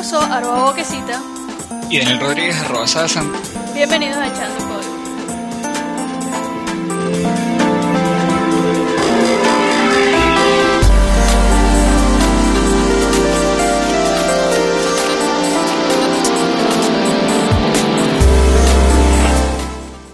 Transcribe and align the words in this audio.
Arroba 0.00 0.64
boquecita. 0.64 1.20
Y 1.90 1.98
Daniel 1.98 2.20
Rodríguez, 2.20 2.56
arroba 2.62 2.86
Sasan. 2.86 3.30
Bienvenidos 3.74 4.16
a 4.16 4.28
Echando 4.28 4.66
Código. 4.66 4.94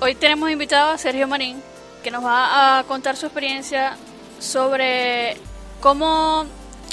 Hoy 0.01 0.17
tenemos 0.17 0.51
invitado 0.51 0.91
a 0.91 0.99
Sergio 0.99 1.29
Marín, 1.29 1.63
que 2.03 2.11
nos 2.11 2.25
va 2.25 2.81
a 2.81 2.85
contar 2.85 3.17
su 3.17 3.27
experiencia 3.27 3.97
sobre 4.41 5.37
cómo 5.81 6.45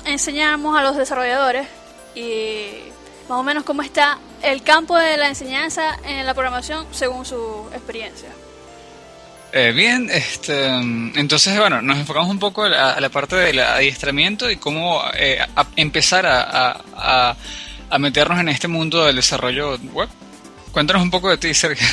enseñamos 0.06 0.78
a 0.78 0.84
los 0.84 0.96
desarrolladores 0.96 1.68
y 2.16 2.93
más 3.30 3.40
o 3.40 3.44
menos 3.44 3.64
cómo 3.64 3.82
está 3.82 4.20
el 4.42 4.64
campo 4.64 4.98
de 4.98 5.18
la 5.18 5.28
enseñanza 5.28 5.98
en 6.06 6.26
la 6.26 6.34
programación 6.34 6.86
según 6.92 7.26
su 7.26 7.68
experiencia. 7.74 8.30
Eh, 9.56 9.72
bien, 9.72 10.10
este, 10.12 10.68
entonces, 10.68 11.58
bueno, 11.60 11.82
nos 11.82 11.98
enfocamos 11.98 12.30
un 12.32 12.40
poco 12.40 12.64
a, 12.64 13.00
la 13.00 13.10
parte 13.10 13.36
del 13.36 13.60
adiestramiento 13.60 14.50
y 14.50 14.56
cómo 14.56 15.04
eh, 15.16 15.38
empezar 15.76 16.26
a, 16.26 16.82
a, 16.96 17.36
a, 17.90 18.00
meternos 18.00 18.40
en 18.40 18.50
este 18.50 18.68
mundo 18.68 19.06
del 19.06 19.16
desarrollo 19.18 19.78
web. 19.94 20.10
Cuéntanos 20.72 21.04
un 21.04 21.12
poco 21.12 21.30
de 21.30 21.38
ti, 21.38 21.54
Sergio. 21.54 21.88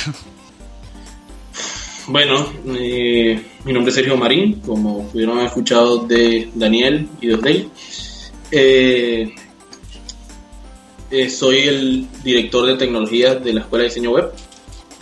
Bueno, 2.07 2.51
eh, 2.77 3.41
mi 3.63 3.73
nombre 3.73 3.89
es 3.89 3.95
Sergio 3.95 4.17
Marín, 4.17 4.59
como 4.61 5.07
pudieron 5.09 5.37
haber 5.37 5.47
escuchado 5.47 5.99
de 5.99 6.49
Daniel 6.55 7.07
y 7.21 7.27
de 7.27 7.33
Osdey. 7.35 7.69
Eh, 8.51 9.35
eh, 11.11 11.29
soy 11.29 11.59
el 11.59 12.07
director 12.23 12.65
de 12.65 12.75
tecnología 12.75 13.35
de 13.35 13.53
la 13.53 13.61
Escuela 13.61 13.83
de 13.83 13.89
Diseño 13.89 14.11
Web. 14.11 14.31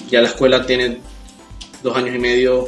Ya 0.09 0.21
la 0.21 0.27
escuela 0.27 0.65
tiene 0.65 0.99
dos 1.83 1.95
años 1.95 2.15
y 2.15 2.19
medio, 2.19 2.67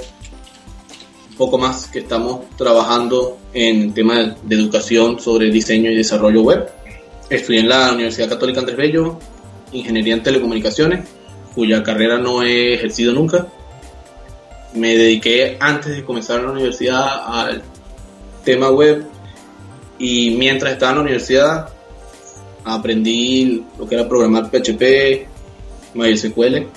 poco 1.38 1.58
más, 1.58 1.88
que 1.88 2.00
estamos 2.00 2.42
trabajando 2.58 3.38
en 3.54 3.94
temas 3.94 4.36
de 4.44 4.56
educación 4.56 5.20
sobre 5.20 5.50
diseño 5.50 5.90
y 5.90 5.96
desarrollo 5.96 6.42
web. 6.42 6.70
Estudié 7.30 7.62
en 7.62 7.70
la 7.70 7.92
Universidad 7.92 8.30
Católica 8.30 8.60
Andrés 8.60 8.78
Bello, 8.78 9.18
Ingeniería 9.72 10.14
en 10.14 10.24
Telecomunicaciones, 10.24 11.08
cuya 11.56 11.82
carrera 11.82 12.18
no 12.18 12.44
he 12.44 12.74
ejercido 12.74 13.14
nunca 13.14 13.48
me 14.74 14.96
dediqué 14.96 15.58
antes 15.60 15.96
de 15.96 16.04
comenzar 16.04 16.42
la 16.42 16.52
universidad 16.52 17.24
al 17.26 17.62
tema 18.44 18.70
web 18.70 19.06
y 20.00 20.32
mientras 20.32 20.74
estaba 20.74 20.92
en 20.92 20.98
la 20.98 21.04
universidad 21.04 21.70
aprendí 22.64 23.66
lo 23.78 23.88
que 23.88 23.96
era 23.96 24.08
programar 24.08 24.50
PHP, 24.50 25.28
MySQL, 25.94 26.68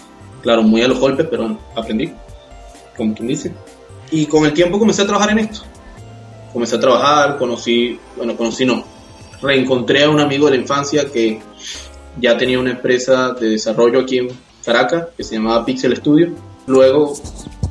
claro, 0.42 0.62
muy 0.62 0.82
a 0.82 0.88
los 0.88 0.98
golpes, 0.98 1.26
pero 1.30 1.58
aprendí, 1.74 2.12
como 2.96 3.14
quien 3.14 3.28
dice. 3.28 3.52
Y 4.10 4.26
con 4.26 4.44
el 4.44 4.52
tiempo 4.52 4.78
comencé 4.78 5.02
a 5.02 5.06
trabajar 5.06 5.30
en 5.30 5.40
esto. 5.40 5.60
Comencé 6.52 6.76
a 6.76 6.80
trabajar, 6.80 7.38
conocí, 7.38 7.98
bueno, 8.16 8.36
conocí 8.36 8.64
no, 8.64 8.84
reencontré 9.42 10.04
a 10.04 10.10
un 10.10 10.20
amigo 10.20 10.46
de 10.46 10.52
la 10.52 10.62
infancia 10.62 11.10
que 11.10 11.40
ya 12.20 12.36
tenía 12.36 12.58
una 12.58 12.70
empresa 12.70 13.32
de 13.32 13.50
desarrollo 13.50 14.00
aquí 14.00 14.18
en 14.18 14.28
Caracas 14.64 15.08
que 15.16 15.24
se 15.24 15.36
llamaba 15.36 15.64
Pixel 15.64 15.96
Studio. 15.96 16.32
Luego 16.66 17.14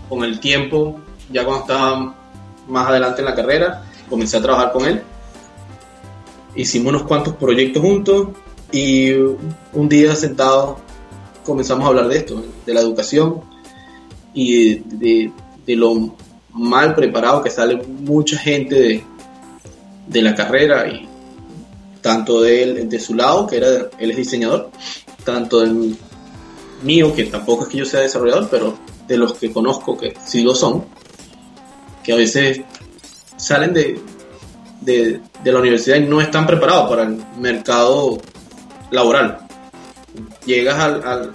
con 0.10 0.24
el 0.24 0.40
tiempo, 0.40 1.00
ya 1.32 1.44
cuando 1.46 1.62
estaba 1.62 2.16
más 2.68 2.88
adelante 2.88 3.22
en 3.22 3.26
la 3.26 3.36
carrera, 3.36 3.84
comencé 4.10 4.38
a 4.38 4.42
trabajar 4.42 4.72
con 4.72 4.86
él. 4.86 5.02
Hicimos 6.56 6.94
unos 6.94 7.04
cuantos 7.04 7.36
proyectos 7.36 7.82
juntos 7.82 8.28
y 8.72 9.12
un 9.12 9.90
día 9.90 10.16
sentado 10.16 10.78
comenzamos 11.46 11.86
a 11.86 11.88
hablar 11.90 12.08
de 12.08 12.18
esto, 12.18 12.44
de 12.66 12.74
la 12.74 12.82
educación 12.82 13.42
y 14.34 14.76
de, 14.76 15.32
lo 15.68 16.16
mal 16.52 16.96
preparado 16.96 17.44
que 17.44 17.50
sale 17.50 17.82
mucha 17.88 18.38
gente 18.38 18.76
de, 18.76 19.04
de 20.08 20.22
la 20.22 20.36
carrera 20.36 20.88
y 20.88 21.08
tanto 22.02 22.42
de 22.42 22.64
él, 22.64 22.90
de 22.90 23.00
su 23.00 23.16
lado, 23.16 23.48
que 23.48 23.58
era 23.58 23.90
él 23.98 24.12
es 24.12 24.18
diseñador, 24.18 24.70
tanto 25.24 25.62
del 25.62 25.96
mío, 26.84 27.16
que 27.16 27.24
tampoco 27.24 27.64
es 27.64 27.70
que 27.70 27.78
yo 27.78 27.86
sea 27.86 28.02
desarrollador, 28.02 28.50
pero 28.52 28.78
de 29.08 29.18
los 29.18 29.34
que 29.34 29.52
conozco 29.52 29.98
que 29.98 30.14
sí 30.26 30.44
lo 30.44 30.54
son, 30.54 30.86
que 32.04 32.14
a 32.14 32.18
veces 32.18 32.62
salen 33.38 33.74
de, 33.74 34.00
de, 34.84 35.22
la 35.44 35.60
universidad 35.60 35.98
y 35.98 36.02
no 36.02 36.22
están 36.22 36.46
preparados 36.46 36.90
para 36.90 37.04
el 37.04 37.18
mercado 37.38 38.22
laboral. 38.92 39.40
Llegas 40.46 40.80
al, 40.80 41.32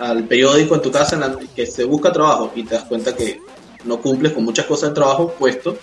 al, 0.00 0.24
periódico 0.24 0.74
en 0.74 0.82
tu 0.82 0.90
casa 0.90 1.14
en 1.14 1.20
la 1.20 1.36
que 1.54 1.66
se 1.66 1.84
busca 1.84 2.12
trabajo 2.12 2.52
y 2.54 2.64
te 2.64 2.74
das 2.74 2.84
cuenta 2.84 3.14
que 3.14 3.40
no 3.84 4.00
cumples 4.00 4.32
con 4.32 4.44
muchas 4.44 4.66
cosas 4.66 4.90
de 4.90 4.94
trabajo 4.94 5.34
puesto, 5.38 5.78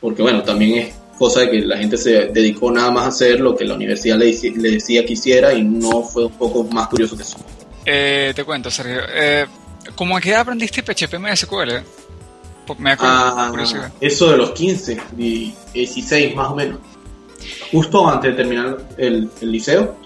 porque 0.00 0.22
bueno, 0.22 0.42
también 0.42 0.78
es 0.78 0.94
cosa 1.18 1.40
de 1.40 1.50
que 1.50 1.60
la 1.60 1.76
gente 1.76 1.96
se 1.96 2.26
dedicó 2.26 2.70
nada 2.70 2.90
más 2.90 3.04
a 3.04 3.08
hacer 3.08 3.40
lo 3.40 3.56
que 3.56 3.64
la 3.64 3.74
universidad 3.74 4.16
le, 4.16 4.26
decía 4.26 5.04
que 5.04 5.12
hiciera 5.12 5.52
y 5.52 5.62
no 5.62 6.02
fue 6.02 6.26
un 6.26 6.32
poco 6.32 6.64
más 6.64 6.88
curioso 6.88 7.16
que 7.16 7.22
eso. 7.22 7.38
Eh, 7.84 8.32
te 8.34 8.44
cuento, 8.44 8.70
Sergio. 8.70 9.00
Eh, 9.12 9.46
¿Cómo 9.94 10.18
edad 10.18 10.40
aprendiste 10.40 10.82
PHP 10.82 11.18
MySQL? 11.18 11.82
Me 12.78 12.94
ah, 12.98 13.52
eso 14.00 14.30
de 14.30 14.36
los 14.36 14.50
15, 14.50 14.98
16 15.16 16.34
más 16.34 16.50
o 16.50 16.54
menos. 16.54 16.78
Justo 17.70 18.08
antes 18.08 18.30
de 18.30 18.36
terminar 18.36 18.78
el, 18.96 19.30
liceo, 19.40 19.96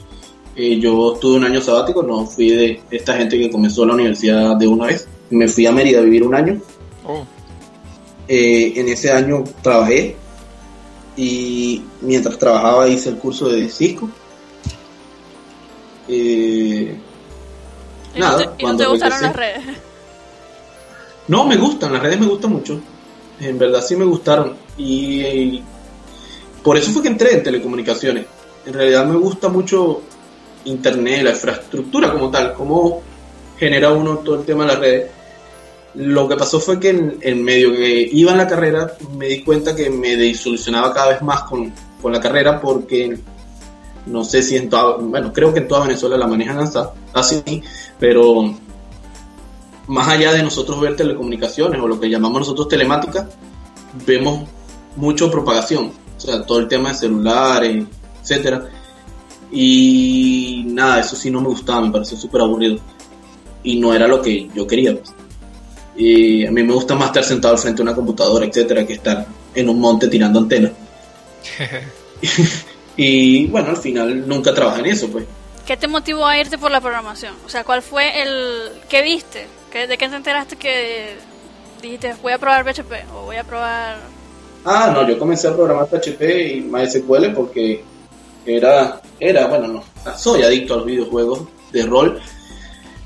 eh, 0.55 0.79
yo 0.79 1.17
tuve 1.21 1.37
un 1.37 1.45
año 1.45 1.61
sabático, 1.61 2.03
no 2.03 2.27
fui 2.27 2.51
de 2.51 2.83
esta 2.91 3.17
gente 3.17 3.39
que 3.39 3.51
comenzó 3.51 3.87
la 3.87 3.95
universidad 3.95 4.57
de 4.57 4.67
una 4.67 4.87
vez. 4.87 5.09
Me 5.31 5.49
fui 5.49 5.67
a 5.67 5.73
Mérida 5.73 6.01
a 6.01 6.03
vivir 6.03 6.23
un 6.25 6.35
año. 6.35 6.61
Oh. 7.07 7.25
Eh, 8.29 8.75
en 8.77 8.89
ese 8.89 9.11
año 9.11 9.45
trabajé 9.63 10.17
y 11.17 11.83
mientras 12.01 12.39
trabajaba 12.39 12.89
hice 12.89 13.11
el 13.11 13.17
curso 13.17 13.49
de 13.49 13.69
Cisco. 13.69 14.09
Eh, 16.09 16.97
Nada, 18.17 18.55
¿Y 18.59 18.65
no 18.65 18.77
te, 18.77 18.87
gustaron 18.87 19.23
las 19.23 19.37
redes? 19.37 19.63
No, 21.29 21.47
me 21.47 21.57
gustan, 21.57 21.93
las 21.93 22.03
redes 22.03 22.21
me 22.21 22.27
gustan 22.27 22.53
mucho. 22.53 22.81
En 23.41 23.59
verdad 23.59 23.81
sí 23.83 23.97
me 23.97 24.05
gustaron. 24.05 24.57
Y, 24.77 25.63
por 26.63 26.77
eso 26.77 26.91
fue 26.91 27.03
que 27.03 27.09
entré 27.09 27.35
en 27.35 27.43
telecomunicaciones. 27.43 28.27
En 28.67 28.73
realidad 28.73 29.07
me 29.07 29.17
gusta 29.17 29.49
mucho 29.49 30.03
Internet, 30.65 31.25
la 31.25 31.31
infraestructura 31.31 32.13
como 32.13 32.31
tal, 32.31 32.55
cómo 32.55 33.03
genera 33.59 33.91
uno 33.91 34.19
todo 34.19 34.37
el 34.37 34.45
tema 34.45 34.65
de 34.65 34.73
las 34.73 34.79
redes. 34.79 35.11
Lo 35.95 36.29
que 36.29 36.37
pasó 36.37 36.61
fue 36.61 36.81
que 36.81 37.17
en, 37.21 37.45
medio 37.45 37.73
que 37.73 38.09
iba 38.13 38.33
en 38.33 38.39
la 38.39 38.47
carrera 38.47 38.93
me 39.17 39.27
di 39.27 39.43
cuenta 39.43 39.75
que 39.75 39.91
me 39.91 40.17
disolucionaba 40.17 40.95
cada 40.95 41.09
vez 41.09 41.23
más 41.23 41.43
con, 41.43 41.73
con 42.01 42.13
la 42.13 42.21
carrera 42.21 42.61
porque 42.61 43.19
no 44.07 44.25
sé 44.25 44.43
si 44.43 44.57
en 44.57 44.69
toda, 44.69 44.97
bueno, 44.97 45.33
creo 45.33 45.53
que 45.53 45.61
en 45.61 45.69
toda 45.69 45.87
Venezuela 45.87 46.17
la 46.17 46.27
manejan 46.27 46.69
así, 47.13 47.63
pero 47.99 48.55
más 49.87 50.09
allá 50.09 50.33
de 50.33 50.43
nosotros 50.43 50.81
ver 50.81 50.97
telecomunicaciones 50.97 51.81
o 51.81 51.87
lo 51.87 51.99
que 51.99 52.09
llamamos 52.09 52.41
nosotros 52.41 52.69
telemática, 52.69 53.29
vemos 54.07 54.49
mucho 54.97 55.31
propagación, 55.31 55.93
o 56.17 56.21
sea, 56.21 56.45
todo 56.45 56.61
el 56.61 56.69
tema 56.69 56.91
de 56.91 56.95
celulares, 56.95 57.85
etcétera. 58.23 58.69
Y 59.51 60.65
nada, 60.69 61.01
eso 61.01 61.17
sí 61.17 61.31
no 61.31 61.41
me 61.41 61.49
gustaba, 61.49 61.83
me 61.83 61.93
pareció 61.93 62.17
súper 62.17 62.41
aburrido. 62.41 62.79
Y 63.63 63.79
no 63.79 63.95
era 63.95 64.09
lo 64.09 64.23
que 64.23 64.49
yo 64.55 64.67
quería. 64.67 64.97
Pues. 64.97 65.15
Y 65.97 66.47
a 66.47 66.51
mí 66.51 66.63
me 66.63 66.73
gusta 66.73 66.95
más 66.95 67.09
estar 67.09 67.25
sentado 67.25 67.55
al 67.55 67.61
frente 67.61 67.79
de 67.79 67.83
una 67.83 67.95
computadora, 67.95 68.47
etcétera, 68.47 68.87
que 68.87 68.95
estar 68.95 69.27
en 69.55 69.69
un 69.69 69.79
monte 69.79 70.09
tirando 70.09 70.39
antenas. 70.39 70.73
Y 72.97 73.47
bueno, 73.47 73.71
al 73.71 73.77
final 73.77 74.29
nunca 74.29 74.53
trabajé 74.53 74.81
en 74.81 74.87
eso, 74.87 75.09
pues. 75.11 75.25
¿Qué 75.67 75.77
te 75.77 75.89
motivó 75.89 76.27
a 76.27 76.39
irte 76.39 76.59
por 76.59 76.71
la 76.71 76.81
programación? 76.81 77.35
O 77.47 77.49
sea, 77.49 77.65
¿cuál 77.65 77.83
fue 77.83 78.23
el... 78.23 78.71
¿Qué 78.89 79.03
viste? 79.03 79.47
¿De 79.73 79.99
qué 79.99 80.09
te 80.09 80.17
enteraste 80.17 80.57
que 80.57 81.17
dijiste 81.81 82.15
voy 82.23 82.33
a 82.33 82.39
probar 82.39 82.65
PHP 82.65 82.93
o 83.15 83.25
voy 83.25 83.37
a 83.37 83.45
probar... 83.45 83.97
Ah, 84.65 84.93
no, 84.95 85.09
yo 85.09 85.19
comencé 85.19 85.49
a 85.49 85.55
programar 85.55 85.89
PHP 85.89 86.23
y 86.57 86.61
MySQL 86.61 87.33
porque 87.35 87.83
era, 88.47 89.01
era, 89.19 89.47
bueno, 89.47 89.69
no, 89.69 90.17
soy 90.17 90.43
adicto 90.43 90.75
a 90.75 90.77
los 90.79 90.87
videojuegos 90.87 91.49
de 91.73 91.87
rol. 91.87 92.21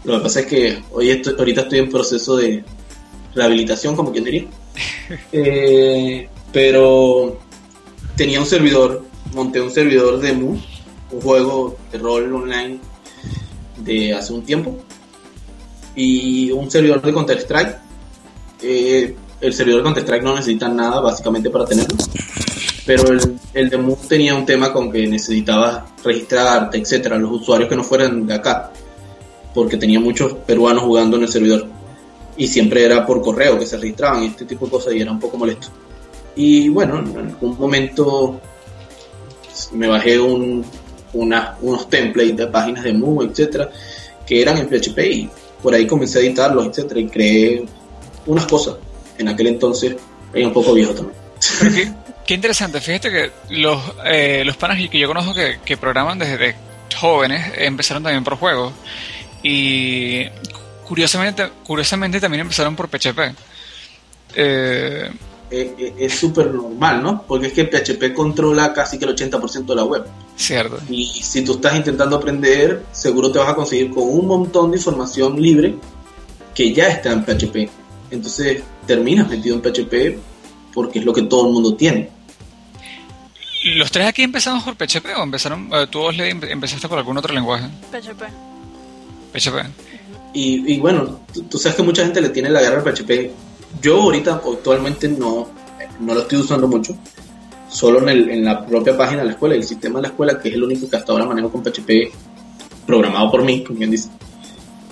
Lo 0.05 0.19
que 0.19 0.23
pasa 0.23 0.41
es 0.41 0.47
que 0.47 0.83
hoy 0.93 1.11
estoy, 1.11 1.35
ahorita 1.39 1.63
estoy 1.63 1.79
en 1.79 1.91
proceso 1.91 2.37
de 2.37 2.65
rehabilitación, 3.35 3.97
como 3.97 4.13
quien 4.13 4.25
diría. 4.25 4.45
Eh, 5.31 6.29
pero 6.53 7.39
tenía 8.17 8.41
un 8.41 8.47
servidor 8.47 9.07
monté 9.37 9.61
un 9.61 9.71
servidor 9.71 10.19
de 10.19 10.33
Mu, 10.33 10.57
un 11.11 11.21
juego 11.21 11.77
de 11.93 11.99
rol 11.99 12.35
online 12.35 12.79
de 13.79 14.15
hace 14.15 14.33
un 14.33 14.43
tiempo, 14.43 14.79
y 15.97 16.51
un 16.53 16.71
servidor 16.71 17.03
de 17.03 17.13
Counter-Strike. 17.13 17.77
Eh, 18.63 19.17
el 19.41 19.53
servidor 19.53 19.81
de 19.81 19.85
Counter-Strike 19.85 20.23
no 20.23 20.35
necesita 20.35 20.69
nada 20.69 21.01
básicamente 21.01 21.51
para 21.51 21.65
tenerlo. 21.65 21.97
pero 22.87 23.09
el, 23.09 23.39
el 23.53 23.71
de 23.71 23.77
Move 23.79 24.07
tenía 24.09 24.35
un 24.35 24.47
tema 24.47 24.73
con 24.73 24.93
que 24.93 25.07
necesitabas 25.07 25.83
registrarte, 26.05 26.79
etcétera, 26.79 27.19
los 27.19 27.33
usuarios 27.33 27.69
que 27.69 27.77
no 27.77 27.83
fueran 27.83 28.27
de 28.27 28.35
acá, 28.35 28.71
porque 29.55 29.77
tenía 29.77 29.99
muchos 29.99 30.35
peruanos 30.35 30.85
jugando 30.85 31.17
en 31.17 31.25
el 31.25 31.29
servidor 31.29 31.67
y 32.37 32.47
siempre 32.47 32.85
era 32.85 33.05
por 33.07 33.23
correo 33.23 33.59
que 33.59 33.67
se 33.67 33.79
registraban 33.79 34.23
y 34.23 34.27
este 34.27 34.45
tipo 34.45 34.67
de 34.67 34.71
cosas 34.73 34.95
y 34.95 35.01
era 35.01 35.11
un 35.11 35.21
poco 35.21 35.39
molesto. 35.39 35.69
Y 36.37 36.69
bueno, 36.69 36.99
en 36.99 37.17
algún 37.17 37.59
momento 37.59 38.41
me 39.73 39.89
bajé 39.89 40.19
un, 40.19 40.65
una, 41.15 41.57
unos 41.63 41.89
templates 41.89 42.37
de 42.37 42.47
páginas 42.49 42.85
de 42.85 42.93
Move, 42.93 43.27
etcétera, 43.27 43.71
que 44.27 44.43
eran 44.43 44.59
en 44.59 44.69
PHP 44.69 44.99
y 44.99 45.31
por 45.63 45.75
ahí 45.75 45.87
comencé 45.87 46.19
a 46.19 46.23
editarlos, 46.23 46.67
etcétera, 46.67 47.01
y 47.01 47.09
creé 47.09 47.65
unas 48.27 48.47
cosas. 48.47 48.77
En 49.19 49.29
aquel 49.29 49.49
entonces 49.49 49.97
era 50.33 50.47
un 50.47 50.53
poco 50.53 50.75
viejo 50.75 50.93
también. 50.93 51.17
Qué, 51.61 51.93
qué, 52.27 52.35
interesante, 52.35 52.81
fíjate 52.81 53.11
que 53.11 53.31
los, 53.51 53.81
eh, 54.05 54.43
los 54.45 54.57
panas 54.57 54.79
que 54.91 54.99
yo 54.99 55.07
conozco 55.07 55.35
que, 55.35 55.59
que 55.65 55.77
programan 55.77 56.19
desde 56.19 56.55
jóvenes 56.99 57.53
empezaron 57.57 58.03
también 58.03 58.25
por 58.25 58.37
juegos 58.37 58.73
y 59.43 60.25
curiosamente, 60.87 61.49
curiosamente 61.65 62.21
también 62.21 62.43
empezaron 62.43 62.75
por 62.75 62.89
PHP. 62.89 63.35
Eh, 64.35 65.11
es 65.51 66.15
súper 66.15 66.53
normal, 66.53 67.03
¿no? 67.03 67.23
Porque 67.23 67.49
es 67.49 67.53
que 67.53 67.65
PHP 67.65 68.13
controla 68.15 68.73
casi 68.73 68.99
que 68.99 69.05
el 69.05 69.15
80% 69.15 69.67
de 69.67 69.75
la 69.75 69.85
web. 69.85 70.05
Cierto. 70.37 70.79
Y 70.91 71.07
si 71.07 71.43
tú 71.43 71.55
estás 71.55 71.77
intentando 71.77 72.17
aprender, 72.17 72.85
seguro 72.93 73.33
te 73.33 73.39
vas 73.39 73.49
a 73.49 73.55
conseguir 73.55 73.91
con 73.91 74.05
un 74.05 74.27
montón 74.27 74.71
de 74.71 74.77
información 74.77 75.41
libre 75.41 75.77
que 76.55 76.73
ya 76.73 76.89
está 76.89 77.13
en 77.13 77.25
PHP. 77.25 77.71
Entonces 78.11 78.63
terminas 78.87 79.29
metido 79.29 79.57
en 79.57 79.63
PHP 79.63 80.19
porque 80.73 80.99
es 80.99 81.05
lo 81.05 81.13
que 81.13 81.23
todo 81.23 81.47
el 81.47 81.53
mundo 81.53 81.75
tiene. 81.75 82.11
¿Los 83.75 83.91
tres 83.91 84.07
aquí 84.07 84.23
empezamos 84.23 84.63
por 84.63 84.77
PHP 84.77 85.07
o 85.19 85.23
empezaron, 85.23 85.73
uh, 85.73 85.87
tú 85.87 86.01
Osley, 86.01 86.31
empezaste 86.31 86.87
por 86.87 86.99
algún 86.99 87.17
otro 87.17 87.35
lenguaje? 87.35 87.67
PHP. 87.91 88.23
PHP. 89.33 89.57
Y, 90.35 90.75
y 90.75 90.79
bueno, 90.79 91.21
tú, 91.33 91.43
tú, 91.45 91.59
sabes 91.59 91.77
que 91.77 91.83
mucha 91.83 92.05
gente 92.05 92.21
le 92.21 92.29
tiene 92.29 92.51
la 92.51 92.61
guerra 92.61 92.83
al 92.83 92.85
PHP. 92.85 93.31
Yo 93.81 94.03
ahorita 94.03 94.35
actualmente 94.35 95.09
no, 95.09 95.49
no 95.99 96.15
lo 96.15 96.21
estoy 96.21 96.39
usando 96.39 96.69
mucho. 96.69 96.97
Solo 97.69 98.01
en, 98.03 98.09
el, 98.09 98.31
en 98.31 98.45
la 98.45 98.65
propia 98.65 98.97
página 98.97 99.21
de 99.21 99.27
la 99.27 99.33
escuela, 99.33 99.55
el 99.55 99.65
sistema 99.65 99.99
de 99.99 100.03
la 100.03 100.09
escuela, 100.09 100.41
que 100.41 100.49
es 100.49 100.55
el 100.55 100.63
único 100.63 100.89
que 100.89 100.97
hasta 100.97 101.13
ahora 101.13 101.27
manejo 101.27 101.51
con 101.51 101.63
PHP 101.63 102.13
programado 102.87 103.31
por 103.31 103.45
mí, 103.45 103.65
como 103.65 103.79
quien 103.79 103.91
dice. 103.91 104.09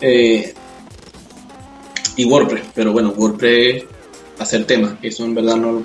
Eh, 0.00 0.52
y 2.16 2.24
WordPress, 2.24 2.64
pero 2.74 2.92
bueno, 2.92 3.14
WordPress 3.16 3.84
hacer 4.38 4.64
temas, 4.64 4.94
eso 5.02 5.24
en 5.24 5.34
verdad 5.34 5.56
no, 5.56 5.82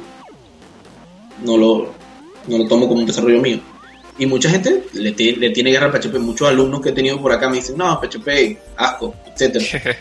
no, 1.44 1.57
lo, 1.57 1.94
no 2.47 2.57
lo 2.57 2.68
tomo 2.68 2.88
como 2.88 3.01
un 3.01 3.06
desarrollo 3.06 3.41
mío. 3.41 3.59
Y 4.18 4.25
mucha 4.25 4.50
gente 4.50 4.83
le, 4.94 5.12
le 5.12 5.50
tiene 5.51 5.71
guerra 5.71 5.88
a 5.88 5.91
PHP. 5.91 6.15
Muchos 6.19 6.50
alumnos 6.50 6.81
que 6.81 6.89
he 6.89 6.91
tenido 6.91 7.21
por 7.21 7.31
acá 7.31 7.47
me 7.47 7.56
dicen, 7.56 7.77
no, 7.77 8.00
PHP, 8.01 8.57
asco, 8.75 9.15
etc. 9.25 9.63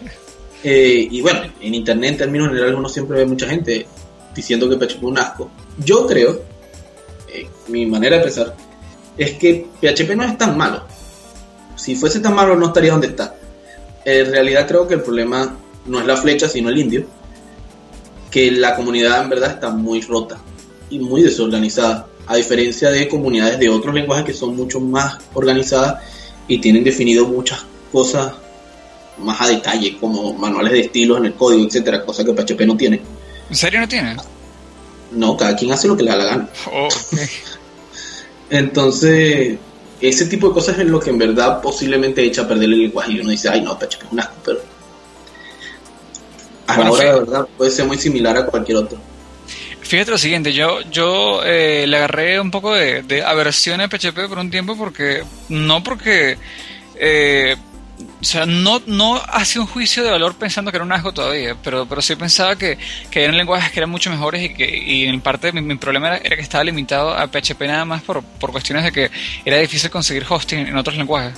eh, 0.65 1.09
y 1.09 1.21
bueno, 1.21 1.43
en 1.61 1.75
internet 1.75 2.13
en 2.13 2.17
términos 2.17 2.49
generales 2.49 2.77
uno 2.77 2.89
siempre 2.89 3.19
ve 3.19 3.27
mucha 3.27 3.47
gente 3.47 3.87
diciendo 4.35 4.69
que 4.69 4.77
PHP 4.77 4.97
es 4.97 5.03
un 5.03 5.19
asco. 5.19 5.51
Yo 5.85 6.05
creo, 6.05 6.43
eh, 7.33 7.49
mi 7.69 7.87
manera 7.87 8.17
de 8.17 8.25
pensar, 8.25 8.55
es 9.17 9.33
que 9.35 9.67
PHP 9.81 10.17
no 10.17 10.25
es 10.25 10.39
tan 10.39 10.57
malo. 10.57 10.85
Si 11.77 11.95
fuese 11.95 12.21
tan 12.21 12.35
malo 12.35 12.57
no 12.57 12.67
estaría 12.67 12.93
donde 12.93 13.09
está. 13.09 13.35
En 14.05 14.31
realidad 14.31 14.67
creo 14.67 14.87
que 14.87 14.95
el 14.95 15.03
problema 15.03 15.57
no 15.87 16.01
es 16.01 16.07
la 16.07 16.17
flecha, 16.17 16.49
sino 16.49 16.69
el 16.71 16.79
indio. 16.79 17.05
Que 18.31 18.51
la 18.51 18.75
comunidad 18.75 19.23
en 19.23 19.31
verdad 19.31 19.53
está 19.53 19.71
muy 19.71 20.01
rota 20.03 20.39
y 20.91 20.99
muy 20.99 21.23
desorganizada 21.23 22.07
a 22.27 22.37
diferencia 22.37 22.91
de 22.91 23.09
comunidades 23.09 23.59
de 23.59 23.69
otros 23.69 23.95
lenguajes 23.95 24.25
que 24.25 24.35
son 24.35 24.55
mucho 24.55 24.81
más 24.81 25.19
organizadas 25.35 26.03
y 26.47 26.59
tienen 26.59 26.85
definido 26.85 27.27
muchas 27.27 27.65
cosas 27.91 28.33
más 29.19 29.41
a 29.41 29.49
detalle, 29.49 29.97
como 29.99 30.33
manuales 30.35 30.73
de 30.73 30.81
estilos 30.81 31.19
en 31.19 31.27
el 31.27 31.35
código, 31.35 31.65
etcétera, 31.65 32.05
cosa 32.05 32.25
que 32.25 32.33
PHP 32.33 32.61
no 32.67 32.77
tiene. 32.77 33.01
¿En 33.49 33.57
serio 33.57 33.81
no 33.81 33.89
tiene? 33.89 34.17
No, 35.13 35.37
cada 35.37 35.57
quien 35.57 35.73
hace 35.73 35.89
lo 35.89 35.97
que 35.97 36.03
le 36.03 36.11
da 36.11 36.17
la 36.17 36.25
gana. 36.25 36.49
Oh, 36.73 36.89
Entonces, 38.51 39.59
ese 40.01 40.27
tipo 40.27 40.49
de 40.49 40.55
cosas 40.55 40.79
es 40.79 40.87
lo 40.87 41.01
que 41.01 41.11
en 41.11 41.19
verdad 41.19 41.61
posiblemente 41.61 42.23
echa 42.23 42.43
a 42.43 42.49
perder 42.49 42.65
el 42.65 42.83
lenguaje 42.83 43.13
y 43.13 43.21
uno 43.21 43.31
dice, 43.31 43.49
ay 43.49 43.61
no, 43.63 43.79
PHP 43.79 44.05
es 44.05 44.13
un 44.13 44.21
asco, 44.21 44.35
pero 44.45 44.61
a 46.67 46.79
la 46.79 46.91
hora 46.91 47.05
de 47.05 47.21
verdad 47.21 47.49
puede 47.57 47.71
ser 47.71 47.87
muy 47.87 47.99
similar 47.99 48.37
a 48.37 48.47
cualquier 48.47 48.79
otro. 48.79 48.99
Fíjate 49.81 50.11
lo 50.11 50.19
siguiente, 50.19 50.53
yo, 50.53 50.83
yo 50.91 51.43
eh, 51.45 51.87
le 51.87 51.97
agarré 51.97 52.39
un 52.39 52.51
poco 52.51 52.75
de, 52.75 53.03
de, 53.03 53.23
aversión 53.23 53.81
a 53.81 53.89
PHP 53.89 54.29
por 54.29 54.39
un 54.39 54.51
tiempo 54.51 54.77
porque, 54.77 55.25
no 55.49 55.83
porque, 55.83 56.37
eh, 56.97 57.57
o 58.21 58.25
sea, 58.25 58.47
no, 58.47 58.83
no 58.87 59.21
hacía 59.29 59.61
un 59.61 59.69
juicio 59.69 60.03
de 60.03 60.11
valor 60.11 60.35
pensando 60.35 60.73
que 60.73 60.77
era 60.77 60.85
un 60.85 60.91
asco 60.91 61.13
todavía, 61.13 61.57
pero, 61.63 61.87
pero 61.87 62.03
sí 62.03 62.17
pensaba 62.17 62.57
que, 62.57 62.77
que 63.11 63.23
eran 63.23 63.37
lenguajes 63.37 63.71
que 63.71 63.79
eran 63.79 63.91
mucho 63.91 64.11
mejores 64.11 64.43
y 64.43 64.55
que 64.55 64.77
y 64.77 65.05
en 65.05 65.21
parte 65.21 65.53
mi, 65.53 65.61
mi 65.61 65.77
problema 65.77 66.09
era, 66.09 66.17
era, 66.19 66.37
que 66.37 66.43
estaba 66.43 66.65
limitado 66.65 67.11
a 67.11 67.29
PHP 67.29 67.61
nada 67.63 67.85
más 67.85 68.03
por, 68.03 68.23
por 68.25 68.51
cuestiones 68.51 68.85
de 68.85 68.93
que 68.93 69.11
era 69.45 69.59
difícil 69.59 69.89
conseguir 69.91 70.27
hosting 70.29 70.67
en 70.67 70.77
otros 70.77 70.97
lenguajes. 70.97 71.35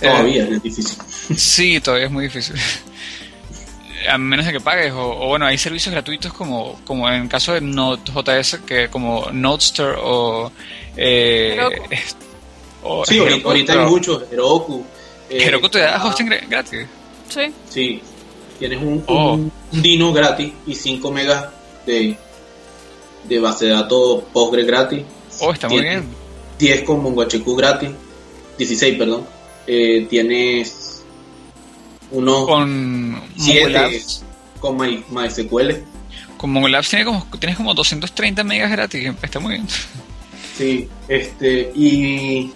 Todavía 0.00 0.44
eh, 0.44 0.48
es 0.52 0.62
difícil. 0.62 0.98
Sí, 1.36 1.80
todavía 1.80 2.06
es 2.06 2.12
muy 2.12 2.24
difícil 2.24 2.56
a 4.10 4.16
menos 4.18 4.46
de 4.46 4.52
que 4.52 4.60
pagues 4.60 4.92
o, 4.92 5.00
o, 5.00 5.28
bueno 5.28 5.46
hay 5.46 5.58
servicios 5.58 5.92
gratuitos 5.92 6.32
como 6.32 6.80
como 6.84 7.08
en 7.08 7.22
el 7.22 7.28
caso 7.28 7.52
de 7.52 7.60
Node.js 7.60 8.60
que 8.66 8.88
como 8.88 9.28
Nodester 9.32 9.96
o, 9.98 10.52
eh, 10.96 11.58
o 12.82 13.04
sí 13.04 13.18
Heroku, 13.18 13.48
ahorita 13.48 13.72
hay 13.72 13.86
muchos 13.90 14.24
Heroku 14.30 14.84
eh, 15.30 15.44
Heroku 15.44 15.68
te 15.68 15.80
da 15.80 16.04
hosting 16.04 16.30
gratis 16.48 16.86
sí. 17.28 17.40
Sí. 17.68 18.02
Tienes 18.58 18.80
un, 18.82 19.04
oh. 19.06 19.34
un, 19.34 19.52
Dino 19.70 20.12
gratis 20.12 20.52
y 20.66 20.74
5 20.74 21.12
megas 21.12 21.46
de 21.86 22.16
de 23.28 23.40
base 23.40 23.66
de 23.66 23.72
datos 23.72 24.24
Postgre 24.32 24.64
gratis. 24.64 25.02
Oh 25.40 25.52
está 25.52 25.68
muy 25.68 25.82
bien. 25.82 26.04
10 26.58 26.82
con 26.82 27.02
MongoDB 27.02 27.56
gratis. 27.56 27.90
16 28.56 28.98
perdón. 28.98 29.26
Eh, 29.66 30.06
tienes 30.08 31.04
uno 32.10 32.46
con 32.46 33.22
siete 33.36 34.00
con 34.60 34.76
My, 34.76 35.04
MySQL. 35.10 35.84
Con 36.36 36.50
MongoLabs 36.50 36.88
tiene 36.88 37.04
como, 37.04 37.26
tienes 37.38 37.56
como 37.56 37.74
230 37.74 38.44
megas 38.44 38.70
gratis, 38.70 39.12
está 39.22 39.40
muy 39.40 39.54
bien. 39.54 39.66
Sí, 40.56 40.88
este, 41.08 41.70
y 41.74 42.52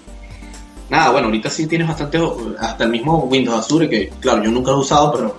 nada, 0.93 1.11
bueno, 1.11 1.29
ahorita 1.29 1.49
sí 1.49 1.67
tienes 1.67 1.89
bastante, 1.89 2.21
hasta 2.61 2.85
el 2.85 2.91
mismo 2.91 3.25
Windows 3.25 3.65
Azure, 3.65 3.89
que 3.89 4.11
claro, 4.21 4.45
yo 4.45 4.51
nunca 4.51 4.73
lo 4.73 4.77
he 4.77 4.81
usado, 4.81 5.13
pero 5.13 5.37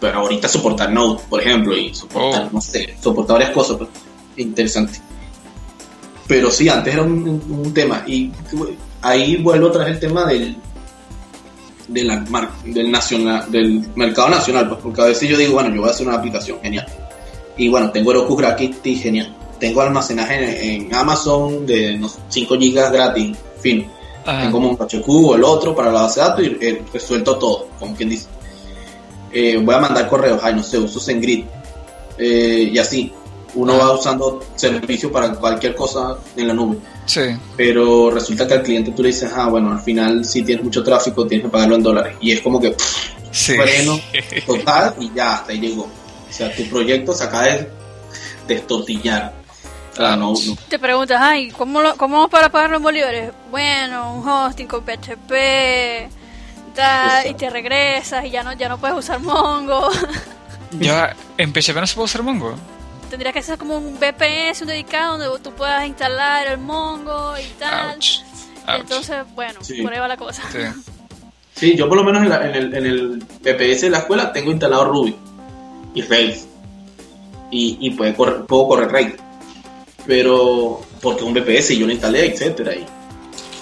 pero 0.00 0.18
ahorita 0.18 0.48
soporta 0.48 0.88
Node, 0.88 1.20
por 1.28 1.40
ejemplo, 1.40 1.76
y 1.76 1.94
soporta, 1.94 2.46
oh. 2.46 2.50
no 2.52 2.60
sé, 2.60 2.96
soporta 3.00 3.34
varias 3.34 3.50
cosas, 3.50 3.76
pero 3.78 3.90
interesante. 4.36 5.00
Pero 6.26 6.50
sí, 6.50 6.68
antes 6.68 6.94
era 6.94 7.02
un, 7.02 7.42
un 7.48 7.72
tema, 7.72 8.02
y 8.06 8.30
ahí 9.02 9.36
vuelvo 9.36 9.68
otra 9.68 9.84
vez 9.84 9.94
el 9.94 10.00
tema 10.00 10.26
del, 10.26 10.56
de 11.86 12.04
la, 12.04 12.24
del, 12.64 12.90
nacional, 12.90 13.50
del 13.50 13.88
mercado 13.94 14.30
nacional, 14.30 14.68
pues, 14.68 14.80
porque 14.82 15.00
a 15.00 15.06
veces 15.06 15.28
yo 15.28 15.36
digo, 15.36 15.54
bueno, 15.54 15.72
yo 15.72 15.80
voy 15.80 15.90
a 15.90 15.92
hacer 15.92 16.06
una 16.06 16.16
aplicación, 16.16 16.58
genial. 16.60 16.86
Y 17.56 17.68
bueno, 17.68 17.90
tengo 17.90 18.10
Heroku 18.10 18.36
gratis, 18.36 19.02
genial. 19.02 19.34
Tengo 19.58 19.80
almacenaje 19.80 20.74
en, 20.74 20.82
en 20.86 20.94
Amazon 20.94 21.66
de 21.66 21.96
no, 21.96 22.08
5 22.28 22.54
GB 22.54 22.92
gratis, 22.92 23.36
fin. 23.60 23.86
Tengo 24.28 24.58
un 24.58 24.76
HQ 24.76 25.08
o 25.08 25.34
el 25.34 25.44
otro 25.44 25.74
para 25.74 25.90
la 25.90 26.02
base 26.02 26.20
de 26.20 26.26
datos 26.26 26.44
y 26.44 26.58
eh, 26.60 26.82
resuelto 26.92 27.36
todo, 27.38 27.68
como 27.78 27.94
quien 27.94 28.10
dice. 28.10 28.26
Eh, 29.32 29.58
voy 29.62 29.74
a 29.74 29.78
mandar 29.78 30.08
correos, 30.08 30.40
ay, 30.42 30.54
no 30.54 30.62
sé, 30.62 30.78
uso 30.78 31.00
SendGrid. 31.00 31.44
Eh, 32.18 32.70
y 32.72 32.78
así, 32.78 33.12
uno 33.54 33.74
Ajá. 33.74 33.84
va 33.84 33.92
usando 33.94 34.40
servicio 34.54 35.10
para 35.10 35.32
cualquier 35.32 35.74
cosa 35.74 36.18
en 36.36 36.48
la 36.48 36.54
nube. 36.54 36.76
Sí. 37.06 37.20
Pero 37.56 38.10
resulta 38.10 38.46
que 38.46 38.54
al 38.54 38.62
cliente 38.62 38.92
tú 38.92 39.02
le 39.02 39.08
dices, 39.08 39.30
ah, 39.34 39.48
bueno, 39.48 39.72
al 39.72 39.80
final 39.80 40.24
si 40.24 40.42
tienes 40.42 40.62
mucho 40.64 40.82
tráfico 40.82 41.26
tienes 41.26 41.46
que 41.46 41.50
pagarlo 41.50 41.76
en 41.76 41.82
dólares. 41.82 42.16
Y 42.20 42.32
es 42.32 42.40
como 42.42 42.60
que 42.60 42.70
pff, 42.72 43.08
sí. 43.30 43.54
freno 43.56 43.98
total 44.46 44.94
y 45.00 45.10
ya 45.14 45.36
hasta 45.36 45.52
ahí 45.52 45.60
llegó. 45.60 45.84
O 45.84 46.32
sea, 46.32 46.54
tu 46.54 46.64
proyecto 46.68 47.14
se 47.14 47.24
acaba 47.24 47.44
de 47.44 47.68
destortillar. 48.46 49.37
Ah, 49.98 50.16
no, 50.16 50.32
no. 50.32 50.56
Te 50.68 50.78
preguntas, 50.78 51.18
ay, 51.20 51.50
¿cómo, 51.50 51.80
lo, 51.80 51.96
¿cómo 51.96 52.16
vamos 52.16 52.30
para 52.30 52.50
pagarlo 52.50 52.76
en 52.76 52.82
bolívares? 52.82 53.32
Bueno, 53.50 54.14
un 54.14 54.28
hosting 54.28 54.66
con 54.66 54.84
PHP, 54.84 55.32
da, 56.74 57.26
y 57.26 57.34
te 57.34 57.50
regresas 57.50 58.24
y 58.24 58.30
ya 58.30 58.42
no, 58.42 58.52
ya 58.52 58.68
no 58.68 58.78
puedes 58.78 58.96
usar 58.96 59.20
Mongo. 59.20 59.90
ya, 60.78 61.16
en 61.36 61.52
PHP 61.52 61.76
no 61.76 61.86
se 61.86 61.94
puede 61.94 62.04
usar 62.04 62.22
Mongo 62.22 62.56
tendría 63.08 63.32
que 63.32 63.42
ser 63.42 63.58
como 63.58 63.76
un 63.76 63.98
VPS, 63.98 64.62
un 64.62 64.68
dedicado 64.68 65.18
donde 65.18 65.38
tú 65.42 65.52
puedas 65.52 65.86
instalar 65.86 66.46
el 66.46 66.58
Mongo 66.58 67.34
y 67.38 67.46
tal. 67.58 67.94
Ouch. 67.96 68.20
Ouch. 68.66 68.80
Entonces, 68.80 69.16
bueno, 69.34 69.60
sí. 69.62 69.82
por 69.82 69.92
ahí 69.92 69.98
va 69.98 70.08
la 70.08 70.16
cosa. 70.16 70.42
Sí. 70.52 70.58
sí 71.54 71.76
yo 71.76 71.88
por 71.88 71.96
lo 71.96 72.04
menos 72.04 72.22
en, 72.22 72.28
la, 72.28 72.46
en, 72.48 72.54
el, 72.54 72.74
en, 72.74 72.86
el, 72.86 73.18
VPS 73.18 73.82
de 73.82 73.90
la 73.90 73.98
escuela 73.98 74.32
tengo 74.32 74.50
instalado 74.50 74.84
Ruby 74.84 75.16
y 75.94 76.02
Rails. 76.02 76.46
Y, 77.50 77.78
y 77.80 77.90
puede 77.90 78.14
correr, 78.14 78.44
puedo 78.44 78.68
correr 78.68 78.90
Rails. 78.90 79.14
Pero 80.08 80.80
porque 81.02 81.22
un 81.22 81.34
VPS 81.34 81.72
y 81.72 81.80
yo 81.80 81.86
lo 81.86 81.92
instalé, 81.92 82.32
etcétera. 82.32 82.74
Y 82.74 82.86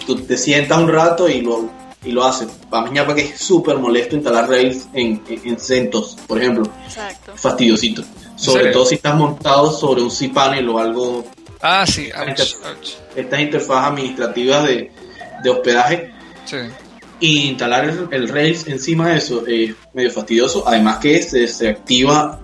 tú 0.06 0.14
te 0.14 0.36
sientas 0.36 0.78
un 0.78 0.88
rato 0.88 1.28
y 1.28 1.40
lo, 1.40 1.68
y 2.04 2.12
lo 2.12 2.24
haces. 2.24 2.48
Para 2.70 2.88
mí, 2.88 2.98
que 3.16 3.20
es 3.22 3.40
súper 3.40 3.76
molesto 3.78 4.14
instalar 4.14 4.48
Rails 4.48 4.86
en, 4.94 5.20
en, 5.26 5.58
CentOS, 5.58 6.16
por 6.24 6.40
ejemplo. 6.40 6.70
Exacto. 6.84 7.32
Fastidiosito. 7.34 8.04
Sobre 8.36 8.66
todo 8.66 8.86
si 8.86 8.94
estás 8.94 9.16
montado 9.16 9.72
sobre 9.72 10.02
un 10.02 10.10
cPanel 10.10 10.68
o 10.68 10.78
algo. 10.78 11.24
Ah, 11.60 11.84
sí, 11.84 12.10
Estas 13.16 13.40
interfaces 13.40 13.90
administrativas 13.90 14.68
de, 14.68 14.92
de 15.42 15.50
hospedaje. 15.50 16.12
Sí. 16.44 16.58
Y 17.18 17.48
instalar 17.48 17.92
el, 18.12 18.28
Rails 18.28 18.68
encima 18.68 19.08
de 19.08 19.16
eso 19.16 19.44
es 19.48 19.74
medio 19.94 20.12
fastidioso. 20.12 20.62
Además 20.64 20.98
que 20.98 21.20
se, 21.22 21.48
se 21.48 21.70
activa 21.70 22.40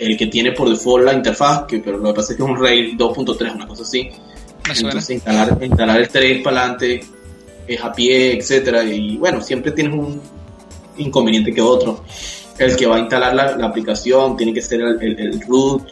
el 0.00 0.16
que 0.16 0.26
tiene 0.28 0.52
por 0.52 0.68
default 0.68 1.04
la 1.04 1.12
interfaz, 1.12 1.66
que, 1.66 1.78
pero 1.78 1.98
lo 1.98 2.08
que 2.08 2.14
pasa 2.14 2.32
es 2.32 2.38
que 2.38 2.42
es 2.42 2.48
un 2.48 2.58
Rails 2.58 2.96
2.3, 2.96 3.54
una 3.54 3.66
cosa 3.66 3.82
así. 3.82 4.08
Entonces 4.66 5.10
instalar, 5.10 5.58
instalar 5.62 6.00
el 6.00 6.08
3 6.08 6.42
para 6.42 6.60
adelante 6.60 7.00
es 7.66 7.82
a 7.82 7.92
pie, 7.92 8.36
etcétera 8.38 8.82
Y 8.82 9.16
bueno, 9.18 9.40
siempre 9.40 9.72
tienes 9.72 9.92
un 9.92 10.20
inconveniente 10.96 11.52
que 11.52 11.60
otro. 11.60 12.02
El 12.58 12.76
que 12.76 12.86
va 12.86 12.96
a 12.96 12.98
instalar 13.00 13.34
la, 13.34 13.66
aplicación 13.66 14.36
tiene 14.36 14.54
que 14.54 14.62
ser 14.62 14.80
el, 14.80 15.40
root. 15.46 15.82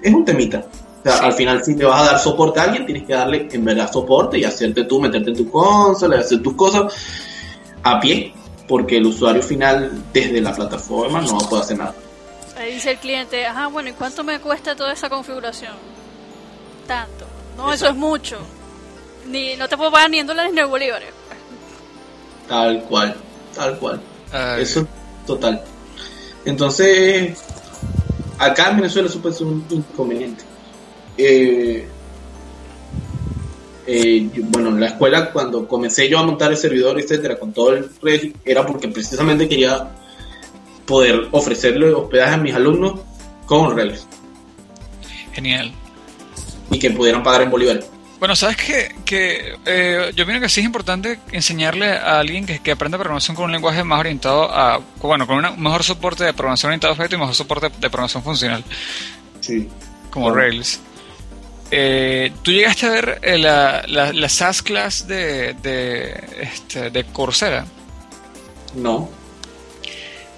Es 0.00 0.14
un 0.14 0.24
temita. 0.24 0.64
O 1.00 1.02
sea, 1.02 1.18
al 1.18 1.34
final, 1.34 1.62
si 1.62 1.76
te 1.76 1.84
vas 1.84 2.00
a 2.00 2.12
dar 2.12 2.18
soporte 2.18 2.60
a 2.60 2.64
alguien, 2.64 2.86
tienes 2.86 3.04
que 3.04 3.12
darle 3.12 3.46
en 3.50 3.64
verdad 3.64 3.92
soporte 3.92 4.38
y 4.38 4.44
hacerte 4.44 4.84
tú, 4.84 5.00
meterte 5.00 5.30
en 5.30 5.36
tu 5.36 5.50
consola, 5.50 6.18
hacer 6.18 6.42
tus 6.42 6.54
cosas 6.54 6.94
a 7.82 8.00
pie, 8.00 8.32
porque 8.66 8.96
el 8.96 9.06
usuario 9.06 9.42
final 9.42 10.04
desde 10.14 10.40
la 10.40 10.54
plataforma 10.54 11.20
no 11.20 11.38
va 11.38 11.44
a 11.44 11.48
poder 11.48 11.64
hacer 11.64 11.78
nada. 11.78 11.94
Ahí 12.56 12.74
dice 12.74 12.92
el 12.92 12.98
cliente, 12.98 13.46
ajá, 13.46 13.66
bueno, 13.66 13.90
¿y 13.90 13.92
cuánto 13.92 14.22
me 14.22 14.38
cuesta 14.38 14.76
toda 14.76 14.92
esa 14.92 15.08
configuración? 15.08 15.72
Tanto. 16.86 17.26
No, 17.56 17.72
eso 17.72 17.88
es 17.88 17.94
mucho. 17.94 18.38
Ni, 19.26 19.56
no 19.56 19.68
te 19.68 19.76
puedo 19.76 19.90
pagar 19.90 20.10
ni 20.10 20.18
en 20.18 20.26
dólares 20.26 20.52
ni 20.52 20.60
en 20.60 20.70
bolívares. 20.70 21.10
Tal 22.48 22.82
cual, 22.84 23.16
tal 23.54 23.78
cual. 23.78 24.00
Eso 24.58 24.86
total. 25.26 25.62
Entonces, 26.44 27.38
acá 28.38 28.70
en 28.70 28.76
Venezuela 28.76 29.08
eso 29.08 29.20
puede 29.20 29.34
ser 29.34 29.46
un 29.46 29.64
inconveniente. 29.70 30.44
Eh, 31.16 31.88
eh, 33.86 34.30
bueno, 34.34 34.70
en 34.70 34.80
la 34.80 34.86
escuela 34.86 35.32
cuando 35.32 35.66
comencé 35.68 36.08
yo 36.08 36.18
a 36.18 36.22
montar 36.22 36.50
el 36.50 36.56
servidor, 36.56 37.00
etcétera, 37.00 37.38
con 37.38 37.52
todo 37.52 37.72
el 37.72 37.90
red, 38.02 38.32
era 38.44 38.66
porque 38.66 38.88
precisamente 38.88 39.48
quería 39.48 39.90
poder 40.86 41.28
ofrecerle 41.30 41.92
hospedaje 41.92 42.34
a 42.34 42.38
mis 42.38 42.54
alumnos 42.54 43.00
con 43.46 43.76
Rails. 43.76 44.06
Genial. 45.32 45.72
Y 46.70 46.78
que 46.78 46.90
pudieran 46.90 47.22
pagar 47.22 47.42
en 47.42 47.50
Bolívar. 47.50 47.80
Bueno, 48.18 48.36
sabes 48.36 48.56
que, 48.56 48.94
que 49.04 49.56
eh, 49.66 50.12
yo 50.14 50.24
pienso 50.24 50.40
que 50.40 50.48
sí 50.48 50.60
es 50.60 50.66
importante 50.66 51.18
enseñarle 51.32 51.92
a 51.92 52.20
alguien 52.20 52.46
que, 52.46 52.60
que 52.60 52.70
aprende 52.70 52.96
programación 52.96 53.36
con 53.36 53.46
un 53.46 53.52
lenguaje 53.52 53.84
más 53.84 54.00
orientado 54.00 54.50
a, 54.50 54.80
bueno, 55.02 55.26
con 55.26 55.44
un 55.44 55.62
mejor 55.62 55.82
soporte 55.82 56.24
de 56.24 56.32
programación 56.32 56.70
orientado 56.70 56.92
a 56.92 56.94
objetos 56.94 57.16
y 57.16 57.20
mejor 57.20 57.34
soporte 57.34 57.68
de 57.68 57.90
programación 57.90 58.22
funcional. 58.22 58.64
Sí. 59.40 59.68
Como 60.10 60.30
Rails. 60.30 60.80
Eh, 61.70 62.32
¿Tú 62.42 62.52
llegaste 62.52 62.86
a 62.86 62.90
ver 62.90 63.18
eh, 63.22 63.36
la, 63.36 63.84
la, 63.88 64.12
la, 64.12 64.28
SAS 64.28 64.62
class 64.62 65.08
de, 65.08 65.54
de, 65.54 66.24
este, 66.40 66.90
de 66.90 67.04
Coursera? 67.04 67.66
No. 68.74 69.10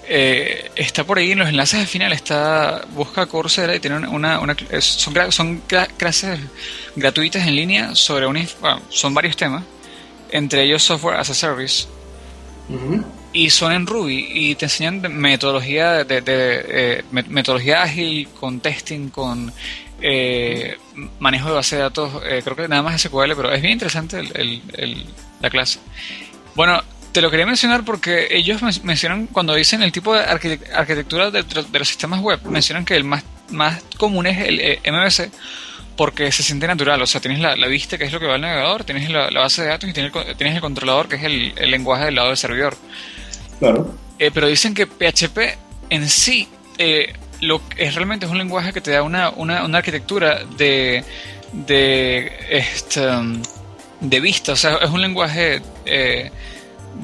Eh, 0.09 0.71
está 0.77 1.03
por 1.03 1.17
ahí 1.17 1.31
en 1.31 1.39
los 1.39 1.49
enlaces 1.49 1.81
al 1.81 1.87
final, 1.87 2.13
está 2.13 2.85
busca 2.93 3.25
Coursera 3.25 3.75
y 3.75 3.81
tiene 3.81 4.07
una, 4.07 4.39
una, 4.39 4.55
son, 4.79 5.31
son 5.31 5.61
clases 5.97 6.39
gratuitas 6.95 7.45
en 7.45 7.55
línea 7.55 7.93
sobre 7.93 8.25
un, 8.25 8.47
son 8.87 9.13
varios 9.13 9.35
temas, 9.35 9.65
entre 10.31 10.63
ellos 10.63 10.81
software 10.83 11.17
as 11.17 11.29
a 11.29 11.33
service. 11.33 11.87
Y 13.33 13.49
son 13.49 13.73
en 13.73 13.85
Ruby 13.85 14.29
y 14.29 14.55
te 14.55 14.65
enseñan 14.65 15.01
metodología 15.13 16.03
de, 16.05 16.23
eh, 16.25 17.03
metodología 17.11 17.83
ágil 17.83 18.29
con 18.39 18.61
testing, 18.61 19.09
con 19.09 19.53
eh, 20.01 20.77
manejo 21.19 21.49
de 21.49 21.55
base 21.55 21.75
de 21.75 21.81
datos, 21.81 22.21
creo 22.21 22.55
que 22.55 22.67
nada 22.69 22.81
más 22.81 23.01
SQL, 23.01 23.35
pero 23.35 23.51
es 23.51 23.61
bien 23.61 23.73
interesante 23.73 24.19
el, 24.19 25.05
la 25.41 25.49
clase. 25.49 25.79
Bueno, 26.55 26.81
te 27.11 27.21
lo 27.21 27.31
quería 27.31 27.45
mencionar 27.45 27.83
porque 27.83 28.27
ellos 28.31 28.61
mencionan, 28.83 29.27
cuando 29.27 29.55
dicen 29.55 29.81
el 29.81 29.91
tipo 29.91 30.13
de 30.13 30.21
arquitectura 30.21 31.31
de, 31.31 31.43
los 31.71 31.87
sistemas 31.87 32.19
web, 32.21 32.39
mencionan 32.43 32.85
que 32.85 32.95
el 32.95 33.03
más, 33.03 33.23
más 33.49 33.81
común 33.97 34.27
es 34.27 34.37
el 34.39 34.59
eh, 34.59 34.79
MVC 34.85 35.31
porque 35.95 36.31
se 36.31 36.43
siente 36.43 36.67
natural. 36.67 37.01
O 37.01 37.07
sea, 37.07 37.19
tienes 37.19 37.39
la, 37.39 37.55
vista, 37.67 37.97
que 37.97 38.05
es 38.05 38.13
lo 38.13 38.19
que 38.19 38.27
va 38.27 38.35
al 38.35 38.41
navegador, 38.41 38.83
tienes 38.83 39.09
la, 39.09 39.29
base 39.31 39.63
de 39.63 39.69
datos 39.69 39.89
y 39.89 39.93
tienes 39.93 40.13
el, 40.15 40.35
tienes 40.37 40.55
el 40.55 40.61
controlador, 40.61 41.09
que 41.09 41.15
es 41.15 41.23
el, 41.23 41.53
lenguaje 41.71 42.05
del 42.05 42.15
lado 42.15 42.27
del 42.29 42.37
servidor. 42.37 42.77
Claro. 43.59 43.95
Eh, 44.19 44.31
pero 44.33 44.47
dicen 44.47 44.73
que 44.73 44.85
PHP 44.85 45.57
en 45.89 46.07
sí 46.07 46.47
eh, 46.77 47.13
lo 47.41 47.61
es 47.75 47.95
realmente 47.95 48.25
es 48.25 48.31
un 48.31 48.37
lenguaje 48.37 48.73
que 48.73 48.81
te 48.81 48.91
da 48.91 49.03
una, 49.03 49.29
una, 49.29 49.63
una 49.63 49.77
arquitectura 49.79 50.43
de, 50.57 51.03
de, 51.51 52.31
este, 52.49 53.01
de 53.99 54.19
vista. 54.19 54.53
O 54.53 54.55
sea, 54.55 54.77
es 54.77 54.89
un 54.89 55.01
lenguaje 55.01 55.61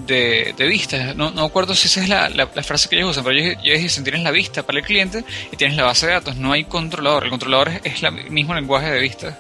de, 0.06 0.54
de 0.58 0.68
vista. 0.68 1.14
No, 1.14 1.32
no 1.32 1.44
acuerdo 1.44 1.76
si 1.76 1.88
esa 1.88 2.02
es 2.02 2.10
la, 2.10 2.30
la, 2.30 2.48
frase 2.64 2.90
que 2.90 2.96
ellos 2.96 3.12
usan, 3.12 3.24
pero 3.24 3.38
ellos, 3.38 3.58
dicen 3.64 4.04
tienes 4.04 4.24
la 4.24 4.32
vista 4.32 4.64
para 4.64 4.80
el 4.80 4.86
cliente 4.86 5.24
y 5.52 5.56
tienes 5.56 5.78
la 5.78 5.84
base 5.84 6.08
de 6.08 6.14
datos. 6.14 6.36
No 6.36 6.52
hay 6.52 6.66
controlador. 6.66 7.24
El 7.24 7.30
controlador 7.30 7.72
es, 7.84 8.04
el 8.04 8.30
mismo 8.30 8.54
lenguaje 8.54 8.92
de 8.92 9.00
vista. 9.00 9.40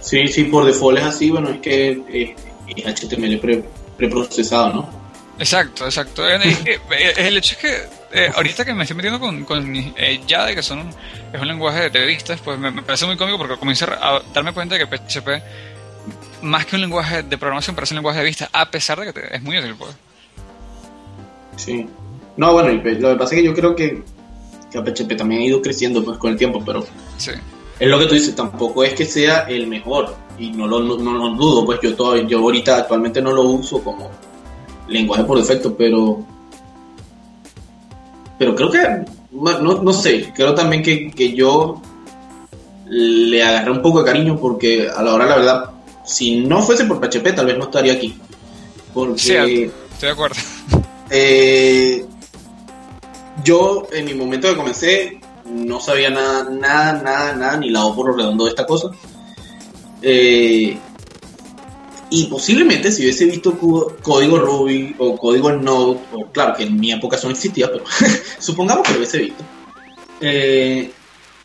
Sí, 0.00 0.26
sí, 0.28 0.44
por 0.44 0.64
default 0.64 0.98
es 0.98 1.04
así. 1.04 1.30
Bueno, 1.30 1.50
es 1.50 1.60
que 1.60 2.34
es, 2.68 3.00
HTML 3.00 3.62
preprocesado, 3.96 4.72
¿no? 4.72 5.06
Exacto, 5.38 5.84
exacto. 5.84 6.26
el 6.26 7.36
hecho 7.36 7.54
es 7.54 7.58
que 7.58 7.96
eh, 8.12 8.30
ahorita 8.34 8.64
que 8.64 8.72
me 8.72 8.84
estoy 8.84 8.96
metiendo 8.96 9.20
con, 9.20 9.44
con 9.44 9.76
eh, 9.76 10.20
Jade, 10.26 10.54
que 10.54 10.62
son 10.62 10.88
es 11.32 11.40
un 11.40 11.46
lenguaje 11.46 11.90
de 11.90 12.06
vistas, 12.06 12.40
pues 12.42 12.58
me, 12.58 12.70
me, 12.70 12.82
parece 12.82 13.04
muy 13.04 13.16
cómico 13.16 13.36
porque 13.36 13.56
comencé 13.58 13.84
a 13.84 14.22
darme 14.32 14.52
cuenta 14.52 14.76
de 14.76 14.86
que 14.86 14.96
PHP 14.96 15.28
más 16.42 16.66
que 16.66 16.76
un 16.76 16.82
lenguaje 16.82 17.22
de 17.22 17.38
programación, 17.38 17.74
parece 17.74 17.94
un 17.94 17.98
lenguaje 17.98 18.20
de 18.20 18.24
vista, 18.24 18.48
a 18.52 18.70
pesar 18.70 19.00
de 19.00 19.12
que 19.12 19.20
es 19.32 19.42
muy 19.42 19.58
útil, 19.58 19.74
pues. 19.76 19.90
Sí. 21.56 21.86
No, 22.36 22.52
bueno, 22.52 22.70
lo 22.72 22.82
que 22.82 23.16
pasa 23.16 23.34
es 23.34 23.40
que 23.40 23.46
yo 23.46 23.54
creo 23.54 23.74
que, 23.74 24.02
que 24.70 24.80
PHP 24.80 25.16
también 25.16 25.40
ha 25.40 25.44
ido 25.44 25.62
creciendo 25.62 26.04
pues 26.04 26.18
con 26.18 26.32
el 26.32 26.38
tiempo, 26.38 26.62
pero 26.64 26.84
sí. 27.16 27.30
es 27.78 27.88
lo 27.88 27.98
que 27.98 28.06
tú 28.06 28.14
dices, 28.14 28.34
tampoco 28.34 28.84
es 28.84 28.94
que 28.94 29.06
sea 29.06 29.46
el 29.48 29.66
mejor 29.66 30.14
y 30.38 30.50
no 30.50 30.66
lo, 30.66 30.80
no, 30.80 31.12
lo 31.12 31.30
dudo, 31.30 31.64
pues 31.64 31.80
yo 31.82 31.96
todavía, 31.96 32.24
yo 32.26 32.40
ahorita 32.40 32.76
actualmente 32.76 33.22
no 33.22 33.32
lo 33.32 33.42
uso 33.42 33.82
como 33.82 34.10
lenguaje 34.88 35.24
por 35.24 35.38
defecto, 35.38 35.74
pero 35.74 36.24
pero 38.38 38.54
creo 38.54 38.70
que 38.70 38.78
no, 39.32 39.82
no 39.82 39.92
sé, 39.94 40.30
creo 40.34 40.54
también 40.54 40.82
que, 40.82 41.10
que 41.10 41.32
yo 41.32 41.80
le 42.86 43.42
agarré 43.42 43.70
un 43.70 43.80
poco 43.80 44.00
de 44.00 44.04
cariño 44.04 44.38
porque 44.38 44.88
a 44.94 45.02
la 45.02 45.14
hora 45.14 45.26
la 45.26 45.36
verdad 45.36 45.75
si 46.06 46.40
no 46.40 46.62
fuese 46.62 46.84
por 46.84 47.00
PHP, 47.00 47.34
tal 47.34 47.46
vez 47.46 47.58
no 47.58 47.64
estaría 47.64 47.92
aquí. 47.92 48.16
Porque. 48.94 49.16
estoy 49.64 49.72
de 50.00 50.10
acuerdo. 50.10 50.36
Eh, 51.10 52.04
yo, 53.44 53.86
en 53.92 54.04
mi 54.06 54.14
momento 54.14 54.48
que 54.48 54.56
comencé, 54.56 55.20
no 55.44 55.80
sabía 55.80 56.10
nada, 56.10 56.48
nada, 56.48 56.92
nada, 57.02 57.32
nada, 57.34 57.56
ni 57.58 57.70
la 57.70 57.84
O 57.84 57.94
por 57.94 58.08
lo 58.08 58.16
redondo 58.16 58.44
de 58.44 58.50
esta 58.50 58.66
cosa. 58.66 58.90
Eh, 60.00 60.78
y 62.08 62.26
posiblemente 62.26 62.92
si 62.92 63.02
hubiese 63.02 63.24
visto 63.24 63.58
código 64.00 64.38
Ruby 64.38 64.94
o 64.98 65.18
código 65.18 65.52
Node, 65.52 65.98
o 66.12 66.26
claro 66.32 66.54
que 66.56 66.62
en 66.62 66.78
mi 66.78 66.92
época 66.92 67.16
eso 67.16 67.26
no 67.26 67.34
existía, 67.34 67.70
pero 67.70 67.84
supongamos 68.38 68.86
que 68.86 68.92
lo 68.92 68.98
hubiese 68.98 69.18
visto, 69.18 69.44
eh, 70.20 70.90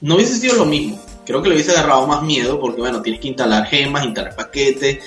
no 0.02 0.16
hubiese 0.16 0.38
sido 0.38 0.56
lo 0.56 0.66
mismo 0.66 1.00
creo 1.26 1.42
que 1.42 1.50
le 1.50 1.56
hubiese 1.56 1.72
agarrado 1.72 2.08
más 2.08 2.24
miedo 2.24 2.60
porque, 2.60 2.82
bueno, 2.82 3.02
tienes 3.02 3.22
que 3.22 3.30
instalar 3.30 3.66
gemas, 3.66 4.06
instalar 4.06 4.36
paquetes, 4.36 5.00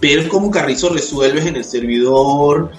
ver 0.00 0.28
cómo 0.28 0.50
Carrizo 0.50 0.88
resuelves 0.90 1.46
en 1.46 1.56
el 1.56 1.64
servidor 1.64 2.70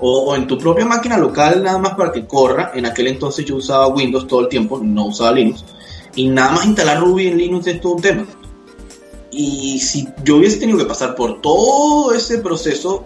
o, 0.00 0.34
en 0.34 0.46
tu 0.46 0.58
propia 0.58 0.84
máquina 0.84 1.16
local 1.16 1.62
nada 1.62 1.78
más 1.78 1.94
para 1.94 2.12
que 2.12 2.26
corra. 2.26 2.72
En 2.74 2.86
aquel 2.86 3.08
entonces 3.08 3.44
yo 3.44 3.56
usaba 3.56 3.86
Windows 3.88 4.26
todo 4.26 4.40
el 4.40 4.48
tiempo, 4.48 4.80
no 4.82 5.06
usaba 5.06 5.32
Linux. 5.32 5.64
Y 6.14 6.28
nada 6.28 6.52
más 6.52 6.66
instalar 6.66 7.00
Ruby 7.00 7.28
en 7.28 7.38
Linux 7.38 7.66
es 7.68 7.80
todo 7.80 7.94
un 7.94 8.02
tema. 8.02 8.26
Y 9.30 9.78
si 9.78 10.08
yo 10.24 10.36
hubiese 10.36 10.58
tenido 10.58 10.78
que 10.78 10.84
pasar 10.84 11.14
por 11.14 11.40
todo 11.40 12.12
ese 12.12 12.38
proceso, 12.38 13.04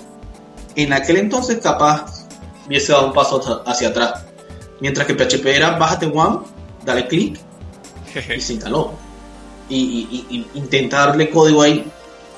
en 0.74 0.92
aquel 0.92 1.18
entonces 1.18 1.58
capaz 1.58 2.26
hubiese 2.66 2.92
dado 2.92 3.08
un 3.08 3.12
paso 3.12 3.62
hacia 3.64 3.88
atrás. 3.88 4.24
Mientras 4.80 5.06
que 5.06 5.14
PHP 5.14 5.46
era 5.46 5.78
bájate 5.78 6.06
one, 6.06 6.38
dale 6.84 7.06
clic 7.06 7.38
y 8.36 8.40
se 8.40 8.54
instaló 8.54 9.05
y, 9.68 10.46
intentar 10.54 11.08
darle 11.08 11.30
código 11.30 11.62
ahí. 11.62 11.84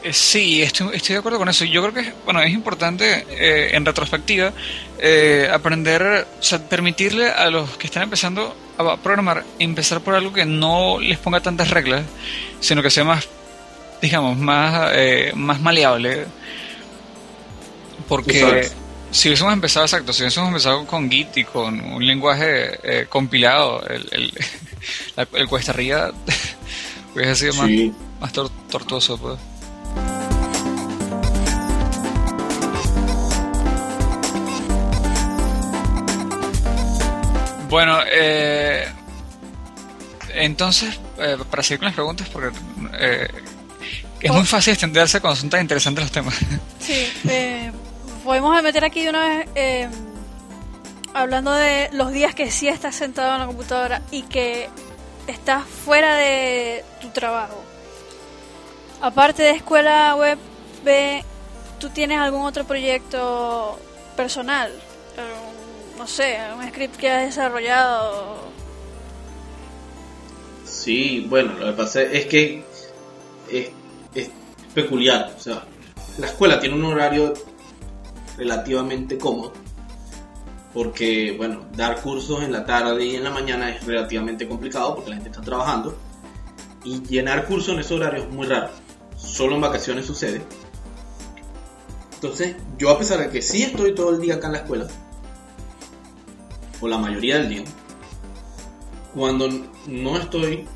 Eh, 0.02 0.12
sí, 0.12 0.62
estoy, 0.62 0.94
estoy, 0.94 1.14
de 1.14 1.18
acuerdo 1.18 1.38
con 1.38 1.48
eso. 1.48 1.64
Yo 1.64 1.82
creo 1.82 1.94
que 1.94 2.12
bueno, 2.24 2.40
es 2.40 2.52
importante 2.52 3.26
eh, 3.30 3.70
en 3.72 3.84
retrospectiva 3.84 4.52
eh, 4.98 5.48
aprender, 5.52 6.26
o 6.38 6.42
sea, 6.42 6.60
permitirle 6.60 7.28
a 7.30 7.50
los 7.50 7.76
que 7.76 7.88
están 7.88 8.04
empezando 8.04 8.56
a 8.78 8.96
programar, 8.96 9.44
empezar 9.58 10.00
por 10.00 10.14
algo 10.14 10.32
que 10.32 10.44
no 10.44 11.00
les 11.00 11.18
ponga 11.18 11.40
tantas 11.40 11.70
reglas, 11.70 12.04
sino 12.60 12.82
que 12.82 12.90
sea 12.90 13.04
más, 13.04 13.26
digamos, 14.00 14.38
más, 14.38 14.92
eh, 14.94 15.32
más 15.34 15.60
maleable. 15.60 16.26
Porque 18.08 18.70
si 19.10 19.28
hubiésemos 19.28 19.52
empezado, 19.52 19.84
exacto, 19.84 20.12
si 20.12 20.22
hubiésemos 20.22 20.48
empezado 20.48 20.86
con 20.86 21.10
Git 21.10 21.36
y 21.36 21.44
con 21.44 21.80
un 21.80 22.06
lenguaje 22.06 23.06
compilado, 23.08 23.84
el, 23.86 24.08
el, 24.12 24.32
el 25.34 25.48
cuesta 25.48 25.72
arriba 25.72 26.12
hubiese 27.14 27.34
sido 27.34 27.54
más, 27.54 27.70
más 28.20 28.32
tortuoso. 28.68 29.18
Pues. 29.18 29.38
Bueno, 37.68 37.98
eh, 38.10 38.86
entonces, 40.34 40.98
eh, 41.18 41.36
para 41.50 41.62
seguir 41.62 41.80
con 41.80 41.86
las 41.86 41.94
preguntas, 41.94 42.28
porque 42.30 42.58
eh, 42.98 43.28
es 44.20 44.32
muy 44.32 44.44
fácil 44.44 44.72
extenderse 44.72 45.20
cuando 45.20 45.36
son 45.36 45.50
tan 45.50 45.60
interesantes 45.60 46.04
los 46.04 46.12
temas. 46.12 46.34
Sí, 46.80 47.06
eh, 47.28 47.70
podemos 48.24 48.62
meter 48.62 48.82
aquí 48.82 49.02
de 49.02 49.10
una 49.10 49.28
vez, 49.28 49.48
eh, 49.54 49.88
hablando 51.12 51.52
de 51.52 51.90
los 51.92 52.12
días 52.12 52.34
que 52.34 52.50
sí 52.50 52.66
estás 52.66 52.94
sentado 52.94 53.34
en 53.34 53.40
la 53.40 53.46
computadora 53.46 54.00
y 54.10 54.22
que 54.22 54.70
estás 55.32 55.64
fuera 55.64 56.16
de 56.16 56.84
tu 57.00 57.08
trabajo. 57.10 57.62
Aparte 59.00 59.42
de 59.42 59.50
escuela 59.50 60.16
web, 60.16 60.38
¿tú 61.78 61.90
tienes 61.90 62.18
algún 62.18 62.42
otro 62.42 62.64
proyecto 62.64 63.78
personal? 64.16 64.72
no 65.96 66.06
sé, 66.06 66.38
un 66.56 66.66
script 66.68 66.96
que 66.96 67.10
has 67.10 67.26
desarrollado. 67.26 68.36
Sí, 70.64 71.26
bueno, 71.28 71.54
lo 71.54 71.66
que 71.66 71.72
pasa 71.72 72.02
es 72.02 72.26
que 72.26 72.62
es, 73.50 73.70
peculiar. 74.74 75.34
O 75.36 75.40
sea, 75.40 75.64
la 76.18 76.26
escuela 76.26 76.60
tiene 76.60 76.76
un 76.76 76.84
horario 76.84 77.34
relativamente 78.36 79.18
cómodo. 79.18 79.52
Porque, 80.74 81.34
bueno, 81.36 81.66
dar 81.74 82.00
cursos 82.00 82.42
en 82.42 82.52
la 82.52 82.64
tarde 82.64 83.04
y 83.04 83.16
en 83.16 83.24
la 83.24 83.30
mañana 83.30 83.70
es 83.70 83.84
relativamente 83.84 84.46
complicado 84.46 84.94
porque 84.94 85.10
la 85.10 85.16
gente 85.16 85.30
está 85.30 85.42
trabajando. 85.42 85.96
Y 86.84 87.02
llenar 87.02 87.46
cursos 87.46 87.74
en 87.74 87.80
ese 87.80 87.94
horario 87.94 88.24
es 88.24 88.30
muy 88.30 88.46
raro. 88.46 88.70
Solo 89.16 89.54
en 89.56 89.62
vacaciones 89.62 90.06
sucede. 90.06 90.42
Entonces, 92.14 92.56
yo 92.78 92.90
a 92.90 92.98
pesar 92.98 93.18
de 93.18 93.30
que 93.30 93.40
sí 93.42 93.62
estoy 93.62 93.94
todo 93.94 94.10
el 94.10 94.20
día 94.20 94.34
acá 94.34 94.48
en 94.48 94.52
la 94.54 94.58
escuela, 94.58 94.88
o 96.80 96.88
la 96.88 96.98
mayoría 96.98 97.38
del 97.38 97.48
día, 97.48 97.64
cuando 99.14 99.48
no 99.86 100.16
estoy, 100.16 100.66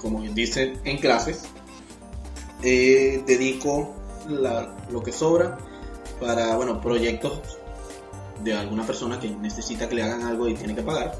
como 0.00 0.20
bien 0.20 0.34
dice, 0.34 0.78
en 0.84 0.98
clases, 0.98 1.42
eh, 2.62 3.22
dedico 3.26 3.94
lo 4.90 5.02
que 5.02 5.12
sobra 5.12 5.58
para, 6.20 6.56
bueno, 6.56 6.80
proyectos 6.80 7.58
de 8.42 8.54
alguna 8.54 8.84
persona 8.84 9.18
que 9.18 9.28
necesita 9.30 9.88
que 9.88 9.94
le 9.94 10.02
hagan 10.02 10.22
algo 10.22 10.48
y 10.48 10.54
tiene 10.54 10.74
que 10.74 10.82
pagar. 10.82 11.14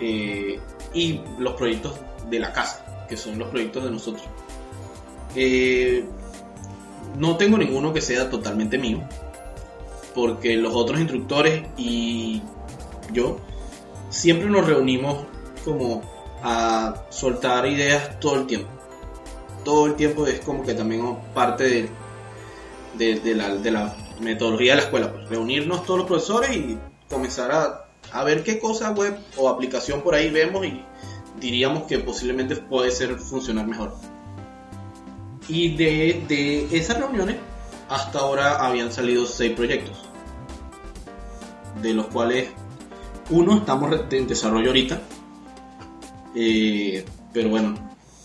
Eh, 0.00 0.60
y 0.94 1.20
los 1.38 1.54
proyectos 1.54 1.94
de 2.28 2.38
la 2.38 2.52
casa, 2.52 3.06
que 3.08 3.16
son 3.16 3.38
los 3.38 3.48
proyectos 3.48 3.84
de 3.84 3.90
nosotros. 3.90 4.24
Eh, 5.34 6.04
no 7.16 7.36
tengo 7.36 7.58
ninguno 7.58 7.92
que 7.92 8.00
sea 8.00 8.30
totalmente 8.30 8.78
mío, 8.78 9.00
porque 10.14 10.56
los 10.56 10.74
otros 10.74 11.00
instructores 11.00 11.66
y 11.76 12.42
yo 13.12 13.38
siempre 14.10 14.48
nos 14.48 14.66
reunimos 14.66 15.24
como 15.64 16.02
a 16.42 17.04
soltar 17.10 17.66
ideas 17.66 18.18
todo 18.20 18.36
el 18.36 18.46
tiempo. 18.46 18.68
Todo 19.64 19.86
el 19.86 19.94
tiempo 19.94 20.26
es 20.26 20.40
como 20.40 20.64
que 20.64 20.74
también 20.74 21.02
parte 21.34 21.90
de, 22.96 23.20
de, 23.20 23.34
la, 23.34 23.96
metodología 24.20 24.72
de 24.72 24.76
la 24.76 24.82
escuela. 24.82 25.12
Pues, 25.12 25.28
reunirnos 25.28 25.84
todos 25.84 25.98
los 26.00 26.06
profesores 26.06 26.56
y 26.56 26.78
comenzar 27.08 27.52
a, 27.52 27.88
a 28.12 28.24
ver 28.24 28.42
qué 28.42 28.58
cosa 28.58 28.90
web 28.90 29.16
o 29.36 29.48
aplicación 29.48 30.02
por 30.02 30.14
ahí 30.14 30.30
vemos 30.30 30.66
y 30.66 30.82
diríamos 31.40 31.84
que 31.84 31.98
posiblemente 31.98 32.56
puede 32.56 32.90
ser 32.90 33.18
funcionar 33.18 33.66
mejor. 33.66 33.94
Y 35.48 35.76
de, 35.76 36.24
de 36.28 36.76
esas 36.76 36.98
reuniones 36.98 37.36
hasta 37.88 38.18
ahora 38.18 38.66
habían 38.66 38.92
salido 38.92 39.24
seis 39.24 39.52
proyectos, 39.52 39.96
de 41.80 41.94
los 41.94 42.06
cuales 42.08 42.48
uno 43.30 43.58
estamos 43.58 43.94
en 44.10 44.26
desarrollo 44.26 44.68
ahorita, 44.68 45.00
eh, 46.34 47.04
pero 47.32 47.48
bueno, 47.48 47.74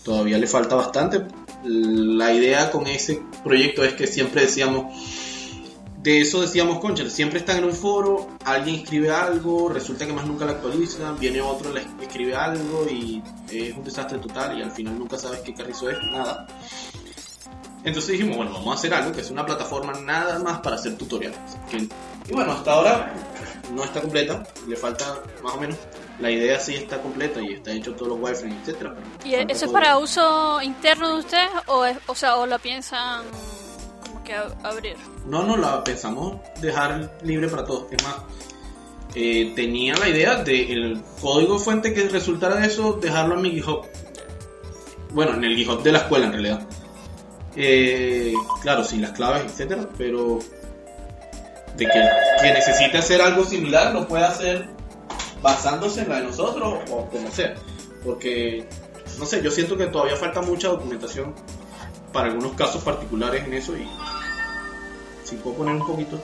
todavía 0.02 0.38
le 0.38 0.46
falta 0.46 0.76
bastante. 0.76 1.22
La 1.64 2.32
idea 2.34 2.70
con 2.70 2.86
ese 2.86 3.22
proyecto 3.42 3.84
es 3.84 3.94
que 3.94 4.06
siempre 4.06 4.42
decíamos, 4.42 4.94
de 6.04 6.20
eso 6.20 6.42
decíamos, 6.42 6.80
concha, 6.80 7.08
siempre 7.08 7.38
están 7.38 7.56
en 7.56 7.64
un 7.64 7.72
foro, 7.72 8.28
alguien 8.44 8.76
escribe 8.76 9.10
algo, 9.10 9.70
resulta 9.70 10.06
que 10.06 10.12
más 10.12 10.26
nunca 10.26 10.44
lo 10.44 10.50
actualizan, 10.50 11.18
viene 11.18 11.40
otro, 11.40 11.72
le 11.72 11.80
escribe 12.02 12.34
algo 12.34 12.86
y 12.90 13.22
es 13.50 13.74
un 13.74 13.82
desastre 13.82 14.18
total 14.18 14.58
y 14.58 14.62
al 14.62 14.70
final 14.70 14.98
nunca 14.98 15.16
sabes 15.16 15.40
qué 15.40 15.54
carrizo 15.54 15.88
es, 15.88 15.96
nada. 16.12 16.46
Entonces 17.84 18.12
dijimos, 18.12 18.36
bueno, 18.36 18.52
vamos 18.52 18.76
a 18.76 18.78
hacer 18.78 18.92
algo 18.92 19.12
que 19.12 19.22
es 19.22 19.30
una 19.30 19.46
plataforma 19.46 19.94
nada 19.94 20.38
más 20.40 20.60
para 20.60 20.76
hacer 20.76 20.94
tutoriales. 20.98 21.38
y 21.72 22.32
bueno, 22.34 22.52
hasta 22.52 22.72
ahora 22.72 23.14
no 23.72 23.82
está 23.82 24.02
completa, 24.02 24.42
le 24.68 24.76
falta 24.76 25.22
más 25.42 25.54
o 25.54 25.58
menos. 25.58 25.78
La 26.20 26.30
idea 26.30 26.60
sí 26.60 26.74
está 26.74 27.00
completa 27.00 27.40
y 27.40 27.54
está 27.54 27.72
hecho 27.72 27.94
todos 27.94 28.08
los 28.08 28.20
wireframes, 28.20 28.58
etcétera. 28.60 28.94
¿Y 29.24 29.36
eso 29.36 29.64
es 29.64 29.72
para 29.72 29.96
uso 29.96 30.60
interno 30.60 31.14
de 31.14 31.18
ustedes 31.20 31.48
o, 31.66 31.86
o 32.06 32.14
sea, 32.14 32.36
o 32.36 32.46
la 32.46 32.58
piensan 32.58 33.24
que 34.24 34.34
abrir? 34.34 34.96
No, 35.26 35.44
no, 35.44 35.56
la 35.56 35.84
pensamos 35.84 36.38
dejar 36.60 37.16
libre 37.22 37.48
para 37.48 37.64
todos. 37.64 37.92
Es 37.92 38.02
más, 38.02 38.16
eh, 39.14 39.52
tenía 39.54 39.94
la 39.96 40.08
idea 40.08 40.42
de 40.42 40.72
el 40.72 41.02
código 41.20 41.58
fuente 41.58 41.94
que 41.94 42.08
resultara 42.08 42.56
de 42.56 42.66
eso, 42.66 42.94
dejarlo 42.94 43.36
en 43.36 43.42
mi 43.42 43.50
GitHub. 43.50 43.86
Bueno, 45.12 45.34
en 45.34 45.44
el 45.44 45.54
GitHub 45.56 45.82
de 45.82 45.92
la 45.92 45.98
escuela 45.98 46.26
en 46.26 46.32
realidad 46.32 46.66
eh, 47.56 48.34
claro, 48.62 48.84
sin 48.84 49.02
las 49.02 49.12
claves, 49.12 49.44
etcétera, 49.44 49.88
pero 49.96 50.38
de 51.76 51.86
que 51.86 52.08
quien 52.40 52.54
necesite 52.54 52.98
hacer 52.98 53.20
algo 53.20 53.44
similar 53.44 53.92
lo 53.92 54.06
puede 54.06 54.24
hacer 54.24 54.68
basándose 55.42 56.02
en 56.02 56.08
la 56.08 56.20
de 56.20 56.24
nosotros 56.24 56.80
o 56.90 57.06
como 57.06 57.30
sea. 57.30 57.54
Porque, 58.04 58.66
no 59.18 59.26
sé, 59.26 59.42
yo 59.42 59.50
siento 59.50 59.76
que 59.76 59.86
todavía 59.86 60.16
falta 60.16 60.42
mucha 60.42 60.68
documentación 60.68 61.34
para 62.14 62.28
algunos 62.28 62.52
casos 62.52 62.82
particulares 62.82 63.44
en 63.44 63.52
eso 63.52 63.76
y 63.76 63.86
si 65.24 65.34
puedo 65.36 65.56
poner 65.56 65.74
un 65.74 65.86
poquito. 65.86 66.22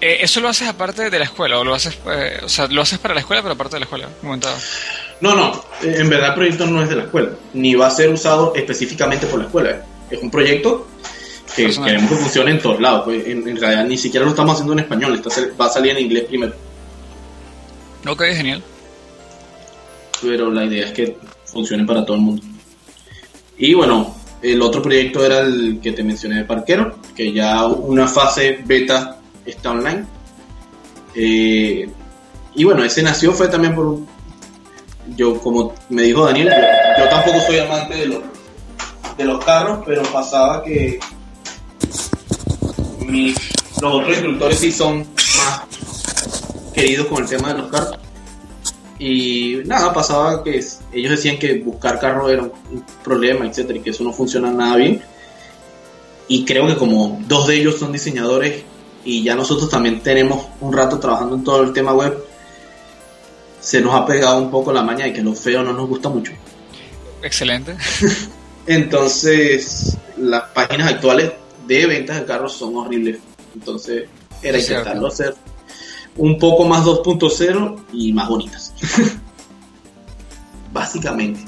Eh, 0.00 0.18
¿Eso 0.20 0.40
lo 0.40 0.48
haces 0.48 0.68
aparte 0.68 1.08
de 1.08 1.18
la 1.18 1.24
escuela 1.24 1.58
o 1.58 1.64
lo 1.64 1.72
haces, 1.72 1.96
eh, 2.06 2.40
o 2.42 2.48
sea, 2.48 2.66
lo 2.66 2.82
haces 2.82 2.98
para 2.98 3.14
la 3.14 3.20
escuela 3.20 3.40
pero 3.40 3.54
aparte 3.54 3.76
de 3.76 3.80
la 3.80 3.84
escuela? 3.84 4.08
Comentado. 4.20 4.56
No, 5.20 5.34
no, 5.36 5.64
eh, 5.82 5.94
en 5.98 6.10
verdad 6.10 6.30
el 6.30 6.34
proyecto 6.34 6.66
no 6.66 6.82
es 6.82 6.88
de 6.88 6.96
la 6.96 7.04
escuela, 7.04 7.30
ni 7.54 7.74
va 7.76 7.86
a 7.86 7.90
ser 7.90 8.10
usado 8.10 8.52
específicamente 8.56 9.26
por 9.28 9.38
la 9.38 9.46
escuela. 9.46 9.86
Es 10.10 10.20
un 10.20 10.30
proyecto 10.30 10.88
que 11.54 11.70
queremos 11.70 12.10
que 12.10 12.16
funcione 12.16 12.50
en 12.50 12.58
todos 12.58 12.80
lados. 12.80 13.04
Pues, 13.04 13.24
en, 13.26 13.56
realidad 13.56 13.84
ni 13.84 13.96
siquiera 13.96 14.24
lo 14.26 14.32
estamos 14.32 14.54
haciendo 14.54 14.72
en 14.72 14.80
español, 14.80 15.22
va 15.58 15.66
a 15.66 15.70
salir 15.70 15.92
en 15.92 16.00
inglés 16.00 16.24
primero. 16.24 16.52
Ok, 18.06 18.22
genial. 18.34 18.62
Pero 20.20 20.50
la 20.50 20.64
idea 20.64 20.86
es 20.86 20.92
que 20.92 21.16
funcione 21.44 21.84
para 21.86 22.04
todo 22.04 22.16
el 22.16 22.22
mundo. 22.22 22.42
Y 23.56 23.74
bueno, 23.74 24.14
el 24.42 24.60
otro 24.60 24.82
proyecto 24.82 25.24
era 25.24 25.40
el 25.40 25.80
que 25.82 25.92
te 25.92 26.02
mencioné 26.02 26.36
de 26.36 26.44
Parquero, 26.44 26.98
que 27.14 27.32
ya 27.32 27.66
una 27.66 28.06
fase 28.06 28.58
beta 28.64 29.18
está 29.46 29.70
online. 29.70 30.04
Eh, 31.14 31.88
y 32.54 32.64
bueno, 32.64 32.84
ese 32.84 33.02
nació 33.02 33.32
fue 33.32 33.48
también 33.48 33.74
por 33.74 33.86
un, 33.86 34.08
yo 35.16 35.38
como 35.40 35.74
me 35.88 36.02
dijo 36.02 36.24
Daniel, 36.24 36.50
yo, 36.98 37.08
tampoco 37.08 37.40
soy 37.46 37.58
amante 37.58 37.94
de 37.94 38.06
los, 38.06 38.22
de 39.16 39.24
los 39.24 39.44
carros, 39.44 39.80
pero 39.86 40.02
pasaba 40.04 40.62
que 40.62 40.98
los 43.80 43.94
otros 43.94 44.08
instructores 44.08 44.58
sí 44.58 44.72
son 44.72 44.98
más 44.98 45.62
queridos 46.72 47.06
con 47.06 47.22
el 47.22 47.28
tema 47.28 47.52
de 47.52 47.60
los 47.60 47.70
carros. 47.70 47.98
Y 48.98 49.62
nada, 49.66 49.92
pasaba 49.92 50.44
que 50.44 50.64
ellos 50.92 51.10
decían 51.10 51.38
que 51.38 51.58
buscar 51.58 51.98
carros 51.98 52.30
era 52.30 52.42
un 52.42 52.52
problema, 53.02 53.46
etcétera, 53.46 53.78
y 53.78 53.82
que 53.82 53.90
eso 53.90 54.04
no 54.04 54.12
funciona 54.12 54.50
nada 54.50 54.76
bien. 54.76 55.02
Y 56.28 56.44
creo 56.44 56.66
que 56.66 56.76
como 56.76 57.20
dos 57.26 57.48
de 57.48 57.56
ellos 57.56 57.78
son 57.78 57.92
diseñadores 57.92 58.62
y 59.04 59.22
ya 59.22 59.34
nosotros 59.34 59.68
también 59.68 60.00
tenemos 60.00 60.46
un 60.60 60.72
rato 60.72 60.98
trabajando 60.98 61.36
en 61.36 61.44
todo 61.44 61.62
el 61.62 61.72
tema 61.72 61.92
web, 61.92 62.24
se 63.60 63.80
nos 63.80 63.94
ha 63.94 64.06
pegado 64.06 64.38
un 64.38 64.50
poco 64.50 64.72
la 64.72 64.82
maña 64.82 65.06
de 65.06 65.12
que 65.12 65.22
lo 65.22 65.34
feo 65.34 65.62
no 65.62 65.72
nos 65.72 65.88
gusta 65.88 66.08
mucho. 66.08 66.32
Excelente. 67.22 67.76
Entonces, 68.66 69.96
las 70.16 70.44
páginas 70.50 70.92
actuales 70.92 71.32
de 71.66 71.86
ventas 71.86 72.20
de 72.20 72.24
carros 72.24 72.54
son 72.54 72.76
horribles. 72.76 73.18
Entonces, 73.54 74.04
era 74.42 74.58
intentarlo 74.58 75.08
hacer 75.08 75.34
un 76.16 76.38
poco 76.38 76.64
más 76.64 76.84
2.0 76.84 77.84
y 77.92 78.12
más 78.12 78.28
bonitas. 78.28 78.73
Básicamente. 80.72 81.40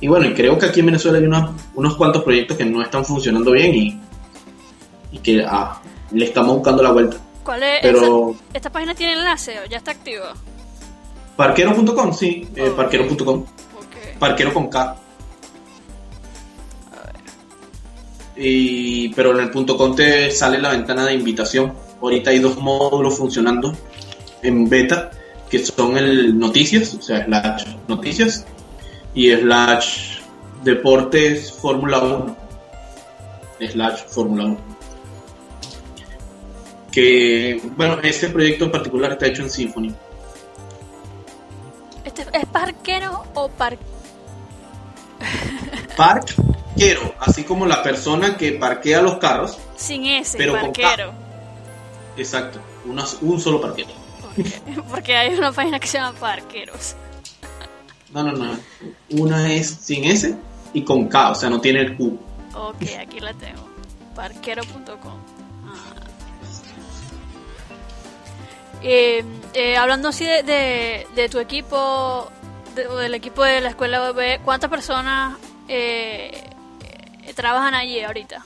Y 0.00 0.08
bueno, 0.08 0.26
y 0.26 0.34
creo 0.34 0.58
que 0.58 0.66
aquí 0.66 0.80
en 0.80 0.86
Venezuela 0.86 1.18
hay 1.18 1.24
unos, 1.24 1.50
unos 1.74 1.96
cuantos 1.96 2.22
proyectos 2.24 2.56
que 2.56 2.64
no 2.64 2.82
están 2.82 3.04
funcionando 3.04 3.52
bien 3.52 3.74
y, 3.74 4.00
y 5.12 5.18
que 5.18 5.44
ah, 5.46 5.80
le 6.10 6.24
estamos 6.24 6.56
buscando 6.56 6.82
la 6.82 6.90
vuelta. 6.92 7.16
¿Cuál 7.44 7.62
es? 7.62 7.78
Pero- 7.82 8.30
esa- 8.30 8.40
¿Esta 8.54 8.70
página 8.70 8.94
tiene 8.94 9.12
enlace 9.14 9.58
o 9.60 9.68
ya 9.68 9.76
está 9.78 9.90
activa? 9.92 10.32
Parquero.com, 11.36 12.12
sí, 12.12 12.48
eh, 12.56 12.68
Oh. 12.70 12.76
parquero.com. 12.76 13.40
Ok. 13.42 14.18
Parquero 14.18 14.52
con 14.52 14.68
K. 14.68 14.96
Y, 18.36 19.10
pero 19.10 19.32
en 19.32 19.40
el 19.44 19.50
punto 19.50 19.76
com 19.76 19.94
te 19.94 20.30
sale 20.30 20.58
la 20.58 20.70
ventana 20.70 21.04
de 21.04 21.14
invitación. 21.14 21.72
Ahorita 22.00 22.30
hay 22.30 22.38
dos 22.38 22.56
módulos 22.58 23.16
funcionando 23.16 23.76
en 24.42 24.68
beta, 24.68 25.10
que 25.52 25.58
son 25.62 25.98
el 25.98 26.38
noticias, 26.38 26.94
o 26.94 27.02
sea, 27.02 27.26
slash 27.26 27.64
noticias, 27.86 28.46
y 29.14 29.30
slash 29.32 30.20
deportes 30.64 31.52
Fórmula 31.52 31.98
1. 31.98 32.36
Slash 33.70 34.00
Fórmula 34.08 34.44
1. 34.46 34.56
Que, 36.90 37.60
bueno, 37.76 37.98
este 38.02 38.28
proyecto 38.28 38.64
en 38.64 38.70
particular 38.72 39.12
está 39.12 39.26
hecho 39.26 39.42
en 39.42 39.50
Symfony. 39.50 39.94
¿Este 42.04 42.22
¿Es 42.32 42.46
parquero 42.46 43.22
o 43.34 43.48
par 43.48 43.76
Parquero, 45.96 47.14
así 47.20 47.44
como 47.44 47.66
la 47.66 47.82
persona 47.82 48.38
que 48.38 48.52
parquea 48.52 49.02
los 49.02 49.18
carros. 49.18 49.58
sin 49.76 50.06
ese, 50.06 50.38
Pero 50.38 50.52
con 50.52 50.72
parquero? 50.72 51.12
Exacto, 52.16 52.58
una- 52.86 53.04
un 53.20 53.38
solo 53.38 53.60
parquero. 53.60 53.90
Porque 54.90 55.16
hay 55.16 55.34
una 55.34 55.52
página 55.52 55.78
que 55.80 55.86
se 55.86 55.98
llama 55.98 56.18
Parqueros. 56.18 56.94
No, 58.12 58.22
no, 58.22 58.32
no. 58.32 58.56
Una 59.10 59.52
es 59.52 59.68
sin 59.70 60.04
S 60.04 60.34
y 60.74 60.82
con 60.84 61.08
K, 61.08 61.30
o 61.30 61.34
sea, 61.34 61.48
no 61.50 61.60
tiene 61.60 61.80
el 61.80 61.96
Q. 61.96 62.18
Ok, 62.54 62.82
aquí 63.00 63.20
la 63.20 63.32
tengo. 63.34 63.68
Parquero.com. 64.14 65.18
Ah. 65.66 65.94
Eh, 68.82 69.24
eh, 69.54 69.76
hablando 69.76 70.08
así 70.08 70.24
de, 70.24 70.42
de, 70.42 71.06
de 71.14 71.28
tu 71.28 71.38
equipo, 71.38 72.28
de- 72.74 72.86
o 72.88 72.96
del 72.96 73.14
equipo 73.14 73.42
de 73.44 73.60
la 73.60 73.70
escuela 73.70 74.10
BB, 74.10 74.40
¿cuántas 74.44 74.68
personas 74.68 75.36
eh, 75.68 76.44
eh, 77.24 77.34
trabajan 77.34 77.74
allí 77.74 78.00
ahorita? 78.02 78.44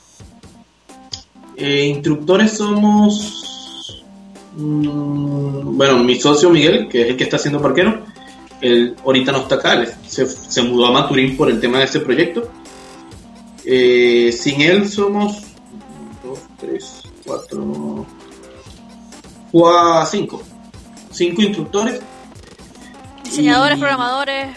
Eh, 1.57 1.87
instructores 1.87 2.57
somos. 2.59 3.56
Mm, 4.57 5.77
bueno, 5.77 5.99
mi 6.03 6.19
socio 6.19 6.51
Miguel, 6.51 6.89
que 6.89 7.03
es 7.03 7.09
el 7.11 7.17
que 7.17 7.25
está 7.25 7.37
haciendo 7.37 7.61
parquero, 7.61 8.05
él 8.61 8.97
ahorita 9.05 9.33
no 9.33 9.39
está 9.39 9.57
acá, 9.57 9.75
él 9.75 9.89
se, 10.07 10.27
se 10.27 10.63
mudó 10.63 10.87
a 10.87 10.93
Maturín 10.93 11.37
por 11.37 11.51
el 11.51 11.61
tema 11.61 11.79
de 11.79 11.85
este 11.85 12.01
proyecto. 12.01 12.51
Eh, 13.65 14.33
sin 14.33 14.61
él 14.63 14.89
somos. 14.89 15.43
2, 16.25 16.39
3, 16.61 17.03
4. 17.27 18.07
5. 20.07 20.43
5 21.13 21.43
instructores. 21.43 22.01
Diseñadores, 23.25 23.77
Y- 23.77 23.81
programadores. 23.81 24.57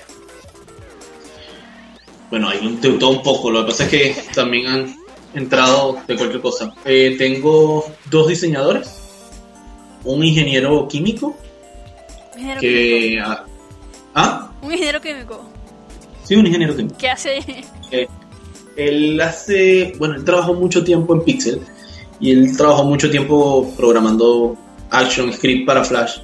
Bueno, 2.29 2.49
hay 2.49 2.59
un, 2.65 2.79
todo 2.79 3.09
un 3.09 3.23
poco. 3.23 3.49
Lo 3.49 3.65
que 3.65 3.71
pasa 3.71 3.85
es 3.85 3.89
que 3.89 4.15
también 4.35 4.67
han 4.67 4.95
entrado 5.33 5.97
de 6.07 6.15
cualquier 6.15 6.41
cosa. 6.41 6.73
Eh, 6.85 7.15
tengo 7.17 7.85
dos 8.09 8.27
diseñadores, 8.27 8.98
un 10.03 10.23
ingeniero 10.23 10.87
químico 10.87 11.35
Un 12.33 12.39
ingeniero 12.39 12.61
que... 12.61 12.99
químico. 13.01 13.43
ah. 14.15 14.51
Un 14.61 14.71
ingeniero 14.71 15.01
químico. 15.01 15.41
Sí, 16.23 16.35
un 16.35 16.45
ingeniero 16.45 16.75
químico. 16.75 16.95
¿Qué 16.97 17.09
hace? 17.09 17.39
Eh, 17.91 18.07
él 18.75 19.19
hace... 19.19 19.93
Bueno, 19.97 20.15
él 20.15 20.23
trabajó 20.23 20.53
mucho 20.53 20.83
tiempo 20.83 21.15
en 21.15 21.23
Pixel 21.23 21.61
y 22.19 22.31
él 22.31 22.55
trabajó 22.55 22.83
mucho 22.83 23.09
tiempo 23.09 23.73
programando 23.75 24.55
Action 24.91 25.31
Script 25.33 25.65
para 25.65 25.83
Flash. 25.83 26.19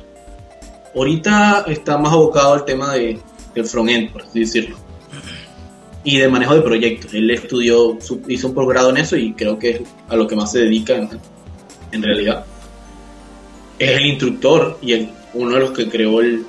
Ahorita 0.96 1.66
está 1.68 1.98
más 1.98 2.14
abocado 2.14 2.54
al 2.54 2.66
tema 2.66 2.94
de, 2.94 3.20
del 3.54 3.66
frontend, 3.66 4.12
por 4.12 4.22
así 4.22 4.42
decirlo. 4.42 4.78
Y 6.04 6.18
de 6.20 6.28
manejo 6.30 6.54
de 6.54 6.62
proyectos. 6.62 7.14
Él 7.14 7.32
estudió, 7.32 7.98
hizo 8.28 8.48
un 8.48 8.54
posgrado 8.54 8.92
en 8.92 8.98
eso 8.98 9.18
y 9.18 9.34
creo 9.34 9.58
que 9.58 9.70
es 9.72 9.82
a 10.08 10.16
lo 10.16 10.28
que 10.28 10.36
más 10.36 10.52
se 10.52 10.60
dedica 10.60 10.96
en, 10.96 11.10
en 11.92 12.04
realidad. 12.04 12.46
Es 13.80 13.90
el 13.92 14.06
instructor 14.06 14.78
y 14.82 14.94
el- 14.94 15.10
uno 15.34 15.56
de 15.56 15.60
los 15.60 15.72
que 15.72 15.90
creó 15.90 16.22
el, 16.22 16.46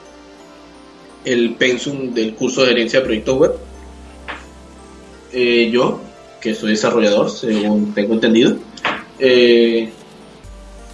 el 1.25 1.55
pensum 1.55 2.13
del 2.15 2.35
curso 2.35 2.63
de 2.63 2.69
gerencia 2.69 3.01
de 3.01 3.05
proyectos 3.07 3.37
web. 3.39 3.53
Eh, 5.33 5.71
yo, 5.73 6.01
que 6.41 6.55
soy 6.55 6.71
desarrollador, 6.71 7.31
según 7.31 7.93
tengo 7.95 8.15
entendido. 8.15 8.57
Eh, 9.19 9.91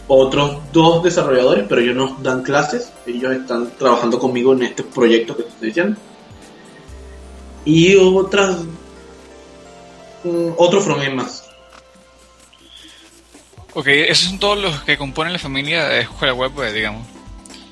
otros 0.09 0.57
dos 0.73 1.03
desarrolladores, 1.05 1.65
pero 1.69 1.81
ellos 1.81 1.97
no 1.97 2.19
dan 2.23 2.43
clases. 2.43 2.91
Ellos 3.07 3.33
están 3.33 3.71
trabajando 3.79 4.19
conmigo 4.19 4.53
en 4.55 4.63
este 4.63 4.83
proyecto 4.83 5.37
que 5.37 5.43
estoy 5.43 5.69
diciendo. 5.69 5.99
Y 7.65 7.95
otras. 7.97 8.59
mm, 10.25 10.51
otro 10.57 10.81
frontend 10.81 11.15
más. 11.15 11.42
Ok, 13.75 13.87
esos 13.87 14.29
son 14.29 14.39
todos 14.39 14.59
los 14.59 14.83
que 14.83 14.97
componen 14.99 15.33
la 15.33 15.39
familia 15.39 15.89
de 15.89 16.01
Escuela 16.03 16.35
Web, 16.35 16.53
pues, 16.55 16.75
digamos. 16.75 17.07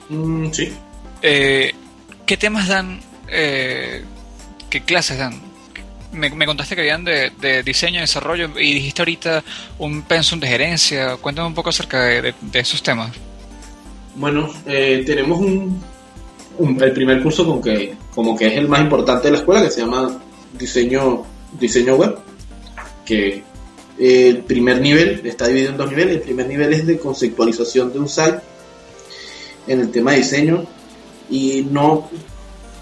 Mm, 0.08 0.50
sí. 0.50 0.72
Eh, 1.22 1.74
¿Qué 2.26 2.36
temas 2.36 2.68
dan? 2.68 3.00
eh, 3.28 4.02
¿Qué 4.70 4.82
clases 4.82 5.18
dan? 5.18 5.40
Me, 6.12 6.30
me 6.30 6.46
contaste 6.46 6.74
que 6.74 6.80
habían 6.80 7.04
de, 7.04 7.30
de 7.40 7.62
diseño, 7.62 8.00
desarrollo 8.00 8.50
y 8.58 8.74
dijiste 8.74 9.02
ahorita 9.02 9.44
un 9.78 10.02
pensum 10.02 10.40
de 10.40 10.48
gerencia. 10.48 11.16
Cuéntame 11.18 11.48
un 11.48 11.54
poco 11.54 11.68
acerca 11.70 12.00
de, 12.02 12.22
de- 12.22 12.34
de 12.40 12.58
esos 12.60 12.82
temas. 12.82 13.12
Bueno, 14.16 14.52
eh, 14.66 15.02
tenemos 15.06 15.38
un, 15.38 15.80
un- 16.58 16.82
el 16.82 16.92
primer 16.92 17.22
curso 17.22 17.46
con 17.46 17.62
que, 17.62 17.94
como 18.14 18.36
que 18.36 18.46
es 18.48 18.54
el 18.56 18.66
más 18.68 18.80
importante 18.80 19.28
de 19.28 19.32
la 19.32 19.38
escuela, 19.38 19.62
que 19.62 19.70
se 19.70 19.80
llama 19.82 20.18
diseño, 20.58 21.22
diseño 21.60 21.94
web, 21.94 22.18
que 23.04 23.42
el 24.00 24.38
primer 24.38 24.80
nivel 24.80 25.20
está 25.24 25.46
dividido 25.46 25.72
en 25.72 25.76
dos 25.76 25.90
niveles. 25.90 26.16
El 26.16 26.22
primer 26.22 26.46
nivel 26.46 26.72
es 26.72 26.86
de 26.86 26.98
conceptualización 26.98 27.92
de 27.92 27.98
un 27.98 28.08
site 28.08 28.40
en 29.66 29.80
el 29.80 29.90
tema 29.90 30.12
de 30.12 30.18
diseño 30.18 30.64
y 31.28 31.66
no 31.70 32.08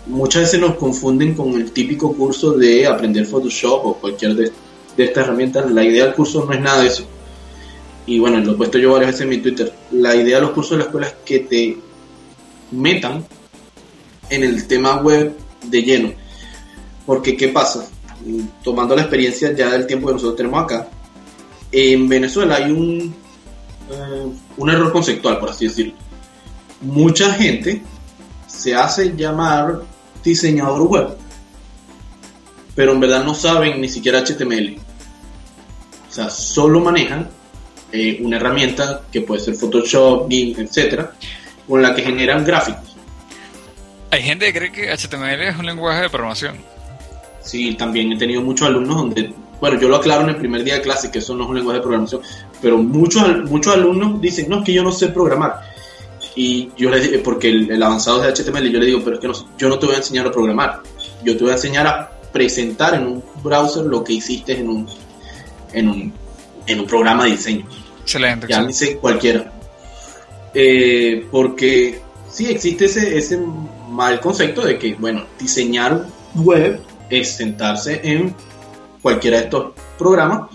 muchas 0.07 0.43
veces 0.43 0.61
nos 0.61 0.77
confunden 0.77 1.35
con 1.35 1.55
el 1.55 1.73
típico 1.73 2.15
curso 2.15 2.53
de 2.53 2.87
aprender 2.87 3.27
Photoshop 3.27 3.85
o 3.85 3.95
cualquier 3.95 4.37
de, 4.37 4.53
de 4.97 5.05
estas 5.05 5.25
herramientas. 5.25 5.69
La 5.73 5.83
idea 5.83 6.05
del 6.05 6.15
curso 6.15 6.45
no 6.45 6.53
es 6.53 6.61
nada 6.61 6.83
de 6.83 6.87
eso. 6.87 7.05
Y 8.07 8.21
bueno, 8.21 8.39
lo 8.39 8.53
he 8.53 8.57
puesto 8.57 8.79
yo 8.79 8.93
varias 8.93 9.11
veces 9.11 9.23
en 9.23 9.29
mi 9.29 9.39
Twitter. 9.39 9.73
La 9.91 10.15
idea 10.15 10.37
de 10.37 10.43
los 10.43 10.53
cursos 10.53 10.71
de 10.73 10.79
la 10.79 10.85
escuela 10.85 11.09
es 11.09 11.15
que 11.25 11.41
te 11.41 11.77
metan 12.71 13.25
en 14.31 14.45
el 14.45 14.69
tema 14.69 15.03
web 15.03 15.35
de 15.67 15.83
lleno. 15.83 16.13
Porque, 17.05 17.37
¿qué 17.37 17.49
pasa? 17.49 17.89
Tomando 18.63 18.95
la 18.95 19.03
experiencia 19.03 19.53
ya 19.53 19.71
del 19.71 19.87
tiempo 19.87 20.07
que 20.07 20.15
nosotros 20.15 20.37
tenemos 20.37 20.63
acá, 20.63 20.89
en 21.73 22.09
Venezuela 22.09 22.57
hay 22.57 22.71
un, 22.71 23.15
eh, 23.91 24.27
un 24.57 24.71
error 24.71 24.93
conceptual, 24.93 25.39
por 25.39 25.51
así 25.51 25.67
decirlo. 25.67 25.95
Mucha 26.81 27.33
gente 27.33 27.83
se 28.47 28.75
hace 28.75 29.15
llamar 29.17 29.83
diseñador 30.23 30.83
web, 30.83 31.09
pero 32.75 32.93
en 32.93 33.01
verdad 33.01 33.25
no 33.25 33.35
saben 33.35 33.81
ni 33.81 33.89
siquiera 33.89 34.21
HTML. 34.21 34.79
O 36.09 36.13
sea, 36.13 36.31
solo 36.31 36.81
manejan 36.81 37.29
eh, 37.93 38.19
una 38.21 38.37
herramienta 38.37 39.03
que 39.11 39.23
puede 39.23 39.41
ser 39.41 39.55
Photoshop, 39.55 40.29
GIMP, 40.29 40.59
etcétera, 40.59 41.13
con 41.67 41.83
la 41.83 41.95
que 41.95 42.03
generan 42.03 42.45
gráficos. 42.45 42.97
Hay 44.11 44.23
gente 44.23 44.53
que 44.53 44.59
cree 44.59 44.73
que 44.73 44.97
HTML 44.97 45.43
es 45.43 45.57
un 45.57 45.67
lenguaje 45.67 46.03
de 46.03 46.11
programación. 46.11 46.57
Sí, 47.43 47.75
también 47.75 48.13
he 48.13 48.19
tenido 48.19 48.43
muchos 48.43 48.69
alumnos 48.69 48.97
donde, 48.97 49.33
bueno, 49.61 49.79
yo 49.81 49.89
lo 49.89 49.97
aclaro 49.97 50.23
en 50.23 50.31
el 50.31 50.37
primer 50.37 50.63
día 50.65 50.75
de 50.75 50.81
clase 50.83 51.11
que 51.11 51.19
eso 51.19 51.35
no 51.35 51.45
es 51.45 51.51
un 51.51 51.57
lenguaje 51.57 51.79
de 51.79 51.83
programación, 51.83 52.21
pero 52.63 52.79
muchos, 52.79 53.45
muchos 53.51 53.75
alumnos 53.75 54.21
dicen, 54.21 54.49
no, 54.49 54.59
es 54.59 54.65
que 54.65 54.73
yo 54.73 54.83
no 54.83 54.93
sé 54.93 55.09
programar. 55.09 55.61
Y 56.37 56.71
yo 56.77 56.89
les 56.91 57.11
digo, 57.11 57.23
porque 57.25 57.49
el, 57.49 57.71
el 57.71 57.83
avanzado 57.83 58.23
es 58.25 58.35
de 58.37 58.45
HTML, 58.45 58.71
yo 58.71 58.79
les 58.79 58.87
digo, 58.87 59.01
pero 59.03 59.17
es 59.17 59.21
que 59.21 59.27
no- 59.29 59.57
yo 59.59 59.69
no 59.69 59.79
te 59.79 59.87
voy 59.87 59.95
a 59.97 59.99
enseñar 59.99 60.27
a 60.27 60.31
programar, 60.31 60.81
yo 61.25 61.37
te 61.37 61.43
voy 61.43 61.51
a 61.51 61.55
enseñar 61.57 61.87
a 61.87 62.11
presentar 62.33 62.95
en 62.95 63.07
un 63.07 63.25
browser 63.43 63.85
lo 63.85 64.05
que 64.05 64.13
hiciste 64.13 64.53
en 64.59 64.69
un, 64.69 64.89
en 65.73 65.89
un, 65.89 66.13
en 66.67 66.81
un 66.81 66.87
programa 66.87 67.25
de 67.25 67.31
diseño. 67.33 67.67
Excelente. 68.03 68.47
Ya 68.49 68.59
excelente. 68.61 68.73
dice 68.87 68.97
cualquiera. 68.99 69.53
Eh, 70.55 71.27
porque 71.31 72.01
sí 72.31 72.47
existe 72.47 72.87
ese, 72.87 73.17
ese 73.19 73.39
mal 73.91 74.21
concepto 74.21 74.63
de 74.65 74.79
que, 74.79 74.95
bueno, 74.95 75.25
diseñar 75.39 76.07
web 76.35 76.81
es 77.11 77.33
sentarse 77.33 78.01
en 78.05 78.35
cualquiera 79.03 79.39
de 79.39 79.45
estos 79.45 79.73
programas 79.97 80.51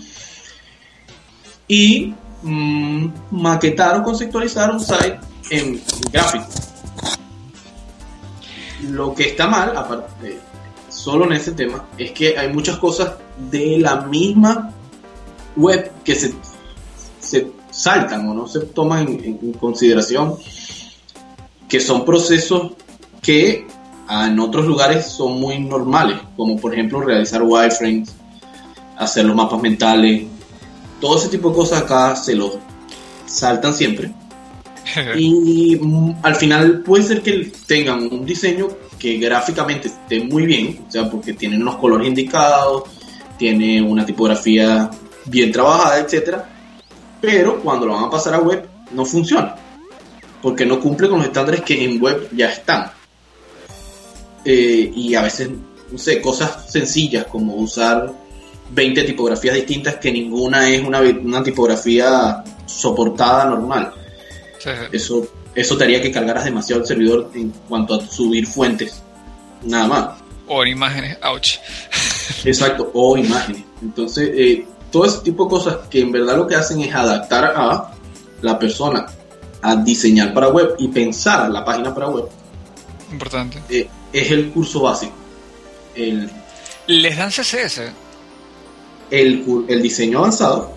y 1.68 2.14
mm, 2.42 3.06
maquetar 3.30 4.00
o 4.00 4.02
conceptualizar 4.02 4.70
un 4.70 4.80
site 4.80 5.18
en 5.50 5.82
gráfico. 6.12 6.46
Lo 8.90 9.14
que 9.14 9.28
está 9.28 9.46
mal, 9.46 9.76
aparte, 9.76 10.38
solo 10.88 11.24
en 11.26 11.32
ese 11.32 11.52
tema, 11.52 11.86
es 11.96 12.10
que 12.12 12.36
hay 12.36 12.52
muchas 12.52 12.78
cosas 12.78 13.14
de 13.50 13.78
la 13.78 14.02
misma 14.02 14.72
web 15.56 15.90
que 16.04 16.14
se, 16.14 16.34
se 17.20 17.50
saltan 17.70 18.28
o 18.28 18.34
no 18.34 18.46
se 18.46 18.60
toman 18.60 19.08
en, 19.08 19.52
consideración, 19.54 20.36
que 21.68 21.80
son 21.80 22.04
procesos 22.04 22.72
que 23.20 23.66
en 24.08 24.38
otros 24.38 24.66
lugares 24.66 25.06
son 25.06 25.40
muy 25.40 25.58
normales, 25.58 26.18
como 26.36 26.58
por 26.58 26.74
ejemplo 26.74 27.00
realizar 27.00 27.42
wireframes, 27.42 28.14
hacer 28.96 29.24
los 29.24 29.36
mapas 29.36 29.60
mentales, 29.60 30.24
todo 31.00 31.18
ese 31.18 31.28
tipo 31.28 31.50
de 31.50 31.56
cosas 31.56 31.82
acá 31.82 32.16
se 32.16 32.34
los 32.34 32.58
saltan 33.26 33.74
siempre. 33.74 34.12
y 35.16 35.76
mm, 35.80 36.16
al 36.22 36.34
final 36.36 36.80
puede 36.80 37.04
ser 37.04 37.22
que 37.22 37.52
tengan 37.66 38.02
un 38.12 38.24
diseño 38.24 38.68
que 38.98 39.18
gráficamente 39.18 39.88
esté 39.88 40.20
muy 40.24 40.46
bien, 40.46 40.84
o 40.88 40.90
sea, 40.90 41.10
porque 41.10 41.34
tienen 41.34 41.62
unos 41.62 41.76
colores 41.76 42.08
indicados, 42.08 42.84
tiene 43.36 43.82
una 43.82 44.06
tipografía 44.06 44.90
bien 45.26 45.52
trabajada, 45.52 45.98
etcétera, 46.00 46.48
pero 47.20 47.60
cuando 47.60 47.86
lo 47.86 47.94
van 47.94 48.04
a 48.04 48.10
pasar 48.10 48.34
a 48.34 48.38
web 48.38 48.66
no 48.92 49.04
funciona, 49.04 49.54
porque 50.40 50.64
no 50.64 50.80
cumple 50.80 51.08
con 51.08 51.18
los 51.18 51.26
estándares 51.26 51.62
que 51.62 51.84
en 51.84 52.00
web 52.00 52.28
ya 52.32 52.50
están. 52.50 52.90
Eh, 54.44 54.92
y 54.94 55.14
a 55.14 55.22
veces, 55.22 55.50
no 55.90 55.98
sé, 55.98 56.20
cosas 56.20 56.70
sencillas 56.70 57.26
como 57.26 57.54
usar 57.54 58.12
20 58.70 59.04
tipografías 59.04 59.54
distintas 59.54 59.96
que 59.96 60.12
ninguna 60.12 60.68
es 60.68 60.82
una, 60.82 61.00
una 61.00 61.42
tipografía 61.42 62.42
soportada 62.66 63.46
normal. 63.46 63.92
Eso, 64.92 65.26
eso 65.54 65.76
te 65.76 65.84
haría 65.84 66.00
que 66.00 66.10
cargaras 66.10 66.44
demasiado 66.44 66.82
el 66.82 66.88
servidor 66.88 67.30
en 67.34 67.50
cuanto 67.68 67.94
a 67.94 68.06
subir 68.06 68.46
fuentes. 68.46 69.02
Nada 69.62 69.86
más. 69.86 70.08
O 70.46 70.64
imágenes, 70.64 71.18
ouch. 71.22 71.56
Exacto, 72.44 72.90
o 72.94 73.16
imágenes. 73.16 73.62
Entonces, 73.82 74.30
eh, 74.34 74.66
todo 74.90 75.04
ese 75.04 75.18
tipo 75.18 75.44
de 75.44 75.50
cosas 75.50 75.76
que 75.88 76.00
en 76.00 76.12
verdad 76.12 76.36
lo 76.36 76.46
que 76.46 76.54
hacen 76.54 76.80
es 76.80 76.94
adaptar 76.94 77.52
a 77.56 77.92
la 78.40 78.58
persona 78.58 79.06
a 79.62 79.76
diseñar 79.76 80.34
para 80.34 80.48
web 80.48 80.74
y 80.78 80.88
pensar 80.88 81.50
la 81.50 81.64
página 81.64 81.94
para 81.94 82.08
web. 82.08 82.28
Importante. 83.10 83.62
Eh, 83.68 83.88
es 84.12 84.30
el 84.30 84.50
curso 84.50 84.80
básico. 84.82 85.14
El, 85.94 86.30
¿Les 86.86 87.16
dan 87.16 87.30
CSS? 87.30 87.80
El, 89.10 89.64
el 89.68 89.82
diseño 89.82 90.18
avanzado, 90.18 90.72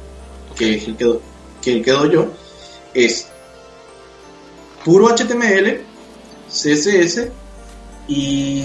que 0.55 0.75
es 0.75 0.87
el 0.87 0.95
que, 0.95 1.19
que 1.61 1.73
el 1.73 1.83
que 1.83 1.91
doy 1.91 2.13
yo, 2.13 2.27
es 2.93 3.27
puro 4.83 5.07
HTML, 5.09 5.81
CSS 6.49 7.29
y, 8.07 8.63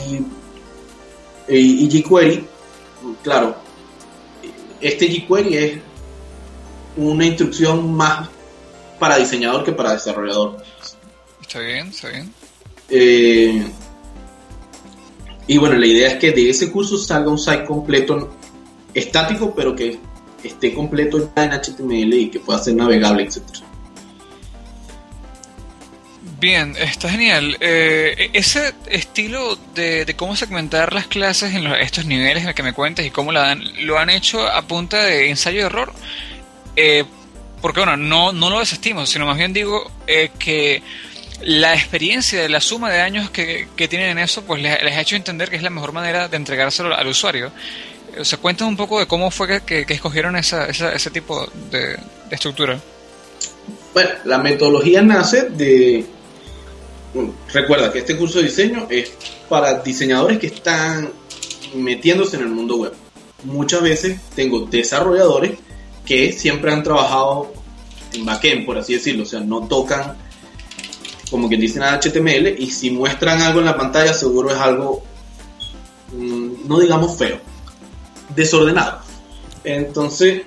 y, 1.48 1.56
y 1.56 2.02
jQuery. 2.02 2.46
Claro, 3.22 3.56
este 4.80 5.08
jQuery 5.08 5.56
es 5.56 5.78
una 6.96 7.26
instrucción 7.26 7.92
más 7.94 8.28
para 8.98 9.16
diseñador 9.16 9.64
que 9.64 9.72
para 9.72 9.94
desarrollador. 9.94 10.62
Está 11.40 11.60
bien, 11.60 11.88
está 11.88 12.08
bien. 12.08 12.32
Eh, 12.88 13.66
y 15.46 15.58
bueno, 15.58 15.76
la 15.76 15.86
idea 15.86 16.10
es 16.12 16.14
que 16.16 16.30
de 16.30 16.50
ese 16.50 16.70
curso 16.70 16.96
salga 16.98 17.30
un 17.30 17.38
site 17.38 17.64
completo, 17.64 18.30
estático, 18.94 19.54
pero 19.54 19.74
que 19.74 19.98
esté 20.42 20.74
completo 20.74 21.30
ya 21.36 21.44
en 21.44 21.52
HTML 21.52 22.14
y 22.14 22.30
que 22.30 22.40
pueda 22.40 22.58
ser 22.58 22.74
navegable, 22.74 23.24
etc. 23.24 23.42
Bien, 26.40 26.74
está 26.76 27.08
genial. 27.08 27.56
Eh, 27.60 28.30
ese 28.32 28.74
estilo 28.86 29.56
de, 29.74 30.12
cómo 30.16 30.34
segmentar 30.34 30.92
las 30.92 31.06
clases 31.06 31.54
en 31.54 31.66
estos 31.66 32.04
niveles 32.04 32.44
en 32.44 32.52
que 32.52 32.64
me 32.64 32.72
cuentas 32.72 33.06
y 33.06 33.10
cómo 33.10 33.30
lo 33.30 33.98
han 33.98 34.10
hecho 34.10 34.44
a 34.46 34.62
punta 34.62 35.04
de 35.04 35.30
ensayo 35.30 35.60
de 35.60 35.66
error, 35.66 35.92
eh, 36.74 37.04
porque 37.60 37.80
bueno, 37.80 37.96
no, 37.96 38.32
no 38.32 38.50
lo 38.50 38.58
desestimo, 38.58 39.06
sino 39.06 39.24
más 39.24 39.38
bien 39.38 39.52
digo 39.52 39.88
eh, 40.08 40.30
que 40.36 40.82
la 41.42 41.74
experiencia 41.74 42.42
de 42.42 42.48
la 42.48 42.60
suma 42.60 42.90
de 42.90 43.00
años 43.00 43.30
que, 43.30 43.68
tienen 43.76 44.10
en 44.10 44.18
eso, 44.18 44.42
pues 44.42 44.62
les, 44.62 44.72
ha 44.72 45.00
hecho 45.00 45.16
entender 45.16 45.48
que 45.48 45.56
es 45.56 45.62
la 45.62 45.70
mejor 45.70 45.92
manera 45.92 46.28
de 46.28 46.36
entregárselo 46.36 46.94
al 46.94 47.06
usuario. 47.06 47.52
O 48.18 48.24
sea, 48.24 48.38
cuéntanos 48.38 48.70
un 48.72 48.76
poco 48.76 48.98
de 48.98 49.06
cómo 49.06 49.30
fue 49.30 49.62
que, 49.62 49.86
escogieron 49.88 50.36
esa, 50.36 50.66
ese 50.66 51.10
tipo 51.10 51.46
de 51.70 51.98
estructura. 52.30 52.78
Bueno, 53.94 54.10
la 54.24 54.38
metodología 54.38 55.02
nace 55.02 55.50
de 55.50 56.06
recuerda 57.52 57.92
que 57.92 57.98
este 57.98 58.16
curso 58.16 58.38
de 58.38 58.44
diseño 58.44 58.86
es 58.88 59.12
para 59.48 59.80
diseñadores 59.80 60.38
que 60.38 60.46
están 60.46 61.10
metiéndose 61.74 62.36
en 62.36 62.42
el 62.42 62.48
mundo 62.48 62.76
web. 62.76 62.94
Muchas 63.44 63.82
veces 63.82 64.20
tengo 64.34 64.60
desarrolladores 64.60 65.58
que 66.06 66.32
siempre 66.32 66.72
han 66.72 66.82
trabajado 66.82 67.52
en 68.12 68.24
backend, 68.24 68.66
por 68.66 68.78
así 68.78 68.94
decirlo, 68.94 69.24
o 69.24 69.26
sea, 69.26 69.40
no 69.40 69.66
tocan 69.66 70.16
como 71.30 71.48
que 71.48 71.56
dicen 71.56 71.82
HTML 71.82 72.56
y 72.58 72.70
si 72.70 72.90
muestran 72.90 73.40
algo 73.40 73.60
en 73.60 73.64
la 73.64 73.76
pantalla 73.76 74.12
seguro 74.12 74.50
es 74.50 74.58
algo, 74.58 75.02
mm, 76.12 76.68
no 76.68 76.78
digamos 76.78 77.16
feo, 77.16 77.38
desordenado. 78.34 79.00
Entonces, 79.64 80.42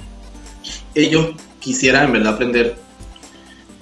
ellos 0.94 1.36
quisieran 1.60 2.06
en 2.06 2.14
verdad 2.14 2.34
aprender 2.34 2.76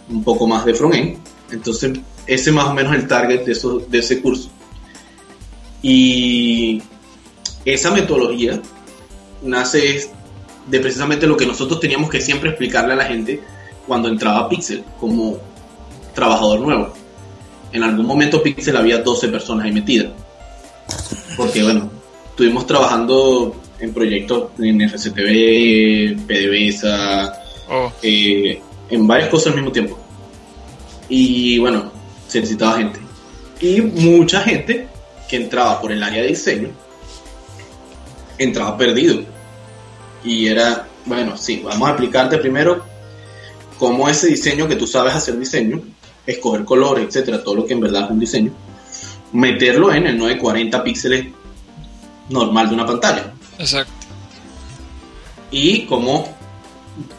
un 0.09 0.23
poco 0.23 0.47
más 0.47 0.65
de 0.65 0.73
frontend, 0.73 1.17
entonces 1.51 1.99
ese 2.27 2.51
más 2.51 2.67
o 2.67 2.73
menos 2.73 2.93
el 2.95 3.07
target 3.07 3.45
de, 3.45 3.51
eso, 3.51 3.79
de 3.79 3.99
ese 3.99 4.21
curso. 4.21 4.49
Y 5.81 6.81
esa 7.65 7.91
metodología 7.91 8.61
nace 9.41 10.09
de 10.67 10.79
precisamente 10.79 11.27
lo 11.27 11.35
que 11.35 11.45
nosotros 11.45 11.79
teníamos 11.79 12.09
que 12.09 12.21
siempre 12.21 12.49
explicarle 12.49 12.93
a 12.93 12.97
la 12.97 13.05
gente 13.05 13.41
cuando 13.85 14.07
entraba 14.07 14.47
Pixel 14.47 14.83
como 14.99 15.37
trabajador 16.15 16.61
nuevo. 16.61 16.93
En 17.71 17.83
algún 17.83 18.05
momento 18.05 18.41
Pixel 18.41 18.77
había 18.77 18.99
12 18.99 19.27
personas 19.27 19.65
ahí 19.65 19.73
metidas. 19.73 20.11
Porque 21.35 21.63
bueno, 21.63 21.89
estuvimos 22.29 22.65
trabajando 22.65 23.55
en 23.83 23.93
proyectos 23.93 24.51
en 24.59 24.81
RCTV, 24.81 26.25
PDVSA, 26.25 27.33
oh. 27.69 27.91
eh, 28.01 28.61
en 28.89 29.07
varias 29.07 29.29
cosas 29.29 29.47
al 29.47 29.55
mismo 29.55 29.73
tiempo. 29.73 29.99
Y 31.09 31.59
bueno, 31.59 31.91
se 32.27 32.39
necesitaba 32.39 32.77
gente. 32.77 32.99
Y 33.59 33.81
mucha 33.81 34.41
gente 34.41 34.87
que 35.29 35.35
entraba 35.35 35.81
por 35.81 35.91
el 35.91 36.01
área 36.01 36.21
de 36.21 36.29
diseño 36.29 36.69
entraba 38.37 38.77
perdido. 38.77 39.21
Y 40.23 40.47
era, 40.47 40.87
bueno, 41.05 41.35
sí, 41.35 41.61
vamos 41.63 41.85
a 41.85 41.91
explicarte 41.91 42.37
primero 42.37 42.85
cómo 43.77 44.07
ese 44.07 44.27
diseño 44.27 44.65
que 44.65 44.77
tú 44.77 44.87
sabes 44.87 45.13
hacer 45.13 45.37
diseño, 45.37 45.81
escoger 46.25 46.63
colores, 46.63 47.05
etcétera, 47.07 47.43
todo 47.43 47.55
lo 47.55 47.65
que 47.65 47.73
en 47.73 47.81
verdad 47.81 48.05
es 48.05 48.11
un 48.11 48.19
diseño, 48.19 48.53
meterlo 49.33 49.93
en 49.93 50.07
el 50.07 50.17
940 50.17 50.83
píxeles 50.85 51.25
normal 52.29 52.69
de 52.69 52.75
una 52.75 52.85
pantalla. 52.85 53.32
Exacto. 53.63 53.93
Y 55.51 55.85
cómo 55.85 56.35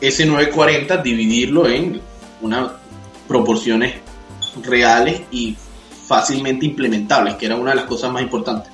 ese 0.01 0.27
940 0.27 0.99
dividirlo 0.99 1.67
en 1.67 2.03
unas 2.43 2.73
proporciones 3.27 3.95
reales 4.63 5.23
y 5.31 5.57
fácilmente 6.07 6.67
implementables, 6.67 7.37
que 7.37 7.47
era 7.47 7.57
una 7.57 7.71
de 7.71 7.77
las 7.77 7.87
cosas 7.87 8.13
más 8.13 8.23
importantes. 8.23 8.71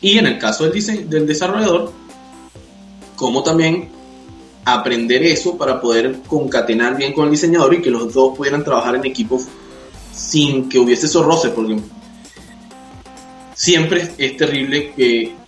Y 0.00 0.16
en 0.16 0.26
el 0.26 0.38
caso 0.38 0.68
del, 0.68 1.10
del 1.10 1.26
desarrollador, 1.26 1.92
como 3.14 3.42
también 3.42 3.90
aprender 4.64 5.22
eso 5.22 5.58
para 5.58 5.80
poder 5.80 6.20
concatenar 6.26 6.96
bien 6.96 7.12
con 7.12 7.26
el 7.26 7.30
diseñador 7.30 7.74
y 7.74 7.82
que 7.82 7.90
los 7.90 8.12
dos 8.12 8.36
pudieran 8.36 8.64
trabajar 8.64 8.96
en 8.96 9.04
equipo 9.04 9.38
sin 10.12 10.68
que 10.68 10.78
hubiese 10.78 11.06
esos 11.06 11.24
roces, 11.26 11.50
porque 11.50 11.78
siempre 13.54 14.10
es 14.16 14.36
terrible 14.36 14.92
que 14.94 15.45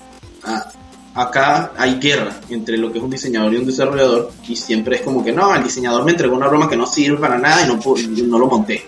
acá 1.15 1.73
hay 1.77 1.99
guerra 1.99 2.41
entre 2.49 2.77
lo 2.77 2.93
que 2.93 2.99
es 2.99 3.05
un 3.05 3.11
diseñador 3.11 3.53
y 3.55 3.57
un 3.57 3.67
desarrollador 3.67 4.33
y 4.47 4.57
siempre 4.57 4.97
es 4.97 5.03
como 5.03 5.25
que 5.25 5.33
no, 5.33 5.55
el 5.55 5.63
diseñador 5.63 6.05
me 6.05 6.13
entregó 6.13 6.37
una 6.37 6.49
broma 6.49 6.69
que 6.69 6.77
no 6.77 6.87
sirve 6.87 7.19
para 7.19 7.39
nada 7.39 7.63
y 7.65 7.69
no, 7.69 7.81
no 8.27 8.39
lo 8.39 8.47
monté. 8.47 8.85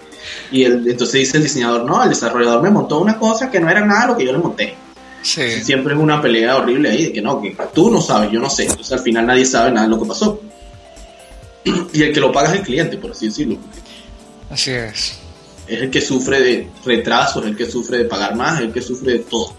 Y 0.52 0.64
el, 0.64 0.88
entonces 0.88 1.20
dice 1.20 1.36
el 1.38 1.44
diseñador, 1.44 1.84
no, 1.84 2.02
el 2.02 2.10
desarrollador 2.10 2.62
me 2.62 2.70
montó 2.70 3.00
una 3.00 3.18
cosa 3.18 3.50
que 3.50 3.60
no 3.60 3.68
era 3.68 3.84
nada 3.84 4.08
lo 4.08 4.16
que 4.16 4.24
yo 4.24 4.32
le 4.32 4.38
monté. 4.38 4.74
Siempre 5.22 5.94
es 5.94 6.00
una 6.00 6.20
pelea 6.20 6.56
horrible 6.56 6.90
ahí 6.90 7.04
de 7.06 7.12
que 7.12 7.20
no, 7.20 7.40
que 7.40 7.54
tú 7.74 7.90
no 7.90 8.00
sabes, 8.00 8.30
yo 8.30 8.40
no 8.40 8.48
sé. 8.48 8.62
Entonces 8.64 8.92
al 8.92 9.00
final 9.00 9.26
nadie 9.26 9.44
sabe 9.44 9.70
nada 9.70 9.86
de 9.86 9.90
lo 9.90 10.00
que 10.00 10.08
pasó. 10.08 10.40
Y 11.92 12.02
el 12.02 12.12
que 12.12 12.20
lo 12.20 12.32
paga 12.32 12.52
es 12.52 12.60
el 12.60 12.62
cliente, 12.62 12.96
por 12.96 13.10
así 13.10 13.26
decirlo. 13.26 13.58
Así 14.48 14.70
es. 14.70 15.18
Es 15.66 15.82
el 15.82 15.90
que 15.90 16.00
sufre 16.00 16.40
de 16.40 16.68
retrasos, 16.84 17.44
el 17.44 17.56
que 17.56 17.66
sufre 17.66 17.98
de 17.98 18.04
pagar 18.04 18.34
más, 18.34 18.60
el 18.60 18.72
que 18.72 18.80
sufre 18.80 19.12
de 19.12 19.18
todo. 19.20 19.54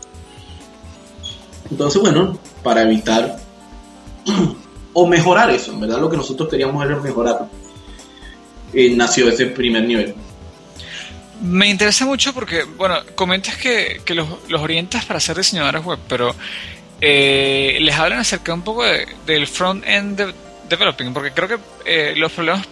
Entonces, 1.71 2.01
bueno, 2.01 2.37
para 2.61 2.83
evitar 2.83 3.37
o 4.93 5.07
mejorar 5.07 5.49
eso, 5.49 5.71
en 5.71 5.79
verdad 5.79 5.99
lo 5.99 6.09
que 6.09 6.17
nosotros 6.17 6.49
queríamos 6.49 6.85
era 6.85 6.97
mejorar. 6.97 7.47
eh, 8.73 8.93
nació 8.95 9.29
ese 9.29 9.47
primer 9.47 9.83
nivel. 9.83 10.13
Me 11.41 11.69
interesa 11.69 12.05
mucho 12.05 12.33
porque, 12.33 12.63
bueno, 12.63 12.97
comentas 13.15 13.57
que, 13.57 14.01
que 14.05 14.13
los, 14.13 14.27
los 14.49 14.61
orientas 14.61 15.05
para 15.05 15.19
ser 15.19 15.37
diseñadores 15.37 15.83
web, 15.83 15.97
pero 16.07 16.35
eh, 16.99 17.79
les 17.81 17.95
hablan 17.95 18.19
acerca 18.19 18.53
un 18.53 18.61
poco 18.61 18.83
del 19.25 19.47
front-end 19.47 20.17
de, 20.17 20.33
developing, 20.69 21.13
porque 21.13 21.31
creo 21.31 21.47
que 21.47 21.57
eh, 21.85 22.13
los 22.15 22.31
problemas 22.31 22.67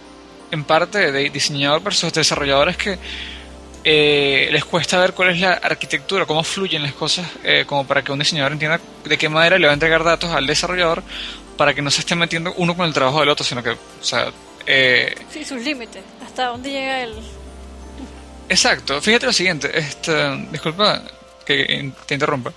en 0.50 0.64
parte 0.64 1.10
de 1.10 1.30
diseñador 1.30 1.82
versus 1.82 2.12
desarrollador 2.12 2.68
es 2.68 2.76
que 2.76 2.98
eh, 3.84 4.48
les 4.50 4.64
cuesta 4.64 4.98
ver 4.98 5.12
cuál 5.12 5.30
es 5.30 5.40
la 5.40 5.52
arquitectura, 5.54 6.26
cómo 6.26 6.42
fluyen 6.42 6.82
las 6.82 6.92
cosas, 6.92 7.26
como 7.66 7.86
para 7.86 8.02
que 8.02 8.12
un 8.12 8.18
diseñador 8.18 8.52
entienda 8.52 8.80
de 9.04 9.18
qué 9.18 9.28
manera 9.28 9.58
le 9.58 9.66
va 9.66 9.72
a 9.72 9.74
entregar 9.74 10.04
datos 10.04 10.30
al 10.30 10.46
desarrollador 10.46 11.02
para 11.56 11.74
que 11.74 11.82
no 11.82 11.90
se 11.90 12.00
esté 12.00 12.14
metiendo 12.14 12.52
uno 12.56 12.76
con 12.76 12.86
el 12.86 12.92
trabajo 12.92 13.20
del 13.20 13.28
otro, 13.28 13.44
sino 13.44 13.62
que, 13.62 13.70
o 13.70 13.78
sea... 14.00 14.30
sí, 15.30 15.44
sus 15.44 15.60
límites, 15.62 16.02
hasta 16.24 16.46
dónde 16.46 16.70
llega 16.70 17.02
el 17.02 17.14
Exacto, 18.50 19.00
fíjate 19.00 19.26
lo 19.26 19.32
siguiente, 19.32 19.70
este, 19.78 20.12
disculpa 20.50 21.00
que 21.46 21.92
te 22.04 22.14
interrumpa. 22.14 22.52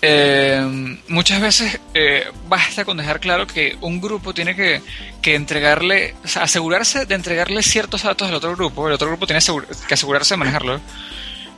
Eh, 0.00 0.98
muchas 1.08 1.40
veces 1.40 1.80
eh, 1.92 2.24
basta 2.48 2.84
con 2.84 2.96
dejar 2.98 3.18
claro 3.18 3.46
que 3.46 3.76
un 3.80 4.00
grupo 4.00 4.32
tiene 4.32 4.54
que, 4.54 4.80
que 5.20 5.34
entregarle, 5.34 6.14
o 6.24 6.28
sea, 6.28 6.42
asegurarse 6.44 7.04
de 7.04 7.14
entregarle 7.16 7.62
ciertos 7.62 8.04
datos 8.04 8.28
al 8.28 8.34
otro 8.34 8.54
grupo, 8.54 8.86
el 8.86 8.94
otro 8.94 9.08
grupo 9.08 9.26
tiene 9.26 9.40
que 9.88 9.94
asegurarse 9.94 10.34
de 10.34 10.38
manejarlo. 10.38 10.80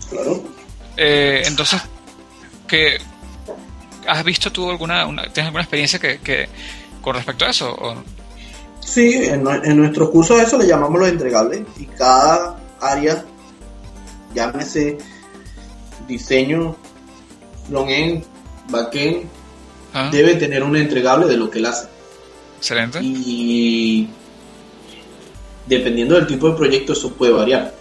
Claro. 0.08 0.42
Eh, 0.96 1.42
entonces, 1.44 1.82
que 2.66 2.98
¿has 4.06 4.24
visto 4.24 4.50
tú 4.50 4.70
alguna, 4.70 5.04
tienes 5.32 5.46
alguna 5.46 5.62
experiencia 5.62 5.98
que, 5.98 6.18
que 6.20 6.48
con 7.02 7.14
respecto 7.14 7.44
a 7.44 7.50
eso? 7.50 7.70
O? 7.74 8.02
Sí, 8.80 9.12
en, 9.24 9.46
en 9.46 9.76
nuestros 9.76 10.10
cursos 10.10 10.40
eso 10.40 10.58
le 10.58 10.66
llamamos 10.66 10.98
los 10.98 11.08
entregables 11.08 11.62
y 11.78 11.84
cada 11.86 12.58
área 12.80 13.24
llámese 14.34 14.98
diseño, 16.08 16.76
front-end, 17.68 18.24
back-end, 18.70 19.24
ah. 19.94 20.10
debe 20.12 20.34
tener 20.36 20.62
un 20.62 20.76
entregable 20.76 21.26
de 21.26 21.36
lo 21.36 21.50
que 21.50 21.58
él 21.58 21.66
hace. 21.66 21.88
Excelente. 22.58 23.00
Y 23.02 24.08
dependiendo 25.66 26.14
del 26.14 26.26
tipo 26.26 26.50
de 26.50 26.56
proyecto, 26.56 26.92
eso 26.92 27.12
puede 27.12 27.32
variar. 27.32 27.74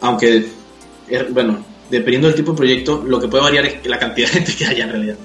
Aunque, 0.00 0.46
er, 1.08 1.30
bueno, 1.30 1.64
dependiendo 1.90 2.28
del 2.28 2.36
tipo 2.36 2.52
de 2.52 2.56
proyecto, 2.56 3.02
lo 3.06 3.20
que 3.20 3.28
puede 3.28 3.44
variar 3.44 3.66
es 3.66 3.86
la 3.86 3.98
cantidad 3.98 4.28
de 4.28 4.34
gente 4.34 4.54
que 4.54 4.66
haya 4.66 4.84
en 4.84 4.90
realidad. 4.90 5.16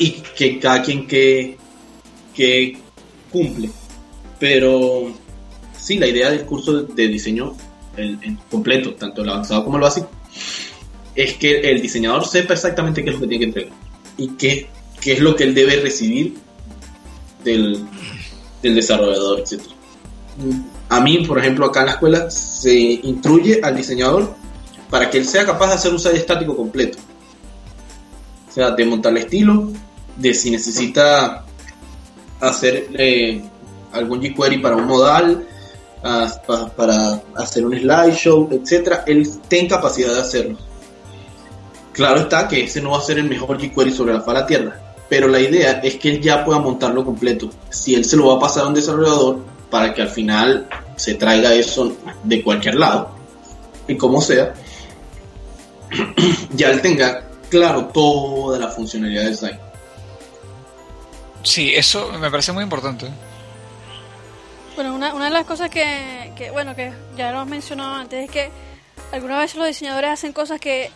y 0.00 0.10
que 0.36 0.58
cada 0.58 0.82
quien 0.82 1.06
que, 1.06 1.56
que 2.34 2.78
cumple. 3.30 3.70
Pero 4.38 5.12
sí, 5.78 5.98
la 5.98 6.06
idea 6.06 6.30
del 6.30 6.44
curso 6.44 6.82
de 6.82 7.08
diseño 7.08 7.54
el, 7.96 8.18
completo, 8.50 8.94
tanto 8.94 9.22
el 9.22 9.28
avanzado 9.28 9.64
como 9.64 9.76
el 9.76 9.82
básico, 9.82 10.10
es 11.14 11.34
que 11.34 11.60
el 11.60 11.80
diseñador 11.80 12.26
sepa 12.26 12.54
exactamente 12.54 13.04
qué 13.04 13.10
es 13.10 13.14
lo 13.16 13.20
que 13.20 13.26
tiene 13.26 13.38
que 13.38 13.48
entregar 13.48 13.72
y 14.16 14.28
qué, 14.30 14.68
qué 15.00 15.12
es 15.12 15.20
lo 15.20 15.36
que 15.36 15.44
él 15.44 15.54
debe 15.54 15.76
recibir 15.76 16.34
del, 17.44 17.84
del 18.62 18.74
desarrollador, 18.74 19.40
etc. 19.40 19.62
A 20.88 21.00
mí, 21.00 21.24
por 21.26 21.38
ejemplo, 21.38 21.66
acá 21.66 21.80
en 21.80 21.86
la 21.86 21.92
escuela 21.92 22.30
se 22.30 22.74
instruye 22.74 23.60
al 23.62 23.76
diseñador 23.76 24.34
para 24.90 25.10
que 25.10 25.18
él 25.18 25.26
sea 25.26 25.44
capaz 25.44 25.68
de 25.68 25.74
hacer 25.74 25.92
un 25.92 25.98
site 25.98 26.16
estático 26.16 26.56
completo. 26.56 26.98
O 28.48 28.52
sea, 28.52 28.70
de 28.72 28.84
montar 28.84 29.12
el 29.12 29.18
estilo, 29.18 29.70
de 30.16 30.34
si 30.34 30.50
necesita 30.50 31.44
hacer 32.40 32.88
eh, 32.94 33.42
algún 33.92 34.20
jQuery 34.20 34.58
para 34.58 34.76
un 34.76 34.86
modal, 34.86 35.46
para 36.02 37.22
hacer 37.36 37.64
un 37.64 37.78
slideshow, 37.78 38.48
etcétera, 38.50 39.04
él 39.06 39.28
tenga 39.48 39.76
capacidad 39.76 40.12
de 40.14 40.20
hacerlo. 40.20 40.58
Claro 41.92 42.20
está 42.20 42.48
que 42.48 42.64
ese 42.64 42.80
no 42.80 42.90
va 42.90 42.98
a 42.98 43.02
ser 43.02 43.18
el 43.18 43.28
mejor 43.28 43.58
jQuery 43.58 43.92
sobre 43.92 44.14
la 44.14 44.22
fala 44.22 44.46
tierra, 44.46 44.80
pero 45.08 45.28
la 45.28 45.40
idea 45.40 45.80
es 45.82 45.96
que 45.96 46.10
él 46.10 46.20
ya 46.20 46.44
pueda 46.44 46.58
montarlo 46.58 47.04
completo. 47.04 47.50
Si 47.68 47.94
él 47.94 48.04
se 48.04 48.16
lo 48.16 48.28
va 48.28 48.36
a 48.36 48.40
pasar 48.40 48.64
a 48.64 48.68
un 48.68 48.74
desarrollador 48.74 49.40
para 49.70 49.92
que 49.92 50.02
al 50.02 50.08
final 50.08 50.68
se 50.96 51.14
traiga 51.14 51.52
eso 51.52 51.96
de 52.24 52.42
cualquier 52.42 52.76
lado, 52.76 53.14
y 53.86 53.96
como 53.96 54.20
sea, 54.20 54.54
ya 56.54 56.70
él 56.70 56.80
tenga 56.80 57.24
claro 57.50 57.86
toda 57.86 58.58
la 58.58 58.68
funcionalidad 58.68 59.24
del 59.24 59.36
site. 59.36 59.60
Sí, 61.42 61.72
eso 61.74 62.10
me 62.18 62.30
parece 62.30 62.52
muy 62.52 62.62
importante. 62.62 63.08
Bueno, 64.74 64.94
una, 64.94 65.12
una 65.12 65.26
de 65.26 65.32
las 65.32 65.44
cosas 65.44 65.68
que, 65.68 66.32
que, 66.36 66.50
bueno, 66.50 66.74
que 66.74 66.92
ya 67.16 67.30
lo 67.32 67.40
has 67.40 67.46
mencionado 67.46 67.96
antes 67.96 68.24
es 68.24 68.30
que 68.30 68.50
algunas 69.12 69.40
veces 69.40 69.56
los 69.58 69.66
diseñadores 69.66 70.10
hacen 70.10 70.32
cosas 70.32 70.58
que 70.58 70.90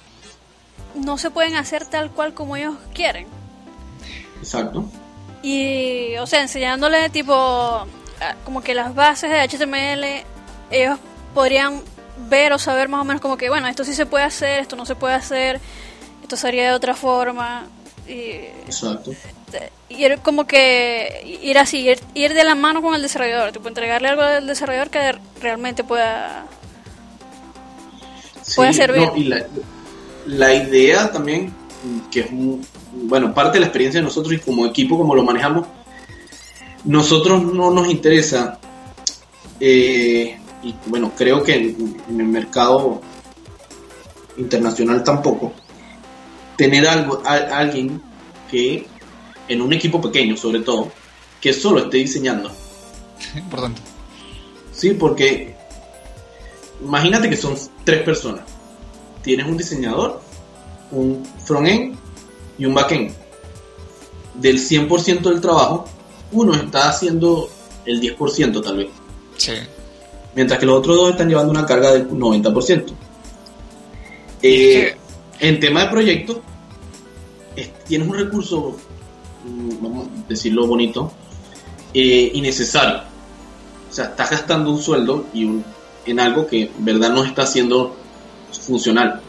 no 0.94 1.18
se 1.18 1.30
pueden 1.30 1.56
hacer 1.56 1.86
tal 1.86 2.10
cual 2.10 2.34
como 2.34 2.56
ellos 2.56 2.74
quieren. 2.94 3.26
Exacto. 4.38 4.84
Y, 5.42 6.16
o 6.16 6.26
sea, 6.26 6.42
enseñándole 6.42 7.10
tipo 7.10 7.86
como 8.44 8.62
que 8.62 8.74
las 8.74 8.94
bases 8.94 9.30
de 9.30 9.40
HTML, 9.46 10.24
ellos 10.70 10.98
podrían 11.34 11.82
ver 12.28 12.52
o 12.52 12.58
saber 12.58 12.88
más 12.88 13.02
o 13.02 13.04
menos 13.04 13.20
como 13.20 13.36
que, 13.36 13.48
bueno, 13.48 13.68
esto 13.68 13.84
sí 13.84 13.94
se 13.94 14.06
puede 14.06 14.24
hacer, 14.24 14.60
esto 14.60 14.74
no 14.74 14.86
se 14.86 14.94
puede 14.94 15.14
hacer, 15.14 15.60
esto 16.22 16.36
sería 16.36 16.68
de 16.68 16.74
otra 16.74 16.94
forma. 16.94 17.66
Y, 18.08 18.46
Exacto 18.66 19.12
ir 19.88 20.18
como 20.18 20.46
que 20.46 21.38
ir 21.42 21.58
así, 21.58 21.88
ir, 22.14 22.34
de 22.34 22.44
la 22.44 22.54
mano 22.54 22.82
con 22.82 22.94
el 22.94 23.02
desarrollador, 23.02 23.52
tipo 23.52 23.68
entregarle 23.68 24.08
algo 24.08 24.22
al 24.22 24.46
desarrollador 24.46 24.90
que 24.90 25.14
realmente 25.40 25.84
pueda, 25.84 26.46
pueda 28.54 28.72
servir. 28.72 29.10
y 29.14 29.24
la, 29.24 29.46
idea 30.26 31.10
también, 31.10 31.52
que 32.10 32.20
es 32.20 32.26
bueno, 32.92 33.32
parte 33.32 33.54
de 33.54 33.60
la 33.60 33.66
experiencia 33.66 34.00
de 34.00 34.04
nosotros 34.04 34.34
y 34.34 34.38
como 34.38 34.66
equipo, 34.66 34.96
como 34.98 35.14
lo 35.14 35.22
manejamos, 35.22 35.66
nosotros 36.84 37.42
no 37.42 37.70
nos 37.70 37.88
interesa, 37.88 38.58
eh, 39.60 40.38
y 40.62 40.74
bueno, 40.86 41.12
creo 41.16 41.42
que 41.42 41.54
en, 41.54 42.02
en 42.08 42.20
el 42.20 42.26
mercado 42.26 43.00
internacional 44.36 45.02
tampoco, 45.02 45.52
tener 46.56 46.86
algo, 46.88 47.22
a, 47.24 47.34
alguien 47.34 48.02
que 48.50 48.86
en 49.48 49.60
un 49.60 49.72
equipo 49.72 50.00
pequeño 50.00 50.36
sobre 50.36 50.60
todo, 50.60 50.90
que 51.40 51.52
solo 51.52 51.80
esté 51.80 51.98
diseñando. 51.98 52.50
Importante. 53.34 53.80
Sí, 54.72 54.90
porque 54.90 55.54
imagínate 56.82 57.30
que 57.30 57.36
son 57.36 57.54
tres 57.84 58.02
personas. 58.02 58.55
Tienes 59.26 59.46
un 59.46 59.56
diseñador, 59.56 60.20
un 60.92 61.26
front-end 61.44 61.96
y 62.58 62.64
un 62.64 62.74
back-end. 62.74 63.10
Del 64.34 64.60
100% 64.60 65.20
del 65.22 65.40
trabajo, 65.40 65.84
uno 66.30 66.54
está 66.54 66.90
haciendo 66.90 67.50
el 67.84 68.00
10% 68.00 68.62
tal 68.62 68.76
vez. 68.76 68.88
Sí. 69.36 69.54
Mientras 70.36 70.60
que 70.60 70.66
los 70.66 70.78
otros 70.78 70.96
dos 70.96 71.10
están 71.10 71.28
llevando 71.28 71.50
una 71.50 71.66
carga 71.66 71.90
del 71.90 72.08
90%. 72.08 72.92
Eh, 74.42 74.94
en 75.40 75.58
tema 75.58 75.80
de 75.80 75.90
proyecto, 75.90 76.40
tienes 77.88 78.06
un 78.06 78.14
recurso 78.14 78.76
vamos 79.80 80.06
a 80.06 80.28
decirlo 80.28 80.68
bonito, 80.68 81.10
eh, 81.92 82.30
innecesario. 82.32 83.00
O 83.90 83.92
sea, 83.92 84.04
estás 84.04 84.30
gastando 84.30 84.70
un 84.70 84.80
sueldo 84.80 85.26
y 85.34 85.48
en 86.06 86.20
algo 86.20 86.46
que 86.46 86.62
en 86.62 86.84
verdad 86.84 87.10
no 87.10 87.24
está 87.24 87.44
siendo 87.44 87.96
funcional. 88.52 89.20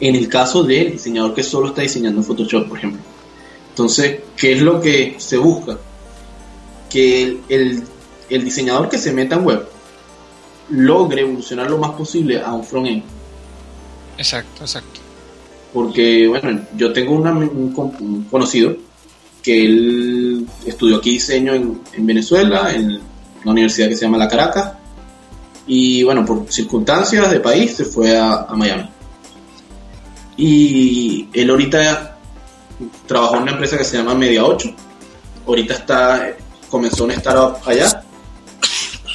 En 0.00 0.14
el 0.14 0.28
caso 0.28 0.62
del 0.62 0.92
diseñador 0.92 1.34
que 1.34 1.42
solo 1.42 1.68
está 1.68 1.82
diseñando 1.82 2.22
Photoshop, 2.22 2.68
por 2.68 2.78
ejemplo. 2.78 3.00
Entonces, 3.70 4.20
¿qué 4.36 4.52
es 4.52 4.62
lo 4.62 4.80
que 4.80 5.16
se 5.18 5.36
busca? 5.36 5.78
Que 6.88 7.38
el, 7.48 7.82
el 8.30 8.44
diseñador 8.44 8.88
que 8.88 8.98
se 8.98 9.12
meta 9.12 9.36
en 9.36 9.44
web 9.44 9.68
logre 10.70 11.22
evolucionar 11.22 11.70
lo 11.70 11.78
más 11.78 11.92
posible 11.92 12.40
a 12.40 12.52
un 12.52 12.64
front-end. 12.64 13.02
Exacto, 14.18 14.62
exacto 14.62 15.08
porque, 15.72 16.26
bueno, 16.26 16.60
yo 16.76 16.92
tengo 16.92 17.14
un, 17.14 18.26
conocido 18.30 18.76
que 19.42 19.64
él 19.64 20.46
estudió 20.66 20.96
aquí 20.96 21.10
diseño 21.10 21.54
en, 21.54 22.06
Venezuela, 22.06 22.74
en 22.74 22.98
una 23.42 23.52
universidad 23.52 23.88
que 23.88 23.96
se 23.96 24.04
llama 24.04 24.18
La 24.18 24.28
Caracas, 24.28 24.72
y 25.68 26.02
bueno, 26.02 26.24
por 26.24 26.50
circunstancias 26.50 27.30
de 27.30 27.38
país 27.38 27.76
se 27.76 27.84
fue 27.84 28.18
a, 28.18 28.46
Miami. 28.56 28.88
Y 30.36 31.28
él 31.32 31.50
ahorita 31.50 32.18
trabajó 33.06 33.36
en 33.36 33.42
una 33.42 33.52
empresa 33.52 33.78
que 33.78 33.84
se 33.84 33.98
llama 33.98 34.14
Media 34.14 34.44
8, 34.44 34.74
ahorita 35.46 35.74
está, 35.74 36.36
comenzó 36.68 37.04
un 37.04 37.12
startup 37.12 37.58
allá, 37.64 38.02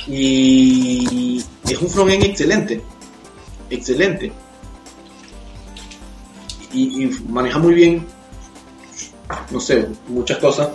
y 0.07 1.43
es 1.67 1.77
un 1.77 1.89
frontend 1.89 2.23
excelente, 2.23 2.81
excelente 3.69 4.31
y, 6.73 7.07
maneja 7.29 7.59
muy 7.59 7.73
bien, 7.73 8.05
no 9.51 9.59
sé, 9.59 9.87
muchas 10.07 10.37
cosas. 10.39 10.69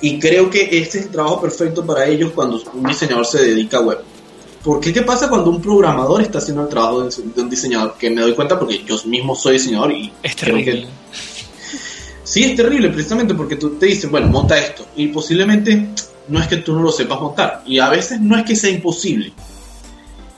Y 0.00 0.18
creo 0.18 0.48
que 0.48 0.62
este 0.78 0.98
es 0.98 1.06
el 1.06 1.10
trabajo 1.10 1.40
perfecto 1.40 1.84
para 1.84 2.06
ellos 2.06 2.32
cuando 2.32 2.62
un 2.72 2.84
diseñador 2.84 3.26
se 3.26 3.44
dedica 3.44 3.78
a 3.78 3.80
web. 3.80 3.98
Porque 4.62 4.92
qué 4.92 5.02
pasa 5.02 5.28
cuando 5.28 5.50
un 5.50 5.60
programador 5.60 6.22
está 6.22 6.38
haciendo 6.38 6.62
el 6.62 6.68
trabajo 6.68 7.02
de, 7.02 7.40
un 7.40 7.50
diseñador? 7.50 7.96
Que 7.98 8.10
me 8.10 8.20
doy 8.20 8.34
cuenta 8.34 8.58
porque 8.58 8.82
yo 8.84 8.96
mismo 9.06 9.34
soy 9.34 9.54
diseñador 9.54 9.92
y 9.92 10.12
Es 10.22 10.36
creo 10.36 10.56
que 10.56 10.64
terrible. 10.64 10.88
Sí, 12.22 12.44
es 12.44 12.56
terrible, 12.56 12.90
precisamente 12.90 13.34
porque 13.34 13.56
tú 13.56 13.70
te 13.78 13.86
dices, 13.86 14.10
bueno, 14.10 14.26
monta 14.26 14.58
esto. 14.58 14.86
Y 14.96 15.08
posiblemente 15.08 15.88
no 16.28 16.40
es 16.40 16.46
que 16.46 16.58
tú 16.58 16.74
no 16.74 16.82
lo 16.82 16.92
sepas 16.92 17.20
montar. 17.20 17.62
Y 17.64 17.78
a 17.78 17.88
veces 17.88 18.20
no 18.20 18.36
es 18.36 18.44
que 18.44 18.54
sea 18.54 18.70
imposible. 18.70 19.32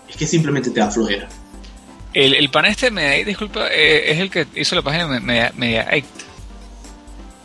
Es 0.08 0.16
que 0.16 0.26
simplemente 0.26 0.70
te 0.70 0.80
da 0.80 0.90
flojera. 0.90 1.28
El, 2.14 2.34
el 2.34 2.48
pan 2.50 2.66
este, 2.66 2.90
Media, 2.90 3.24
disculpa, 3.24 3.68
eh, 3.68 4.12
es 4.12 4.18
el 4.18 4.30
que 4.30 4.46
hizo 4.54 4.74
la 4.74 4.82
página 4.82 5.08
Media, 5.20 5.52
Media 5.56 5.88
8. 5.92 6.06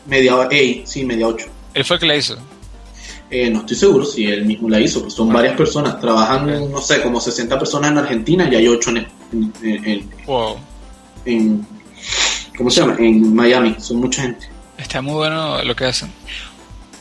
Media, 0.07 0.47
ey, 0.51 0.83
sí, 0.85 1.03
media 1.03 1.27
8. 1.27 1.45
Él 1.75 1.85
fue 1.85 1.97
el 1.97 1.99
que 1.99 2.05
la 2.07 2.15
hizo. 2.15 2.35
Eh, 3.29 3.49
no 3.51 3.59
estoy 3.59 3.75
seguro 3.77 4.05
si 4.05 4.25
él 4.25 4.45
mismo 4.45 4.67
la 4.69 4.79
hizo, 4.79 5.01
pues 5.01 5.13
son 5.13 5.31
varias 5.31 5.55
personas. 5.55 5.99
Trabajan, 6.01 6.71
no 6.71 6.81
sé, 6.81 7.01
como 7.03 7.19
60 7.21 7.59
personas 7.59 7.91
en 7.91 7.97
Argentina 7.99 8.47
y 8.51 8.55
hay 8.55 8.67
8 8.67 8.89
en, 8.91 8.97
en, 9.63 9.85
en- 9.85 10.09
Wow. 10.25 10.57
en- 11.25 11.67
¿cómo 12.57 12.69
se 12.71 12.81
llama? 12.81 12.95
En 12.97 13.35
Miami. 13.35 13.75
Son 13.79 13.97
mucha 13.97 14.23
gente. 14.23 14.47
Está 14.77 15.01
muy 15.01 15.13
bueno 15.15 15.63
lo 15.63 15.75
que 15.75 15.85
hacen. 15.85 16.11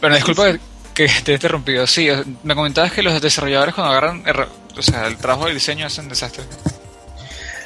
Pero 0.00 0.14
disculpa 0.14 0.52
que 0.52 0.60
que 0.94 1.08
te 1.24 1.32
he 1.32 1.34
interrumpido. 1.34 1.86
Sí, 1.88 2.08
o- 2.08 2.22
me 2.44 2.54
comentabas 2.54 2.92
que 2.92 3.02
los 3.02 3.20
desarrolladores 3.20 3.74
cuando 3.74 3.90
agarran 3.92 4.22
o 4.76 4.82
sea, 4.82 5.06
el 5.08 5.16
trabajo 5.16 5.46
del 5.46 5.54
diseño 5.54 5.86
hacen 5.86 6.08
desastre. 6.08 6.44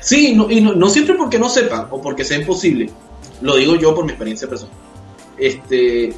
Sí, 0.01 0.35
no, 0.35 0.51
y 0.51 0.61
no, 0.63 0.73
no 0.75 0.89
siempre 0.89 1.15
porque 1.15 1.39
no 1.39 1.49
sepan 1.51 1.89
o 1.91 2.01
porque 2.01 2.25
sea 2.25 2.39
imposible. 2.39 2.91
Lo 3.43 3.57
digo 3.57 3.77
yo 3.77 3.95
por 3.95 4.05
mi 4.05 4.11
experiencia 4.13 4.49
personal. 4.49 4.75
Este, 5.37 6.15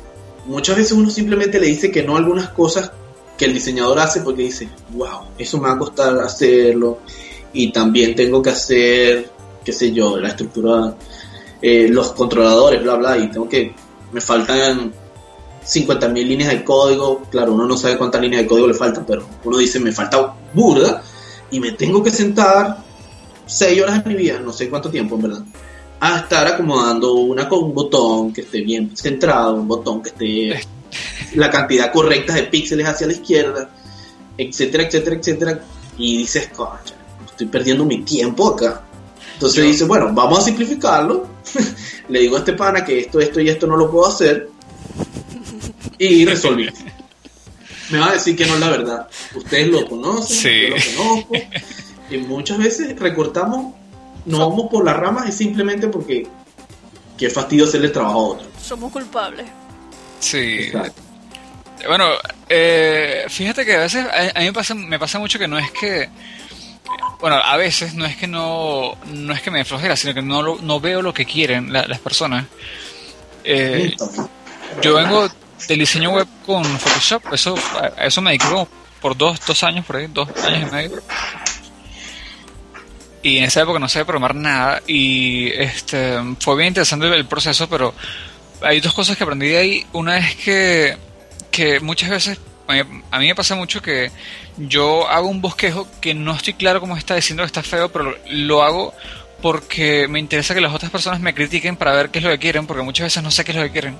muchas 0.50 0.76
veces 0.76 0.92
uno 0.92 1.08
simplemente 1.10 1.60
le 1.60 1.66
dice 1.66 1.90
que 1.90 2.02
no 2.02 2.16
a 2.16 2.18
algunas 2.18 2.48
cosas 2.50 2.90
que 3.38 3.44
el 3.46 3.54
diseñador 3.54 3.98
hace 4.00 4.20
porque 4.20 4.42
dice, 4.42 4.68
wow, 4.90 5.28
eso 5.38 5.58
me 5.58 5.68
va 5.68 5.74
a 5.74 5.78
costar 5.78 6.18
hacerlo. 6.18 6.98
Y 7.52 7.72
también 7.72 8.14
tengo 8.14 8.42
que 8.42 8.50
hacer, 8.50 9.30
qué 9.64 9.72
sé 9.72 9.92
yo, 9.92 10.18
la 10.18 10.28
estructura, 10.28 10.94
eh, 11.62 11.88
los 11.88 12.12
controladores, 12.12 12.82
bla, 12.82 12.96
bla. 12.96 13.16
Y 13.16 13.30
tengo 13.30 13.48
que, 13.48 13.74
me 14.12 14.20
faltan 14.20 14.92
50.000 15.64 16.12
líneas 16.12 16.50
de 16.50 16.64
código. 16.64 17.22
Claro, 17.30 17.54
uno 17.54 17.66
no 17.66 17.76
sabe 17.76 17.96
cuántas 17.96 18.20
líneas 18.20 18.42
de 18.42 18.48
código 18.48 18.68
le 18.68 18.74
faltan, 18.74 19.06
pero 19.06 19.24
uno 19.44 19.56
dice, 19.56 19.80
me 19.80 19.92
falta 19.92 20.34
burda. 20.52 21.02
Y 21.50 21.60
me 21.60 21.72
tengo 21.72 22.02
que 22.02 22.10
sentar 22.10 22.84
6 23.46 23.82
horas 23.82 24.04
de 24.04 24.10
mi 24.10 24.16
vida, 24.16 24.38
no 24.38 24.52
sé 24.52 24.68
cuánto 24.68 24.90
tiempo 24.90 25.16
en 25.16 25.22
verdad, 25.22 25.42
a 26.00 26.18
estar 26.20 26.46
acomodando 26.46 27.14
una 27.14 27.48
con 27.48 27.64
un 27.64 27.74
botón 27.74 28.32
que 28.32 28.40
esté 28.42 28.62
bien 28.62 28.96
centrado, 28.96 29.54
un 29.54 29.68
botón 29.68 30.02
que 30.02 30.08
esté 30.10 30.66
la 31.34 31.50
cantidad 31.50 31.92
correcta 31.92 32.34
de 32.34 32.44
píxeles 32.44 32.86
hacia 32.88 33.06
la 33.06 33.12
izquierda, 33.12 33.70
etcétera, 34.36 34.84
etcétera, 34.84 35.16
etcétera. 35.16 35.60
Y 35.98 36.18
dices, 36.18 36.48
concha, 36.48 36.94
estoy 37.26 37.46
perdiendo 37.48 37.84
mi 37.84 38.02
tiempo 38.02 38.48
acá. 38.48 38.82
Entonces 39.34 39.64
dice, 39.64 39.84
bueno, 39.84 40.10
vamos 40.12 40.38
a 40.38 40.42
simplificarlo. 40.42 41.26
Le 42.08 42.20
digo 42.20 42.36
a 42.36 42.40
este 42.40 42.54
pana 42.54 42.84
que 42.84 43.00
esto, 43.00 43.20
esto 43.20 43.40
y 43.40 43.48
esto 43.48 43.66
no 43.66 43.76
lo 43.76 43.90
puedo 43.90 44.06
hacer. 44.08 44.48
Y 45.98 46.24
resolví. 46.26 46.68
Me 47.90 47.98
va 47.98 48.10
a 48.10 48.12
decir 48.12 48.36
que 48.36 48.46
no 48.46 48.54
es 48.54 48.60
la 48.60 48.70
verdad. 48.70 49.08
Ustedes 49.34 49.68
lo 49.68 49.86
conocen, 49.88 50.36
Sí. 50.36 50.68
yo 50.96 51.04
lo 51.04 51.26
conozco. 51.26 51.34
Y 52.10 52.18
muchas 52.18 52.58
veces 52.58 52.98
recortamos, 52.98 53.74
nos 54.26 54.40
vamos 54.40 54.66
por 54.70 54.84
las 54.84 54.96
ramas 54.96 55.28
y 55.28 55.32
simplemente 55.32 55.88
porque 55.88 56.26
qué 57.18 57.30
fastidio 57.30 57.64
hacerle 57.64 57.88
el 57.88 57.92
trabajo 57.92 58.18
a 58.18 58.22
otro. 58.34 58.48
Somos 58.62 58.92
culpables. 58.92 59.46
Sí. 60.20 60.70
Bueno, 61.86 62.06
eh, 62.48 63.24
fíjate 63.28 63.64
que 63.64 63.74
a 63.76 63.80
veces 63.80 64.04
a, 64.06 64.38
a 64.38 64.40
mí 64.40 64.46
me 64.46 64.52
pasa, 64.52 64.74
me 64.74 64.98
pasa 64.98 65.18
mucho 65.18 65.38
que 65.38 65.48
no 65.48 65.58
es 65.58 65.70
que 65.70 66.08
bueno, 67.20 67.36
a 67.36 67.56
veces 67.56 67.94
no 67.94 68.04
es 68.06 68.16
que 68.16 68.26
no 68.26 68.96
no 69.06 69.32
es 69.32 69.40
que 69.42 69.50
me 69.50 69.64
flojera, 69.64 69.96
sino 69.96 70.12
que 70.14 70.22
no 70.22 70.42
lo- 70.42 70.58
no 70.60 70.80
veo 70.80 71.00
lo 71.02 71.12
que 71.14 71.24
quieren 71.24 71.72
la- 71.72 71.86
las 71.86 71.98
personas. 72.00 72.46
Eh, 73.44 73.94
yo 74.82 74.94
vengo 74.94 75.28
del 75.68 75.78
diseño 75.78 76.10
web 76.10 76.26
con 76.44 76.64
Photoshop, 76.64 77.32
eso 77.32 77.54
eso 77.98 78.20
me 78.22 78.30
dediqué 78.30 78.48
como 78.48 78.68
por 79.00 79.16
dos, 79.16 79.38
dos 79.46 79.62
años 79.62 79.84
por 79.86 79.96
ahí, 79.96 80.06
dos 80.08 80.28
años 80.44 80.68
y 80.70 80.74
medio. 80.74 81.02
Y 83.22 83.36
en 83.38 83.44
esa 83.44 83.62
época 83.62 83.78
no 83.78 83.88
sabía 83.88 84.06
programar 84.06 84.34
nada 84.34 84.80
y 84.86 85.48
este 85.48 86.16
fue 86.40 86.56
bien 86.56 86.68
interesante 86.68 87.06
el 87.14 87.26
proceso, 87.26 87.68
pero 87.68 87.94
hay 88.62 88.80
dos 88.80 88.94
cosas 88.94 89.16
que 89.16 89.24
aprendí 89.24 89.48
de 89.48 89.58
ahí. 89.58 89.86
Una 89.92 90.16
es 90.18 90.34
que, 90.36 90.96
que 91.50 91.80
muchas 91.80 92.08
veces, 92.08 92.38
a 92.66 93.18
mí, 93.18 93.26
me 93.26 93.34
pasa 93.34 93.54
mucho 93.56 93.82
que 93.82 94.10
yo 94.56 95.06
hago 95.08 95.28
un 95.28 95.42
bosquejo 95.42 95.86
que 96.00 96.14
no 96.14 96.34
estoy 96.34 96.54
claro 96.54 96.80
cómo 96.80 96.96
está 96.96 97.14
diciendo 97.14 97.42
que 97.42 97.48
está 97.48 97.62
feo, 97.62 97.90
pero 97.92 98.04
lo, 98.04 98.16
lo 98.30 98.62
hago 98.62 98.94
porque 99.42 100.06
me 100.08 100.18
interesa 100.18 100.54
que 100.54 100.60
las 100.62 100.74
otras 100.74 100.90
personas 100.90 101.20
me 101.20 101.34
critiquen 101.34 101.76
para 101.76 101.94
ver 101.94 102.10
qué 102.10 102.18
es 102.20 102.24
lo 102.24 102.30
que 102.30 102.38
quieren, 102.38 102.66
porque 102.66 102.82
muchas 102.82 103.04
veces 103.06 103.22
no 103.22 103.30
sé 103.30 103.44
qué 103.44 103.52
es 103.52 103.56
lo 103.58 103.64
que 103.64 103.70
quieren. 103.70 103.96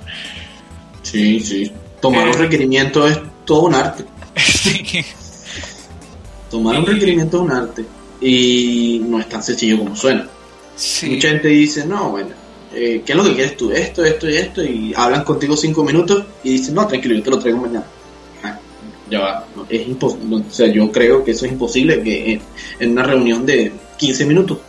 Sí, 1.03 1.39
sí. 1.39 1.71
Tomar 2.01 2.27
un 2.27 2.33
Eh. 2.35 2.37
requerimiento 2.37 3.07
es 3.07 3.19
todo 3.45 3.61
un 3.61 3.75
arte. 3.75 4.03
Sí. 4.35 5.05
Tomar 6.49 6.79
un 6.79 6.85
requerimiento 6.85 7.37
es 7.37 7.43
un 7.43 7.51
arte. 7.51 7.85
Y 8.21 9.01
no 9.05 9.19
es 9.19 9.27
tan 9.27 9.41
sencillo 9.41 9.79
como 9.79 9.95
suena. 9.95 10.27
Sí. 10.75 11.09
Mucha 11.09 11.29
gente 11.29 11.47
dice, 11.47 11.85
no, 11.85 12.11
bueno, 12.11 12.29
eh, 12.73 13.01
¿qué 13.05 13.11
es 13.11 13.17
lo 13.17 13.23
que 13.23 13.33
quieres 13.33 13.57
tú? 13.57 13.71
Esto, 13.71 14.05
esto 14.05 14.29
y 14.29 14.35
esto. 14.35 14.63
Y 14.63 14.93
hablan 14.95 15.23
contigo 15.23 15.57
cinco 15.57 15.83
minutos 15.83 16.23
y 16.43 16.51
dicen, 16.51 16.75
no, 16.75 16.87
tranquilo, 16.87 17.15
yo 17.15 17.23
te 17.23 17.29
lo 17.31 17.39
traigo 17.39 17.59
mañana. 17.59 17.85
Ah, 18.43 18.57
ya 19.09 19.19
va. 19.19 19.47
no, 19.55 19.65
es 19.69 19.87
imposible. 19.87 20.35
O 20.37 20.53
sea, 20.53 20.67
yo 20.67 20.91
creo 20.91 21.23
que 21.23 21.31
eso 21.31 21.45
es 21.45 21.51
imposible 21.51 22.01
que 22.01 22.33
en, 22.33 22.41
en 22.79 22.91
una 22.91 23.03
reunión 23.03 23.45
de 23.45 23.71
15 23.97 24.25
minutos 24.25 24.59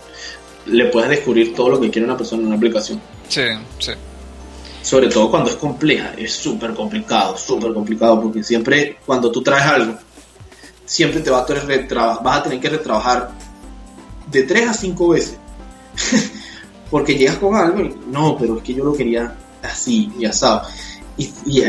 le 0.66 0.86
puedas 0.86 1.10
descubrir 1.10 1.54
todo 1.54 1.70
lo 1.70 1.80
que 1.80 1.90
quiere 1.90 2.06
una 2.06 2.16
persona 2.16 2.42
en 2.42 2.48
una 2.48 2.56
aplicación. 2.56 3.00
Sí, 3.28 3.42
sí. 3.78 3.92
Sobre 4.82 5.08
todo 5.08 5.30
cuando 5.30 5.50
es 5.50 5.56
compleja, 5.56 6.12
es 6.16 6.32
súper 6.32 6.74
complicado, 6.74 7.36
súper 7.36 7.72
complicado, 7.72 8.20
porque 8.20 8.42
siempre 8.42 8.98
cuando 9.06 9.30
tú 9.30 9.42
traes 9.42 9.64
algo, 9.64 9.96
siempre 10.84 11.20
te 11.20 11.30
va 11.30 11.40
a 11.40 11.46
tener 11.46 11.88
vas 11.88 12.38
a 12.38 12.42
tener 12.42 12.60
que 12.60 12.68
retrabajar 12.68 13.30
de 14.32 14.42
tres 14.44 14.68
a 14.68 14.74
cinco 14.74 15.08
veces. 15.10 15.36
porque 16.90 17.14
llegas 17.16 17.36
con 17.36 17.54
algo 17.54 17.80
y 17.80 17.94
no, 18.10 18.36
pero 18.38 18.58
es 18.58 18.62
que 18.62 18.74
yo 18.74 18.84
lo 18.84 18.92
quería 18.94 19.34
así 19.62 20.10
y 20.18 20.24
asado. 20.24 20.62
Y, 21.16 21.24
y, 21.46 21.62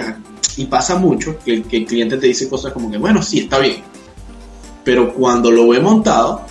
y 0.58 0.66
pasa 0.66 0.96
mucho 0.98 1.38
que, 1.44 1.54
el- 1.54 1.64
que 1.64 1.78
el 1.78 1.86
cliente 1.86 2.18
te 2.18 2.28
dice 2.28 2.50
cosas 2.50 2.74
como 2.74 2.90
que, 2.92 2.98
bueno, 2.98 3.22
sí, 3.22 3.40
está 3.40 3.60
bien. 3.60 3.78
Pero 4.84 5.14
cuando 5.14 5.50
lo 5.50 5.70
ve 5.70 5.80
montado, 5.80 6.42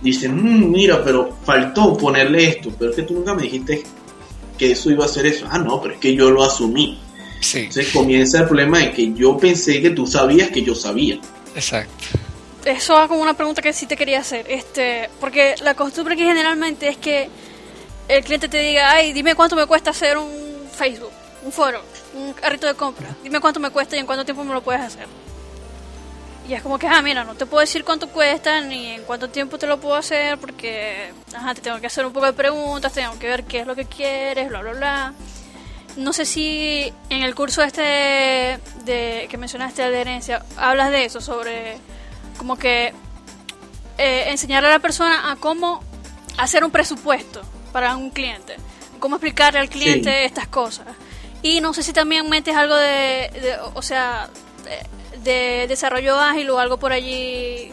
dicen, 0.00 0.36
"Mm, 0.36 0.70
mira, 0.70 1.02
pero 1.04 1.36
faltó 1.44 1.96
ponerle 1.96 2.48
esto, 2.48 2.70
pero 2.78 2.90
es 2.90 2.96
que 2.96 3.02
tú 3.02 3.14
nunca 3.14 3.34
me 3.34 3.42
dijiste 3.42 3.82
que 4.56 4.72
eso 4.72 4.90
iba 4.90 5.04
a 5.04 5.08
ser 5.08 5.26
eso. 5.26 5.46
Ah, 5.50 5.58
no, 5.58 5.80
pero 5.80 5.94
es 5.94 6.00
que 6.00 6.14
yo 6.14 6.30
lo 6.30 6.44
asumí. 6.44 6.98
Sí, 7.40 7.58
Entonces 7.60 7.88
comienza 7.92 8.40
el 8.40 8.46
problema 8.46 8.78
de 8.78 8.92
que 8.92 9.12
yo 9.12 9.36
pensé 9.36 9.80
que 9.80 9.90
tú 9.90 10.06
sabías 10.06 10.50
que 10.50 10.62
yo 10.62 10.74
sabía. 10.74 11.18
exacto. 11.54 11.92
Eso 12.64 12.94
va 12.94 13.08
como 13.08 13.22
una 13.22 13.34
pregunta 13.34 13.62
que 13.62 13.72
sí 13.72 13.86
te 13.86 13.96
quería 13.96 14.20
hacer. 14.20 14.46
Este, 14.50 15.08
porque 15.20 15.54
la 15.62 15.74
costumbre 15.74 16.16
que 16.16 16.24
generalmente 16.24 16.88
es 16.88 16.96
que 16.96 17.28
el 18.08 18.24
cliente 18.24 18.48
te 18.48 18.58
diga, 18.58 18.90
ay, 18.90 19.12
dime 19.12 19.34
cuánto 19.34 19.56
me 19.56 19.66
cuesta 19.66 19.90
hacer 19.90 20.18
un 20.18 20.68
Facebook, 20.72 21.12
un 21.44 21.52
foro, 21.52 21.82
un 22.14 22.32
carrito 22.32 22.66
de 22.66 22.74
compra. 22.74 23.08
Dime 23.22 23.40
cuánto 23.40 23.60
me 23.60 23.70
cuesta 23.70 23.96
y 23.96 24.00
en 24.00 24.06
cuánto 24.06 24.24
tiempo 24.24 24.44
me 24.44 24.54
lo 24.54 24.62
puedes 24.62 24.82
hacer. 24.82 25.06
Y 26.48 26.54
es 26.54 26.62
como 26.62 26.78
que, 26.78 26.86
ah, 26.86 27.02
mira, 27.02 27.24
no 27.24 27.34
te 27.34 27.44
puedo 27.44 27.60
decir 27.60 27.84
cuánto 27.84 28.08
cuesta 28.08 28.62
ni 28.62 28.86
en 28.92 29.02
cuánto 29.02 29.28
tiempo 29.28 29.58
te 29.58 29.66
lo 29.66 29.78
puedo 29.78 29.96
hacer 29.96 30.38
porque, 30.38 31.12
ajá, 31.34 31.54
te 31.54 31.60
tengo 31.60 31.78
que 31.78 31.86
hacer 31.86 32.06
un 32.06 32.12
poco 32.12 32.24
de 32.24 32.32
preguntas, 32.32 32.90
tengo 32.90 33.18
que 33.18 33.28
ver 33.28 33.44
qué 33.44 33.60
es 33.60 33.66
lo 33.66 33.76
que 33.76 33.84
quieres, 33.84 34.48
bla, 34.48 34.62
bla, 34.62 34.72
bla. 34.72 35.14
No 35.98 36.14
sé 36.14 36.24
si 36.24 36.90
en 37.10 37.22
el 37.22 37.34
curso 37.34 37.62
este 37.62 38.58
de, 38.84 39.26
que 39.28 39.36
mencionaste 39.36 39.82
de 39.82 39.88
adherencia 39.88 40.42
hablas 40.56 40.90
de 40.90 41.04
eso, 41.04 41.20
sobre 41.20 41.76
como 42.38 42.56
que 42.56 42.92
eh, 43.98 44.24
enseñarle 44.30 44.68
a 44.68 44.72
la 44.72 44.78
persona 44.78 45.30
a 45.30 45.36
cómo 45.36 45.80
hacer 46.38 46.64
un 46.64 46.70
presupuesto 46.70 47.42
para 47.72 47.96
un 47.96 48.10
cliente, 48.10 48.56
cómo 49.00 49.16
explicarle 49.16 49.58
al 49.60 49.68
cliente 49.68 50.10
Sí. 50.10 50.24
estas 50.24 50.48
cosas. 50.48 50.86
Y 51.42 51.60
no 51.60 51.72
sé 51.74 51.82
si 51.82 51.92
también 51.92 52.28
metes 52.28 52.56
algo 52.56 52.74
de, 52.74 53.30
de- 53.32 53.56
o 53.74 53.82
sea, 53.82 54.28
de, 55.22 55.30
de 55.30 55.66
desarrollo 55.68 56.18
ágil 56.18 56.48
o 56.50 56.58
algo 56.58 56.78
por 56.78 56.92
allí 56.92 57.70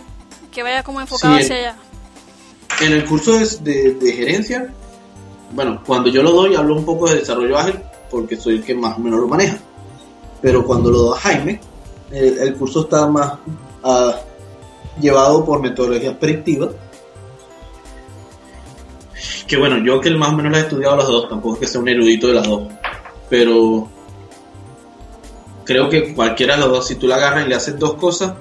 que 0.52 0.64
vaya 0.64 0.84
como 0.84 1.00
enfocado 1.02 1.36
Sí, 1.38 1.44
hacia 1.44 1.56
allá. 1.58 1.76
En 2.82 2.92
el 2.94 3.06
curso 3.06 3.34
de, 3.38 4.14
gerencia, 4.16 4.74
bueno, 5.52 5.82
cuando 5.86 6.10
yo 6.10 6.22
lo 6.24 6.32
doy 6.32 6.56
hablo 6.56 6.76
un 6.76 6.86
poco 6.86 7.08
de 7.10 7.16
desarrollo 7.20 7.58
ágil 7.58 7.80
porque 8.12 8.36
soy 8.36 8.56
el 8.58 8.64
que 8.64 8.74
más 8.76 8.98
o 8.98 9.00
menos 9.00 9.20
lo 9.20 9.28
maneja. 9.28 9.58
Pero 10.42 10.66
cuando 10.66 10.92
lo 10.92 11.12
da 11.12 11.20
Jaime, 11.22 11.60
el, 12.12 12.38
el 12.38 12.56
curso 12.56 12.82
está 12.82 13.08
más 13.08 13.34
ah, 13.84 14.16
llevado 15.00 15.46
por 15.46 15.62
metodologías 15.62 16.16
predictivas. 16.16 16.72
Que 19.48 19.58
bueno, 19.58 19.78
yo 19.84 20.02
que 20.02 20.12
más 20.12 20.30
o 20.30 20.34
menos 20.34 20.52
las 20.52 20.62
he 20.62 20.66
estudiado 20.66 20.98
las 20.98 21.08
dos, 21.08 21.30
tampoco 21.30 21.56
es 21.56 21.62
que 21.62 21.68
sea 21.68 21.82
un 21.82 21.90
erudito 21.90 22.28
de 22.28 22.34
las 22.34 22.48
dos. 22.48 22.64
Pero 23.30 23.90
creo 25.64 25.90
que 25.90 26.14
cualquiera 26.14 26.56
de 26.56 26.62
los 26.62 26.70
dos, 26.70 26.88
si 26.88 26.96
tú 26.96 27.08
la 27.08 27.16
agarras 27.16 27.46
y 27.46 27.50
le 27.50 27.56
haces 27.56 27.78
dos 27.78 27.96
cosas, 27.96 28.34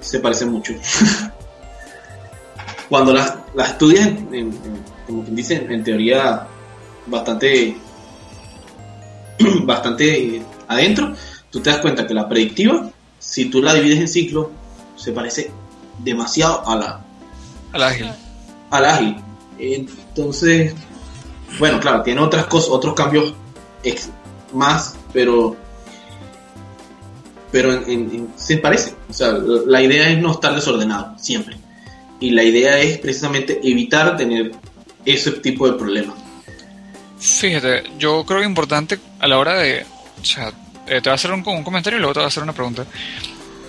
se 0.00 0.20
parecen 0.20 0.50
mucho. 0.50 0.74
Cuando 2.88 3.12
las, 3.12 3.36
las 3.54 3.70
estudias, 3.70 4.10
como 5.06 5.24
quien 5.24 5.34
dice, 5.34 5.66
en 5.68 5.82
teoría 5.82 6.46
bastante, 7.06 7.76
bastante 9.64 10.42
adentro, 10.68 11.14
tú 11.50 11.60
te 11.60 11.70
das 11.70 11.80
cuenta 11.80 12.06
que 12.06 12.14
la 12.14 12.28
predictiva, 12.28 12.90
si 13.18 13.46
tú 13.46 13.62
la 13.62 13.74
divides 13.74 14.00
en 14.00 14.08
ciclos, 14.08 14.48
se 14.96 15.12
parece 15.12 15.50
demasiado 15.98 16.68
a 16.68 16.76
la, 16.76 17.00
Al 17.72 17.82
ágil. 17.82 18.10
al 18.70 18.84
ágil. 18.84 19.16
Entonces, 19.58 20.74
bueno, 21.58 21.78
claro, 21.80 22.02
tiene 22.02 22.20
otras 22.20 22.46
cosas, 22.46 22.70
otros 22.70 22.94
cambios 22.94 23.34
ex- 23.82 24.10
más, 24.52 24.96
pero 25.12 25.56
pero 27.50 27.72
en- 27.72 27.84
en- 27.90 28.10
en- 28.14 28.28
se 28.36 28.56
parece. 28.58 28.94
O 29.08 29.12
sea, 29.12 29.32
la 29.32 29.60
la 29.66 29.82
idea 29.82 30.08
es 30.10 30.18
no 30.18 30.32
estar 30.32 30.54
desordenado, 30.54 31.16
siempre. 31.18 31.56
Y 32.20 32.30
la 32.30 32.42
idea 32.42 32.78
es 32.80 32.98
precisamente 32.98 33.60
evitar 33.62 34.16
tener 34.16 34.52
ese 35.04 35.30
tipo 35.32 35.66
de 35.70 35.74
problemas. 35.78 36.16
Fíjate, 37.18 37.84
yo 37.98 38.24
creo 38.26 38.38
que 38.40 38.44
es 38.44 38.48
importante 38.48 38.98
a 39.20 39.28
la 39.28 39.38
hora 39.38 39.54
de. 39.54 39.86
O 40.20 40.24
sea, 40.24 40.48
eh, 40.86 41.00
te 41.00 41.08
voy 41.08 41.10
a 41.10 41.14
hacer 41.14 41.30
un, 41.32 41.46
un 41.46 41.62
comentario 41.62 41.96
y 41.98 42.00
luego 42.00 42.14
te 42.14 42.18
voy 42.20 42.24
a 42.24 42.28
hacer 42.28 42.42
una 42.42 42.52
pregunta. 42.52 42.84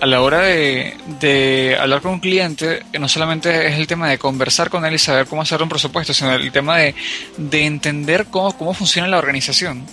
A 0.00 0.04
la 0.06 0.20
hora 0.20 0.40
de, 0.42 0.94
de 1.20 1.76
hablar 1.80 2.02
con 2.02 2.12
un 2.12 2.20
cliente, 2.20 2.82
no 3.00 3.08
solamente 3.08 3.66
es 3.68 3.74
el 3.78 3.86
tema 3.86 4.10
de 4.10 4.18
conversar 4.18 4.68
con 4.68 4.84
él 4.84 4.94
y 4.94 4.98
saber 4.98 5.26
cómo 5.26 5.40
hacer 5.40 5.62
un 5.62 5.70
presupuesto, 5.70 6.12
sino 6.12 6.34
el 6.34 6.52
tema 6.52 6.76
de, 6.76 6.94
de 7.38 7.64
entender 7.64 8.26
cómo, 8.26 8.56
cómo 8.58 8.74
funciona 8.74 9.08
la 9.08 9.16
organización 9.18 9.84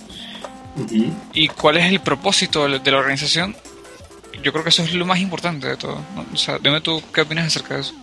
y 1.32 1.48
cuál 1.48 1.78
es 1.78 1.86
el 1.86 2.00
propósito 2.00 2.64
de 2.64 2.68
la- 2.70 2.78
de 2.80 2.90
la 2.90 2.98
organización. 2.98 3.56
Yo 4.42 4.52
creo 4.52 4.62
que 4.62 4.68
eso 4.70 4.82
es 4.82 4.92
lo 4.92 5.06
más 5.06 5.20
importante 5.20 5.68
de 5.68 5.76
todo. 5.78 5.98
¿no? 6.14 6.26
O 6.34 6.36
sea, 6.36 6.58
dime 6.58 6.80
tú 6.82 7.02
qué 7.12 7.22
opinas 7.22 7.46
acerca 7.46 7.74
de 7.76 7.80
eso. 7.80 7.94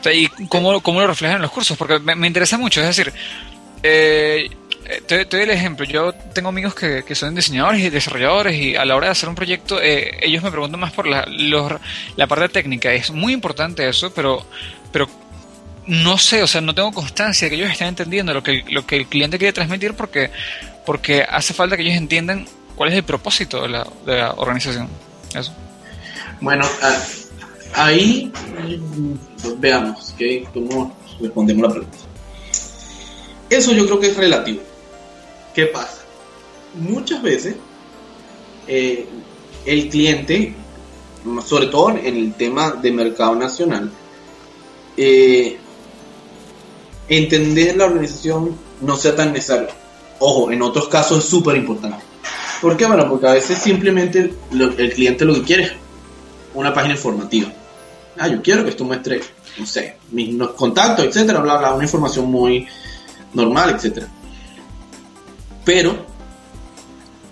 O 0.00 0.02
sea, 0.04 0.12
y 0.14 0.28
cómo, 0.48 0.80
cómo 0.80 1.00
lo 1.00 1.06
reflejan 1.06 1.36
en 1.36 1.42
los 1.42 1.50
cursos, 1.50 1.76
porque 1.76 1.98
me, 1.98 2.14
me 2.14 2.26
interesa 2.28 2.56
mucho. 2.56 2.80
Es 2.80 2.86
decir, 2.96 3.12
eh, 3.82 4.48
eh, 4.86 5.02
te, 5.06 5.24
te 5.26 5.36
doy 5.36 5.44
el 5.44 5.50
ejemplo. 5.50 5.84
Yo 5.86 6.12
tengo 6.14 6.48
amigos 6.48 6.74
que, 6.74 7.02
que 7.04 7.14
son 7.14 7.34
diseñadores 7.34 7.80
y 7.82 7.90
desarrolladores 7.90 8.56
y 8.56 8.76
a 8.76 8.84
la 8.84 8.96
hora 8.96 9.06
de 9.06 9.12
hacer 9.12 9.28
un 9.28 9.34
proyecto, 9.34 9.80
eh, 9.80 10.18
ellos 10.22 10.42
me 10.42 10.50
preguntan 10.50 10.80
más 10.80 10.92
por 10.92 11.06
la, 11.06 11.24
los- 11.28 11.72
la 12.16 12.26
parte 12.26 12.48
técnica. 12.48 12.92
Es 12.92 13.10
muy 13.10 13.32
importante 13.32 13.88
eso, 13.88 14.12
pero, 14.14 14.44
pero 14.92 15.08
no 15.86 16.16
sé, 16.18 16.42
o 16.42 16.46
sea, 16.46 16.60
no 16.60 16.74
tengo 16.74 16.92
constancia 16.92 17.46
de 17.46 17.50
que 17.50 17.56
ellos 17.56 17.70
estén 17.70 17.88
entendiendo 17.88 18.32
lo 18.32 18.42
que, 18.42 18.64
lo 18.70 18.86
que 18.86 18.96
el 18.96 19.06
cliente 19.06 19.38
quiere 19.38 19.52
transmitir 19.52 19.94
porque, 19.94 20.30
porque 20.86 21.22
hace 21.22 21.52
falta 21.54 21.76
que 21.76 21.82
ellos 21.82 21.96
entiendan 21.96 22.46
cuál 22.74 22.90
es 22.90 22.96
el 22.96 23.04
propósito 23.04 23.62
de 23.62 23.68
la, 23.68 23.86
de 24.06 24.16
la 24.16 24.32
organización. 24.32 24.88
Eso. 25.34 25.52
Bueno, 26.40 26.66
a- 26.82 27.84
ahí 27.84 28.32
veamos 29.58 30.12
¿ok? 30.14 30.52
cómo 30.52 30.96
respondemos 31.20 31.62
la 31.68 31.70
pregunta. 31.74 31.98
Eso 33.50 33.72
yo 33.72 33.84
creo 33.86 34.00
que 34.00 34.06
es 34.08 34.16
relativo. 34.16 34.62
¿Qué 35.54 35.66
pasa? 35.66 36.02
Muchas 36.74 37.22
veces 37.22 37.54
eh, 38.66 39.06
el 39.64 39.88
cliente, 39.88 40.52
sobre 41.46 41.66
todo 41.68 41.90
en 41.90 42.16
el 42.16 42.34
tema 42.34 42.72
de 42.72 42.90
mercado 42.90 43.36
nacional, 43.36 43.90
eh, 44.96 45.56
entender 47.08 47.76
la 47.76 47.84
organización 47.84 48.56
no 48.80 48.96
sea 48.96 49.14
tan 49.14 49.32
necesario. 49.32 49.68
Ojo, 50.18 50.50
en 50.50 50.60
otros 50.62 50.88
casos 50.88 51.18
es 51.18 51.30
súper 51.30 51.56
importante. 51.56 52.02
¿Por 52.60 52.76
qué? 52.76 52.86
Bueno, 52.86 53.08
porque 53.08 53.28
a 53.28 53.32
veces 53.32 53.58
simplemente 53.58 54.34
el 54.50 54.92
cliente 54.92 55.24
lo 55.24 55.34
que 55.34 55.42
quiere 55.42 55.62
es 55.64 55.72
una 56.54 56.74
página 56.74 56.94
informativa. 56.94 57.52
Ah, 58.18 58.28
yo 58.28 58.42
quiero 58.42 58.64
que 58.64 58.70
esto 58.70 58.84
muestre, 58.84 59.20
no 59.58 59.66
sé, 59.66 59.96
mis 60.10 60.36
contactos, 60.56 61.04
etcétera, 61.04 61.40
bla, 61.40 61.58
bla, 61.58 61.74
una 61.74 61.84
información 61.84 62.30
muy 62.30 62.66
normal, 63.34 63.74
etcétera. 63.76 64.08
Pero 65.64 66.06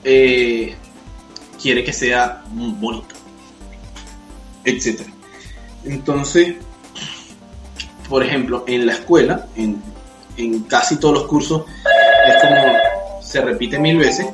eh, 0.05 0.74
quiere 1.61 1.85
que 1.85 1.93
sea 1.93 2.43
bonito, 2.51 3.14
etcétera. 4.64 5.11
Entonces, 5.85 6.57
por 8.09 8.24
ejemplo, 8.24 8.64
en 8.66 8.87
la 8.87 8.95
escuela, 8.95 9.47
en, 9.57 9.83
en 10.37 10.61
casi 10.62 10.97
todos 10.97 11.14
los 11.14 11.26
cursos, 11.26 11.64
es 12.26 12.35
como 12.41 13.22
se 13.22 13.41
repite 13.41 13.78
mil 13.78 13.99
veces. 13.99 14.26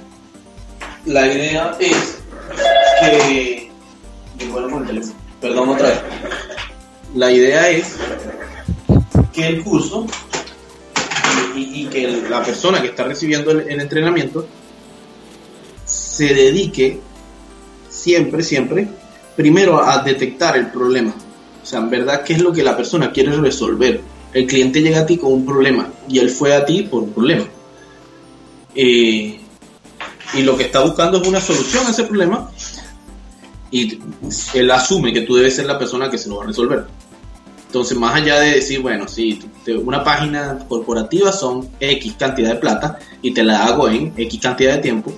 La 1.04 1.26
idea 1.26 1.76
es 1.78 2.18
que. 3.00 3.70
Perdón 5.40 5.68
otra 5.68 5.88
vez. 5.88 6.00
La 7.14 7.30
idea 7.30 7.68
es 7.70 7.96
que 9.32 9.46
el 9.46 9.62
curso 9.62 10.06
y, 11.58 11.86
que 11.86 12.06
la 12.28 12.42
persona 12.42 12.80
que 12.80 12.88
está 12.88 13.04
recibiendo 13.04 13.50
el, 13.50 13.60
el 13.68 13.80
entrenamiento 13.80 14.46
se 15.84 16.34
dedique 16.34 17.00
siempre, 17.88 18.42
siempre, 18.42 18.88
primero 19.36 19.82
a 19.82 20.02
detectar 20.02 20.56
el 20.56 20.68
problema. 20.68 21.14
O 21.62 21.66
sea, 21.66 21.80
en 21.80 21.90
verdad, 21.90 22.22
¿qué 22.24 22.34
es 22.34 22.40
lo 22.40 22.52
que 22.52 22.62
la 22.62 22.76
persona 22.76 23.12
quiere 23.12 23.36
resolver? 23.36 24.00
El 24.32 24.46
cliente 24.46 24.80
llega 24.80 25.00
a 25.00 25.06
ti 25.06 25.16
con 25.16 25.32
un 25.32 25.46
problema 25.46 25.90
y 26.08 26.18
él 26.18 26.30
fue 26.30 26.54
a 26.54 26.64
ti 26.64 26.82
por 26.82 27.02
un 27.02 27.12
problema. 27.12 27.44
Eh, 28.74 29.40
y 30.34 30.42
lo 30.42 30.56
que 30.56 30.64
está 30.64 30.80
buscando 30.80 31.20
es 31.20 31.26
una 31.26 31.40
solución 31.40 31.86
a 31.86 31.90
ese 31.90 32.04
problema 32.04 32.50
y 33.70 33.98
él 34.54 34.70
asume 34.70 35.12
que 35.12 35.22
tú 35.22 35.36
debes 35.36 35.56
ser 35.56 35.66
la 35.66 35.78
persona 35.78 36.10
que 36.10 36.18
se 36.18 36.28
lo 36.28 36.36
va 36.36 36.44
a 36.44 36.46
resolver. 36.46 36.86
Entonces, 37.68 37.96
más 37.98 38.14
allá 38.14 38.40
de 38.40 38.52
decir, 38.54 38.80
bueno, 38.80 39.06
si 39.06 39.38
una 39.84 40.02
página 40.02 40.58
corporativa 40.68 41.30
son 41.32 41.68
X 41.78 42.14
cantidad 42.18 42.54
de 42.54 42.56
plata 42.56 42.98
y 43.22 43.32
te 43.32 43.44
la 43.44 43.64
hago 43.66 43.88
en 43.88 44.12
X 44.16 44.40
cantidad 44.40 44.76
de 44.76 44.78
tiempo, 44.82 45.12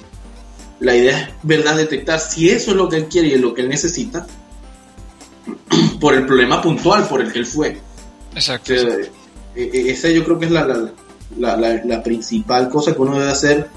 la 0.81 0.97
idea 0.97 1.19
es, 1.21 1.29
¿verdad?, 1.45 1.77
detectar 1.77 2.19
si 2.19 2.51
eso 2.51 2.73
es 2.73 2.77
lo 2.77 2.89
que 2.89 2.97
él 2.97 3.05
quiere 3.07 3.29
y 3.29 3.33
es 3.35 3.41
lo 3.41 3.55
que 3.55 3.63
él 3.63 3.69
necesita 3.69 4.27
por 6.01 6.15
el 6.15 6.27
problema 6.27 6.61
puntual 6.61 7.07
por 7.07 7.21
el 7.21 7.33
que 7.33 7.39
él 7.39 7.47
fue. 7.47 7.79
Exacto. 8.35 8.73
Eh, 8.73 9.11
eh, 9.55 9.71
esa 9.87 10.09
yo 10.11 10.25
creo 10.25 10.39
que 10.39 10.47
es 10.47 10.51
la, 10.51 10.65
la- 11.39 11.57
la 11.57 12.03
principal 12.03 12.69
cosa 12.69 12.93
que 12.95 13.01
uno 13.01 13.19
debe 13.19 13.31
hacer 13.31 13.69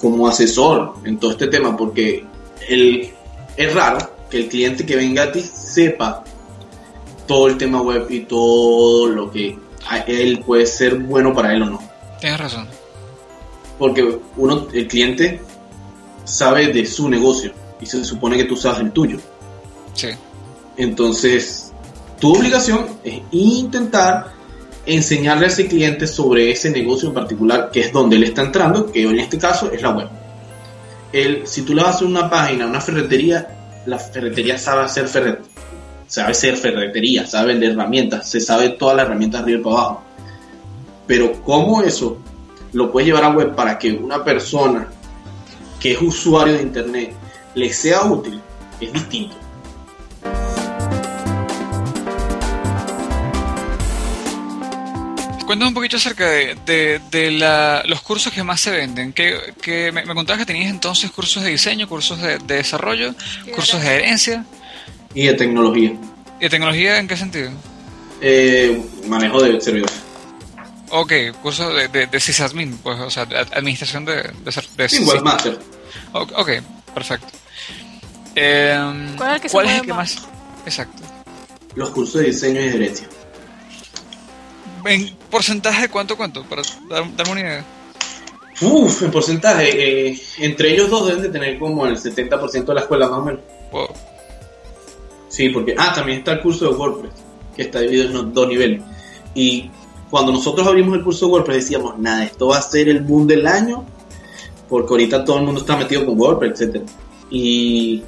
como 0.00 0.26
asesor 0.28 0.94
en 1.04 1.18
todo 1.18 1.30
este 1.32 1.46
tema, 1.46 1.76
porque 1.76 2.24
el, 2.68 3.10
es 3.56 3.74
raro 3.74 3.98
que 4.28 4.38
el 4.38 4.48
cliente 4.48 4.84
que 4.84 4.96
venga 4.96 5.22
a 5.24 5.32
ti 5.32 5.40
sepa 5.40 6.24
todo 7.26 7.48
el 7.48 7.58
tema 7.58 7.82
web 7.82 8.06
y 8.10 8.20
todo 8.20 9.08
lo 9.08 9.30
que 9.30 9.58
a 9.88 9.98
él 9.98 10.42
puede 10.44 10.66
ser 10.66 10.96
bueno 10.96 11.34
para 11.34 11.54
él 11.54 11.62
o 11.62 11.66
no. 11.66 11.82
Tienes 12.20 12.40
razón. 12.40 12.66
Porque 13.78 14.18
uno, 14.36 14.66
el 14.72 14.88
cliente 14.88 15.40
sabe 16.24 16.68
de 16.68 16.86
su 16.86 17.08
negocio 17.08 17.52
y 17.80 17.86
se 17.86 18.04
supone 18.04 18.36
que 18.36 18.44
tú 18.44 18.56
sabes 18.56 18.80
el 18.80 18.92
tuyo. 18.92 19.18
Sí. 19.94 20.08
Entonces, 20.76 21.72
tu 22.20 22.34
obligación 22.34 22.86
es 23.04 23.20
intentar 23.30 24.32
enseñarle 24.86 25.46
a 25.46 25.48
ese 25.48 25.66
cliente 25.66 26.06
sobre 26.06 26.50
ese 26.50 26.70
negocio 26.70 27.08
en 27.08 27.14
particular, 27.14 27.70
que 27.70 27.80
es 27.80 27.92
donde 27.92 28.16
él 28.16 28.24
está 28.24 28.42
entrando, 28.42 28.90
que 28.90 29.02
en 29.02 29.18
este 29.18 29.38
caso 29.38 29.70
es 29.70 29.82
la 29.82 29.90
web. 29.90 30.08
Él, 31.12 31.42
si 31.44 31.62
tú 31.62 31.74
le 31.74 31.82
vas 31.82 31.92
a 31.92 31.96
hacer 31.96 32.08
una 32.08 32.30
página, 32.30 32.66
una 32.66 32.80
ferretería, 32.80 33.82
la 33.86 33.98
ferretería 33.98 34.58
sabe 34.58 34.84
hacer 34.84 35.08
ferret 35.08 35.55
sabe 36.06 36.34
ser 36.34 36.56
ferretería, 36.56 37.26
sabe 37.26 37.48
vender 37.48 37.72
herramientas, 37.72 38.28
se 38.28 38.40
sabe 38.40 38.70
todas 38.70 38.96
las 38.96 39.06
herramientas 39.06 39.42
arriba 39.42 39.60
y 39.60 39.62
para 39.62 39.76
abajo. 39.76 40.02
Pero 41.06 41.32
cómo 41.42 41.82
eso 41.82 42.18
lo 42.72 42.90
puedes 42.90 43.06
llevar 43.08 43.24
a 43.24 43.30
web 43.30 43.54
para 43.54 43.78
que 43.78 43.92
una 43.92 44.22
persona 44.24 44.88
que 45.80 45.92
es 45.92 46.02
usuario 46.02 46.54
de 46.54 46.62
internet 46.62 47.12
le 47.54 47.72
sea 47.72 48.02
útil, 48.04 48.40
es 48.80 48.92
distinto. 48.92 49.36
Cuéntame 55.46 55.68
un 55.68 55.74
poquito 55.74 55.96
acerca 55.96 56.28
de, 56.28 56.56
de, 56.66 57.00
de 57.08 57.30
la- 57.30 57.82
los 57.86 58.02
cursos 58.02 58.32
que 58.32 58.42
más 58.42 58.60
se 58.60 58.72
venden. 58.72 59.12
Que, 59.12 59.38
que 59.62 59.92
me, 59.92 60.04
me 60.04 60.12
contabas 60.14 60.40
que 60.40 60.46
tenías 60.46 60.70
entonces 60.70 61.08
cursos 61.12 61.44
de 61.44 61.50
diseño, 61.50 61.88
cursos 61.88 62.20
de, 62.20 62.38
de 62.38 62.56
desarrollo, 62.56 63.14
cursos 63.54 63.80
de 63.80 63.94
herencia. 63.94 64.44
Y 65.16 65.26
de 65.26 65.34
tecnología. 65.34 65.92
¿Y 66.38 66.42
de 66.44 66.50
tecnología 66.50 66.98
en 66.98 67.08
qué 67.08 67.16
sentido? 67.16 67.50
Eh, 68.20 68.80
manejo 69.08 69.42
de 69.42 69.60
servidores. 69.60 69.96
Ok, 70.90 71.12
cursos 71.42 71.74
de, 71.74 71.88
de, 71.88 72.06
de 72.06 72.20
sysadmin, 72.20 72.76
pues, 72.78 73.00
o 73.00 73.10
sea, 73.10 73.22
administración 73.22 74.04
de... 74.04 74.16
de, 74.22 74.62
de 74.76 74.88
Sí, 74.88 75.02
webmaster. 75.04 75.58
Ok, 76.12 76.32
ok, 76.36 76.50
perfecto. 76.94 77.26
Em, 78.36 79.16
¿Cuál 79.16 79.30
es 79.30 79.34
el 79.36 79.40
que 79.40 79.48
se 79.48 79.52
¿cuál 79.52 79.66
es 79.66 79.72
mueve 79.72 79.80
el 79.80 79.86
que 79.86 79.92
más? 79.94 80.16
más? 80.16 80.28
Exacto. 80.66 81.02
Los 81.74 81.90
cursos 81.90 82.20
de 82.20 82.26
diseño 82.28 82.60
y 82.60 82.70
gerencia. 82.70 83.08
¿En 84.84 85.16
porcentaje 85.30 85.88
cuánto, 85.88 86.16
cuánto? 86.16 86.44
Para 86.44 86.62
dar, 86.88 87.16
darme 87.16 87.32
una 87.32 87.40
idea. 87.40 87.64
Uf, 88.60 89.02
en 89.02 89.10
porcentaje, 89.10 90.08
eh, 90.10 90.20
entre 90.38 90.72
ellos 90.72 90.88
dos 90.88 91.06
deben 91.08 91.22
de 91.22 91.28
tener 91.30 91.58
como 91.58 91.86
el 91.86 91.96
70% 91.96 92.64
de 92.64 92.74
la 92.74 92.80
escuela 92.82 93.08
más 93.08 93.18
o 93.18 93.22
menos. 93.24 93.40
Wow. 93.72 93.88
Sí, 95.36 95.50
porque, 95.50 95.74
ah, 95.76 95.92
también 95.94 96.20
está 96.20 96.32
el 96.32 96.40
curso 96.40 96.64
de 96.66 96.74
WordPress, 96.74 97.12
que 97.54 97.62
está 97.64 97.80
dividido 97.80 98.20
en 98.20 98.32
dos 98.32 98.48
niveles. 98.48 98.80
Y 99.34 99.70
cuando 100.08 100.32
nosotros 100.32 100.66
abrimos 100.66 100.96
el 100.96 101.04
curso 101.04 101.26
de 101.26 101.32
WordPress 101.32 101.56
decíamos, 101.58 101.98
nada, 101.98 102.24
esto 102.24 102.46
va 102.46 102.56
a 102.56 102.62
ser 102.62 102.88
el 102.88 103.00
boom 103.00 103.26
del 103.26 103.46
año, 103.46 103.84
porque 104.66 104.94
ahorita 104.94 105.26
todo 105.26 105.36
el 105.36 105.44
mundo 105.44 105.60
está 105.60 105.76
metido 105.76 106.06
con 106.06 106.18
WordPress, 106.18 106.58
etc. 106.62 106.82
Y 107.28 108.02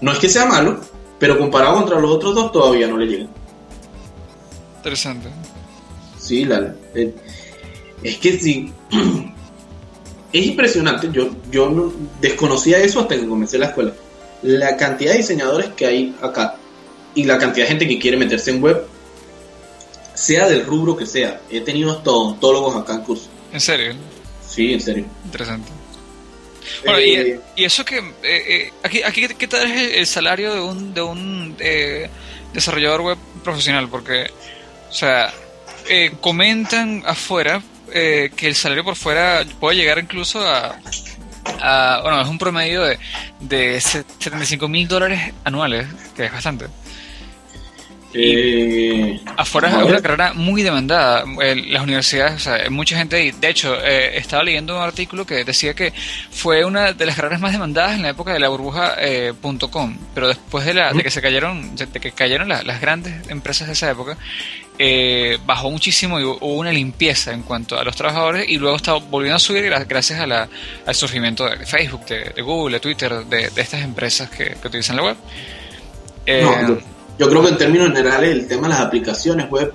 no 0.00 0.12
es 0.12 0.18
que 0.20 0.28
sea 0.28 0.46
malo, 0.46 0.78
pero 1.18 1.40
comparado 1.40 1.74
contra 1.74 1.98
los 1.98 2.12
otros 2.12 2.36
dos 2.36 2.52
todavía 2.52 2.86
no 2.86 2.98
le 2.98 3.06
llega. 3.06 3.26
Interesante. 4.76 5.30
Sí, 6.20 6.44
la, 6.44 6.72
eh, 6.94 7.12
es 8.00 8.16
que 8.18 8.38
sí. 8.38 8.72
es 10.32 10.46
impresionante. 10.46 11.10
Yo, 11.10 11.30
yo 11.50 11.68
no, 11.68 11.92
desconocía 12.20 12.78
eso 12.78 13.00
hasta 13.00 13.16
que 13.16 13.26
comencé 13.26 13.58
la 13.58 13.66
escuela. 13.66 13.92
La 14.44 14.76
cantidad 14.76 15.12
de 15.12 15.18
diseñadores 15.18 15.70
que 15.74 15.86
hay 15.86 16.14
acá 16.22 16.56
y 17.14 17.24
la 17.24 17.38
cantidad 17.38 17.64
de 17.64 17.70
gente 17.70 17.88
que 17.88 17.98
quiere 17.98 18.16
meterse 18.16 18.50
en 18.50 18.62
web, 18.62 18.86
sea 20.14 20.48
del 20.48 20.64
rubro 20.66 20.96
que 20.96 21.06
sea. 21.06 21.40
He 21.50 21.60
tenido 21.60 21.90
hasta 21.92 22.10
odontólogos 22.10 22.76
acá 22.76 22.94
en 22.94 23.00
curso. 23.02 23.28
¿En 23.52 23.60
serio? 23.60 23.94
Sí, 24.46 24.74
en 24.74 24.80
serio. 24.80 25.04
Interesante. 25.24 25.70
Bueno, 26.84 26.98
Eh, 26.98 27.40
y, 27.56 27.62
y 27.62 27.64
eso 27.64 27.84
que... 27.84 27.98
eh, 27.98 28.02
eh, 28.22 28.72
aquí, 28.82 29.02
aquí, 29.02 29.26
¿qué 29.28 29.46
tal 29.48 29.70
es 29.70 29.80
el, 29.80 29.94
el 29.96 30.06
salario 30.06 30.54
de 30.54 30.60
un, 30.60 30.94
de 30.94 31.02
un 31.02 31.56
eh, 31.58 32.08
desarrollador 32.52 33.00
web 33.02 33.18
profesional? 33.42 33.88
Porque, 33.88 34.26
o 34.90 34.92
sea, 34.92 35.32
eh, 35.88 36.12
comentan 36.20 37.02
afuera 37.06 37.62
eh, 37.92 38.30
que 38.36 38.48
el 38.48 38.54
salario 38.54 38.84
por 38.84 38.96
fuera 38.96 39.44
puede 39.60 39.76
llegar 39.76 39.98
incluso 39.98 40.40
a... 40.46 40.76
a- 41.60 42.00
bueno, 42.02 42.20
es 42.20 42.28
un 42.28 42.38
promedio 42.38 42.82
de, 42.82 42.98
de 43.40 43.80
75 43.80 44.68
mil 44.68 44.86
dólares 44.88 45.32
anuales, 45.44 45.86
que 46.16 46.26
es 46.26 46.32
bastante. 46.32 46.66
eh, 48.16 49.20
Afuera 49.36 49.68
es 49.70 49.74
una 49.74 50.00
carrera 50.02 50.32
muy 50.34 50.62
demandada. 50.62 51.24
Las 51.66 51.82
universidades, 51.82 52.34
o 52.34 52.38
sea, 52.38 52.70
mucha 52.70 52.96
gente. 52.96 53.34
De 53.40 53.48
hecho, 53.48 53.74
eh, 53.84 54.16
estaba 54.16 54.44
leyendo 54.44 54.76
un 54.76 54.82
artículo 54.82 55.26
que 55.26 55.44
decía 55.44 55.74
que 55.74 55.92
fue 56.30 56.64
una 56.64 56.92
de 56.92 57.06
las 57.06 57.16
carreras 57.16 57.40
más 57.40 57.50
demandadas 57.52 57.96
en 57.96 58.02
la 58.02 58.10
época 58.10 58.32
de 58.32 58.38
la 58.38 58.48
burbuja 58.48 58.94
eh, 59.00 59.32
.com, 59.70 59.96
pero 60.14 60.28
después 60.28 60.64
de, 60.64 60.74
la, 60.74 60.92
de 60.92 61.02
que 61.02 61.10
se 61.10 61.20
cayeron, 61.20 61.74
de 61.74 61.86
que 61.88 62.12
cayeron 62.12 62.48
la- 62.48 62.62
las 62.62 62.80
grandes 62.80 63.28
empresas 63.30 63.66
de 63.66 63.72
esa 63.72 63.90
época, 63.90 64.16
eh, 64.78 65.38
bajó 65.46 65.70
muchísimo 65.70 66.18
y 66.18 66.24
hubo 66.24 66.38
una 66.54 66.72
limpieza 66.72 67.32
en 67.32 67.42
cuanto 67.42 67.78
a 67.78 67.84
los 67.84 67.94
trabajadores 67.94 68.48
y 68.48 68.58
luego 68.58 68.76
está 68.76 68.94
volviendo 68.94 69.36
a 69.36 69.38
subir 69.38 69.64
gra- 69.64 69.86
gracias 69.86 70.18
a 70.20 70.26
la- 70.26 70.48
al 70.84 70.94
surgimiento 70.94 71.44
de 71.48 71.64
Facebook, 71.64 72.04
de, 72.06 72.30
de 72.34 72.42
Google, 72.42 72.74
de 72.76 72.80
Twitter, 72.80 73.24
de, 73.26 73.50
de 73.50 73.62
estas 73.62 73.82
empresas 73.82 74.28
que, 74.30 74.56
que 74.60 74.68
utilizan 74.68 74.96
la 74.96 75.02
web. 75.04 75.16
Eh, 76.26 76.42
No, 76.42 76.68
yo, 76.68 76.78
yo 77.18 77.28
creo 77.28 77.42
que 77.42 77.48
en 77.50 77.58
términos 77.58 77.88
generales 77.88 78.30
el 78.30 78.48
tema 78.48 78.62
de 78.68 78.74
las 78.74 78.80
aplicaciones 78.82 79.48
web 79.50 79.72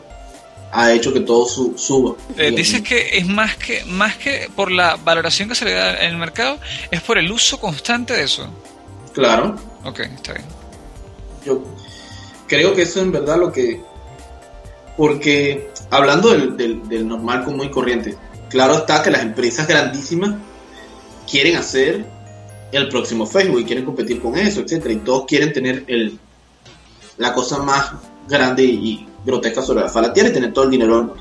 ha 0.72 0.92
hecho 0.92 1.14
que 1.14 1.22
todo 1.22 1.46
su- 1.48 1.78
suba. 1.78 2.16
Eh, 2.38 2.52
dices 2.52 2.82
que 2.82 3.18
es 3.18 3.26
más 3.28 3.56
que 3.58 3.84
más 3.86 4.18
que 4.18 4.50
por 4.56 4.70
la 4.72 4.98
valoración 4.98 5.48
que 5.50 5.56
se 5.56 5.66
le 5.66 5.74
da 5.74 5.98
en 6.02 6.12
el 6.12 6.18
mercado, 6.18 6.60
es 6.92 7.02
por 7.02 7.18
el 7.18 7.32
uso 7.32 7.60
constante 7.60 8.14
de 8.14 8.24
eso. 8.24 8.48
Claro, 9.14 9.56
Ok, 9.86 10.00
está 10.02 10.34
bien. 10.34 10.46
yo 11.46 11.64
creo 12.48 12.74
que 12.76 12.82
eso 12.84 13.00
en 13.02 13.12
verdad 13.14 13.38
lo 13.38 13.52
que... 13.52 13.82
Porque 15.00 15.70
hablando 15.92 16.28
del, 16.28 17.08
normal 17.08 17.46
común 17.46 17.68
y 17.68 17.72
corriente, 17.72 18.18
claro 18.50 18.80
está 18.80 19.02
que 19.02 19.10
las 19.10 19.22
empresas 19.22 19.66
grandísimas 19.66 20.36
quieren 21.26 21.56
hacer 21.56 22.06
el 22.74 22.90
próximo 22.90 23.26
Facebook 23.26 23.62
y 23.62 23.64
quieren 23.64 23.86
competir 23.86 24.22
con 24.22 24.38
eso, 24.38 24.60
etcétera, 24.60 24.94
y 24.94 24.98
todos 24.98 25.24
quieren 25.26 25.54
tener 25.54 25.86
el, 25.88 26.20
la 27.16 27.34
cosa 27.34 27.60
más 27.60 27.94
grande 28.28 28.66
y, 28.66 29.08
grotesca 29.24 29.62
sobre 29.62 29.84
la 29.84 29.88
faz 29.88 30.02
de 30.02 30.08
la 30.10 30.14
tierra 30.14 30.30
y 30.32 30.34
tener 30.34 30.52
todo 30.52 30.66
el 30.66 30.72
dinero. 30.72 31.16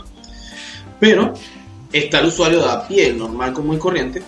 Pero 0.99 1.35
está 1.93 2.18
el 2.18 2.26
usuario 2.26 2.59
de 2.59 2.68
a 2.68 2.89
pie, 2.89 3.11
el 3.11 3.18
normal 3.18 3.53
común 3.53 3.76
y 3.76 3.79
corriente, 3.79 4.24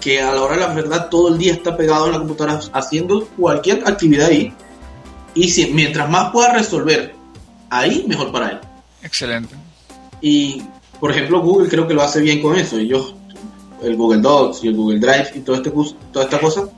que 0.00 0.22
a 0.22 0.32
la 0.32 0.40
hora 0.40 0.54
de 0.54 0.60
la 0.60 0.68
verdad 0.68 1.10
todo 1.10 1.28
el 1.28 1.36
día 1.36 1.52
está 1.52 1.76
pegado 1.76 2.06
en 2.06 2.12
la 2.12 2.18
computadora 2.20 2.60
haciendo 2.72 3.26
cualquier 3.36 3.86
actividad 3.86 4.28
ahí 4.28 4.54
y 5.34 5.50
si, 5.50 5.70
mientras 5.74 6.08
más 6.08 6.32
pueda 6.32 6.54
resolver 6.54 7.15
ahí, 7.70 8.04
mejor 8.08 8.32
para 8.32 8.50
él. 8.50 8.58
Excelente. 9.02 9.54
Y, 10.20 10.62
por 11.00 11.10
ejemplo, 11.10 11.40
Google 11.40 11.68
creo 11.68 11.86
que 11.86 11.94
lo 11.94 12.02
hace 12.02 12.20
bien 12.20 12.40
con 12.42 12.56
eso. 12.58 12.78
Ellos, 12.78 13.14
el 13.82 13.96
Google 13.96 14.20
Docs 14.20 14.64
y 14.64 14.68
el 14.68 14.76
Google 14.76 14.98
Drive 14.98 15.30
y 15.34 15.40
todo 15.40 15.56
este, 15.56 15.70
toda 16.12 16.24
esta 16.24 16.40
cosa, 16.40 16.68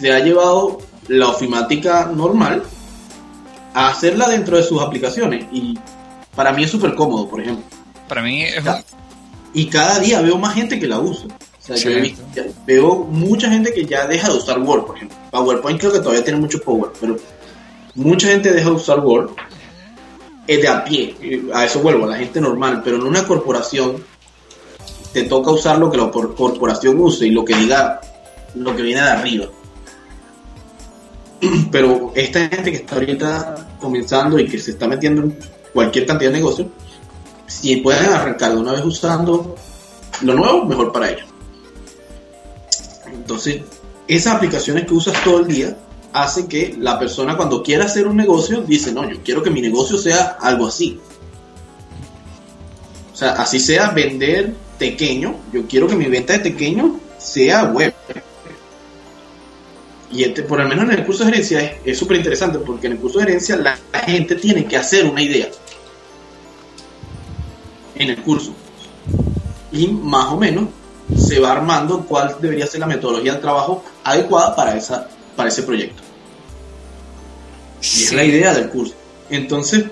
te 0.00 0.12
ha 0.12 0.18
llevado 0.20 0.78
la 1.08 1.28
ofimática 1.28 2.10
normal 2.14 2.62
a 3.74 3.88
hacerla 3.88 4.28
dentro 4.28 4.56
de 4.56 4.62
sus 4.62 4.80
aplicaciones. 4.82 5.46
Y 5.52 5.78
para 6.34 6.52
mí 6.52 6.64
es 6.64 6.70
súper 6.70 6.94
cómodo, 6.94 7.28
por 7.28 7.40
ejemplo. 7.40 7.64
Para 8.08 8.22
mí 8.22 8.42
es 8.42 8.62
Ya. 8.62 8.82
Y 9.54 9.66
cada 9.66 9.98
día 9.98 10.20
veo 10.22 10.38
más 10.38 10.54
gente 10.54 10.78
que 10.80 10.86
la 10.86 10.98
usa. 10.98 11.26
O 11.26 11.64
sea, 11.64 11.76
yo 11.76 11.90
he 11.90 11.98
Excelente. 12.06 12.22
visto- 12.22 12.24
ya- 12.34 12.64
veo 12.66 12.96
mucha 13.04 13.48
gente 13.50 13.72
que 13.72 13.84
ya 13.84 14.06
deja 14.06 14.28
de 14.30 14.36
usar 14.38 14.58
Word, 14.60 14.84
por 14.86 14.96
ejemplo. 14.96 15.16
PowerPoint 15.30 15.78
creo 15.78 15.92
que 15.92 15.98
todavía 16.00 16.24
tiene 16.24 16.40
mucho 16.40 16.58
power, 16.60 16.90
pero 17.00 17.16
mucha 17.94 18.28
gente 18.28 18.50
deja 18.52 18.68
de 18.70 18.74
usar 18.76 19.00
Word 19.00 19.30
es 20.46 20.60
de 20.60 20.68
a 20.68 20.84
pie. 20.84 21.14
eh, 21.20 21.42
A 21.54 21.64
eso 21.64 21.80
vuelvo, 21.80 22.04
a 22.04 22.08
la 22.08 22.16
gente 22.16 22.40
normal. 22.40 22.80
Pero 22.84 22.96
en 22.96 23.02
una 23.04 23.26
corporación 23.26 24.02
te 25.12 25.24
toca 25.24 25.50
usar 25.50 25.78
lo 25.78 25.90
que 25.90 25.98
la 25.98 26.10
cor- 26.10 26.34
corporación 26.34 26.98
use 26.98 27.26
y 27.26 27.30
lo 27.30 27.44
que 27.44 27.54
diga 27.54 28.00
lo 28.54 28.74
que 28.76 28.82
viene 28.82 29.02
de 29.02 29.08
arriba. 29.08 29.46
Pero 31.70 32.12
esta 32.14 32.40
gente 32.48 32.70
que 32.70 32.76
está 32.78 32.94
ahorita 32.96 33.68
comenzando 33.80 34.38
y 34.38 34.46
que 34.48 34.58
se 34.58 34.72
está 34.72 34.86
metiendo 34.86 35.22
en 35.22 35.38
cualquier 35.72 36.06
cantidad 36.06 36.30
de 36.30 36.36
negocio, 36.38 36.70
si 37.46 37.76
pueden 37.76 38.06
arrancar 38.12 38.52
de 38.52 38.58
una 38.58 38.72
vez 38.72 38.84
usando 38.84 39.54
lo 40.22 40.34
nuevo, 40.34 40.64
mejor 40.64 40.92
para 40.92 41.10
ellos. 41.10 41.26
Entonces, 43.12 43.62
esas 44.08 44.34
aplicaciones 44.36 44.86
que 44.86 44.94
usas 44.94 45.22
todo 45.24 45.40
el 45.40 45.46
día 45.48 45.76
hace 46.12 46.46
que 46.46 46.76
la 46.78 46.98
persona 46.98 47.36
cuando 47.36 47.62
quiera 47.62 47.84
hacer 47.86 48.06
un 48.06 48.16
negocio 48.16 48.62
dice, 48.62 48.92
no, 48.92 49.08
yo 49.08 49.18
quiero 49.24 49.42
que 49.42 49.50
mi 49.50 49.60
negocio 49.60 49.96
sea 49.98 50.36
algo 50.40 50.66
así. 50.66 51.00
O 53.12 53.16
sea, 53.16 53.32
así 53.32 53.58
sea 53.58 53.90
vender 53.90 54.54
pequeño, 54.78 55.36
yo 55.52 55.66
quiero 55.66 55.86
que 55.86 55.94
mi 55.96 56.06
venta 56.06 56.32
de 56.34 56.40
pequeño 56.40 56.98
sea 57.18 57.64
web. 57.64 57.94
Y 60.10 60.24
este, 60.24 60.42
por 60.42 60.60
lo 60.60 60.68
menos 60.68 60.84
en 60.84 60.90
el 60.98 61.06
curso 61.06 61.24
de 61.24 61.30
gerencia 61.30 61.76
es- 61.84 61.98
súper 61.98 62.18
interesante 62.18 62.58
porque 62.58 62.86
en 62.86 62.94
el 62.94 62.98
curso 62.98 63.18
de 63.18 63.24
gerencia 63.26 63.56
la, 63.56 63.78
la 63.92 64.00
gente 64.00 64.34
tiene 64.34 64.66
que 64.66 64.76
hacer 64.76 65.06
una 65.06 65.22
idea 65.22 65.48
en 67.94 68.10
el 68.10 68.22
curso. 68.22 68.52
Y 69.70 69.86
más 69.88 70.26
o 70.32 70.36
menos 70.36 70.64
se 71.16 71.38
va 71.40 71.52
armando 71.52 72.00
cuál 72.06 72.36
debería 72.40 72.66
ser 72.66 72.80
la 72.80 72.86
metodología 72.86 73.32
del 73.32 73.40
trabajo 73.40 73.82
adecuada 74.04 74.54
para, 74.54 74.76
esa, 74.76 75.08
para 75.36 75.48
ese 75.48 75.62
proyecto. 75.62 76.02
Y 77.80 78.04
es 78.04 78.12
la 78.12 78.24
idea 78.24 78.54
del 78.54 78.68
curso. 78.68 78.94
Entonces, 79.30 79.84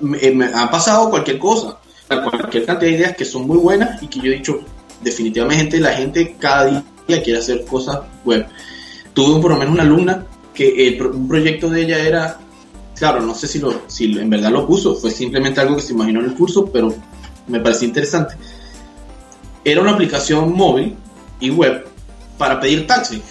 me, 0.00 0.18
eh, 0.18 0.32
me 0.32 0.46
ha 0.46 0.70
pasado 0.70 1.10
cualquier 1.10 1.38
cosa, 1.38 1.78
cualquier 2.08 2.64
cantidad 2.64 2.90
de 2.90 2.96
ideas 2.96 3.16
que 3.16 3.24
son 3.24 3.46
muy 3.46 3.58
buenas 3.58 4.02
y 4.02 4.08
que 4.08 4.20
yo 4.20 4.32
he 4.32 4.36
dicho, 4.36 4.60
definitivamente 5.02 5.78
la 5.78 5.92
gente 5.92 6.36
cada 6.38 6.84
día 7.06 7.22
quiere 7.22 7.38
hacer 7.38 7.64
cosas 7.64 8.00
web. 8.24 8.46
Tuve 9.12 9.40
por 9.40 9.52
lo 9.52 9.56
menos 9.56 9.74
una 9.74 9.82
alumna 9.82 10.26
que 10.52 10.88
el 10.88 11.02
un 11.06 11.28
proyecto 11.28 11.68
de 11.68 11.82
ella 11.82 11.98
era, 11.98 12.38
claro, 12.96 13.20
no 13.20 13.34
sé 13.34 13.46
si, 13.46 13.58
lo, 13.58 13.82
si 13.86 14.04
en 14.18 14.30
verdad 14.30 14.50
lo 14.50 14.66
puso, 14.66 14.94
fue 14.94 15.10
simplemente 15.10 15.60
algo 15.60 15.76
que 15.76 15.82
se 15.82 15.92
imaginó 15.92 16.20
en 16.20 16.26
el 16.26 16.34
curso, 16.34 16.66
pero 16.66 16.94
me 17.46 17.60
pareció 17.60 17.86
interesante. 17.86 18.34
Era 19.64 19.80
una 19.82 19.92
aplicación 19.92 20.52
móvil 20.54 20.96
y 21.40 21.50
web 21.50 21.86
para 22.38 22.58
pedir 22.58 22.86
taxi. 22.86 23.22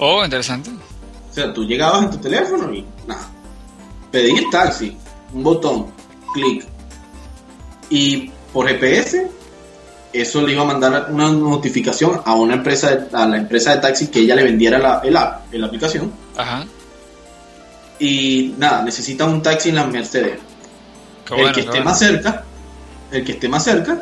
Oh, 0.00 0.24
interesante. 0.24 0.70
O 0.70 1.32
sea, 1.34 1.52
tú 1.52 1.64
llegabas 1.64 2.04
en 2.04 2.10
tu 2.10 2.16
teléfono 2.18 2.72
y 2.72 2.84
nada. 3.06 3.28
Pedir 4.10 4.44
taxi, 4.50 4.96
un 5.32 5.42
botón, 5.42 5.86
clic. 6.34 6.64
Y 7.90 8.30
por 8.52 8.66
GPS, 8.68 9.28
eso 10.12 10.42
le 10.42 10.52
iba 10.54 10.62
a 10.62 10.66
mandar 10.66 11.08
una 11.10 11.30
notificación 11.30 12.20
a 12.24 12.34
una 12.34 12.54
empresa, 12.54 12.96
de- 12.96 13.16
a 13.16 13.26
la 13.26 13.36
empresa 13.36 13.74
de 13.76 13.80
taxi 13.82 14.08
que 14.08 14.20
ella 14.20 14.34
le 14.34 14.44
vendiera 14.44 14.78
la, 14.78 15.00
el 15.04 15.16
app, 15.16 15.52
la 15.52 15.66
aplicación. 15.66 16.10
Ajá. 16.36 16.64
Y 17.98 18.54
nada, 18.58 18.82
necesita 18.82 19.24
un 19.26 19.42
taxi 19.42 19.68
en 19.68 19.74
la 19.76 19.86
Mercedes. 19.86 20.38
Qué 21.26 21.34
el 21.34 21.40
bueno, 21.40 21.54
que 21.54 21.60
esté 21.60 21.70
bueno. 21.72 21.84
más 21.84 21.98
cerca, 21.98 22.44
el 23.12 23.24
que 23.24 23.32
esté 23.32 23.48
más 23.48 23.62
cerca, 23.64 24.00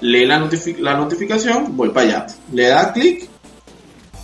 lee 0.00 0.24
la, 0.24 0.40
notifi- 0.40 0.78
la 0.78 0.94
notificación, 0.96 1.76
voy 1.76 1.90
para 1.90 2.06
allá. 2.06 2.26
Le 2.52 2.66
da 2.68 2.92
clic 2.92 3.28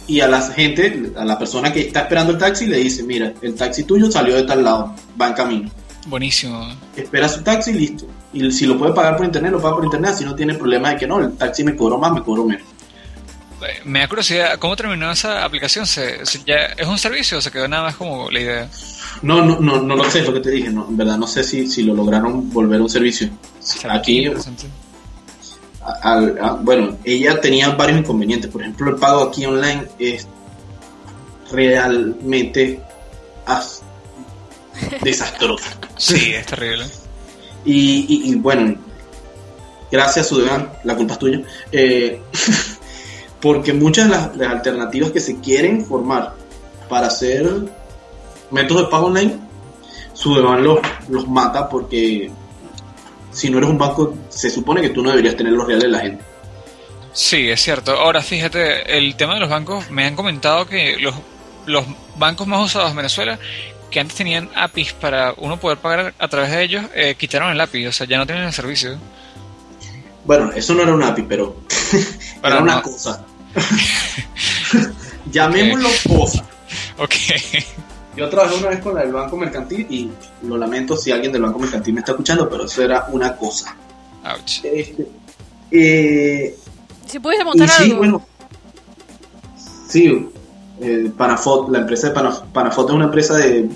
y 0.06 0.20
a 0.20 0.28
la 0.28 0.40
gente, 0.42 1.12
a 1.16 1.24
la 1.24 1.38
persona 1.38 1.72
que 1.72 1.80
está 1.80 2.00
esperando 2.00 2.32
el 2.32 2.38
taxi, 2.38 2.66
le 2.66 2.78
dice, 2.78 3.02
mira, 3.02 3.32
el 3.42 3.54
taxi 3.54 3.84
tuyo 3.84 4.10
salió 4.10 4.34
de 4.36 4.42
tal 4.44 4.62
lado, 4.64 4.94
va 5.20 5.28
en 5.28 5.32
camino. 5.34 5.70
Buenísimo. 6.06 6.68
Espera 6.94 7.28
su 7.28 7.42
taxi, 7.42 7.72
listo. 7.72 8.06
Y 8.32 8.50
si 8.52 8.66
lo 8.66 8.76
puede 8.78 8.92
pagar 8.92 9.16
por 9.16 9.24
internet, 9.24 9.52
lo 9.52 9.60
paga 9.62 9.76
por 9.76 9.84
internet. 9.84 10.14
Si 10.18 10.24
no 10.24 10.34
tiene 10.34 10.54
problema 10.54 10.90
de 10.90 10.96
que 10.96 11.06
no, 11.06 11.20
el 11.20 11.32
taxi 11.36 11.64
me 11.64 11.74
cobró 11.74 11.96
más, 11.98 12.12
me 12.12 12.22
cobró 12.22 12.44
menos. 12.44 12.66
Eh, 13.66 13.80
Me 13.86 14.00
da 14.00 14.08
curiosidad, 14.08 14.58
¿cómo 14.58 14.76
terminó 14.76 15.10
esa 15.10 15.42
aplicación? 15.44 15.86
¿Se, 15.86 16.26
se- 16.26 16.40
ya 16.44 16.56
¿Es 16.76 16.86
un 16.86 16.98
servicio 16.98 17.38
o 17.38 17.40
se 17.40 17.50
quedó 17.50 17.66
nada 17.68 17.84
más 17.84 17.96
como 17.96 18.30
la 18.30 18.40
idea? 18.40 18.70
No, 19.22 19.42
no, 19.42 19.58
no, 19.60 19.80
no 19.80 19.96
lo 19.96 20.04
sé, 20.10 20.18
es 20.20 20.26
lo 20.26 20.34
que 20.34 20.40
te 20.40 20.50
dije. 20.50 20.68
No, 20.70 20.86
en 20.88 20.96
verdad, 20.98 21.16
no 21.16 21.26
sé 21.26 21.42
si, 21.42 21.66
si 21.66 21.82
lo 21.84 21.94
lograron 21.94 22.50
volver 22.50 22.80
a 22.80 22.82
un 22.82 22.90
servicio. 22.90 23.30
Aquí. 23.88 24.30
A- 25.84 26.12
al- 26.14 26.38
a- 26.40 26.52
bueno, 26.54 26.96
ella 27.04 27.40
tenía 27.40 27.70
varios 27.70 28.00
inconvenientes. 28.00 28.50
Por 28.50 28.62
ejemplo, 28.62 28.90
el 28.90 28.96
pago 28.96 29.22
aquí 29.24 29.44
online 29.46 29.86
es 29.98 30.26
realmente 31.50 32.80
as- 33.46 33.82
desastroso. 35.02 35.64
Sí, 35.96 36.32
es 36.34 36.46
terrible. 36.46 36.84
Y, 37.64 38.06
y- 38.08 38.30
y, 38.30 38.34
bueno, 38.36 38.76
gracias 39.90 40.28
Sudeban, 40.28 40.70
la 40.84 40.96
culpa 40.96 41.14
es 41.14 41.18
tuya. 41.18 41.42
Eh, 41.72 42.20
porque 43.40 43.72
muchas 43.72 44.08
de 44.08 44.10
las, 44.16 44.36
las 44.36 44.50
alternativas 44.52 45.10
que 45.12 45.20
se 45.20 45.38
quieren 45.40 45.84
formar 45.84 46.34
para 46.88 47.06
hacer 47.08 47.48
métodos 48.50 48.82
de 48.82 48.88
pago 48.88 49.06
online, 49.06 49.38
Sudeban 50.12 50.62
los, 50.62 50.78
los 51.08 51.26
mata 51.28 51.68
porque 51.68 52.30
si 53.34 53.50
no 53.50 53.58
eres 53.58 53.68
un 53.68 53.76
banco, 53.76 54.16
se 54.30 54.48
supone 54.48 54.80
que 54.80 54.90
tú 54.90 55.02
no 55.02 55.10
deberías 55.10 55.36
tener 55.36 55.52
los 55.52 55.66
reales 55.66 55.84
de 55.84 55.90
la 55.90 56.00
gente. 56.00 56.24
Sí, 57.12 57.50
es 57.50 57.60
cierto. 57.60 57.92
Ahora, 57.92 58.22
fíjate, 58.22 58.96
el 58.96 59.14
tema 59.16 59.34
de 59.34 59.40
los 59.40 59.50
bancos, 59.50 59.90
me 59.90 60.06
han 60.06 60.16
comentado 60.16 60.66
que 60.66 60.96
los, 60.98 61.14
los 61.66 61.84
bancos 62.16 62.46
más 62.46 62.64
usados 62.64 62.90
en 62.90 62.96
Venezuela, 62.96 63.38
que 63.90 64.00
antes 64.00 64.16
tenían 64.16 64.48
APIs 64.54 64.94
para 64.94 65.34
uno 65.36 65.58
poder 65.58 65.78
pagar 65.78 66.14
a 66.18 66.28
través 66.28 66.50
de 66.50 66.62
ellos, 66.62 66.84
eh, 66.94 67.14
quitaron 67.16 67.50
el 67.50 67.60
API, 67.60 67.86
o 67.86 67.92
sea, 67.92 68.06
ya 68.06 68.18
no 68.18 68.26
tienen 68.26 68.44
el 68.44 68.52
servicio. 68.52 68.98
Bueno, 70.24 70.50
eso 70.52 70.74
no 70.74 70.82
era 70.82 70.94
una 70.94 71.08
API, 71.08 71.22
pero 71.22 71.56
era 72.42 72.58
una 72.60 72.80
cosa. 72.80 73.24
Llamémoslo 75.30 75.88
cosa. 76.08 76.44
Ok. 76.98 77.14
Yo 78.16 78.28
trabajé 78.28 78.56
una 78.58 78.68
vez 78.68 78.80
con 78.80 78.94
la 78.94 79.00
del 79.02 79.12
Banco 79.12 79.36
Mercantil 79.36 79.86
y 79.90 80.08
lo 80.46 80.56
lamento 80.56 80.96
si 80.96 81.10
alguien 81.10 81.32
del 81.32 81.42
Banco 81.42 81.58
Mercantil 81.58 81.94
me 81.94 82.00
está 82.00 82.12
escuchando, 82.12 82.48
pero 82.48 82.64
eso 82.66 82.82
era 82.82 83.06
una 83.10 83.36
cosa. 83.36 83.76
Ouch. 84.24 84.64
Este, 84.64 85.06
eh, 85.70 86.56
Si 87.06 87.18
pudiese 87.18 87.42
y 87.42 87.44
montar 87.44 87.68
sí, 87.68 87.82
algo. 87.84 87.96
bueno. 87.98 88.22
Sí, 89.88 90.28
eh, 90.80 91.10
Panafot, 91.16 91.68
la 91.70 91.78
empresa 91.80 92.08
de 92.10 92.14
Panaf- 92.14 92.42
Panafot 92.52 92.88
es 92.88 92.94
una 92.94 93.04
empresa 93.06 93.36
de, 93.36 93.68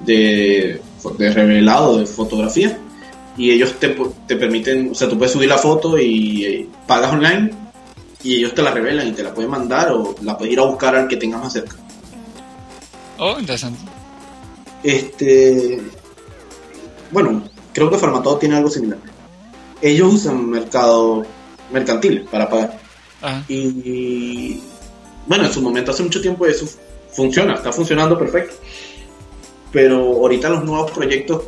de, 0.00 0.80
de 1.18 1.32
revelado 1.32 1.98
de 1.98 2.06
fotografía 2.06 2.78
y 3.36 3.50
ellos 3.50 3.74
te, 3.78 3.96
te 4.26 4.36
permiten, 4.36 4.90
o 4.92 4.94
sea, 4.94 5.08
tú 5.08 5.16
puedes 5.18 5.32
subir 5.32 5.48
la 5.48 5.58
foto 5.58 5.98
y 5.98 6.44
eh, 6.44 6.68
pagas 6.86 7.12
online 7.12 7.50
y 8.22 8.36
ellos 8.36 8.54
te 8.54 8.62
la 8.62 8.70
revelan 8.70 9.08
y 9.08 9.12
te 9.12 9.22
la 9.22 9.32
pueden 9.32 9.50
mandar 9.50 9.92
o 9.92 10.14
la 10.22 10.36
puedes 10.36 10.52
ir 10.52 10.60
a 10.60 10.64
buscar 10.64 10.94
al 10.94 11.08
que 11.08 11.16
tengas 11.16 11.40
más 11.42 11.52
cerca. 11.52 11.76
Oh, 13.20 13.38
interesante. 13.38 13.78
Este, 14.82 15.80
bueno, 17.10 17.42
creo 17.72 17.90
que 17.90 17.98
Farmatodo 17.98 18.38
tiene 18.38 18.56
algo 18.56 18.70
similar. 18.70 18.98
Ellos 19.82 20.14
usan 20.14 20.48
mercado 20.48 21.24
mercantil 21.72 22.22
para 22.30 22.48
pagar. 22.48 22.80
Ajá. 23.22 23.44
Y 23.48 24.60
bueno, 25.26 25.44
en 25.44 25.52
su 25.52 25.60
momento, 25.60 25.90
hace 25.90 26.02
mucho 26.02 26.20
tiempo 26.20 26.46
eso 26.46 26.66
funciona, 27.12 27.54
está 27.54 27.72
funcionando 27.72 28.18
perfecto. 28.18 28.56
Pero 29.72 29.98
ahorita 29.98 30.48
los 30.48 30.64
nuevos 30.64 30.90
proyectos 30.90 31.42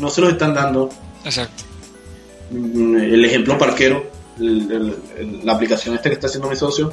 no 0.00 0.10
se 0.10 0.20
los 0.20 0.32
están 0.32 0.52
dando. 0.54 0.90
Exacto. 1.24 1.64
Mm, 2.50 2.96
El 2.96 3.24
ejemplo 3.24 3.56
parquero, 3.56 4.04
el- 4.38 4.70
el- 4.72 4.96
el- 5.18 5.46
la 5.46 5.52
aplicación 5.54 5.94
esta 5.94 6.08
que 6.08 6.14
está 6.14 6.26
haciendo 6.26 6.48
mi 6.50 6.56
socio, 6.56 6.92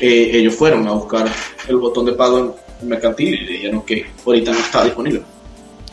eh, 0.00 0.30
ellos 0.34 0.54
fueron 0.54 0.86
a 0.88 0.92
buscar 0.92 1.28
el 1.66 1.76
botón 1.76 2.04
de 2.06 2.12
pago 2.12 2.38
en, 2.38 2.52
mercantil 2.82 3.34
y 3.34 3.52
dijeron 3.52 3.82
que 3.82 4.06
ahorita 4.24 4.52
no 4.52 4.58
está 4.58 4.84
disponible. 4.84 5.22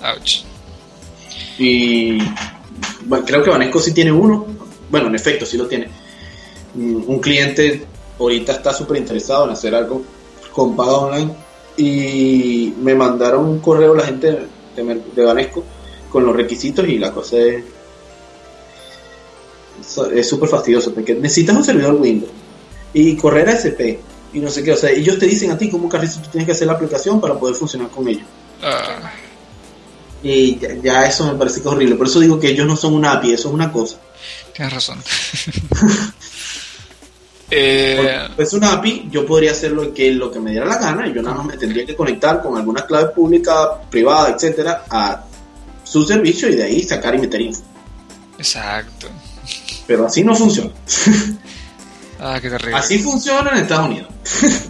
Ouch. 0.04 0.44
Y 1.58 2.18
bueno, 3.06 3.26
creo 3.26 3.44
que 3.44 3.50
Vanesco 3.50 3.80
sí 3.80 3.94
tiene 3.94 4.12
uno. 4.12 4.46
Bueno, 4.90 5.08
en 5.08 5.16
efecto, 5.16 5.46
sí 5.46 5.58
lo 5.58 5.68
tiene. 5.68 5.88
Mm, 6.76 7.04
Un 7.08 7.20
cliente 7.20 7.86
ahorita 8.20 8.54
está 8.54 8.74
súper 8.74 8.98
interesado 8.98 9.46
en 9.46 9.52
hacer 9.52 9.74
algo 9.76 10.04
con 10.52 10.76
pago 10.76 11.08
online. 11.08 11.32
Y 11.78 12.74
me 12.82 12.96
mandaron 12.96 13.46
un 13.46 13.60
correo 13.60 13.94
la 13.94 14.06
gente 14.06 14.48
de, 14.76 15.24
Vanesco 15.24 15.64
con 16.10 16.26
los 16.26 16.36
requisitos 16.36 16.88
y 16.88 16.98
la 16.98 17.12
cosa 17.12 17.38
es 17.38 17.64
es 20.14 20.28
súper 20.28 20.50
fastidioso 20.50 20.94
porque 20.94 21.14
necesitas 21.14 21.56
un 21.56 21.64
servidor 21.64 21.96
Windows 21.96 22.32
y 22.94 23.16
correr 23.18 23.50
a 23.50 23.52
SP 23.60 24.00
y 24.36 24.40
no 24.42 24.52
sé 24.52 24.64
qué, 24.64 24.74
o 24.74 24.76
sea, 24.76 24.90
ellos 24.92 25.18
te 25.18 25.28
dicen 25.28 25.50
a 25.52 25.58
ti 25.58 25.70
cómo 25.70 25.88
carrizo 25.88 26.20
tú 26.20 26.30
tienes 26.30 26.46
que 26.46 26.52
hacer 26.52 26.68
la 26.68 26.74
aplicación 26.74 27.22
para 27.22 27.40
poder 27.40 27.56
funcionar 27.56 27.88
con 27.88 28.06
ellos. 28.06 28.26
Ah, 28.62 29.14
Y 30.22 30.60
ya, 30.60 30.74
ya 30.84 31.06
eso 31.08 31.26
me 31.32 31.40
parece 31.40 31.62
que 31.62 31.70
es 31.70 31.74
horrible. 31.74 31.96
Por 31.96 32.08
eso 32.08 32.20
digo 32.20 32.38
que 32.38 32.50
ellos 32.50 32.68
no 32.68 32.76
son 32.76 32.96
una 32.96 33.14
API, 33.14 33.32
eso 33.32 33.48
es 33.48 33.54
una 33.54 33.72
cosa. 33.72 33.96
tienes 34.54 34.74
razón. 34.74 35.02
eh, 37.50 38.28
es 38.38 38.52
una 38.52 38.74
API, 38.74 39.08
yo 39.10 39.26
podría 39.26 39.52
hacer 39.52 39.72
lo 39.72 39.94
que, 39.94 40.12
lo 40.12 40.30
que 40.30 40.42
me 40.42 40.52
diera 40.52 40.66
la 40.66 40.80
gana 40.80 41.08
y 41.08 41.14
yo 41.14 41.22
nada 41.22 41.38
más 41.38 41.46
me 41.46 41.58
tendría 41.58 41.86
que 41.86 41.96
conectar 41.96 42.42
con 42.42 42.58
alguna 42.58 42.86
clave 42.86 43.12
pública, 43.12 43.80
privada, 43.90 44.36
etcétera, 44.36 44.84
a 44.90 45.24
su 45.86 46.04
servicio 46.04 46.50
y 46.50 46.56
de 46.56 46.64
ahí 46.64 46.84
sacar 46.84 47.16
y 47.16 47.20
meter 47.20 47.40
info. 47.40 47.62
exacto. 48.38 49.08
Pero 49.88 50.08
así 50.08 50.26
no 50.26 50.36
funciona. 50.36 50.72
Ah, 52.28 52.40
qué 52.42 52.50
terrible. 52.50 52.76
Así 52.76 52.98
funciona 53.00 53.52
en 53.52 53.58
Estados 53.58 53.86
Unidos. 53.88 54.10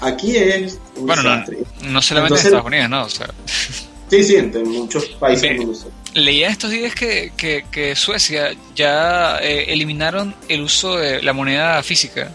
Aquí 0.00 0.36
es 0.36 0.78
un 0.96 1.06
bueno, 1.06 1.22
no, 1.22 1.36
no 1.82 2.02
solamente 2.02 2.34
Entonces- 2.34 2.44
en 2.44 2.52
Estados 2.52 2.66
Unidos, 2.66 2.90
no. 2.90 3.02
O 3.04 3.08
sea, 3.08 3.28
Sí, 4.10 4.24
sí, 4.24 4.36
en 4.36 4.68
muchos 4.70 5.04
países 5.20 5.50
sí. 5.60 5.86
leía 6.14 6.48
estos 6.48 6.70
días 6.70 6.94
que, 6.94 7.32
que, 7.36 7.66
que 7.70 7.94
Suecia 7.94 8.56
ya 8.74 9.38
eh, 9.38 9.66
eliminaron 9.68 10.34
el 10.48 10.62
uso 10.62 10.96
de 10.96 11.22
la 11.22 11.32
moneda 11.34 11.82
física. 11.82 12.30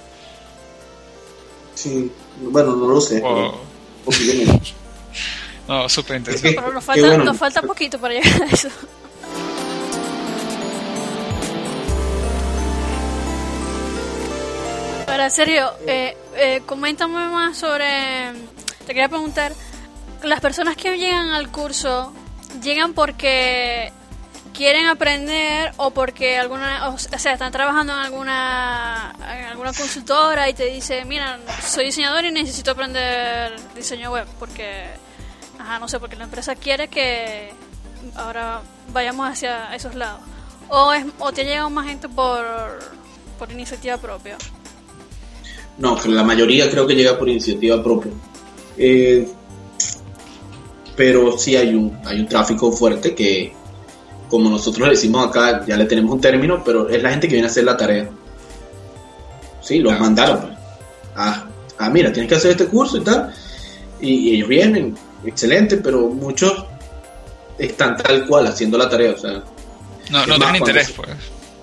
Sí, 1.74 2.12
bueno, 2.42 2.76
no 2.76 2.88
lo 2.88 3.02
sé. 3.02 3.22
pero 3.22 3.60
no, 5.68 5.90
súper 5.90 6.18
interesante. 6.18 6.56
Pero 6.60 6.74
nos 6.74 6.84
falta, 6.84 7.08
bueno. 7.08 7.24
nos 7.24 7.38
falta 7.38 7.62
poquito 7.64 7.98
para 8.00 8.14
llegar 8.16 8.44
a 8.44 8.46
eso. 8.48 8.70
Ahora, 15.14 15.30
Sergio, 15.30 15.72
eh, 15.86 16.18
eh, 16.36 16.64
coméntame 16.66 17.28
más 17.28 17.56
sobre... 17.56 18.32
Te 18.80 18.88
quería 18.88 19.10
preguntar, 19.10 19.54
las 20.24 20.42
personas 20.42 20.76
que 20.76 20.98
llegan 20.98 21.30
al 21.30 21.52
curso, 21.52 22.12
¿llegan 22.64 22.96
porque 22.96 23.94
quieren 24.56 24.88
aprender 24.88 25.72
o 25.78 25.92
porque 25.92 26.40
alguna, 26.40 26.90
o 26.90 26.98
sea, 26.98 27.34
están 27.34 27.52
trabajando 27.52 27.94
en 27.94 28.00
alguna, 28.00 29.14
en 29.20 29.46
alguna 29.46 29.72
consultora 29.74 30.50
y 30.50 30.56
te 30.56 30.66
dice, 30.66 31.06
mira, 31.06 31.38
soy 31.62 31.86
diseñador 31.86 32.26
y 32.26 32.32
necesito 32.32 32.72
aprender 32.72 33.54
diseño 33.76 34.12
web 34.12 34.26
porque, 34.40 34.86
ajá, 35.60 35.78
no 35.78 35.88
sé, 35.88 36.00
porque 36.00 36.16
la 36.16 36.24
empresa 36.24 36.56
quiere 36.56 36.88
que 36.88 37.54
ahora 38.16 38.62
vayamos 38.88 39.30
hacia 39.30 39.76
esos 39.76 39.94
lados. 39.94 40.22
O, 40.70 40.92
es, 40.92 41.06
o 41.20 41.32
te 41.32 41.46
llega 41.46 41.70
más 41.70 41.86
gente 41.86 42.10
por, 42.10 42.44
por 43.38 43.52
iniciativa 43.52 43.98
propia. 44.00 44.40
No, 45.78 45.98
la 46.06 46.24
mayoría 46.24 46.70
creo 46.70 46.86
que 46.86 46.96
llega 46.96 47.18
por 47.18 47.28
iniciativa 47.30 47.82
propia. 47.84 48.12
Eh, 48.78 49.28
pero 50.96 51.38
sí 51.38 51.56
hay 51.56 51.74
un, 51.74 51.98
hay 52.06 52.20
un 52.20 52.28
tráfico 52.28 52.72
fuerte 52.72 53.16
que, 53.16 53.54
como 54.30 54.50
nosotros 54.50 54.88
le 54.88 54.94
decimos 54.94 55.28
acá, 55.28 55.66
ya 55.66 55.76
le 55.76 55.86
tenemos 55.86 56.12
un 56.14 56.22
término, 56.22 56.64
pero 56.64 56.88
es 56.90 57.02
la 57.02 57.10
gente 57.12 57.28
que 57.28 57.34
viene 57.34 57.48
a 57.48 57.52
hacer 57.52 57.64
la 57.64 57.76
tarea. 57.78 58.10
Sí, 59.62 59.80
los 59.80 59.94
Ah. 59.94 59.98
mandaron. 60.00 60.40
pues. 60.42 60.54
Ah, 61.16 61.46
ah, 61.80 61.90
mira, 61.90 62.12
tienes 62.12 62.30
que 62.30 62.36
hacer 62.36 62.52
este 62.52 62.66
curso 62.68 62.98
y 62.98 63.02
tal. 63.02 63.34
Y, 64.02 64.30
y 64.30 64.36
ellos 64.36 64.50
vienen, 64.50 64.96
excelente, 65.26 65.78
pero 65.78 66.08
muchos 66.10 66.66
están 67.58 67.96
tal 67.98 68.28
cual 68.28 68.48
haciendo 68.48 68.78
la 68.78 68.90
tarea. 68.90 69.12
O 69.14 69.18
sea, 69.18 69.44
No, 70.12 70.26
no 70.28 70.36
tienen 70.38 70.56
interés, 70.58 70.88
se- 70.88 70.94
pues. 70.94 71.10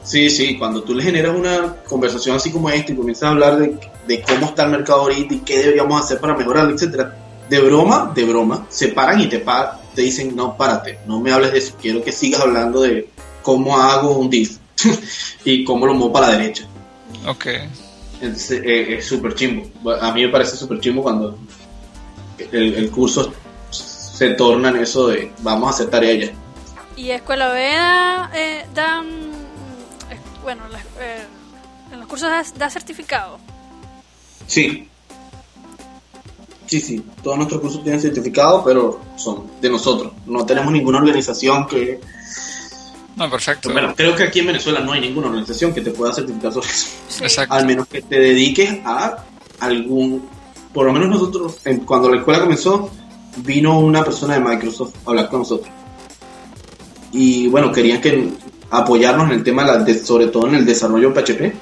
Sí, 0.02 0.30
sí, 0.30 0.56
cuando 0.58 0.82
tú 0.82 0.94
le 0.94 1.02
generas 1.02 1.34
una 1.36 1.76
conversación 1.88 2.36
así 2.36 2.50
como 2.50 2.70
esta 2.70 2.92
y 2.92 2.96
comienzas 2.96 3.24
a 3.24 3.28
hablar 3.32 3.58
de, 3.58 3.78
de 4.08 4.22
cómo 4.22 4.46
está 4.46 4.64
el 4.64 4.70
mercado 4.70 5.02
ahorita 5.02 5.34
y 5.34 5.38
qué 5.40 5.58
deberíamos 5.58 6.02
hacer 6.02 6.18
para 6.18 6.34
mejorarlo, 6.36 6.74
etcétera, 6.74 7.16
de 7.48 7.60
broma, 7.60 8.12
de 8.14 8.24
broma, 8.24 8.66
se 8.70 8.88
paran 8.88 9.20
y 9.20 9.28
te, 9.28 9.40
pa- 9.40 9.78
te 9.94 10.02
dicen, 10.02 10.34
no, 10.34 10.56
párate, 10.56 11.00
no 11.06 11.20
me 11.20 11.32
hables 11.32 11.52
de 11.52 11.58
eso, 11.58 11.74
quiero 11.80 12.02
que 12.02 12.12
sigas 12.12 12.40
hablando 12.40 12.80
de 12.80 13.08
cómo 13.42 13.78
hago 13.78 14.16
un 14.16 14.30
div 14.30 14.56
y 15.44 15.64
cómo 15.64 15.86
lo 15.86 15.94
muevo 15.94 16.12
para 16.12 16.28
la 16.28 16.38
derecha. 16.38 16.64
Ok. 17.26 17.46
Entonces, 18.22 18.62
eh, 18.64 18.96
es 18.98 19.04
súper 19.06 19.34
chimbo. 19.34 19.68
A 20.00 20.12
mí 20.12 20.22
me 20.24 20.28
parece 20.30 20.56
súper 20.56 20.80
chimbo 20.80 21.02
cuando 21.02 21.38
el, 22.52 22.74
el 22.74 22.90
curso 22.90 23.32
se 23.70 24.30
torna 24.30 24.68
en 24.70 24.76
eso 24.76 25.08
de 25.08 25.32
vamos 25.40 25.68
a 25.68 25.70
hacer 25.74 25.90
tarea 25.90 26.14
ya. 26.26 26.32
¿Y 26.96 27.10
Escuela 27.10 27.52
B 27.52 27.60
da, 27.62 28.30
eh, 28.34 28.66
dan, 28.74 29.29
bueno, 30.54 30.68
la- 30.68 30.80
eh, 31.04 31.24
en 31.92 31.98
los 32.00 32.08
cursos 32.08 32.28
da, 32.28 32.44
da 32.58 32.70
certificado? 32.70 33.38
Sí. 34.46 34.88
Sí, 36.66 36.80
sí. 36.80 37.04
Todos 37.22 37.36
nuestros 37.36 37.60
cursos 37.60 37.82
tienen 37.82 38.00
certificado, 38.00 38.64
pero 38.64 39.00
son 39.16 39.46
de 39.60 39.70
nosotros. 39.70 40.12
No 40.26 40.44
tenemos 40.46 40.72
ninguna 40.72 40.98
organización 40.98 41.66
que... 41.66 42.00
No, 43.16 43.28
perfecto. 43.30 43.70
Bueno, 43.72 43.94
creo 43.96 44.14
que 44.16 44.22
aquí 44.24 44.38
en 44.40 44.46
Venezuela 44.46 44.80
no 44.80 44.92
hay 44.92 45.00
ninguna 45.00 45.26
organización 45.28 45.74
que 45.74 45.80
te 45.82 45.90
pueda 45.90 46.12
certificar 46.12 46.52
sobre 46.52 46.68
eso. 46.68 46.88
Sí. 47.08 47.22
Exacto. 47.24 47.54
Al 47.54 47.66
menos 47.66 47.86
que 47.88 48.02
te 48.02 48.18
dediques 48.18 48.78
a 48.84 49.24
algún... 49.60 50.28
Por 50.72 50.86
lo 50.86 50.92
menos 50.92 51.08
nosotros, 51.08 51.58
en- 51.64 51.80
cuando 51.80 52.08
la 52.08 52.18
escuela 52.18 52.40
comenzó, 52.40 52.90
vino 53.38 53.78
una 53.80 54.02
persona 54.04 54.34
de 54.34 54.40
Microsoft 54.40 54.94
a 55.06 55.10
hablar 55.10 55.28
con 55.28 55.40
nosotros. 55.40 55.70
Y 57.12 57.48
bueno, 57.48 57.72
querían 57.72 58.00
que 58.00 58.32
apoyarnos 58.70 59.26
en 59.26 59.32
el 59.38 59.44
tema, 59.44 59.64
de 59.78 59.98
sobre 59.98 60.28
todo 60.28 60.46
en 60.48 60.54
el 60.56 60.64
desarrollo 60.66 61.12
PHP. 61.12 61.52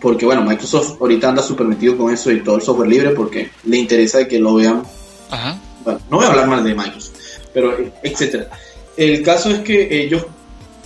Porque 0.00 0.24
bueno, 0.24 0.42
Microsoft 0.42 0.96
ahorita 1.00 1.28
anda 1.28 1.42
súper 1.42 1.66
metido 1.66 1.96
con 1.98 2.12
eso 2.12 2.30
y 2.30 2.42
todo 2.42 2.56
el 2.56 2.62
software 2.62 2.88
libre 2.88 3.10
porque 3.10 3.50
le 3.64 3.76
interesa 3.76 4.18
de 4.18 4.28
que 4.28 4.38
lo 4.38 4.54
vean 4.54 4.82
Ajá. 5.30 5.58
bueno, 5.84 6.00
no 6.08 6.16
voy 6.16 6.24
a 6.26 6.28
hablar 6.30 6.46
mal 6.48 6.64
de 6.64 6.74
Microsoft, 6.74 7.16
pero 7.52 7.76
etcétera. 8.02 8.48
El 8.96 9.22
caso 9.22 9.50
es 9.50 9.58
que 9.60 10.02
ellos 10.02 10.24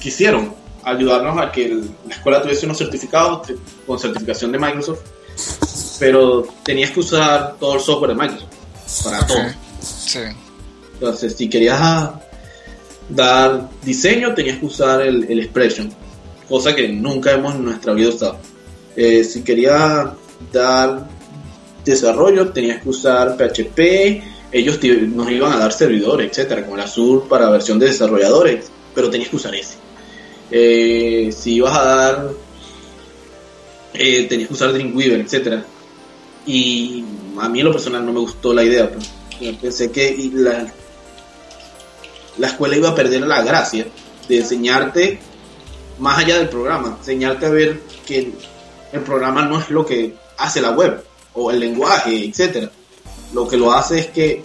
quisieron 0.01 0.53
ayudarnos 0.83 1.39
a 1.41 1.53
que 1.53 1.67
el- 1.67 1.89
la 2.09 2.15
escuela 2.15 2.43
tuviese 2.43 2.67
unos 2.67 2.77
certificados 2.79 3.47
de- 3.47 3.57
con 3.87 3.99
certificación 4.01 4.51
de 4.51 4.59
Microsoft, 4.59 4.99
pero 6.01 6.47
tenías 6.65 6.91
que 6.91 7.01
usar 7.01 7.55
todo 7.61 7.75
el 7.75 7.81
software 7.81 8.11
de 8.11 8.17
Microsoft 8.17 9.05
para 9.05 9.27
todo. 9.27 9.39
Ok. 9.39 9.45
Sí. 9.81 10.19
Entonces, 10.95 11.37
si 11.37 11.49
querías 11.49 11.79
ah, 11.81 12.21
dar 13.09 13.69
diseño, 13.83 14.35
tenías 14.35 14.59
que 14.59 14.67
usar 14.67 15.03
el, 15.03 15.25
el 15.25 15.41
Expression, 15.41 15.91
cosa 16.49 16.75
que 16.75 16.89
nunca 16.89 17.33
hemos 17.33 17.55
en 17.55 17.65
nuestra 17.65 17.93
vida 17.93 18.09
usado. 18.09 18.39
Eh, 18.97 19.25
si 19.25 19.43
querías 19.43 20.09
dar 20.53 21.07
desarrollo, 21.85 22.51
tenías 22.51 22.83
que 22.83 22.89
usar 22.89 23.37
PHP, 23.37 24.23
ellos 24.53 24.79
nos 24.83 25.31
iban 25.31 25.53
a 25.53 25.59
dar 25.59 25.73
servidores, 25.73 26.31
etcétera, 26.31 26.63
como 26.63 26.77
el 26.77 26.83
Azure 26.83 27.27
para 27.29 27.51
versión 27.51 27.79
de 27.79 27.87
desarrolladores, 27.87 28.67
pero 28.95 29.11
tenías 29.11 29.31
que 29.31 29.37
usar 29.37 29.55
ese. 29.55 29.75
Eh, 30.51 31.35
si 31.37 31.55
ibas 31.55 31.77
a 31.77 31.85
dar, 31.85 32.31
eh, 33.95 34.27
tenías 34.29 34.49
que 34.49 34.55
usar 34.55 34.73
Dreamweaver, 34.73 35.21
etcétera. 35.21 35.65
Y 36.47 37.05
a 37.41 37.49
mí 37.49 37.61
en 37.61 37.67
lo 37.67 37.73
personal 37.73 38.07
no 38.07 38.13
me 38.13 38.21
gustó 38.21 38.55
la 38.55 38.63
idea, 38.63 38.91
pues. 38.91 39.11
Pensé 39.61 39.91
que 39.91 40.31
la, 40.33 40.73
la 42.39 42.49
escuela 42.49 42.77
iba 42.77 42.89
a 42.91 42.95
perder 42.95 43.23
la 43.23 43.43
gracia 43.43 43.87
de 44.29 44.39
enseñarte 44.39 45.19
más 45.99 46.19
allá 46.19 46.39
del 46.39 46.49
programa, 46.49 46.97
enseñarte 46.99 47.47
a 47.47 47.51
ver 47.51 47.81
que 48.07 48.33
el 48.93 49.01
programa 49.03 49.43
no 49.45 49.61
es 49.61 49.71
lo 49.71 49.85
que 49.87 50.15
hace 50.39 50.61
la 50.61 50.71
web 50.71 51.05
o 51.35 51.51
el 51.51 51.61
lenguaje, 51.61 52.25
etcétera. 52.25 52.71
Lo 53.33 53.47
que 53.49 53.57
lo 53.57 53.73
hace 53.73 53.99
es 54.01 54.07
que 54.09 54.43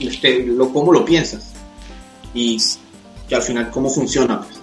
este, 0.00 0.44
lo 0.46 0.72
cómo 0.72 0.92
lo 0.92 1.04
piensas 1.04 1.52
y 2.34 2.58
que 3.28 3.34
al 3.34 3.42
final 3.42 3.70
cómo 3.70 3.90
funciona. 3.90 4.40
Pues. 4.40 4.58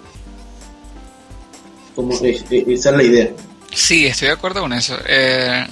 Como, 1.96 2.14
es- 2.14 2.22
es- 2.50 2.68
esa 2.68 2.90
es 2.92 2.96
la 2.98 3.04
idea. 3.04 3.30
Sí, 3.74 4.06
estoy 4.06 4.28
de 4.30 4.34
acuerdo 4.34 4.62
con 4.62 4.74
eso. 4.74 4.98
Eh, 5.08 5.66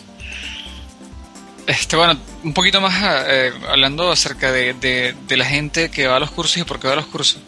este, 1.68 1.95
bueno, 1.95 2.18
un 2.43 2.53
poquito 2.53 2.82
más 2.82 2.93
eh, 3.28 3.51
hablando 3.70 4.11
acerca 4.11 4.51
de, 4.51 4.74
de- 4.74 5.38
la 5.38 5.45
gente 5.45 5.89
que 5.89 6.07
va 6.07 6.18
a 6.18 6.20
los 6.20 6.32
cursos 6.32 6.57
y 6.57 6.64
por 6.64 6.80
qué 6.80 6.88
va 6.88 6.93
a 6.93 6.97
los 6.97 7.07
cursos. 7.07 7.39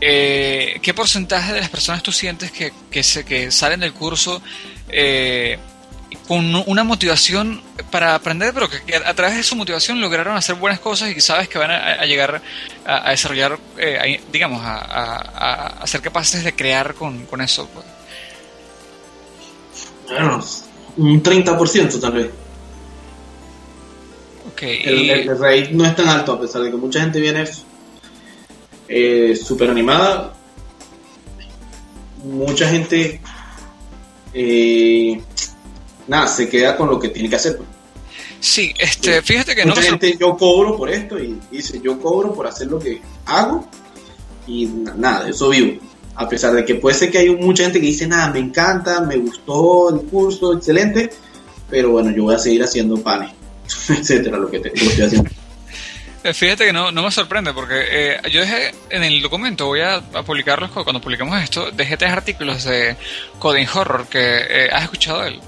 Eh, 0.00 0.78
¿Qué 0.82 0.94
porcentaje 0.94 1.52
de 1.52 1.60
las 1.60 1.68
personas 1.68 2.02
tú 2.02 2.10
sientes 2.12 2.50
que, 2.52 2.72
que, 2.90 3.02
se, 3.02 3.24
que 3.24 3.50
salen 3.50 3.80
del 3.80 3.92
curso 3.92 4.40
eh, 4.88 5.58
con 6.26 6.54
una 6.66 6.84
motivación 6.84 7.60
para 7.90 8.14
aprender, 8.14 8.54
pero 8.54 8.68
que, 8.70 8.96
a 8.96 9.14
través 9.14 9.36
de 9.36 9.42
su 9.42 9.56
motivación 9.56 10.00
lograron 10.00 10.36
hacer 10.36 10.54
buenas 10.54 10.80
cosas 10.80 11.10
y 11.14 11.20
sabes 11.20 11.48
que 11.48 11.58
van 11.58 11.70
a, 11.70 12.04
llegar 12.06 12.40
a, 12.86 13.10
desarrollar, 13.10 13.58
digamos, 14.32 14.62
a, 14.64 15.80
a- 15.82 15.86
ser 15.86 16.00
capaces 16.00 16.44
de 16.44 16.54
crear 16.54 16.94
con, 16.94 17.26
con 17.26 17.40
eso? 17.40 17.68
Bueno, 20.08 20.44
un 20.96 21.22
30% 21.22 22.00
tal 22.00 22.12
vez. 22.12 22.30
El, 24.84 25.00
y- 25.02 25.10
el- 25.10 25.28
el 25.28 25.38
rate 25.38 25.70
no 25.72 25.84
es 25.84 25.94
tan 25.96 26.08
alto, 26.08 26.32
a 26.32 26.40
pesar 26.40 26.62
de 26.62 26.70
que 26.70 26.76
mucha 26.76 27.00
gente 27.00 27.20
viene 27.20 27.44
eh, 28.88 29.36
súper 29.36 29.70
animada. 29.70 30.34
Mucha 32.24 32.68
gente, 32.68 33.20
eh, 34.34 35.20
nada, 36.06 36.26
se 36.26 36.48
queda 36.48 36.76
con 36.76 36.88
lo 36.90 36.98
que 36.98 37.08
tiene 37.08 37.28
que 37.30 37.36
hacer. 37.36 37.56
pues. 37.56 37.68
Sí, 38.40 38.72
este, 38.78 39.20
fíjate 39.22 39.54
que 39.54 39.62
no 39.64 39.70
Mucha 39.70 39.82
me 39.82 39.86
gente, 39.90 40.16
yo 40.18 40.36
cobro 40.36 40.76
por 40.76 40.90
esto 40.90 41.18
y 41.18 41.38
dice, 41.50 41.80
yo 41.82 42.00
cobro 42.00 42.32
por 42.34 42.46
hacer 42.46 42.68
lo 42.68 42.78
que 42.78 43.00
hago 43.26 43.66
y 44.46 44.66
na- 44.66 44.94
nada, 44.94 45.24
de 45.24 45.30
eso 45.30 45.48
vivo. 45.50 45.78
A 46.14 46.28
pesar 46.28 46.52
de 46.54 46.64
que 46.64 46.74
puede 46.74 46.96
ser 46.96 47.10
que 47.10 47.18
hay 47.18 47.30
mucha 47.36 47.64
gente 47.64 47.80
que 47.80 47.86
dice, 47.86 48.06
nada, 48.06 48.30
me 48.30 48.38
encanta, 48.38 49.00
me 49.02 49.16
gustó 49.16 49.90
el 49.94 50.02
curso, 50.06 50.54
excelente, 50.54 51.10
pero 51.68 51.90
bueno, 51.90 52.10
yo 52.10 52.24
voy 52.24 52.34
a 52.34 52.38
seguir 52.38 52.62
haciendo 52.62 52.96
panes, 53.02 53.30
etcétera, 53.88 54.38
lo 54.38 54.50
que, 54.50 54.60
te, 54.60 54.68
lo 54.70 54.74
que 54.74 54.84
estoy 54.86 55.04
haciendo. 55.06 55.30
Eh, 56.22 56.34
Fíjate 56.34 56.66
que 56.66 56.72
no, 56.72 56.92
no 56.92 57.02
me 57.02 57.10
sorprende 57.10 57.52
porque 57.54 57.82
eh, 57.90 58.20
yo 58.30 58.40
dejé 58.42 58.74
en 58.90 59.02
el 59.04 59.22
documento, 59.22 59.66
voy 59.66 59.80
a, 59.80 59.94
a 59.96 60.22
publicarlos 60.22 60.70
cu- 60.70 60.84
cuando 60.84 61.00
publicamos 61.00 61.42
esto, 61.42 61.70
dejé 61.70 61.96
tres 61.96 62.12
artículos 62.12 62.64
de 62.64 62.94
Coding 63.38 63.66
Horror 63.72 64.06
que 64.06 64.20
eh, 64.20 64.68
has 64.70 64.82
escuchado 64.82 65.22
de 65.22 65.28
él. 65.28 65.40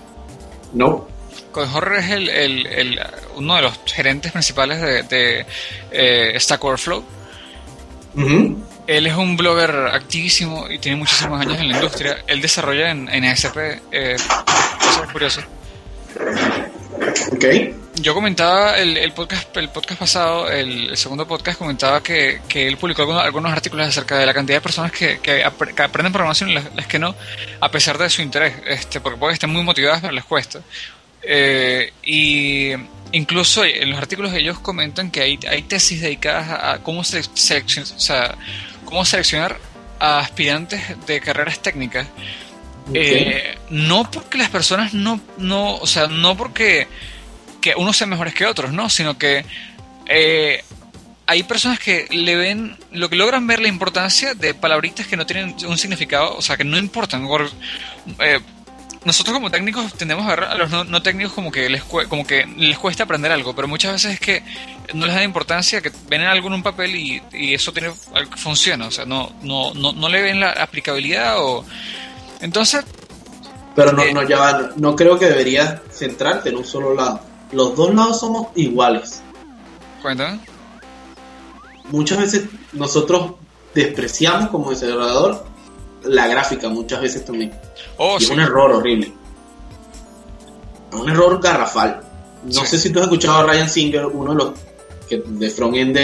No, 0.72 1.06
Coding 1.52 1.70
Horror 1.74 1.96
es 1.98 2.10
el, 2.10 2.28
el- 2.30 2.66
el- 2.66 3.00
uno 3.34 3.56
de 3.56 3.62
los 3.62 3.78
gerentes 3.84 4.32
principales 4.32 4.80
de, 4.80 5.02
de 5.02 5.46
eh, 5.90 6.40
Stack 6.40 6.64
Overflow. 6.64 7.04
Él 8.86 9.06
es 9.06 9.14
un 9.14 9.36
blogger 9.36 9.70
activísimo 9.92 10.68
y 10.70 10.78
tiene 10.78 10.96
muchísimos 10.96 11.38
años 11.40 11.58
en 11.60 11.68
la 11.68 11.74
industria. 11.76 12.16
Él 12.26 12.40
desarrolla 12.40 12.90
en, 12.90 13.08
en 13.10 13.24
ASP, 13.26 13.56
eh, 13.92 14.16
cosas 14.78 15.12
curiosas. 15.12 15.44
Ok. 17.32 17.44
Yo 17.96 18.14
comentaba 18.14 18.78
el, 18.78 18.96
el 18.96 19.12
podcast 19.12 19.54
el 19.56 19.68
podcast 19.68 20.00
pasado, 20.00 20.50
el, 20.50 20.96
segundo 20.96 21.26
podcast, 21.28 21.58
comentaba 21.58 22.02
que, 22.02 22.40
que 22.48 22.66
él 22.66 22.78
publicó 22.78 23.02
algunos, 23.02 23.22
algunos 23.22 23.52
artículos 23.52 23.86
acerca 23.86 24.18
de 24.18 24.24
la 24.26 24.32
cantidad 24.32 24.56
de 24.56 24.62
personas 24.62 24.90
que, 24.92 25.18
que, 25.20 25.44
apre- 25.44 25.74
que 25.74 25.82
aprenden 25.82 26.12
programación 26.12 26.50
y 26.50 26.54
las, 26.54 26.86
que 26.88 26.98
no, 26.98 27.14
a 27.60 27.70
pesar 27.70 27.98
de 27.98 28.08
su 28.08 28.22
interés, 28.22 28.54
este, 28.66 29.00
porque 29.00 29.18
pueden 29.18 29.34
estar 29.34 29.48
muy 29.48 29.62
motivadas, 29.62 30.00
pero 30.00 30.12
les 30.12 30.24
cuesta. 30.24 30.60
Eh, 31.22 31.92
y 32.02 32.72
incluso 33.12 33.62
en 33.64 33.90
los 33.90 33.98
artículos 33.98 34.32
ellos 34.32 34.58
comentan 34.58 35.10
que 35.10 35.20
hay, 35.20 35.38
hay 35.48 35.62
tesis 35.62 36.00
dedicadas 36.00 36.48
a, 36.48 36.78
cómo 36.82 37.04
seleccionar 39.04 39.58
a 40.00 40.18
aspirantes 40.18 40.80
de 41.06 41.20
carreras 41.20 41.60
técnicas 41.60 42.06
eh, 42.94 43.56
no 43.70 44.10
porque 44.10 44.38
las 44.38 44.50
personas 44.50 44.94
no, 44.94 45.20
no, 45.38 45.76
o 45.76 45.86
sea, 45.86 46.06
no 46.06 46.36
porque 46.36 46.88
que 47.60 47.74
unos 47.76 47.96
sean 47.96 48.10
mejores 48.10 48.34
que 48.34 48.46
otros, 48.46 48.72
¿no? 48.72 48.88
Sino 48.90 49.16
que 49.16 49.44
eh, 50.06 50.64
hay 51.26 51.42
personas 51.44 51.78
que 51.78 52.06
le 52.10 52.34
ven, 52.36 52.76
lo 52.90 53.08
que 53.08 53.16
logran 53.16 53.46
ver 53.46 53.60
la 53.60 53.68
importancia 53.68 54.34
de 54.34 54.54
palabritas 54.54 55.06
que 55.06 55.16
no 55.16 55.26
tienen 55.26 55.54
un 55.66 55.78
significado, 55.78 56.36
o 56.36 56.42
sea, 56.42 56.56
que 56.56 56.64
no 56.64 56.76
importan. 56.76 57.26
Por- 57.26 57.50
eh, 58.18 58.40
nosotros 59.04 59.34
como 59.34 59.50
técnicos 59.50 59.94
tendemos 59.94 60.24
a 60.26 60.30
ver 60.30 60.44
a 60.44 60.54
los 60.54 60.70
no, 60.70 61.02
técnicos 61.02 61.32
como 61.32 61.50
que 61.50 61.68
les 61.68 61.82
como 61.82 62.24
que 62.24 62.46
les 62.56 62.78
cuesta 62.78 63.02
aprender 63.02 63.32
algo, 63.32 63.52
pero 63.54 63.66
muchas 63.66 63.92
veces 63.94 64.12
es 64.14 64.20
que 64.20 64.44
no 64.94 65.06
les 65.06 65.14
da 65.16 65.24
importancia, 65.24 65.80
que 65.80 65.90
ven 66.08 66.22
algo 66.22 66.46
en 66.48 66.54
un 66.54 66.62
papel 66.62 66.94
y, 66.94 67.22
y 67.32 67.54
eso 67.54 67.72
tiene 67.72 67.90
funciona, 68.36 68.86
o 68.86 68.90
sea, 68.92 69.04
no, 69.04 69.32
no, 69.42 69.74
no, 69.74 69.92
no 69.92 70.08
le 70.08 70.22
ven 70.22 70.38
la 70.38 70.50
aplicabilidad 70.50 71.34
o 71.38 71.64
entonces 72.42 72.84
Pero 73.74 73.92
no, 73.92 74.02
eh, 74.02 74.12
no, 74.12 74.22
ya 74.28 74.38
va, 74.38 74.70
no 74.76 74.94
creo 74.94 75.18
que 75.18 75.26
deberías 75.26 75.80
centrarte 75.90 76.50
en 76.50 76.56
un 76.56 76.64
solo 76.64 76.94
lado. 76.94 77.20
Los 77.52 77.74
dos 77.74 77.94
lados 77.94 78.20
somos 78.20 78.48
iguales. 78.54 79.22
Cuéntame. 80.02 80.40
Muchas 81.90 82.18
veces 82.18 82.44
nosotros 82.72 83.32
despreciamos 83.74 84.50
como 84.50 84.70
desarrollador 84.70 85.44
la 86.04 86.26
gráfica, 86.26 86.68
muchas 86.68 87.00
veces 87.00 87.24
también. 87.24 87.52
Oh, 87.96 88.16
y 88.18 88.24
es 88.24 88.30
un 88.30 88.40
error 88.40 88.72
horrible. 88.72 89.12
Un 90.92 91.08
error 91.08 91.40
garrafal. 91.42 92.00
No 92.44 92.60
Sí. 92.62 92.66
sé 92.66 92.78
si 92.78 92.90
tú 92.90 92.98
has 92.98 93.04
escuchado 93.06 93.38
a 93.38 93.44
Ryan 93.46 93.68
Singer, 93.70 94.06
uno 94.06 94.32
de 94.32 94.36
los 94.44 94.52
que 95.08 95.22
de 95.24 95.50
frontend 95.50 95.94
de, 95.94 96.02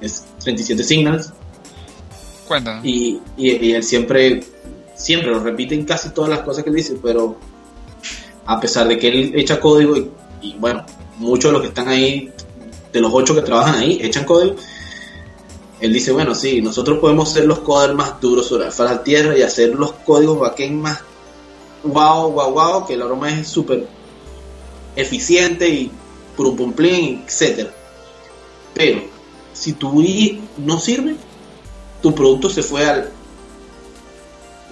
de- 0.00 0.08
de 0.08 0.12
37 0.42 0.84
Signals, 0.84 1.32
Cuéntame. 2.46 2.80
y, 2.88 3.20
y, 3.36 3.50
y 3.56 3.72
él 3.74 3.82
siempre, 3.82 4.44
siempre 5.02 5.30
lo 5.30 5.40
repite 5.40 5.74
en 5.74 5.84
casi 5.84 6.10
todas 6.10 6.30
las 6.30 6.40
cosas 6.40 6.62
que 6.62 6.70
él 6.70 6.76
dice, 6.76 6.96
pero 7.02 7.36
a 8.46 8.60
pesar 8.60 8.86
de 8.88 8.98
que 8.98 9.08
él 9.08 9.32
echa 9.34 9.60
código 9.60 9.96
y, 10.40 10.54
bueno, 10.58 10.86
muchos 11.18 11.50
de 11.50 11.52
los 11.52 11.62
que 11.62 11.68
están 11.68 11.88
ahí, 11.88 12.30
de 12.92 13.00
los 13.00 13.12
ocho 13.12 13.34
que 13.34 13.42
trabajan 13.42 13.74
ahí, 13.76 13.98
echan 14.02 14.24
código, 14.24 14.56
él 15.80 15.92
dice, 15.92 16.12
bueno, 16.12 16.34
sí, 16.34 16.62
nosotros 16.62 16.98
podemos 17.00 17.32
ser 17.32 17.46
los 17.46 17.58
coders 17.60 17.94
más 17.94 18.20
duros 18.20 18.46
sobre 18.46 18.68
la 18.68 19.02
tierra 19.02 19.36
y 19.36 19.42
hacer 19.42 19.74
los 19.74 19.92
códigos 19.92 20.38
backend 20.38 20.80
más 20.80 21.00
wow, 21.82 22.30
wow, 22.30 22.52
wow, 22.52 22.86
que 22.86 22.96
la 22.96 23.06
broma 23.06 23.30
es 23.30 23.48
súper 23.48 23.86
eficiente 24.94 25.68
y 25.68 25.90
pum 26.36 26.56
pum 26.56 26.72
etc. 26.76 27.68
Pero 28.74 29.02
si 29.52 29.72
tu 29.72 29.90
UI 29.90 30.40
no 30.58 30.78
sirve, 30.78 31.16
tu 32.00 32.14
producto 32.14 32.48
se 32.48 32.62
fue 32.62 32.84
al 32.86 33.10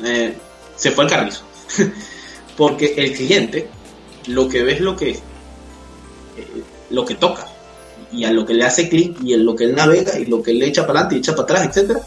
eh, 0.04 0.36
se 0.76 0.90
fue 0.90 1.04
al 1.04 1.10
carrizo. 1.10 1.42
Porque 2.56 2.94
el 2.96 3.12
cliente 3.14 3.68
lo 4.26 4.48
que 4.48 4.62
ve 4.62 4.74
es 4.74 4.80
lo 4.80 4.96
que 4.96 5.10
eh, 5.10 6.62
lo 6.90 7.04
que 7.04 7.14
toca 7.14 7.46
y 8.12 8.24
a 8.24 8.32
lo 8.32 8.44
que 8.44 8.54
le 8.54 8.64
hace 8.64 8.88
clic 8.88 9.16
y 9.22 9.34
en 9.34 9.44
lo 9.44 9.54
que 9.54 9.64
él 9.64 9.74
navega 9.74 10.18
y 10.18 10.26
lo 10.26 10.42
que 10.42 10.50
él 10.50 10.58
le 10.58 10.66
echa 10.66 10.86
para 10.86 11.00
adelante 11.00 11.16
y 11.16 11.18
echa 11.18 11.32
para 11.32 11.42
atrás, 11.42 11.66
etcétera, 11.68 12.00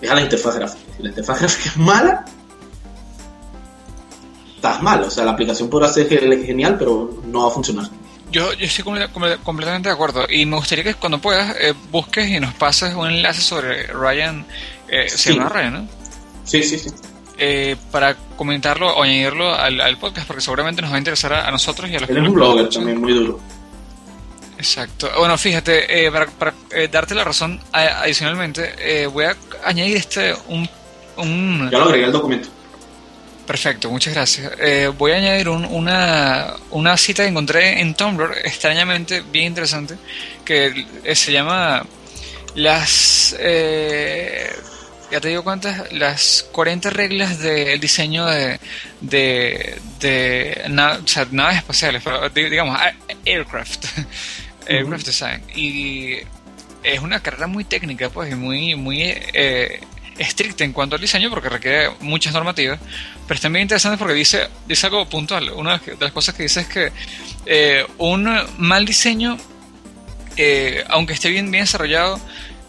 es 0.00 0.10
a 0.10 0.14
la 0.14 0.22
interfaz 0.22 0.56
gráfica. 0.56 0.84
Si 0.96 1.02
la 1.02 1.08
interfaz 1.10 1.40
gráfica 1.40 1.68
es 1.70 1.76
mala, 1.76 2.24
estás 4.56 4.82
mal. 4.82 5.02
O 5.02 5.10
sea, 5.10 5.24
la 5.24 5.32
aplicación 5.32 5.68
podrá 5.68 5.88
ser 5.88 6.08
genial, 6.08 6.76
pero 6.78 7.22
no 7.26 7.42
va 7.42 7.48
a 7.48 7.50
funcionar. 7.50 7.88
Yo, 8.30 8.52
yo 8.54 8.66
estoy 8.66 8.84
completamente 9.44 9.88
de 9.88 9.94
acuerdo 9.94 10.26
y 10.28 10.44
me 10.44 10.56
gustaría 10.56 10.82
que 10.82 10.94
cuando 10.94 11.20
puedas 11.20 11.54
eh, 11.60 11.72
busques 11.92 12.28
y 12.28 12.40
nos 12.40 12.54
pases 12.54 12.94
un 12.94 13.08
enlace 13.08 13.40
sobre 13.40 13.86
Ryan, 13.86 14.44
eh, 14.88 15.08
se 15.08 15.34
llama 15.34 15.50
Ryan, 15.50 15.74
¿no? 15.74 15.88
Sí, 16.44 16.62
sí, 16.62 16.78
sí. 16.78 16.90
Eh, 17.36 17.74
para 17.90 18.14
comentarlo 18.36 18.94
o 18.94 19.02
añadirlo 19.02 19.52
al, 19.52 19.98
podcast 19.98 20.24
porque 20.24 20.40
seguramente 20.40 20.80
nos 20.80 20.92
va 20.92 20.96
a 20.96 20.98
interesar 20.98 21.32
a, 21.32 21.50
nosotros 21.50 21.90
y 21.90 21.96
a 21.96 22.00
los 22.00 22.08
Él 22.08 22.18
es 22.18 22.28
un 22.28 22.34
blogger 22.34 22.68
también 22.68 23.00
muy 23.00 23.12
duro. 23.12 23.40
Exacto. 24.56 25.10
Bueno, 25.18 25.36
fíjate, 25.36 26.06
eh, 26.06 26.12
para, 26.12 26.26
para 26.26 26.54
eh, 26.70 26.88
darte 26.90 27.12
la 27.14 27.24
razón, 27.24 27.60
adicionalmente, 27.72 29.06
voy 29.08 29.24
a 29.24 29.36
añadir 29.64 29.96
este 29.96 30.32
un, 30.46 30.68
un... 31.16 31.70
Ya 31.72 31.78
lo 31.78 31.84
agregué 31.86 32.04
al 32.04 32.12
documento. 32.12 32.48
Perfecto, 33.44 33.90
muchas 33.90 34.14
gracias. 34.14 34.52
voy 34.96 35.12
a 35.12 35.16
añadir 35.16 35.48
una, 35.48 36.54
una 36.70 36.96
cita 36.96 37.24
que 37.24 37.30
encontré 37.30 37.80
en 37.80 37.94
Tumblr, 37.94 38.32
extrañamente 38.44 39.22
bien 39.22 39.46
interesante, 39.46 39.96
que 40.44 40.86
se 41.14 41.32
llama 41.32 41.84
Las 42.54 43.36
ya 45.14 45.20
te 45.20 45.28
digo 45.28 45.44
cuántas, 45.44 45.92
las 45.92 46.44
40 46.50 46.90
reglas 46.90 47.38
del 47.38 47.78
diseño 47.78 48.26
de, 48.26 48.58
de, 49.00 49.78
de 50.00 50.64
naves 50.68 51.56
espaciales, 51.56 52.02
digamos, 52.34 52.76
aircraft, 53.24 53.86
aircraft 54.68 55.06
design. 55.06 55.40
Y 55.54 56.16
es 56.82 56.98
una 57.00 57.20
carrera 57.20 57.46
muy 57.46 57.62
técnica, 57.62 58.10
pues, 58.10 58.32
y 58.32 58.34
muy, 58.34 58.74
muy 58.74 59.02
eh, 59.02 59.78
estricta 60.18 60.64
en 60.64 60.72
cuanto 60.72 60.96
al 60.96 61.00
diseño, 61.00 61.30
porque 61.30 61.48
requiere 61.48 61.90
muchas 62.00 62.32
normativas, 62.32 62.80
pero 63.28 63.36
es 63.36 63.40
también 63.40 63.62
interesante 63.62 63.96
porque 63.96 64.14
dice, 64.14 64.48
dice 64.66 64.86
algo 64.88 65.08
puntual. 65.08 65.48
Una 65.50 65.78
de 65.78 65.96
las 66.00 66.10
cosas 66.10 66.34
que 66.34 66.42
dice 66.42 66.62
es 66.62 66.66
que 66.66 66.90
eh, 67.46 67.86
un 67.98 68.28
mal 68.58 68.84
diseño, 68.84 69.38
eh, 70.36 70.82
aunque 70.88 71.12
esté 71.12 71.30
bien, 71.30 71.52
bien 71.52 71.62
desarrollado, 71.62 72.20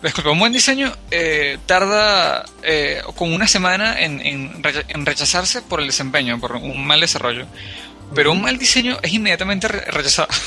Disculpa, 0.05 0.29
un 0.29 0.37
buen 0.37 0.53
diseño 0.53 0.91
eh, 1.09 1.57
tarda 1.65 2.45
eh, 2.61 3.01
como 3.15 3.33
una 3.33 3.47
semana 3.47 3.99
en, 3.99 4.21
en, 4.21 5.03
rechazarse 5.03 5.63
por 5.63 5.81
el 5.81 5.87
desempeño, 5.87 6.39
por 6.39 6.55
un 6.57 6.85
mal 6.85 6.99
desarrollo. 6.99 7.47
Pero 8.13 8.31
un 8.31 8.39
mal 8.39 8.55
diseño 8.59 8.99
es 9.01 9.13
inmediatamente 9.13 9.67
rechazado. 9.67 10.29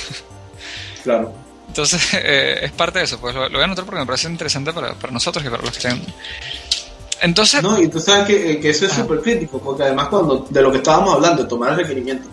Claro. 1.05 1.33
Entonces, 1.69 2.03
eh, 2.13 2.59
es 2.65 2.73
parte 2.73 2.99
de 2.99 3.07
eso. 3.07 3.19
Pues 3.19 3.35
lo, 3.35 3.49
voy 3.49 3.61
a 3.61 3.65
anotar 3.65 3.85
porque 3.85 4.01
me 4.01 4.05
parece 4.05 4.29
interesante 4.29 4.73
para, 4.73 4.95
para 4.95 5.13
nosotros 5.13 5.43
y 5.45 5.49
para 5.49 5.63
los 5.63 5.71
que 5.71 5.89
estén. 5.89 6.03
Entonces. 7.23 7.63
No, 7.63 7.81
y 7.81 7.89
tú 7.89 7.99
sabes 7.99 8.27
que, 8.27 8.61
que 8.61 8.71
eso 8.71 8.85
es 8.85 8.93
súper 8.93 9.21
crítico, 9.21 9.59
porque 9.59 9.85
además, 9.85 10.09
cuando 10.09 10.47
de 10.51 10.61
lo 10.61 10.71
que 10.71 10.79
estábamos 10.79 11.15
hablando, 11.15 11.47
tomar 11.47 11.71
el 11.71 11.79
requerimiento 11.79 12.29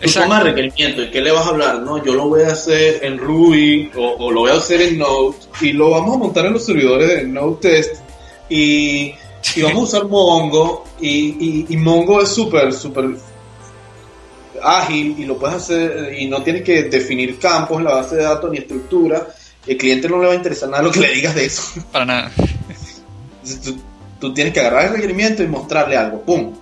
Tú 0.00 0.10
tomas 0.12 0.42
requerimiento 0.42 1.02
y 1.02 1.10
qué 1.10 1.22
le 1.22 1.32
vas 1.32 1.46
a 1.46 1.50
hablar, 1.50 1.80
no, 1.80 2.04
yo 2.04 2.14
lo 2.14 2.28
voy 2.28 2.42
a 2.42 2.48
hacer 2.48 3.02
en 3.02 3.16
Ruby 3.16 3.90
o, 3.96 4.30
lo 4.30 4.40
voy 4.40 4.50
a 4.50 4.54
hacer 4.54 4.82
en 4.82 4.98
Node 4.98 5.36
y 5.62 5.72
lo 5.72 5.90
vamos 5.90 6.16
a 6.16 6.18
montar 6.18 6.46
en 6.46 6.52
los 6.52 6.66
servidores 6.66 7.08
de 7.08 7.24
Node 7.24 7.56
Test 7.60 7.94
y, 8.50 9.14
vamos 9.62 9.94
a 9.94 9.98
usar 9.98 10.08
Mongo 10.08 10.84
y, 11.00 11.64
Mongo 11.78 12.20
es 12.20 12.28
súper, 12.28 12.74
súper 12.74 13.06
ágil 14.62 15.16
y 15.18 15.24
lo 15.24 15.38
puedes 15.38 15.56
hacer 15.56 16.14
y 16.18 16.26
no 16.26 16.42
tienes 16.42 16.62
que 16.62 16.84
definir 16.84 17.38
campos 17.38 17.78
en 17.78 17.84
la 17.84 17.94
base 17.94 18.16
de 18.16 18.22
datos 18.24 18.50
ni 18.50 18.58
estructura. 18.58 19.26
El 19.66 19.76
cliente 19.78 20.08
no 20.08 20.20
le 20.20 20.26
va 20.26 20.32
a 20.32 20.36
interesar 20.36 20.68
nada 20.68 20.82
lo 20.82 20.92
que 20.92 21.00
le 21.00 21.10
digas 21.14 21.34
de 21.34 21.46
eso. 21.46 21.62
Para 21.90 22.04
nada. 22.04 22.32
Tú, 23.64 23.76
tú 24.20 24.34
tienes 24.34 24.52
que 24.52 24.60
agarrar 24.60 24.86
el 24.86 24.92
requerimiento 24.92 25.42
y 25.42 25.46
mostrarle 25.46 25.96
algo. 25.96 26.20
¡Pum! 26.20 26.52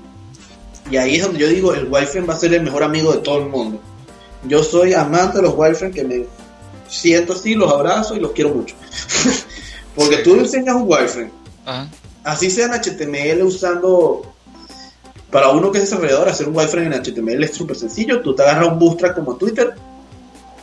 Y 0.90 0.96
ahí 0.96 1.16
es 1.16 1.22
donde 1.22 1.38
yo 1.38 1.48
digo, 1.48 1.74
el 1.74 1.88
wireframe 1.90 2.26
va 2.26 2.34
a 2.34 2.38
ser 2.38 2.52
el 2.54 2.62
mejor 2.62 2.82
amigo 2.82 3.12
de 3.12 3.18
todo 3.18 3.38
el 3.38 3.48
mundo. 3.48 3.80
Yo 4.46 4.62
soy 4.62 4.92
amante 4.92 5.38
de 5.38 5.44
los 5.44 5.54
wireframes 5.56 5.94
que 5.94 6.04
me 6.04 6.26
siento 6.88 7.32
así, 7.32 7.54
los 7.54 7.72
abrazo 7.72 8.14
y 8.14 8.20
los 8.20 8.32
quiero 8.32 8.50
mucho. 8.50 8.74
Porque 9.94 10.18
tú 10.18 10.34
le 10.34 10.42
enseñas 10.42 10.76
un 10.76 10.84
wireframe, 10.86 11.30
así 12.22 12.50
sea 12.50 12.66
en 12.66 12.72
HTML 12.72 13.42
usando... 13.42 14.30
Para 15.30 15.48
uno 15.48 15.72
que 15.72 15.78
es 15.78 15.90
desarrollador, 15.90 16.28
hacer 16.28 16.48
un 16.48 16.56
wireframe 16.56 16.94
en 16.94 17.02
HTML 17.02 17.42
es 17.42 17.54
súper 17.56 17.76
sencillo. 17.76 18.20
Tú 18.20 18.36
te 18.36 18.42
agarras 18.42 18.68
un 18.68 18.78
bootstrap 18.78 19.16
como 19.16 19.34
Twitter 19.34 19.74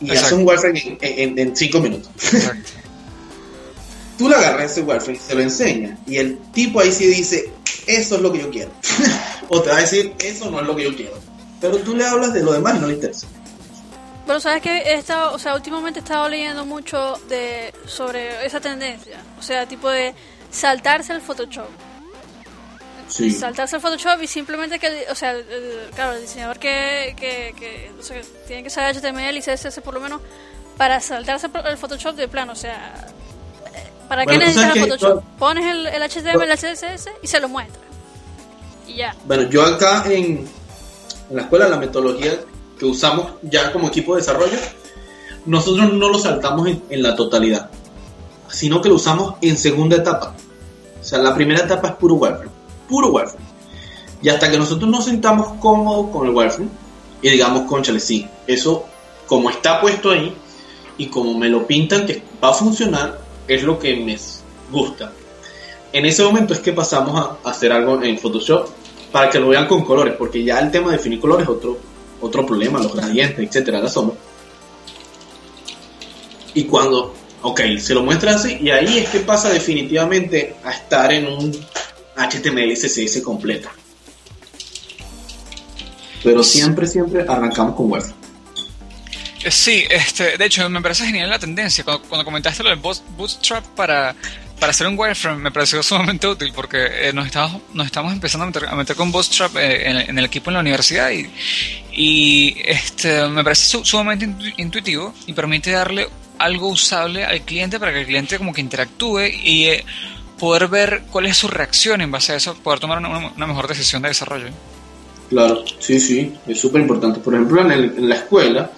y 0.00 0.10
haces 0.10 0.32
un 0.32 0.46
wireframe 0.46 0.96
en 1.02 1.54
5 1.54 1.80
minutos. 1.80 2.10
tú 4.18 4.28
le 4.28 4.36
agarras 4.36 4.72
ese 4.72 4.82
wireframe 4.82 5.18
y 5.18 5.20
se 5.20 5.34
lo 5.34 5.40
enseñas. 5.40 5.98
Y 6.06 6.16
el 6.16 6.38
tipo 6.52 6.80
ahí 6.80 6.92
sí 6.92 7.06
dice, 7.06 7.50
eso 7.86 8.16
es 8.16 8.20
lo 8.22 8.32
que 8.32 8.40
yo 8.40 8.50
quiero. 8.50 8.70
o 9.48 9.60
te 9.60 9.70
va 9.70 9.78
a 9.78 9.80
decir, 9.80 10.14
eso 10.22 10.50
no 10.50 10.60
es 10.60 10.66
lo 10.66 10.76
que 10.76 10.84
yo 10.84 10.96
quiero. 10.96 11.14
Pero 11.60 11.78
tú 11.78 11.96
le 11.96 12.04
hablas 12.04 12.32
de 12.32 12.42
lo 12.42 12.52
demás 12.52 12.76
y 12.76 12.80
no 12.80 12.86
le 12.88 12.94
interesa. 12.94 13.26
Bueno, 14.26 14.40
sabes 14.40 14.62
que 14.62 14.70
he 14.70 14.94
estado, 14.94 15.34
o 15.34 15.38
sea, 15.38 15.54
últimamente 15.54 15.98
he 15.98 16.02
estado 16.02 16.28
leyendo 16.28 16.64
mucho 16.64 17.20
de 17.28 17.74
sobre 17.86 18.46
esa 18.46 18.60
tendencia, 18.60 19.20
o 19.38 19.42
sea, 19.42 19.66
tipo 19.66 19.90
de 19.90 20.14
saltarse 20.50 21.12
el 21.12 21.20
Photoshop. 21.20 21.66
Sí. 23.08 23.30
Saltarse 23.30 23.76
el 23.76 23.82
Photoshop 23.82 24.22
y 24.22 24.26
simplemente 24.28 24.78
que, 24.78 25.06
o 25.10 25.14
sea, 25.14 25.34
claro, 25.94 26.12
el 26.12 26.22
diseñador 26.22 26.58
que, 26.58 27.14
que, 27.16 27.52
que 27.58 27.90
o 27.98 28.02
sea, 28.02 28.20
tiene 28.46 28.62
que 28.62 28.70
saber 28.70 28.96
HTML 28.96 29.36
y 29.36 29.42
CSS 29.42 29.80
por 29.80 29.94
lo 29.94 30.00
menos 30.00 30.20
para 30.78 31.00
saltarse 31.00 31.48
el 31.64 31.76
Photoshop 31.76 32.14
de 32.14 32.28
plano, 32.28 32.52
o 32.52 32.56
sea, 32.56 33.06
¿Para 34.12 34.26
qué 34.26 34.36
necesitas 34.36 34.78
Photoshop? 34.78 35.22
Pones 35.38 35.64
el, 35.64 35.86
el 35.86 36.02
HTML, 36.02 36.42
el 36.42 36.58
CSS 36.58 37.08
y 37.22 37.26
se 37.26 37.40
lo 37.40 37.48
muestra. 37.48 37.80
Y 38.86 38.96
ya. 38.96 39.16
Bueno, 39.24 39.48
yo 39.48 39.64
acá 39.64 40.04
en, 40.04 40.46
en 41.30 41.36
la 41.36 41.40
escuela, 41.40 41.66
la 41.66 41.78
metodología 41.78 42.38
que 42.78 42.84
usamos 42.84 43.32
ya 43.40 43.72
como 43.72 43.88
equipo 43.88 44.14
de 44.14 44.20
desarrollo, 44.20 44.58
nosotros 45.46 45.94
no 45.94 46.10
lo 46.10 46.18
saltamos 46.18 46.68
en, 46.90 47.02
la 47.02 47.16
totalidad, 47.16 47.70
sino 48.50 48.82
que 48.82 48.90
lo 48.90 48.96
usamos 48.96 49.36
en 49.40 49.56
segunda 49.56 49.96
etapa. 49.96 50.34
O 51.00 51.02
sea, 51.02 51.18
la 51.18 51.34
primera 51.34 51.60
etapa 51.60 51.88
es 51.88 51.94
puro 51.94 52.16
wireframe, 52.16 52.50
puro 52.90 53.08
wireframe. 53.12 53.46
Y 54.20 54.28
hasta 54.28 54.50
que 54.50 54.58
nosotros 54.58 54.90
nos 54.90 55.06
sentamos 55.06 55.58
cómodos 55.58 56.10
con 56.10 56.26
el 56.26 56.34
wireframe 56.34 56.68
y 57.22 57.30
digamos, 57.30 57.62
conchale, 57.62 57.98
sí, 57.98 58.28
eso 58.46 58.84
como 59.26 59.48
está 59.48 59.80
puesto 59.80 60.10
ahí 60.10 60.36
y 60.98 61.06
como 61.06 61.38
me 61.38 61.48
lo 61.48 61.66
pintan 61.66 62.04
que 62.04 62.22
va 62.44 62.50
a 62.50 62.52
funcionar, 62.52 63.21
es 63.48 63.62
lo 63.62 63.78
que 63.78 63.96
me 63.96 64.18
gusta. 64.70 65.12
En 65.92 66.06
ese 66.06 66.22
momento 66.22 66.54
es 66.54 66.60
que 66.60 66.72
pasamos 66.72 67.38
a 67.44 67.48
hacer 67.48 67.72
algo 67.72 68.02
en 68.02 68.18
Photoshop 68.18 68.68
para 69.10 69.28
que 69.28 69.38
lo 69.38 69.48
vean 69.48 69.66
con 69.66 69.84
colores, 69.84 70.14
porque 70.18 70.42
ya 70.42 70.58
el 70.58 70.70
tema 70.70 70.90
de 70.90 70.96
definir 70.96 71.20
colores 71.20 71.44
es 71.44 71.50
otro, 71.50 71.78
otro 72.20 72.46
problema, 72.46 72.80
los 72.80 72.94
gradientes, 72.94 73.46
etcétera, 73.46 73.78
la 73.78 73.88
sombra. 73.88 74.16
Y 76.54 76.64
cuando, 76.64 77.14
ok, 77.42 77.60
se 77.78 77.94
lo 77.94 78.02
muestra 78.02 78.32
así, 78.32 78.58
y 78.60 78.70
ahí 78.70 78.98
es 78.98 79.10
que 79.10 79.20
pasa 79.20 79.50
definitivamente 79.50 80.56
a 80.64 80.72
estar 80.72 81.12
en 81.12 81.26
un 81.26 81.52
HTML 82.16 82.72
CSS 82.72 83.20
completo. 83.22 83.68
Pero 86.22 86.42
siempre, 86.42 86.86
siempre 86.86 87.24
arrancamos 87.28 87.74
con 87.74 87.90
web. 87.90 88.02
Eh, 89.44 89.50
sí, 89.50 89.84
este, 89.90 90.36
de 90.38 90.44
hecho 90.44 90.68
me 90.68 90.80
parece 90.80 91.04
genial 91.04 91.30
la 91.30 91.38
tendencia. 91.38 91.84
Cuando, 91.84 92.24
comentaste 92.24 92.62
lo 92.62 92.70
del 92.70 92.78
Bootstrap 92.78 93.64
para, 93.74 94.14
para 94.58 94.70
hacer 94.70 94.86
un 94.86 94.98
wireframe, 94.98 95.42
me 95.42 95.50
pareció 95.50 95.82
sumamente 95.82 96.26
útil 96.28 96.52
porque 96.54 97.08
eh, 97.08 97.12
nos, 97.12 97.26
estamos, 97.26 97.62
nos 97.72 97.86
estamos 97.86 98.12
empezando 98.12 98.44
a 98.68 98.74
meter, 98.74 98.96
con 98.96 99.10
Bootstrap 99.10 99.56
eh, 99.56 99.90
en, 100.08 100.18
el 100.18 100.24
equipo 100.24 100.50
en 100.50 100.54
la 100.54 100.60
universidad 100.60 101.10
y, 101.94 102.54
este, 102.64 103.26
me 103.28 103.42
parece 103.42 103.84
sumamente 103.84 104.28
intuitivo 104.56 105.14
y 105.26 105.32
permite 105.32 105.72
darle 105.72 106.08
algo 106.38 106.68
usable 106.68 107.24
al 107.24 107.42
cliente 107.42 107.78
para 107.78 107.92
que 107.92 108.00
el 108.00 108.06
cliente 108.06 108.38
como 108.38 108.52
que 108.52 108.60
interactúe 108.60 109.26
y 109.26 109.68
poder 110.38 110.68
ver 110.68 111.02
cuál 111.10 111.26
es 111.26 111.36
su 111.36 111.48
reacción 111.48 112.00
en 112.00 112.10
base 112.10 112.32
a 112.32 112.36
eso, 112.36 112.54
poder 112.54 112.80
tomar 112.80 112.98
una 112.98 113.46
mejor 113.46 113.68
decisión 113.68 114.02
de 114.02 114.08
desarrollo. 114.08 114.48
Claro, 115.32 115.64
sí, 115.78 115.98
sí, 115.98 116.30
es 116.46 116.60
súper 116.60 116.82
importante. 116.82 117.18
Por 117.20 117.32
ejemplo, 117.32 117.62
en, 117.72 118.06
la 118.06 118.16
escuela, 118.16 118.70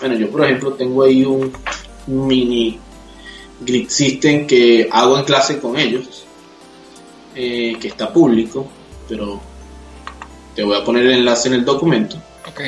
bueno, 0.00 0.14
yo 0.14 0.28
por 0.30 0.44
ejemplo 0.44 0.74
tengo 0.74 1.04
ahí 1.04 1.24
un 1.24 1.50
mini 2.06 2.78
Grid 3.62 3.88
System 3.88 4.46
que 4.46 4.86
hago 4.92 5.16
en 5.18 5.24
clase 5.24 5.58
con 5.58 5.78
ellos, 5.78 6.24
eh, 7.34 7.78
que 7.80 7.88
está 7.88 8.12
público, 8.12 8.66
pero 9.08 9.40
te 10.54 10.62
voy 10.62 10.76
a 10.76 10.84
poner 10.84 11.06
el 11.06 11.12
enlace 11.12 11.48
en 11.48 11.54
el 11.54 11.64
documento. 11.64 12.16
Ok. 12.46 12.60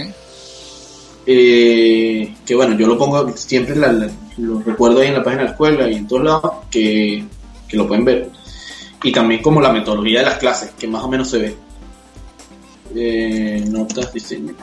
Eh, 1.27 2.35
que 2.47 2.55
bueno, 2.55 2.79
yo 2.79 2.87
lo 2.87 2.97
pongo 2.97 3.31
siempre, 3.37 3.77
la- 3.77 3.93
la- 3.93 4.11
lo 4.39 4.61
recuerdo 4.61 5.01
ahí 5.01 5.09
en 5.09 5.15
la 5.15 5.23
página 5.23 5.43
de 5.43 5.49
la 5.49 5.53
escuela 5.53 5.91
y 5.91 5.97
en 5.97 6.09
todos 6.09 6.25
lados, 6.25 6.53
que, 6.71 7.25
que 7.69 7.77
lo 7.77 7.87
pueden 7.87 8.07
ver. 8.07 8.31
Y 9.03 9.13
también 9.13 9.43
como 9.43 9.61
la 9.61 9.71
metodología 9.71 10.21
de 10.21 10.27
las 10.27 10.39
clases, 10.39 10.71
que 10.79 10.89
más 10.89 11.03
o 11.05 11.09
menos 11.09 11.29
se 11.29 11.39
ve. 11.39 11.57
Eh, 12.95 13.65
notas, 13.69 14.13
diseño. 14.13 14.55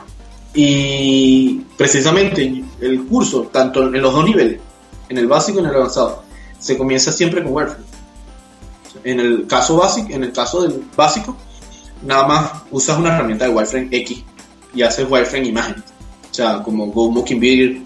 Y 0.54 1.60
precisamente 1.76 2.62
el 2.80 3.04
curso, 3.06 3.48
tanto 3.52 3.82
en 3.82 4.02
los 4.02 4.12
dos 4.12 4.24
niveles, 4.24 4.60
en 5.08 5.18
el 5.18 5.26
básico 5.26 5.58
y 5.58 5.62
en 5.62 5.70
el 5.70 5.76
avanzado, 5.76 6.22
se 6.58 6.76
comienza 6.76 7.10
siempre 7.10 7.42
con 7.42 7.52
Wireframe. 7.54 7.84
En 9.04 9.20
el 9.20 9.46
caso 9.46 9.76
básico, 9.76 10.08
en 10.10 10.24
el 10.24 10.32
caso 10.32 10.62
del 10.62 10.84
básico, 10.94 11.36
nada 12.02 12.26
más 12.26 12.52
usas 12.70 12.98
una 12.98 13.14
herramienta 13.14 13.46
de 13.46 13.50
Wireframe 13.50 13.88
X 13.90 14.22
y 14.74 14.82
haces 14.82 15.06
Wireframe 15.08 15.48
imágenes. 15.48 15.84
O 16.30 16.34
sea, 16.34 16.62
como 16.62 16.86
Go 16.86 17.10
Mockingbird 17.10 17.82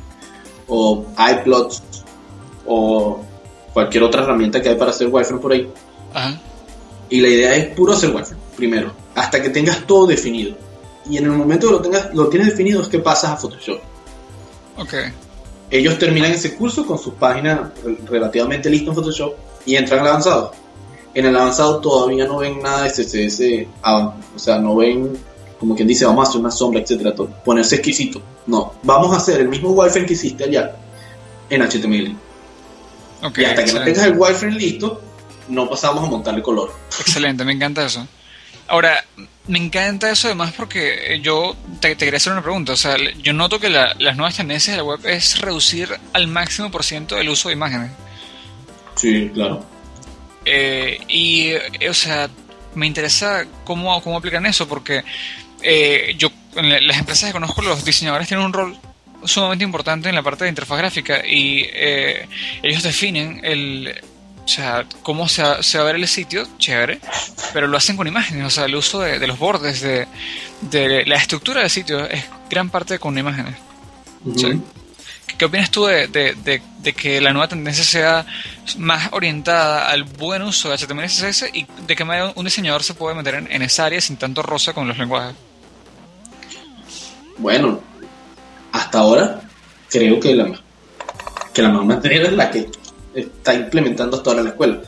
o 0.69 1.05
iPlots 1.19 1.83
o 2.67 3.21
cualquier 3.73 4.03
otra 4.03 4.23
herramienta 4.23 4.61
que 4.61 4.71
hay 4.71 4.77
para 4.77 4.91
hacer 4.91 5.09
Wireframe 5.09 5.41
por 5.41 5.53
ahí. 5.53 5.71
Ajá. 6.13 6.41
Y 7.09 7.21
la 7.21 7.29
idea 7.29 7.55
es 7.55 7.67
puro 7.75 7.93
hacer 7.93 8.11
wireframe, 8.11 8.43
primero, 8.57 8.93
hasta 9.17 9.43
que 9.43 9.49
tengas 9.51 9.85
todo 9.87 10.07
definido. 10.07 10.55
Y 11.11 11.19
en 11.19 11.25
el 11.25 11.31
momento 11.33 11.67
que 11.67 11.73
lo, 11.73 11.81
tengas, 11.83 12.15
lo 12.15 12.29
tienes 12.29 12.51
definido 12.51 12.81
es 12.83 12.89
que 12.89 12.99
pasas 13.01 13.33
a 13.33 13.37
Photoshop. 13.37 13.81
Ok. 14.77 14.95
Ellos 15.71 15.99
terminan 15.99 16.31
ese 16.31 16.55
curso 16.57 16.87
con 16.87 16.99
sus 16.99 17.15
páginas 17.15 17.71
re- 17.85 17.99
relativamente 18.07 18.71
listas 18.71 18.89
en 18.91 18.95
Photoshop 18.95 19.35
y 19.65 19.75
entran 19.77 20.01
al 20.01 20.09
avanzado. 20.09 20.53
En 21.15 21.27
el 21.27 21.35
avanzado 21.37 21.81
todavía 21.81 22.27
no 22.27 22.39
ven 22.39 22.61
nada 22.63 22.83
de 22.85 22.91
CSS, 22.91 23.67
ah, 23.83 24.15
o 24.35 24.39
sea, 24.39 24.59
no 24.59 24.77
ven 24.77 25.17
como 25.59 25.75
quien 25.75 25.89
dice, 25.89 26.05
vamos 26.05 26.27
a 26.27 26.29
hacer 26.29 26.41
una 26.41 26.51
sombra, 26.51 26.81
etcétera, 26.81 27.15
todo. 27.15 27.29
ponerse 27.43 27.77
exquisito. 27.77 28.21
No, 28.47 28.75
vamos 28.83 29.15
a 29.15 29.17
hacer 29.17 29.41
el 29.41 29.49
mismo 29.49 29.71
wireframe 29.71 30.07
que 30.07 30.13
hiciste 30.13 30.45
allá 30.45 30.77
en 31.49 31.63
HTML. 31.63 32.15
Ok, 33.23 33.39
y 33.39 33.45
hasta 33.47 33.65
que 33.65 33.73
no 33.73 33.83
tengas 33.85 34.05
el 34.05 34.19
wireframe 34.19 34.57
listo, 34.57 35.01
no 35.49 35.69
pasamos 35.71 36.05
a 36.05 36.07
montarle 36.07 36.43
color. 36.43 36.71
Excelente, 37.01 37.45
me 37.45 37.53
encanta 37.53 37.87
eso. 37.87 38.07
Ahora, 38.69 39.05
me 39.47 39.59
encanta 39.59 40.11
eso 40.11 40.27
además 40.29 40.53
porque 40.57 41.15
eh, 41.15 41.21
yo 41.21 41.57
te, 41.81 41.95
te 41.95 42.05
quería 42.05 42.17
hacer 42.17 42.33
una 42.33 42.43
pregunta. 42.43 42.73
O 42.73 42.77
sea, 42.77 42.97
yo 43.23 43.33
noto 43.33 43.61
que 43.61 43.69
la- 43.69 43.95
las 43.99 44.17
nuevas 44.17 44.37
tendencias 44.37 44.73
de 44.75 44.79
la 44.79 44.85
web 44.85 45.01
es 45.07 45.41
reducir 45.41 45.89
al 46.13 46.27
máximo 46.27 46.71
por 46.71 46.83
ciento 46.85 47.17
el 47.19 47.29
uso 47.29 47.49
de 47.49 47.55
imágenes. 47.55 47.91
Sí, 48.97 49.31
claro. 49.33 49.65
Eh, 50.45 50.99
y, 51.09 51.49
eh, 51.81 51.89
o 51.91 51.95
sea, 51.95 52.29
me 52.75 52.87
interesa 52.87 53.47
cómo, 53.65 54.01
cómo 54.03 54.19
aplican 54.19 54.47
eso, 54.47 54.67
porque 54.69 55.05
eh, 55.63 56.15
yo, 56.19 56.31
en 56.57 56.69
la- 56.69 56.81
las 56.81 56.99
empresas 56.99 57.29
que 57.29 57.33
conozco, 57.33 57.63
los 57.63 57.85
diseñadores 57.85 58.29
tienen 58.29 58.47
un 58.47 58.53
rol 58.53 58.77
sumamente 59.25 59.65
importante 59.65 60.09
en 60.09 60.15
la 60.15 60.23
parte 60.23 60.45
de 60.45 60.51
interfaz 60.51 60.79
gráfica 60.79 61.27
y 61.27 61.67
eh, 61.73 62.29
ellos 62.63 62.83
definen 62.83 63.41
el, 63.45 63.95
o 64.47 64.49
sea, 64.49 64.87
cómo 65.03 65.29
se 65.29 65.43
va, 65.43 65.61
se 65.63 65.77
va 65.77 65.83
a 65.85 65.87
ver 65.89 65.97
el 65.97 66.07
sitio, 66.07 66.47
chévere, 66.57 67.01
pero 67.53 67.67
lo 67.67 67.77
hacen 67.77 67.97
con 67.97 68.07
imágenes, 68.07 68.47
o 68.47 68.51
sea, 68.51 68.65
el 68.67 68.77
uso 68.77 69.01
de, 69.01 69.19
de 69.19 69.27
los 69.27 69.39
bordes, 69.39 69.81
de, 69.81 70.07
de 70.61 71.05
la 71.05 71.17
estructura 71.17 71.61
del 71.63 71.71
sitio 71.71 72.09
es 72.09 72.25
gran 72.49 72.71
parte 72.71 72.99
con 73.01 73.19
imágenes. 73.19 73.57
Sí. 74.37 74.61
¿Qué 75.37 75.45
opinas 75.45 75.71
tú 75.71 75.85
de, 75.87 76.07
de- 76.09 76.63
que 76.95 77.21
la 77.21 77.33
nueva 77.33 77.49
tendencia 77.49 77.83
sea 77.83 78.25
más 78.79 79.09
orientada 79.13 79.89
al 79.89 80.05
buen 80.05 80.43
uso 80.43 80.71
de 80.71 80.77
HTML 80.79 81.05
y 81.05 81.09
CSS 81.09 81.51
y 81.53 81.67
de 81.85 81.97
qué 81.97 82.05
manera 82.05 82.33
un 82.37 82.45
diseñador 82.45 82.85
se 82.85 82.95
puede 82.95 83.17
meter 83.17 83.35
en, 83.35 83.51
en 83.51 83.63
esa 83.63 83.87
área 83.87 84.01
sin 84.01 84.17
tanto 84.17 84.41
rosa 84.43 84.73
con 84.73 84.87
los 84.87 84.97
lenguajes? 84.97 85.35
Bueno, 87.39 87.81
hasta 88.73 88.99
ahora 89.01 89.41
creo 89.91 90.21
que 90.21 90.35
la, 90.37 90.53
que 91.53 91.63
la 91.63 91.69
mejor 91.71 91.87
manera 91.87 92.29
es 92.29 92.33
la 92.33 92.51
que 92.51 92.71
está 93.17 93.55
implementando 93.55 94.17
hasta 94.17 94.31
ahora 94.31 94.43
la 94.43 94.51
escuela. 94.51 94.81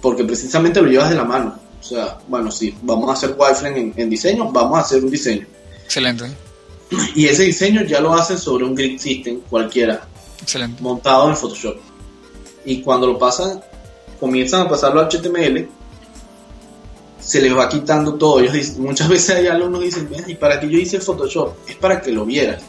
Porque 0.00 0.24
precisamente 0.24 0.80
lo 0.80 0.88
llevas 0.88 1.10
de 1.10 1.16
la 1.16 1.24
mano. 1.24 1.58
O 1.78 1.82
sea, 1.82 2.18
bueno, 2.28 2.50
sí, 2.50 2.74
vamos 2.82 3.08
a 3.10 3.14
hacer 3.14 3.34
wireframe 3.38 3.80
en, 3.80 3.94
en 3.96 4.10
diseño, 4.10 4.50
vamos 4.52 4.78
a 4.78 4.82
hacer 4.82 5.02
un 5.04 5.10
diseño. 5.10 5.46
Excelente, 5.84 6.24
Y 7.14 7.26
ese 7.26 7.44
diseño 7.44 7.82
ya 7.84 8.00
lo 8.00 8.12
hacen 8.14 8.38
sobre 8.38 8.64
un 8.64 8.74
grid 8.74 8.98
system 9.00 9.40
cualquiera, 9.48 10.02
excelente. 10.42 10.82
montado 10.82 11.28
en 11.30 11.36
Photoshop. 11.36 11.76
Y 12.64 12.82
cuando 12.82 13.06
lo 13.06 13.18
pasan, 13.18 13.60
comienzan 14.20 14.62
a 14.62 14.68
pasarlo 14.68 15.00
a 15.00 15.08
HTML, 15.08 15.68
se 17.18 17.40
les 17.40 17.56
va 17.56 17.68
quitando 17.68 18.14
todo. 18.14 18.40
Ellos 18.40 18.52
dicen- 18.54 18.82
muchas 18.82 19.08
veces 19.08 19.30
hay 19.36 19.46
alumnos 19.46 19.80
que 19.80 19.86
dicen, 19.86 20.08
"Mira, 20.10 20.24
¿y 20.30 20.34
para 20.34 20.58
qué 20.60 20.68
yo 20.68 20.78
hice 20.78 21.00
Photoshop? 21.00 21.54
Es 21.68 21.76
para 21.76 22.00
que 22.00 22.12
lo 22.12 22.24
vieras. 22.24 22.62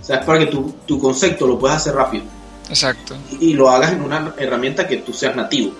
O 0.00 0.04
sea, 0.04 0.16
es 0.20 0.24
para 0.24 0.38
que 0.38 0.46
tu, 0.46 0.74
tu 0.86 0.98
concepto 0.98 1.46
lo 1.46 1.58
puedas 1.58 1.78
hacer 1.78 1.94
rápido. 1.94 2.24
Exacto. 2.68 3.16
Y, 3.40 3.50
y 3.50 3.54
lo 3.54 3.70
hagas 3.70 3.92
en 3.92 4.02
una 4.02 4.34
herramienta 4.38 4.86
que 4.86 4.98
tú 4.98 5.12
seas 5.12 5.34
nativo. 5.36 5.72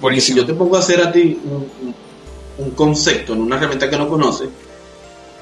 Porque 0.00 0.20
si 0.20 0.34
yo 0.34 0.44
te 0.44 0.52
pongo 0.54 0.76
a 0.76 0.80
hacer 0.80 1.00
a 1.00 1.10
ti 1.12 1.38
un, 1.44 1.52
un- 1.86 1.94
un 2.58 2.70
concepto 2.70 3.34
en 3.34 3.40
una 3.42 3.56
herramienta 3.56 3.88
que 3.90 3.96
no 3.98 4.08
conoces, 4.08 4.48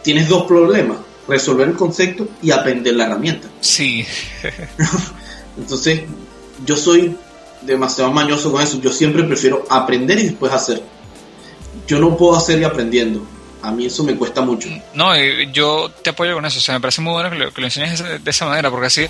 tienes 0.03 0.29
dos 0.29 0.45
problemas. 0.45 0.99
Resolver 1.27 1.69
el 1.69 1.75
concepto 1.75 2.29
y 2.43 2.51
aprender 2.51 2.95
la 2.97 3.07
herramienta. 3.07 3.49
Sí, 3.61 4.05
Entonces, 5.57 6.03
yo 6.67 6.77
soy 6.77 7.17
demasiado 7.63 8.11
mañoso 8.13 8.53
con 8.53 8.63
eso. 8.63 8.81
Yo 8.81 8.93
siempre 8.93 9.23
prefiero 9.25 9.65
aprender 9.71 10.19
y 10.19 10.25
después 10.25 10.53
hacer. 10.53 10.83
Yo 11.87 11.99
no 11.99 12.17
puedo 12.17 12.37
hacer 12.37 12.61
y 12.61 12.65
aprendiendo. 12.65 13.25
A 13.65 13.71
mí 13.71 13.87
eso 13.87 14.05
me 14.05 14.15
cuesta 14.15 14.43
mucho. 14.43 14.69
no, 14.93 15.15
eh, 15.15 15.49
yo 15.51 15.91
te 16.03 16.11
apoyo 16.11 16.35
con 16.35 16.45
eso. 16.45 16.59
O 16.59 16.61
sea, 16.61 16.75
me 16.75 16.81
parece 16.83 17.01
muy 17.01 17.15
bueno 17.15 17.31
que 17.31 17.61
lo, 17.61 17.67
enseñes 17.67 18.23
de, 18.23 18.31
esa 18.31 18.45
manera, 18.45 18.71
porque 18.71 18.89
así, 18.89 19.07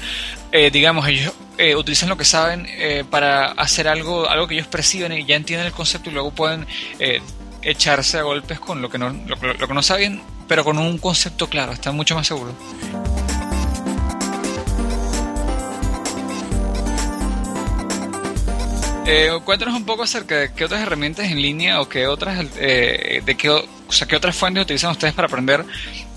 eh, 0.53 0.71
digamos, 0.71 1.09
ellos 1.09 1.33
eh, 1.59 1.75
utilizan 1.75 2.09
lo 2.09 2.17
que 2.17 2.25
saben 2.25 2.69
para 3.11 3.47
hacer 3.47 3.89
algo, 3.89 4.29
algo 4.29 4.47
que 4.47 4.55
ellos 4.55 4.69
perciben 4.69 5.13
y 5.13 5.25
ya 5.25 5.35
entienden 5.35 5.67
el 5.67 5.73
concepto 5.73 6.09
y 6.09 6.13
luego 6.13 6.31
pueden 6.31 6.69
echarse 7.63 8.18
a 8.18 8.22
golpes 8.22 8.61
con 8.61 8.81
lo 8.81 8.89
que 8.89 8.99
no, 8.99 9.11
lo, 9.11 9.37
que- 9.41 9.75
no 9.75 9.83
saben, 9.83 10.22
pero 10.47 10.63
con 10.63 10.79
un 10.79 10.99
concepto 10.99 11.49
claro. 11.49 11.72
Están 11.72 11.97
mucho 11.97 12.14
más 12.14 12.29
seguros. 12.29 12.55
Cuéntanos 19.45 19.75
un 19.75 19.85
poco 19.85 20.05
acerca 20.05 20.37
de 20.37 20.53
qué 20.53 20.64
otras 20.64 20.81
herramientas 20.81 21.26
en 21.26 21.43
línea 21.43 21.81
o 21.81 21.89
qué 21.89 22.07
otras, 22.07 22.55
de 22.55 23.37
qué, 23.37 23.64
o 23.89 23.93
sea, 23.93 24.07
qué 24.07 24.17
otras 24.17 24.35
fuentes 24.37 24.63
utilizan 24.65 24.91
ustedes 24.93 25.15
para 25.15 25.27
aprender, 25.29 25.65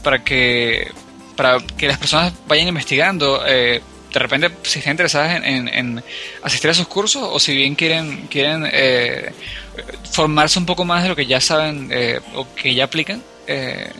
para 0.03 0.23
que, 0.23 0.91
para 1.35 1.60
que 1.60 1.88
las 1.88 1.98
personas 1.98 2.34
vayan 2.48 2.68
investigando. 2.68 3.44
eh, 3.45 3.81
de 4.14 4.19
repente, 4.19 4.49
si 4.64 4.80
están 4.80 4.94
interesadas 4.94 5.35
en, 5.35 5.44
en- 5.44 5.68
en 5.68 6.03
asistir 6.41 6.69
a 6.69 6.72
esos 6.72 6.88
cursos 6.88 7.22
o 7.23 7.39
si 7.39 7.53
bien 7.56 7.76
quieren, 7.76 8.27
quieren 8.31 8.68
eh, 8.72 9.31
formarse 10.11 10.57
un 10.57 10.65
poco 10.65 10.85
más 10.85 11.03
de 11.03 11.10
lo 11.10 11.15
que 11.15 11.26
ya 11.26 11.41
saben 11.41 11.89
eh, 11.91 12.19
o 12.35 12.48
que 12.56 12.73
ya 12.73 12.85
aplican, 12.85 13.22
eh, 13.45 13.91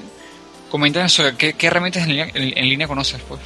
comenten 0.72 1.07
sobre 1.10 1.35
qué, 1.35 1.53
qué 1.53 1.68
herramientas 1.68 2.03
en 2.03 2.10
línea, 2.10 2.30
en, 2.34 2.57
en 2.57 2.69
línea 2.69 2.88
conoces. 2.88 3.22
Pues. 3.27 3.41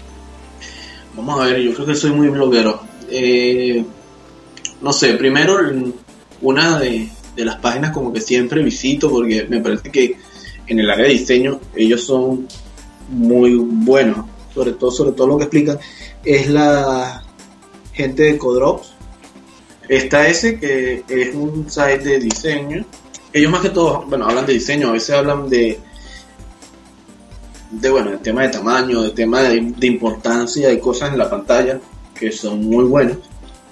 Vamos 1.16 1.42
a 1.42 1.46
ver, 1.46 1.60
yo 1.60 1.74
creo 1.74 1.88
que 1.88 1.96
soy 1.96 2.12
muy 2.12 2.28
bloguero. 2.30 2.84
Eh, 3.10 3.84
no 4.82 4.94
sé, 4.94 5.16
primero 5.16 5.60
una 6.42 6.80
de, 6.80 7.10
de 7.36 7.46
las 7.46 7.58
páginas 7.58 7.92
como 7.92 8.12
que 8.12 8.22
siempre 8.22 8.64
visito 8.64 9.10
porque 9.10 9.46
me 9.50 9.62
parece 9.62 9.90
que 9.90 10.18
en 10.68 10.80
el 10.80 10.90
área 10.90 11.06
de 11.06 11.14
diseño 11.14 11.60
ellos 11.76 12.04
son 12.04 12.48
muy 13.10 13.56
buenos, 13.56 14.26
sobre 14.54 14.74
todo 14.74 14.92
sobre 14.92 15.12
todo 15.12 15.28
lo 15.28 15.38
que 15.38 15.44
explican 15.46 15.80
es 16.24 16.50
la 16.50 17.24
gente 17.94 18.24
de 18.24 18.38
Codrops. 18.38 18.94
Está 19.88 20.28
ese 20.28 20.60
que 20.60 21.04
es 21.08 21.36
un 21.36 21.70
site 21.70 21.98
de 21.98 22.20
diseño. 22.20 22.86
Ellos 23.34 23.52
más 23.52 23.62
que 23.62 23.70
todo, 23.70 24.06
bueno, 24.08 24.26
hablan 24.26 24.46
de 24.46 24.54
diseño, 24.54 24.90
a 24.90 24.94
veces 24.94 25.16
hablan 25.16 25.50
de 25.50 25.80
de 27.72 27.90
bueno, 27.90 28.12
el 28.12 28.20
tema 28.20 28.44
de 28.44 28.50
tamaño, 28.50 29.02
de 29.02 29.12
tema 29.12 29.42
de, 29.42 29.74
de 29.78 29.88
importancia, 29.88 30.68
de 30.68 30.80
cosas 30.80 31.12
en 31.12 31.18
la 31.18 31.30
pantalla 31.30 31.80
que 32.14 32.32
son 32.32 32.64
muy 32.66 32.84
buenos. 32.84 33.18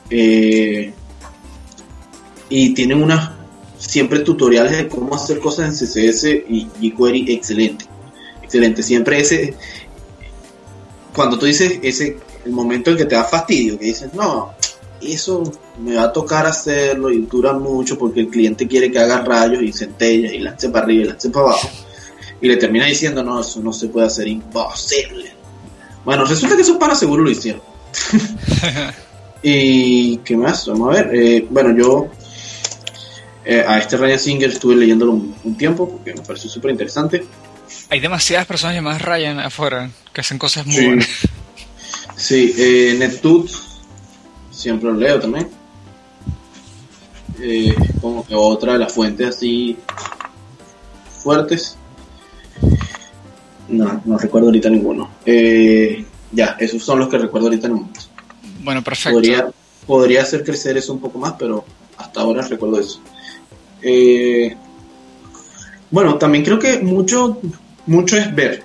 Eh, 0.09 0.91
y 2.49 2.73
tienen 2.73 3.03
unas 3.03 3.29
siempre 3.79 4.19
tutoriales 4.19 4.77
de 4.77 4.87
cómo 4.87 5.15
hacer 5.15 5.39
cosas 5.39 5.81
en 5.81 5.87
CSS 5.87 6.25
y 6.47 6.67
jQuery 6.79 7.31
excelente. 7.31 7.85
Excelente. 8.43 8.83
Siempre 8.83 9.19
ese 9.19 9.55
cuando 11.15 11.39
tú 11.39 11.45
dices 11.45 11.79
ese 11.81 12.17
el 12.45 12.51
momento 12.51 12.91
en 12.91 12.97
que 12.97 13.05
te 13.05 13.15
da 13.15 13.23
fastidio, 13.23 13.79
que 13.79 13.85
dices, 13.85 14.13
"No, 14.13 14.53
eso 15.01 15.43
me 15.81 15.95
va 15.95 16.03
a 16.03 16.13
tocar 16.13 16.45
hacerlo 16.45 17.11
y 17.11 17.21
dura 17.21 17.53
mucho 17.53 17.97
porque 17.97 18.21
el 18.21 18.27
cliente 18.27 18.67
quiere 18.67 18.91
que 18.91 18.99
haga 18.99 19.21
rayos 19.21 19.63
y 19.63 19.71
centellas 19.71 20.33
y 20.33 20.39
lance 20.39 20.69
para 20.69 20.85
arriba 20.85 21.03
y 21.03 21.07
lance 21.07 21.29
para 21.29 21.47
abajo." 21.47 21.69
y 22.41 22.47
le 22.47 22.57
termina 22.57 22.85
diciendo, 22.85 23.23
no, 23.23 23.41
eso 23.41 23.59
no 23.59 23.73
se 23.73 23.87
puede 23.89 24.07
hacer, 24.07 24.27
imposible. 24.27 25.31
Bueno, 26.05 26.25
resulta 26.25 26.55
que 26.55 26.61
esos 26.61 26.77
para 26.77 26.95
seguro 26.95 27.23
lo 27.23 27.29
hicieron. 27.29 27.61
¿Y 29.43 30.17
qué 30.17 30.37
más? 30.37 30.65
Vamos 30.67 30.89
a 30.89 31.01
ver. 31.01 31.15
Eh, 31.15 31.47
bueno, 31.49 31.75
yo 31.75 32.07
eh, 33.51 33.63
a 33.67 33.79
este 33.79 33.97
Ryan 33.97 34.19
Singer 34.19 34.49
estuve 34.49 34.75
leyéndolo 34.75 35.13
un, 35.13 35.35
un 35.43 35.57
tiempo 35.57 35.89
porque 35.89 36.13
me 36.13 36.21
pareció 36.21 36.49
súper 36.49 36.71
interesante. 36.71 37.23
Hay 37.89 37.99
demasiadas 37.99 38.45
personas 38.45 38.75
llamadas 38.75 39.01
Ryan 39.01 39.39
afuera 39.39 39.89
que 40.13 40.21
hacen 40.21 40.37
cosas 40.37 40.65
muy 40.67 40.75
Sí. 40.75 40.85
buenas. 40.85 41.07
Sí, 42.15 42.53
eh, 42.57 42.95
NetTut, 42.99 43.49
siempre 44.51 44.91
lo 44.91 44.95
leo 44.97 45.19
también. 45.19 45.49
Eh, 47.41 47.73
como 48.01 48.25
que 48.27 48.35
otra 48.35 48.73
de 48.73 48.79
las 48.79 48.91
fuentes 48.93 49.29
así 49.29 49.77
fuertes. 51.23 51.77
No, 53.67 54.01
no 54.05 54.17
recuerdo 54.17 54.47
ahorita 54.47 54.69
ninguno. 54.69 55.09
Eh, 55.25 56.05
ya, 56.31 56.55
esos 56.59 56.83
son 56.83 56.99
los 56.99 57.07
que 57.09 57.17
recuerdo 57.17 57.47
ahorita 57.47 57.67
en 57.67 57.73
el 57.73 57.77
momento. 57.79 58.01
Bueno, 58.63 58.83
perfecto. 58.83 59.15
Podría, 59.17 59.49
podría 59.87 60.21
hacer 60.23 60.43
crecer 60.43 60.77
eso 60.77 60.91
un 60.93 60.99
poco 60.99 61.19
más, 61.19 61.33
pero 61.39 61.63
hasta 61.97 62.21
ahora 62.21 62.41
recuerdo 62.47 62.79
eso. 62.79 62.99
Eh, 63.81 64.55
bueno, 65.91 66.17
también 66.17 66.43
creo 66.43 66.59
que 66.59 66.79
mucho, 66.79 67.39
mucho 67.85 68.17
es 68.17 68.33
ver. 68.33 68.63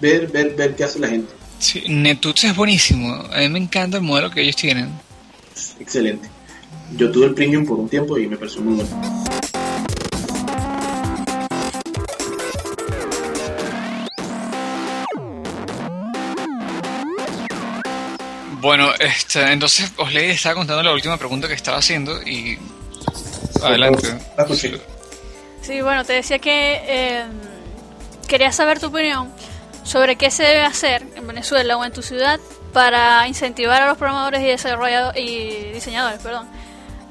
Ver, 0.00 0.28
ver, 0.28 0.54
ver 0.54 0.74
qué 0.74 0.84
hace 0.84 0.98
la 0.98 1.08
gente. 1.08 1.32
Sí, 1.58 1.82
Netuts 1.88 2.44
es 2.44 2.56
buenísimo. 2.56 3.12
A 3.32 3.40
mí 3.40 3.48
me 3.50 3.58
encanta 3.58 3.98
el 3.98 4.02
modelo 4.02 4.30
que 4.30 4.40
ellos 4.40 4.56
tienen. 4.56 4.90
Excelente. 5.78 6.28
Yo 6.96 7.10
tuve 7.10 7.26
el 7.26 7.34
premium 7.34 7.66
por 7.66 7.78
un 7.78 7.88
tiempo 7.88 8.18
y 8.18 8.26
me 8.26 8.36
pareció 8.36 8.62
muy 8.62 8.74
bueno. 8.74 9.24
Bueno, 18.60 18.90
este, 18.98 19.52
entonces 19.52 19.90
Osley 19.96 20.30
estaba 20.30 20.56
contando 20.56 20.82
la 20.82 20.92
última 20.92 21.16
pregunta 21.16 21.48
que 21.48 21.54
estaba 21.54 21.78
haciendo 21.78 22.22
y... 22.22 22.58
Adelante. 23.62 24.08
Sí, 25.62 25.80
bueno, 25.82 26.04
te 26.04 26.14
decía 26.14 26.38
que 26.38 26.80
eh, 26.84 27.24
quería 28.26 28.52
saber 28.52 28.80
tu 28.80 28.86
opinión 28.86 29.30
sobre 29.84 30.16
qué 30.16 30.30
se 30.30 30.42
debe 30.42 30.62
hacer 30.62 31.04
en 31.16 31.26
Venezuela 31.26 31.76
o 31.76 31.84
en 31.84 31.92
tu 31.92 32.02
ciudad 32.02 32.40
para 32.72 33.26
incentivar 33.26 33.82
a 33.82 33.88
los 33.88 33.98
programadores 33.98 34.40
y 34.42 34.46
desarrolladores 34.46 35.22
y 35.22 35.72
diseñadores, 35.72 36.20
perdón, 36.20 36.48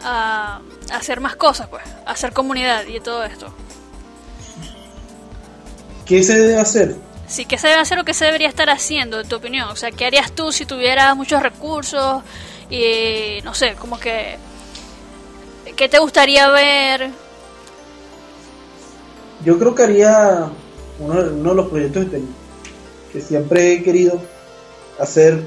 a 0.03 0.61
hacer 0.93 1.19
más 1.19 1.35
cosas, 1.35 1.67
pues, 1.67 1.83
a 2.05 2.11
hacer 2.11 2.33
comunidad 2.33 2.85
y 2.87 2.99
todo 2.99 3.23
esto. 3.23 3.53
¿Qué 6.05 6.23
se 6.23 6.39
debe 6.39 6.57
hacer? 6.57 6.95
Sí, 7.27 7.45
¿qué 7.45 7.57
se 7.59 7.67
debe 7.67 7.81
hacer 7.81 7.99
o 7.99 8.03
qué 8.03 8.15
se 8.15 8.25
debería 8.25 8.47
estar 8.47 8.69
haciendo, 8.69 9.19
en 9.19 9.27
tu 9.29 9.35
opinión? 9.35 9.69
O 9.69 9.75
sea, 9.75 9.91
¿qué 9.91 10.05
harías 10.05 10.31
tú 10.31 10.51
si 10.51 10.65
tuvieras 10.65 11.15
muchos 11.15 11.43
recursos 11.43 12.23
y, 12.69 13.39
no 13.43 13.53
sé, 13.53 13.75
como 13.75 13.99
que... 13.99 14.37
¿Qué 15.79 15.87
te 15.87 15.97
gustaría 15.97 16.49
ver? 16.49 17.09
Yo 19.45 19.57
creo 19.57 19.73
que 19.73 19.83
haría 19.83 20.51
uno, 20.99 21.21
uno 21.21 21.49
de 21.51 21.55
los 21.55 21.69
proyectos 21.69 22.07
que, 22.07 22.21
que 23.13 23.21
siempre 23.21 23.71
he 23.71 23.81
querido 23.81 24.21
hacer 24.99 25.41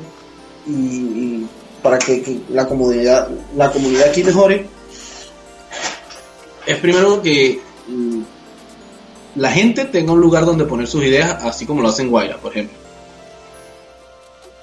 y, 0.67 0.73
y 0.73 1.49
para 1.83 1.99
que, 1.99 2.23
que 2.23 2.41
la 2.49 2.67
comunidad 2.67 3.29
la 3.55 3.71
comunidad 3.71 4.09
aquí 4.09 4.25
mejore 4.25 4.69
Es 6.65 6.79
primero 6.79 7.21
que 7.21 7.61
mm, 7.89 8.23
la 9.35 9.53
gente 9.53 9.85
tenga 9.85 10.13
un 10.13 10.21
lugar 10.23 10.47
donde 10.47 10.65
poner 10.65 10.89
sus 10.89 11.05
ideas, 11.05 11.45
así 11.45 11.67
como 11.67 11.83
lo 11.83 11.91
hacen 11.91 12.09
Guaira, 12.09 12.39
por 12.39 12.53
ejemplo. 12.53 12.79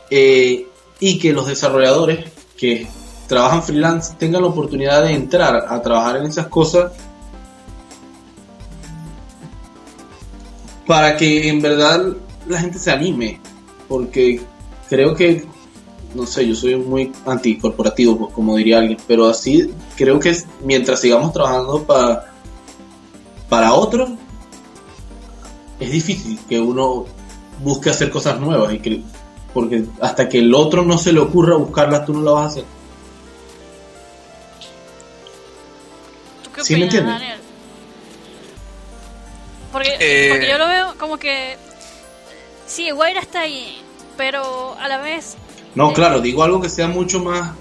Eh, 0.10 0.66
y 1.00 1.20
que 1.20 1.32
los 1.32 1.46
desarrolladores 1.46 2.26
que 2.58 2.88
trabajan 3.30 3.62
freelance 3.62 4.16
tengan 4.18 4.42
la 4.42 4.48
oportunidad 4.48 5.04
de 5.04 5.14
entrar 5.14 5.68
a 5.70 5.82
trabajar 5.82 6.18
en 6.18 6.26
esas 6.26 6.48
cosas 6.48 6.92
para 10.88 11.16
que 11.16 11.48
en 11.48 11.62
verdad 11.62 12.18
la 12.48 12.60
gente 12.60 12.80
se 12.80 12.90
anime. 12.90 13.40
Porque 13.88 14.42
creo 14.90 15.14
que, 15.14 15.46
no 16.16 16.26
sé, 16.26 16.48
yo 16.48 16.56
soy 16.56 16.76
muy 16.76 17.12
anticorporativo, 17.28 18.18
pues 18.18 18.34
como 18.34 18.56
diría 18.56 18.80
alguien, 18.80 18.98
pero 19.08 19.28
así 19.28 19.72
creo 19.96 20.20
que 20.20 20.36
mientras 20.64 21.00
sigamos 21.00 21.32
trabajando 21.32 21.84
para, 21.84 22.34
para 23.48 23.74
otros, 23.74 24.10
es 25.80 25.92
difícil 25.92 26.40
que 26.50 26.60
uno 26.60 27.06
busque 27.64 27.92
hacer 27.92 28.10
cosas 28.10 28.40
nuevas 28.40 28.74
y 28.74 28.80
que 28.80 29.02
porque 29.54 29.86
hasta 30.02 30.28
que 30.28 30.40
el 30.40 30.54
otro 30.56 30.84
no 30.84 30.98
se 30.98 31.14
le 31.14 31.20
ocurra 31.20 31.56
buscarlas 31.56 32.06
tú 32.06 32.14
no 32.14 32.22
las 32.22 32.34
vas 32.34 32.44
a 32.44 32.48
hacer 32.48 32.79
¿Sí 36.70 36.76
me 36.76 36.84
entiendes? 36.84 37.14
Daniel? 37.20 37.40
Porque, 39.72 39.96
Eh, 40.00 40.30
porque 40.30 40.50
yo 40.50 40.58
lo 40.58 40.68
veo 40.68 40.96
como 41.00 41.18
que... 41.18 41.58
Sí, 42.68 42.92
Guaira 42.92 43.20
está 43.20 43.42
ahí, 43.42 43.78
pero 44.18 44.76
a 44.80 44.88
la 44.88 45.00
vez... 45.00 45.36
no 45.76 45.94
claro 45.94 46.22
digo 46.22 46.44
algo 46.44 46.62
que 46.62 46.70
sea 46.70 46.88
mucho 46.88 47.20
más 47.24 47.52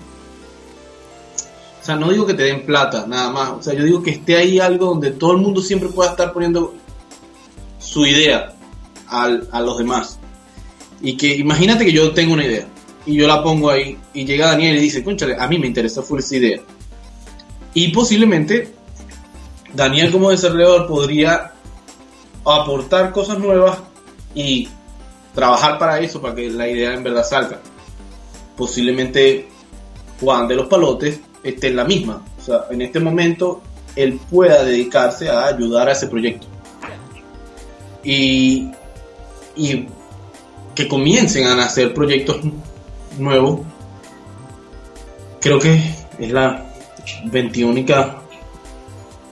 o 1.80 1.84
sea 1.84 1.96
no 1.96 2.10
digo 2.10 2.26
que 2.26 2.34
te 2.34 2.42
den 2.42 2.66
plata 2.66 3.06
nada 3.06 3.30
más 3.30 3.48
o 3.50 3.62
sea 3.62 3.72
yo 3.74 3.84
digo 3.84 4.02
que 4.02 4.10
esté 4.10 4.36
ahí 4.36 4.58
algo 4.60 4.86
donde 4.86 5.10
todo 5.12 5.32
el 5.32 5.38
mundo 5.38 5.60
siempre 5.62 5.88
pueda 5.88 6.10
estar 6.10 6.32
poniendo 6.34 6.74
su 7.78 8.04
idea 8.06 8.52
al- 9.08 9.48
a 9.52 9.60
los 9.60 9.78
demás 9.78 10.18
y 11.00 11.16
que 11.16 11.34
imagínate 11.36 11.84
que 11.86 11.92
yo 11.92 12.12
tengo 12.12 12.34
una 12.34 12.44
idea 12.44 12.66
y 13.06 13.14
yo 13.16 13.26
la 13.26 13.42
pongo 13.42 13.70
ahí 13.70 13.96
y 14.12 14.24
llega 14.26 14.48
Daniel 14.48 14.76
y 14.76 14.80
dice 14.80 15.02
conchale 15.04 15.36
a 15.38 15.46
mí 15.48 15.58
me 15.58 15.66
interesa 15.66 16.02
full 16.02 16.18
esa 16.18 16.36
idea 16.36 16.60
y 17.72 17.88
posiblemente 17.88 18.74
Daniel 19.72 20.10
como 20.10 20.30
desarrollador 20.30 20.86
podría 20.86 21.52
aportar 22.44 23.12
cosas 23.12 23.38
nuevas 23.38 23.78
y 24.34 24.68
trabajar 25.34 25.78
para 25.78 26.00
eso, 26.00 26.20
para 26.20 26.34
que 26.34 26.50
la 26.50 26.68
idea 26.68 26.94
en 26.94 27.02
verdad 27.02 27.24
salga. 27.24 27.60
Posiblemente 28.56 29.48
Juan 30.20 30.48
de 30.48 30.56
los 30.56 30.66
Palotes 30.66 31.20
esté 31.42 31.68
en 31.68 31.76
la 31.76 31.84
misma. 31.84 32.22
O 32.38 32.42
sea, 32.42 32.64
en 32.70 32.82
este 32.82 33.00
momento 33.00 33.62
él 33.94 34.18
pueda 34.30 34.64
dedicarse 34.64 35.28
a 35.28 35.46
ayudar 35.46 35.88
a 35.88 35.92
ese 35.92 36.08
proyecto. 36.08 36.46
Y, 38.02 38.70
y 39.56 39.86
que 40.74 40.88
comiencen 40.88 41.46
a 41.46 41.56
nacer 41.56 41.92
proyectos 41.92 42.38
nuevos. 43.18 43.60
Creo 45.40 45.58
que 45.58 45.74
es 46.18 46.32
la 46.32 46.72
21 47.24 47.84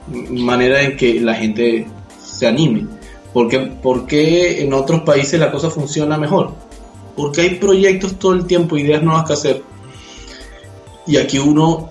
manera 0.09 0.83
en 0.83 0.97
que 0.97 1.21
la 1.21 1.35
gente 1.35 1.87
se 2.23 2.47
anime. 2.47 2.87
Porque, 3.33 3.59
porque 3.83 4.63
en 4.63 4.73
otros 4.73 5.03
países 5.03 5.39
la 5.39 5.51
cosa 5.51 5.71
funciona 5.71 6.17
mejor. 6.17 6.55
Porque 7.17 7.43
hay 7.43 7.51
proyectos 7.57 8.19
todo 8.19 8.33
el 8.33 8.47
tiempo, 8.47 8.77
ideas 8.77 9.03
nuevas 9.03 9.27
que 9.27 9.33
hacer. 9.33 9.63
Y 11.07 11.17
aquí 11.17 11.39
uno, 11.39 11.91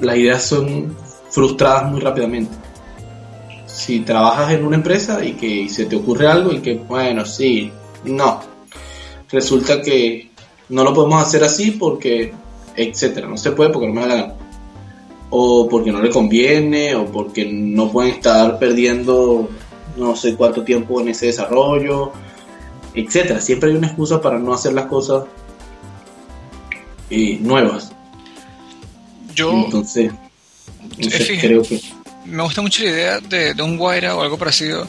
las 0.00 0.16
ideas 0.16 0.44
son 0.44 0.96
frustradas 1.30 1.90
muy 1.90 2.00
rápidamente. 2.00 2.54
Si 3.66 4.00
trabajas 4.00 4.52
en 4.52 4.64
una 4.64 4.76
empresa 4.76 5.24
y 5.24 5.32
que 5.32 5.68
se 5.68 5.86
te 5.86 5.96
ocurre 5.96 6.28
algo 6.28 6.52
y 6.52 6.60
que, 6.60 6.74
bueno, 6.74 7.24
sí, 7.24 7.70
no. 8.04 8.40
Resulta 9.30 9.82
que 9.82 10.30
no 10.68 10.84
lo 10.84 10.94
podemos 10.94 11.22
hacer 11.22 11.44
así 11.44 11.72
porque, 11.72 12.32
etcétera, 12.74 13.28
no 13.28 13.36
se 13.36 13.52
puede 13.52 13.70
porque 13.70 13.88
no 13.88 13.94
me 13.94 14.00
da 14.02 14.06
la 14.06 14.14
gana 14.14 14.35
o 15.30 15.68
porque 15.68 15.92
no 15.92 16.00
le 16.00 16.10
conviene, 16.10 16.94
o 16.94 17.06
porque 17.06 17.44
no 17.46 17.90
pueden 17.90 18.14
estar 18.14 18.58
perdiendo 18.58 19.48
no 19.96 20.14
sé 20.14 20.36
cuánto 20.36 20.62
tiempo 20.62 21.00
en 21.00 21.08
ese 21.08 21.26
desarrollo, 21.26 22.12
etcétera. 22.94 23.40
Siempre 23.40 23.70
hay 23.70 23.76
una 23.76 23.88
excusa 23.88 24.20
para 24.20 24.38
no 24.38 24.52
hacer 24.52 24.72
las 24.72 24.86
cosas 24.86 25.24
eh, 27.10 27.38
nuevas. 27.40 27.92
Yo 29.34 29.52
Entonces, 29.52 30.12
no 30.98 31.10
sé, 31.10 31.18
fíjate. 31.18 31.46
creo 31.48 31.62
que 31.62 31.80
me 32.24 32.42
gusta 32.42 32.62
mucho 32.62 32.82
la 32.82 32.90
idea 32.90 33.20
de, 33.20 33.54
de 33.54 33.62
un 33.62 33.76
Guaira 33.76 34.16
o 34.16 34.22
algo 34.22 34.38
parecido, 34.38 34.86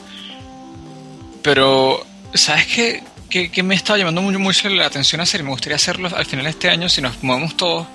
pero 1.41 2.03
¿sabes 2.33 2.65
qué? 2.67 3.03
Que, 3.29 3.51
que 3.51 3.61
me 3.61 3.75
estaba 3.75 3.99
llamando 3.99 4.21
mucho, 4.21 4.39
mucho 4.39 4.69
la 4.69 4.85
atención 4.85 5.19
hacer 5.21 5.41
y 5.41 5.43
me 5.43 5.49
gustaría 5.49 5.75
hacerlo 5.75 6.09
al 6.15 6.25
final 6.25 6.45
de 6.45 6.51
este 6.51 6.69
año 6.69 6.87
si 6.89 7.01
nos 7.01 7.21
movemos 7.23 7.57
todos. 7.57 7.85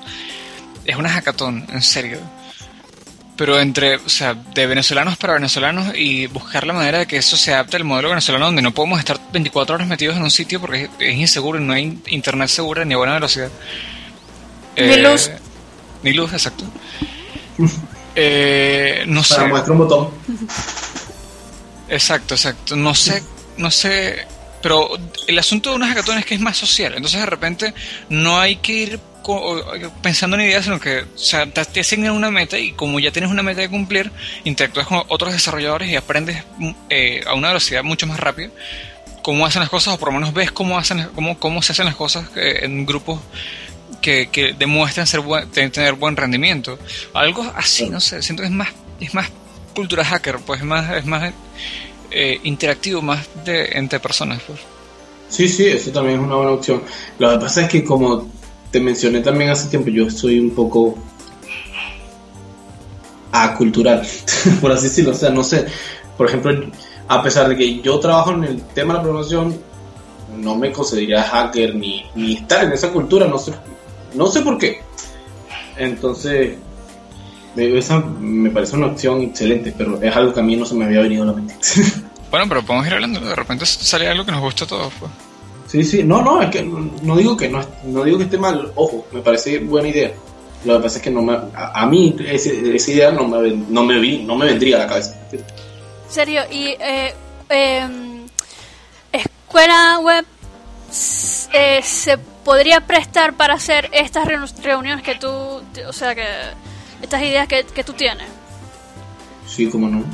Es 0.85 0.97
una 0.97 1.09
hackathon, 1.11 1.67
en 1.73 1.83
serio. 1.83 2.19
Pero 3.37 3.59
entre, 3.59 3.97
o 3.97 4.09
sea, 4.09 4.35
de 4.35 4.67
venezolanos 4.67 5.17
para 5.17 5.35
venezolanos 5.35 5.97
y 5.97 6.27
buscar 6.27 6.67
la 6.67 6.75
manera 6.75 6.99
de 6.99 7.07
que 7.07 7.17
eso 7.17 7.37
se 7.37 7.55
adapte 7.55 7.77
al 7.77 7.85
modelo 7.85 8.11
venezolano 8.11 8.47
donde 8.47 8.63
no 8.63 8.73
podemos 8.73 8.99
estar 8.99 9.19
24 9.33 9.75
horas 9.75 9.89
metidos 9.89 10.17
en 10.17 10.23
un 10.23 10.31
sitio 10.31 10.61
porque 10.61 10.91
es, 10.99 11.15
inseguro 11.15 11.59
y 11.59 11.65
no 11.65 11.73
hay 11.73 11.99
internet 12.09 12.49
segura 12.49 12.85
ni 12.85 12.95
a 12.95 12.99
buena 12.99 13.15
velocidad. 13.15 13.51
Ni 14.77 14.97
luz. 14.97 15.31
Ni 16.03 16.13
luz, 16.13 16.33
exacto. 16.33 16.65
Eh, 18.15 19.05
no 19.07 19.25
sé. 19.25 19.37
para 19.37 19.49
muestra 19.49 19.73
un 19.73 19.79
botón. 19.79 20.11
Exacto, 21.89 22.35
exacto. 22.35 22.77
No 22.77 22.95
sé, 22.95 23.23
no 23.57 23.71
sé. 23.71 24.27
Pero 24.61 24.91
el 25.27 25.39
asunto 25.39 25.71
de 25.71 25.77
una 25.77 25.89
hackathon 25.89 26.19
es 26.19 26.27
que 26.27 26.35
es 26.35 26.41
más 26.41 26.57
social. 26.57 26.93
Entonces 26.95 27.21
de 27.21 27.27
repente 27.27 27.75
no 28.11 28.39
hay 28.39 28.57
que 28.57 28.73
ir 28.73 29.01
pensando 30.03 30.37
en 30.37 30.43
ideas, 30.43 30.65
sino 30.65 30.81
que 30.81 31.01
o 31.01 31.19
sea, 31.19 31.47
te 31.47 31.81
asignan 31.81 32.13
una 32.13 32.31
meta 32.31 32.59
y 32.59 32.73
como 32.73 33.01
ya 33.01 33.11
tienes 33.11 33.31
una 33.31 33.43
meta 33.43 33.61
de 33.61 33.69
cumplir, 33.69 34.11
interactúas 34.45 34.87
con 34.87 35.03
otros 35.09 35.33
desarrolladores 35.33 35.89
y 35.89 35.97
aprendes 35.97 36.45
eh, 36.91 37.23
a 37.27 37.35
una 37.35 37.49
velocidad 37.49 37.83
mucho 37.83 38.07
más 38.07 38.21
rápida 38.21 38.51
cómo 39.23 39.47
hacen 39.47 39.61
las 39.61 39.71
cosas 39.71 39.95
o 39.95 39.99
por 39.99 40.09
lo 40.09 40.19
menos 40.19 40.35
ves 40.35 40.51
cómo, 40.51 40.77
hacen, 40.77 41.09
cómo, 41.15 41.39
cómo 41.39 41.63
se 41.63 41.73
hacen 41.73 41.87
las 41.87 41.97
cosas 41.97 42.27
en 42.35 42.85
grupos 42.85 43.21
que, 44.01 44.29
que 44.31 44.53
demuestran 44.53 45.07
ser 45.07 45.23
tener 45.53 45.95
buen 45.95 46.17
rendimiento. 46.17 46.79
Algo 47.15 47.51
así, 47.57 47.89
no 47.89 48.01
sé, 48.01 48.23
siento 48.23 48.43
que 48.43 48.49
es 48.49 48.53
más, 48.53 48.69
es 49.01 49.15
más 49.15 49.31
cultura 49.75 50.05
hacker, 50.05 50.39
pues 50.45 50.61
es 50.61 50.67
más, 50.67 50.97
es 50.97 51.07
más 51.07 51.33
eh, 52.11 52.41
interactivo, 52.43 53.01
más 53.01 53.27
de 53.45 53.71
entre 53.73 54.01
personas. 54.01 54.43
Pues. 54.47 54.59
Sí, 55.29 55.49
sí, 55.49 55.67
eso 55.67 55.91
también 55.93 56.21
es 56.21 56.27
una 56.27 56.37
buena 56.37 56.53
opción. 56.53 56.83
Lo 57.19 57.31
que 57.31 57.39
pasa 57.39 57.63
es 57.63 57.69
que 57.69 57.85
como 57.85 58.31
te 58.73 58.81
mencioné 58.81 59.21
también 59.21 59.51
hace 59.51 59.69
tiempo, 59.69 59.91
yo 59.91 60.11
soy 60.11 60.41
un 60.41 60.51
poco 60.51 60.99
acultural, 63.31 64.07
por 64.61 64.73
así 64.73 64.85
decirlo. 64.85 65.13
O 65.13 65.15
sea, 65.15 65.31
no 65.31 65.45
sé, 65.45 65.67
por 66.17 66.27
ejemplo, 66.27 66.71
a 67.07 67.23
pesar 67.23 67.49
de 67.49 67.57
que 67.57 67.81
yo 67.81 68.01
trabajo 68.01 68.33
en 68.33 68.45
el 68.45 68.63
tema 68.63 68.95
de 68.95 68.99
la 68.99 69.03
programación, 69.03 69.59
no 70.39 70.57
me 70.57 70.73
consideraría 70.73 71.23
hacker 71.23 71.75
ni, 71.75 72.05
ni 72.15 72.35
estar 72.35 72.65
en 72.65 72.73
esa 72.73 72.91
cultura, 72.91 73.29
no 73.29 73.39
sé, 73.39 73.53
no 74.15 74.27
sé 74.27 74.41
por 74.41 74.57
qué. 74.59 74.81
Entonces, 75.77 76.57
esa 77.55 77.99
me 77.99 78.51
parece 78.51 78.77
una 78.77 78.87
opción 78.87 79.21
excelente, 79.21 79.75
pero 79.77 80.01
es 80.01 80.17
algo 80.17 80.33
que 80.33 80.41
a 80.41 80.43
mí 80.43 80.57
no 80.57 80.65
se 80.65 80.75
me 80.75 80.87
había 80.87 81.03
venido 81.03 81.25
a 81.25 81.27
la 81.27 81.33
mente. 81.35 81.55
Bueno, 82.33 82.47
pero 82.49 82.63
podemos 82.63 82.87
ir 82.87 82.95
hablando, 82.95 83.21
de 83.21 83.35
repente 83.35 83.67
sale 83.67 84.09
algo 84.09 84.25
que 84.25 84.33
nos 84.33 84.41
gusta 84.41 84.65
a 84.65 84.67
todos. 84.67 84.91
Pues. 84.99 85.11
Sí, 85.73 85.83
sí, 85.85 86.05
no, 86.05 86.21
no, 86.21 86.43
es 86.43 86.51
que 86.51 86.63
no 86.63 87.17
digo 87.17 87.35
que 87.35 87.49
no, 87.49 87.59
no 87.85 88.05
digo 88.05 88.19
que 88.19 88.25
esté 88.25 88.37
mal, 88.37 88.71
ojo, 88.75 89.07
me 89.11 89.23
parece 89.23 89.59
buena 89.59 89.89
idea. 89.89 90.13
Lo 90.67 90.77
que 90.77 90.83
pasa 90.83 90.99
es 90.99 91.03
que 91.03 91.11
no 91.11 91.23
me, 91.23 91.35
a, 91.55 91.87
mí 91.87 92.15
esa 92.27 92.91
idea 92.91 93.11
no 93.11 93.27
me, 93.27 93.53
no, 93.53 93.83
me 93.83 93.99
vi, 93.99 94.23
no 94.23 94.37
me 94.37 94.45
vendría 94.45 94.77
a 94.77 94.79
la 94.81 94.87
cabeza. 94.87 95.19
Serio, 96.11 96.43
y 96.51 96.77
eh, 96.79 97.15
em, 97.49 98.27
escuela 99.11 99.99
web 100.01 100.27
eh, 101.55 101.81
se 101.83 102.19
podría 102.19 102.83
prestar 102.83 103.33
para 103.33 103.55
hacer 103.55 103.89
estas 103.93 104.29
reuniones 104.63 105.03
que 105.03 105.15
tú, 105.15 105.31
o 105.31 105.93
sea, 105.95 106.15
que 106.15 106.27
estas 107.01 107.23
ideas 107.23 107.49
que, 107.49 107.65
que 107.65 107.83
tú 107.83 107.95
tienes. 107.95 108.29
Sí, 109.47 109.71
cómo 109.71 109.89
no. 109.89 110.05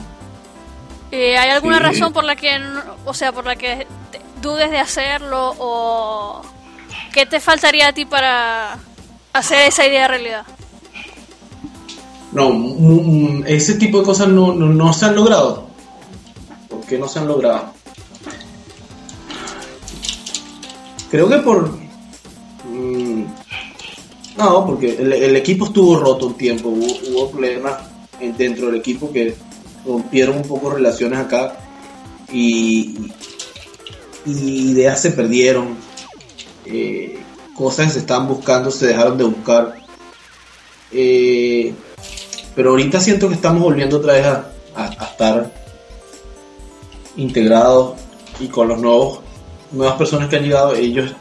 Eh, 1.10 1.36
¿Hay 1.36 1.50
alguna 1.50 1.80
razón 1.80 2.12
por 2.12 2.22
la 2.22 2.36
que, 2.36 2.60
o 3.04 3.12
sea, 3.12 3.32
por 3.32 3.44
la 3.44 3.56
que 3.56 3.88
dudes 4.40 4.70
de 4.70 4.78
hacerlo 4.78 5.54
o 5.58 6.42
qué 7.12 7.26
te 7.26 7.40
faltaría 7.40 7.88
a 7.88 7.92
ti 7.92 8.04
para 8.04 8.78
hacer 9.32 9.66
esa 9.66 9.86
idea 9.86 10.08
realidad? 10.08 10.44
No, 12.32 13.44
ese 13.46 13.74
tipo 13.74 13.98
de 14.00 14.04
cosas 14.04 14.28
no, 14.28 14.52
no, 14.52 14.92
se 14.92 15.06
han 15.06 15.16
logrado. 15.16 15.66
¿Por 16.68 16.80
qué 16.82 16.98
no 16.98 17.08
se 17.08 17.18
han 17.18 17.26
logrado? 17.26 17.72
Creo 21.10 21.28
que 21.28 21.38
por... 21.38 21.70
Mm, 22.64 23.24
no, 24.36 24.66
porque 24.66 24.96
el, 24.98 25.36
equipo 25.36 25.66
estuvo 25.66 25.96
roto 25.96 26.26
un 26.26 26.34
tiempo, 26.34 26.68
hubo, 26.68 26.86
hubo 27.10 27.30
problemas 27.30 27.80
dentro 28.36 28.66
del 28.66 28.76
equipo 28.76 29.10
que 29.10 29.34
rompieron 29.86 30.36
un 30.36 30.42
poco 30.42 30.70
relaciones 30.70 31.18
acá 31.18 31.56
y, 32.30 33.10
ideas 34.28 35.00
se 35.00 35.10
perdieron, 35.10 35.76
eh, 36.64 37.18
cosas 37.54 37.86
que 37.86 37.92
se 37.92 37.98
estaban 38.00 38.28
buscando 38.28 38.70
se 38.70 38.88
dejaron 38.88 39.18
de 39.18 39.24
buscar. 39.24 39.74
Eh, 40.92 41.72
pero 42.54 42.70
ahorita 42.70 43.00
siento 43.00 43.28
que 43.28 43.34
estamos 43.34 43.62
volviendo 43.62 43.98
otra 43.98 44.14
vez 44.14 44.26
a, 44.26 44.44
estar 45.10 45.52
integrados 47.16 47.98
y 48.38 48.46
con 48.46 48.68
los 48.68 48.78
nuevos 48.78 49.20
nuevas 49.72 49.96
personas 49.96 50.28
que 50.28 50.36
han 50.36 50.44
llegado, 50.44 50.74
ellos, 50.74 51.12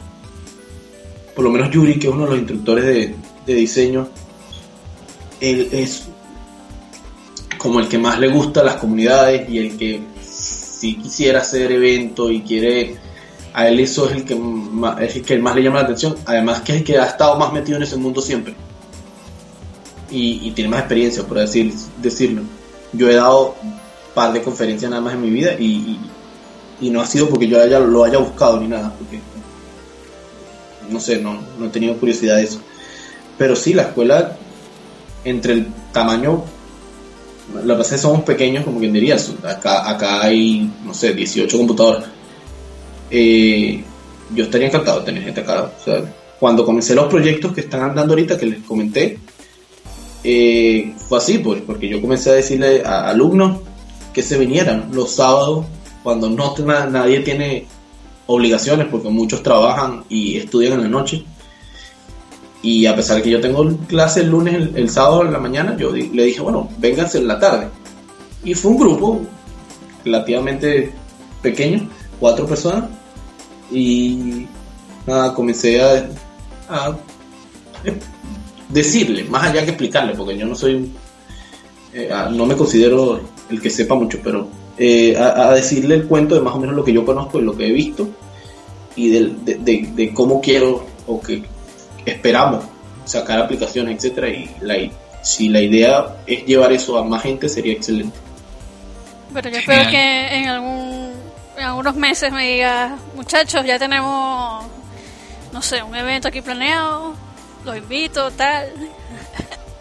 por 1.34 1.44
lo 1.44 1.50
menos 1.50 1.70
Yuri, 1.70 1.98
que 1.98 2.06
es 2.06 2.12
uno 2.12 2.24
de 2.24 2.30
los 2.30 2.38
instructores 2.38 2.84
de, 2.84 3.14
de 3.44 3.54
diseño, 3.54 4.08
él 5.40 5.68
es 5.72 6.04
como 7.58 7.80
el 7.80 7.88
que 7.88 7.98
más 7.98 8.18
le 8.18 8.28
gusta 8.28 8.60
a 8.60 8.64
las 8.64 8.76
comunidades 8.76 9.48
y 9.50 9.58
el 9.58 9.76
que 9.76 10.00
si 10.78 10.96
quisiera 10.96 11.40
hacer 11.40 11.72
evento 11.72 12.30
y 12.30 12.42
quiere 12.42 12.96
a 13.52 13.66
él 13.68 13.80
eso 13.80 14.08
es 14.08 14.16
el 14.16 14.24
que 14.24 14.36
más, 14.36 15.00
es 15.00 15.16
el 15.16 15.22
que 15.22 15.38
más 15.38 15.56
le 15.56 15.62
llama 15.62 15.78
la 15.78 15.84
atención. 15.84 16.16
Además 16.26 16.60
que 16.60 16.72
es 16.72 16.78
el 16.78 16.84
que 16.84 16.98
ha 16.98 17.06
estado 17.06 17.36
más 17.38 17.52
metido 17.52 17.76
en 17.76 17.82
ese 17.82 17.96
mundo 17.96 18.20
siempre. 18.20 18.54
Y, 20.10 20.50
tiene 20.52 20.70
más 20.70 20.80
experiencia 20.80 21.22
por 21.24 21.38
decir, 21.38 21.72
decirlo. 22.00 22.42
Yo 22.92 23.10
he 23.10 23.14
dado 23.14 23.56
par 24.14 24.32
de 24.32 24.42
conferencias 24.42 24.90
nada 24.90 25.02
más 25.02 25.14
en 25.14 25.22
mi 25.22 25.30
vida 25.30 25.52
y, 25.58 25.98
no 26.80 27.00
ha 27.00 27.06
sido 27.06 27.28
porque 27.28 27.48
yo 27.48 27.60
haya, 27.60 27.80
lo 27.80 28.04
haya 28.04 28.18
buscado 28.18 28.60
ni 28.60 28.68
nada 28.68 28.94
porque 28.96 29.20
no 30.88 31.00
sé 31.00 31.20
no, 31.20 31.38
no 31.58 31.66
he 31.66 31.68
tenido 31.70 31.96
curiosidad 31.96 32.36
de 32.36 32.44
eso. 32.44 32.60
Pero 33.36 33.56
sí 33.56 33.74
la 33.74 33.82
escuela 33.82 34.36
entre 35.24 35.54
el 35.54 35.66
tamaño 35.92 36.44
que 37.52 37.74
pasa 37.74 37.82
es 37.82 37.90
que 37.90 37.98
somos 37.98 38.22
pequeños, 38.22 38.64
como 38.64 38.78
quien 38.78 38.92
diría. 38.92 39.16
Acá, 39.44 39.88
acá 39.88 40.22
hay, 40.22 40.70
no 40.84 40.92
sé, 40.92 41.14
18 41.14 41.56
computadoras. 41.56 42.04
Eh, 43.10 43.82
yo 44.34 44.44
estaría 44.44 44.68
encantado 44.68 45.00
de 45.00 45.06
tener 45.06 45.24
gente 45.24 45.40
acá. 45.40 45.72
cuando 46.38 46.64
comencé 46.64 46.94
los 46.94 47.06
proyectos 47.06 47.52
que 47.52 47.62
están 47.62 47.82
andando 47.82 48.12
ahorita, 48.12 48.38
que 48.38 48.46
les 48.46 48.62
comenté, 48.62 49.18
eh, 50.22 50.94
fue 51.08 51.18
así, 51.18 51.38
pues, 51.38 51.62
porque 51.62 51.88
yo 51.88 52.00
comencé 52.00 52.30
a 52.30 52.34
decirle 52.34 52.82
a 52.84 53.08
alumnos 53.08 53.60
que 54.12 54.22
se 54.22 54.38
vinieran 54.38 54.90
los 54.92 55.12
sábados, 55.12 55.66
cuando 56.02 56.28
no 56.28 56.54
nadie 56.90 57.20
tiene 57.20 57.66
obligaciones, 58.26 58.86
porque 58.90 59.08
muchos 59.08 59.42
trabajan 59.42 60.04
y 60.08 60.36
estudian 60.36 60.74
en 60.74 60.82
la 60.82 60.88
noche 60.88 61.24
y 62.62 62.86
a 62.86 62.96
pesar 62.96 63.18
de 63.18 63.22
que 63.22 63.30
yo 63.30 63.40
tengo 63.40 63.64
clase 63.86 64.20
el 64.20 64.30
lunes, 64.30 64.70
el, 64.74 64.90
sábado 64.90 65.24
en 65.24 65.32
la 65.32 65.38
mañana, 65.38 65.76
yo 65.76 65.92
le 65.92 66.24
dije, 66.24 66.40
bueno, 66.40 66.68
vénganse 66.78 67.18
en 67.18 67.28
la 67.28 67.38
tarde. 67.38 67.68
Y 68.42 68.54
fue 68.54 68.72
un 68.72 68.78
grupo 68.78 69.20
relativamente 70.04 70.92
pequeño, 71.40 71.88
cuatro 72.18 72.46
personas. 72.46 72.84
Y 73.70 74.46
nada, 75.06 75.34
comencé 75.34 75.80
a, 75.80 76.96
decirle, 78.68 79.24
más 79.24 79.44
allá 79.44 79.64
que 79.64 79.70
explicarle, 79.70 80.14
porque 80.14 80.36
yo 80.36 80.46
no 80.46 80.54
soy, 80.54 80.90
eh, 81.94 82.10
no 82.32 82.44
me 82.44 82.56
considero 82.56 83.20
el 83.48 83.60
que 83.62 83.70
sepa 83.70 83.94
mucho, 83.94 84.18
pero 84.22 84.48
eh, 84.76 85.16
a, 85.16 85.52
decirle 85.52 85.94
el 85.94 86.06
cuento 86.06 86.34
de 86.34 86.40
más 86.40 86.54
o 86.54 86.58
menos 86.58 86.74
lo 86.74 86.84
que 86.84 86.92
yo 86.92 87.04
conozco 87.04 87.38
y 87.38 87.44
lo 87.44 87.56
que 87.56 87.68
he 87.68 87.72
visto 87.72 88.08
y 88.96 89.10
de, 89.10 89.88
de 89.94 90.12
cómo 90.12 90.40
quiero 90.40 90.84
o 91.06 91.20
que 91.20 91.42
esperamos 92.10 92.64
sacar 93.04 93.40
aplicaciones, 93.40 93.96
etcétera, 93.96 94.28
y 94.28 94.50
la, 94.60 94.76
si 95.22 95.48
la 95.48 95.60
idea 95.60 96.16
es 96.26 96.44
llevar 96.44 96.72
eso 96.72 96.98
a 96.98 97.04
más 97.04 97.22
gente 97.22 97.48
sería 97.48 97.72
excelente. 97.72 98.16
Pero 99.32 99.50
yo 99.50 99.58
espero 99.58 99.90
que 99.90 100.34
en 100.34 100.48
algún 100.48 101.12
en 101.56 101.64
algunos 101.64 101.96
meses 101.96 102.32
me 102.32 102.52
digas, 102.52 102.92
muchachos, 103.16 103.64
ya 103.64 103.78
tenemos 103.78 104.64
no 105.52 105.62
sé, 105.62 105.82
un 105.82 105.94
evento 105.94 106.28
aquí 106.28 106.40
planeado, 106.40 107.14
los 107.64 107.76
invito, 107.76 108.30
tal. 108.32 108.72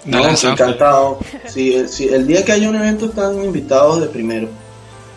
No, 0.06 0.26
encantado. 0.26 1.20
Si, 1.50 1.74
el 1.74 2.26
día 2.26 2.46
que 2.46 2.54
haya 2.54 2.70
un 2.70 2.78
evento 2.78 3.08
están 3.08 3.44
invitados 3.44 4.00
de 4.00 4.08
primero. 4.08 4.48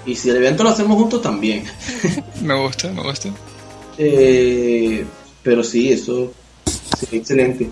Y 0.04 0.16
si 0.16 0.30
el 0.30 0.38
evento 0.38 0.64
lo 0.64 0.70
hacemos 0.70 0.96
juntos 0.96 1.22
también. 1.22 1.64
me 2.42 2.60
gusta, 2.60 2.88
me 2.88 3.00
gusta. 3.00 3.28
Eh, 3.96 5.06
pero 5.44 5.62
sí, 5.62 5.92
eso 5.92 6.32
excelente. 7.12 7.70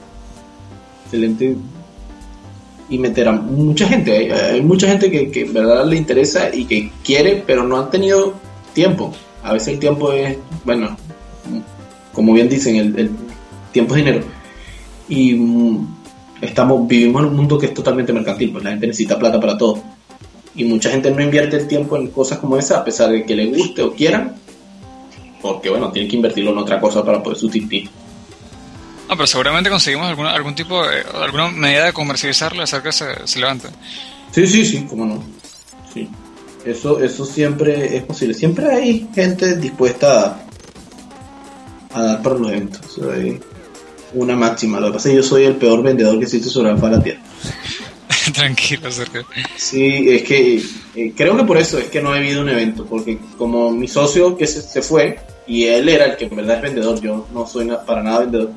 Excelente. 1.04 1.56
Y 2.90 2.98
meter 2.98 3.28
a 3.28 3.32
mucha 3.32 3.86
gente. 3.86 4.32
Hay, 4.32 4.62
mucha 4.62 4.88
gente 4.88 5.10
que, 5.10 5.40
en 5.40 5.52
verdad 5.52 5.86
le 5.86 5.96
interesa 5.96 6.54
y 6.54 6.64
que 6.64 6.90
quiere, 7.04 7.42
pero 7.46 7.64
no 7.64 7.78
han 7.78 7.90
tenido 7.90 8.34
tiempo. 8.72 9.12
A 9.42 9.52
veces 9.52 9.68
el 9.68 9.78
tiempo 9.78 10.12
es, 10.12 10.36
bueno, 10.64 10.96
como 12.12 12.32
bien 12.32 12.48
dicen, 12.48 12.76
el, 12.76 13.10
tiempo 13.72 13.94
es 13.94 14.04
dinero. 14.04 14.24
Y 15.08 15.34
mm, 15.34 15.86
estamos, 16.40 16.86
vivimos 16.86 17.22
en 17.22 17.28
un 17.28 17.36
mundo 17.36 17.58
que 17.58 17.66
es 17.66 17.74
totalmente 17.74 18.12
mercantil, 18.12 18.52
pues 18.52 18.64
la 18.64 18.70
gente 18.70 18.86
necesita 18.86 19.18
plata 19.18 19.38
para 19.38 19.56
todo. 19.56 19.82
Y 20.54 20.64
mucha 20.64 20.90
gente 20.90 21.10
no 21.10 21.22
invierte 21.22 21.56
el 21.56 21.68
tiempo 21.68 21.96
en 21.96 22.08
cosas 22.08 22.38
como 22.38 22.56
esa, 22.56 22.78
a 22.78 22.84
pesar 22.84 23.10
de 23.10 23.24
que 23.24 23.36
le 23.36 23.46
guste 23.46 23.82
o 23.82 23.92
quieran, 23.92 24.34
porque 25.40 25.70
bueno, 25.70 25.92
tiene 25.92 26.08
que 26.08 26.16
invertirlo 26.16 26.50
en 26.50 26.58
otra 26.58 26.80
cosa 26.80 27.04
para 27.04 27.22
poder 27.22 27.38
sustituir. 27.38 27.88
No, 29.08 29.16
pero 29.16 29.26
seguramente 29.26 29.70
conseguimos 29.70 30.06
alguna, 30.08 30.32
algún 30.32 30.54
tipo 30.54 30.86
de, 30.86 31.00
alguna 31.14 31.48
medida 31.50 31.86
de 31.86 31.92
comercializarlo 31.92 32.60
y 32.60 32.64
hacer 32.64 32.82
que 32.82 32.92
se, 32.92 33.06
se 33.26 33.38
levante. 33.40 33.68
Sí, 34.32 34.46
sí, 34.46 34.64
sí, 34.66 34.86
cómo 34.88 35.06
no. 35.06 35.24
Sí. 35.92 36.08
Eso, 36.64 37.02
eso 37.02 37.24
siempre 37.24 37.96
es 37.96 38.02
posible. 38.02 38.34
Siempre 38.34 38.66
hay 38.70 39.08
gente 39.14 39.56
dispuesta 39.56 40.42
a, 41.94 42.02
dar 42.02 42.22
para 42.22 42.34
los 42.36 42.50
eventos. 42.50 43.00
una 44.12 44.36
máxima. 44.36 44.78
Lo 44.80 44.88
que 44.88 44.92
pasa 44.94 45.08
es 45.08 45.12
que 45.14 45.22
yo 45.22 45.26
soy 45.26 45.44
el 45.44 45.56
peor 45.56 45.82
vendedor 45.82 46.18
que 46.18 46.24
existe 46.24 46.50
sobre 46.50 46.72
la 46.72 46.76
faz 46.78 46.90
de 46.90 46.96
la 46.98 47.02
tierra. 47.02 47.20
Tranquilo, 48.34 48.90
Sergio. 48.92 49.24
Sí, 49.56 50.04
es 50.10 50.22
que 50.22 50.62
eh, 50.94 51.12
creo 51.16 51.34
que 51.36 51.44
por 51.44 51.56
eso 51.56 51.78
es 51.78 51.86
que 51.86 52.02
no 52.02 52.14
he 52.14 52.18
habido 52.18 52.42
un 52.42 52.50
evento, 52.50 52.84
porque 52.84 53.18
como 53.38 53.70
mi 53.70 53.88
socio 53.88 54.36
que 54.36 54.46
se, 54.46 54.60
se 54.60 54.82
fue 54.82 55.18
y 55.46 55.64
él 55.64 55.88
era 55.88 56.04
el 56.04 56.16
que 56.16 56.26
en 56.26 56.36
verdad 56.36 56.56
es 56.56 56.62
vendedor, 56.62 57.00
yo 57.00 57.26
no 57.32 57.46
soy 57.46 57.64
na- 57.64 57.80
para 57.80 58.02
nada 58.02 58.20
vendedor, 58.20 58.50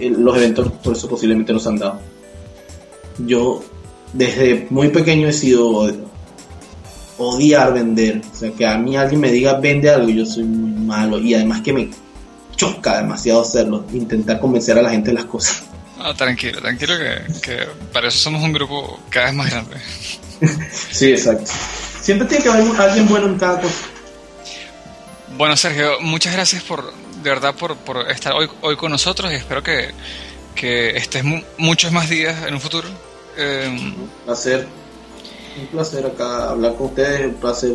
los 0.00 0.36
eventos 0.36 0.70
por 0.72 0.94
eso 0.96 1.08
posiblemente 1.08 1.52
no 1.52 1.58
se 1.58 1.68
han 1.68 1.76
dado. 1.78 2.00
Yo 3.18 3.62
desde 4.12 4.66
muy 4.70 4.88
pequeño 4.88 5.28
he 5.28 5.32
sido 5.32 5.68
od- 5.68 6.04
odiar 7.18 7.72
vender, 7.72 8.20
o 8.30 8.36
sea 8.36 8.50
que 8.52 8.66
a 8.66 8.76
mí 8.76 8.96
alguien 8.96 9.20
me 9.20 9.30
diga 9.32 9.54
vende 9.58 9.88
algo 9.90 10.08
yo 10.10 10.26
soy 10.26 10.44
muy 10.44 10.70
malo 10.86 11.18
y 11.18 11.34
además 11.34 11.62
que 11.62 11.72
me 11.72 11.90
choca 12.54 12.98
demasiado 12.98 13.40
hacerlo, 13.42 13.84
intentar 13.92 14.38
convencer 14.40 14.78
a 14.78 14.82
la 14.82 14.90
gente 14.90 15.10
de 15.10 15.14
las 15.14 15.24
cosas. 15.24 15.64
No, 15.98 16.14
tranquilo, 16.14 16.60
tranquilo 16.60 16.94
que, 16.98 17.40
que 17.40 17.58
para 17.92 18.08
eso 18.08 18.18
somos 18.18 18.42
un 18.42 18.52
grupo 18.52 19.00
cada 19.10 19.26
vez 19.26 19.34
más 19.34 19.50
grande. 19.50 19.76
Sí, 20.90 21.12
exacto. 21.12 21.50
Siempre 22.02 22.28
tiene 22.28 22.44
que 22.44 22.50
haber 22.50 22.80
alguien 22.80 23.08
bueno 23.08 23.26
en 23.26 23.38
cada 23.38 23.58
cosa. 23.58 23.86
Bueno, 25.38 25.56
Sergio, 25.56 25.92
muchas 26.02 26.34
gracias 26.34 26.62
por, 26.62 26.92
de 27.26 27.32
verdad, 27.34 27.56
por, 27.56 27.76
por 27.76 28.08
estar 28.08 28.34
hoy, 28.34 28.48
hoy 28.60 28.76
con 28.76 28.92
nosotros 28.92 29.32
y 29.32 29.34
espero 29.34 29.60
que, 29.60 29.90
que 30.54 30.96
estés 30.96 31.24
mu- 31.24 31.42
muchos 31.58 31.90
más 31.90 32.08
días 32.08 32.46
en 32.46 32.54
un 32.54 32.60
futuro. 32.60 32.86
Eh, 33.36 33.66
Un 33.68 34.08
placer. 34.24 34.68
Un 35.60 35.66
placer 35.66 36.06
acá 36.06 36.50
hablar 36.50 36.76
con 36.76 36.86
ustedes, 36.86 37.26
un 37.26 37.34
placer 37.34 37.72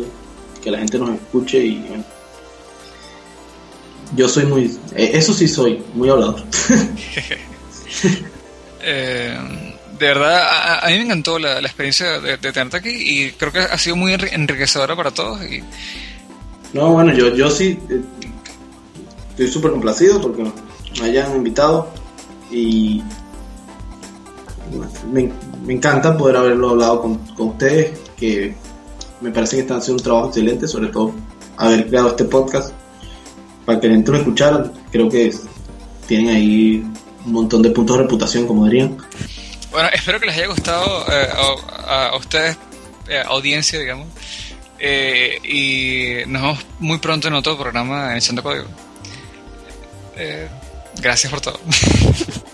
que 0.64 0.70
la 0.70 0.78
gente 0.78 0.98
nos 0.98 1.10
escuche 1.16 1.58
y 1.58 1.80
bueno. 1.80 2.04
Yo 4.16 4.26
soy 4.28 4.46
muy, 4.46 4.64
eh, 4.96 5.10
eso 5.14 5.34
sí 5.34 5.46
soy, 5.48 5.84
muy 5.92 6.08
hablador. 6.08 6.42
eh, 8.82 9.38
de 9.98 10.06
verdad, 10.06 10.42
a, 10.42 10.86
a 10.86 10.90
mí 10.90 10.96
me 10.98 11.04
encantó 11.04 11.38
la, 11.38 11.60
la 11.60 11.68
experiencia 11.68 12.20
de, 12.20 12.36
de 12.38 12.52
tenerte 12.52 12.76
aquí 12.78 12.90
y 12.90 13.30
creo 13.32 13.52
que 13.52 13.60
ha 13.60 13.78
sido 13.78 13.96
muy 13.96 14.12
enri- 14.12 14.32
enriquecedora 14.32 14.96
para 14.96 15.10
todos. 15.10 15.40
Y, 15.44 15.62
No, 16.72 16.92
bueno, 16.92 17.12
yo, 17.12 17.34
yo 17.34 17.50
sí 17.50 17.78
estoy 19.32 19.48
súper 19.48 19.72
complacido 19.72 20.20
porque 20.20 20.44
me 21.00 21.06
hayan 21.06 21.34
invitado 21.36 21.88
y 22.50 23.02
me, 25.10 25.30
me 25.64 25.74
encanta 25.74 26.16
poder 26.16 26.36
haberlo 26.36 26.70
hablado 26.70 27.02
con, 27.02 27.18
con 27.34 27.48
ustedes, 27.48 27.98
que 28.16 28.54
me 29.20 29.30
parece 29.30 29.56
que 29.56 29.62
están 29.62 29.78
haciendo 29.78 30.00
un 30.00 30.04
trabajo 30.04 30.28
excelente, 30.28 30.68
sobre 30.68 30.88
todo 30.88 31.12
haber 31.56 31.88
creado 31.88 32.08
este 32.08 32.24
podcast 32.24 32.72
para 33.64 33.80
que 33.80 33.88
gente 33.88 34.10
lo 34.10 34.18
escuchara. 34.18 34.70
Creo 34.90 35.08
que 35.08 35.32
tienen 36.06 36.28
ahí 36.28 36.84
un 37.24 37.32
montón 37.32 37.62
de 37.62 37.70
puntos 37.70 37.96
de 37.96 38.02
reputación, 38.02 38.46
como 38.46 38.66
dirían. 38.66 38.96
bueno, 39.70 39.88
espero 39.92 40.18
que 40.18 40.26
les 40.26 40.36
haya 40.36 40.48
gustado 40.48 41.04
eh, 41.10 41.28
a, 41.86 42.16
ustedes, 42.16 42.58
eh, 43.08 43.22
audiencia, 43.26 43.78
digamos. 43.78 44.08
Eh, 44.78 45.38
y 45.44 46.28
nos 46.28 46.42
vemos 46.42 46.66
muy 46.80 46.98
pronto 46.98 47.28
en 47.28 47.34
otro 47.34 47.56
programa 47.56 48.10
en 48.10 48.16
el 48.16 48.22
Santo 48.22 48.42
Código. 48.42 48.66
Eh, 50.16 50.48
gracias 51.00 51.30
por 51.30 51.40
todo. 51.40 51.60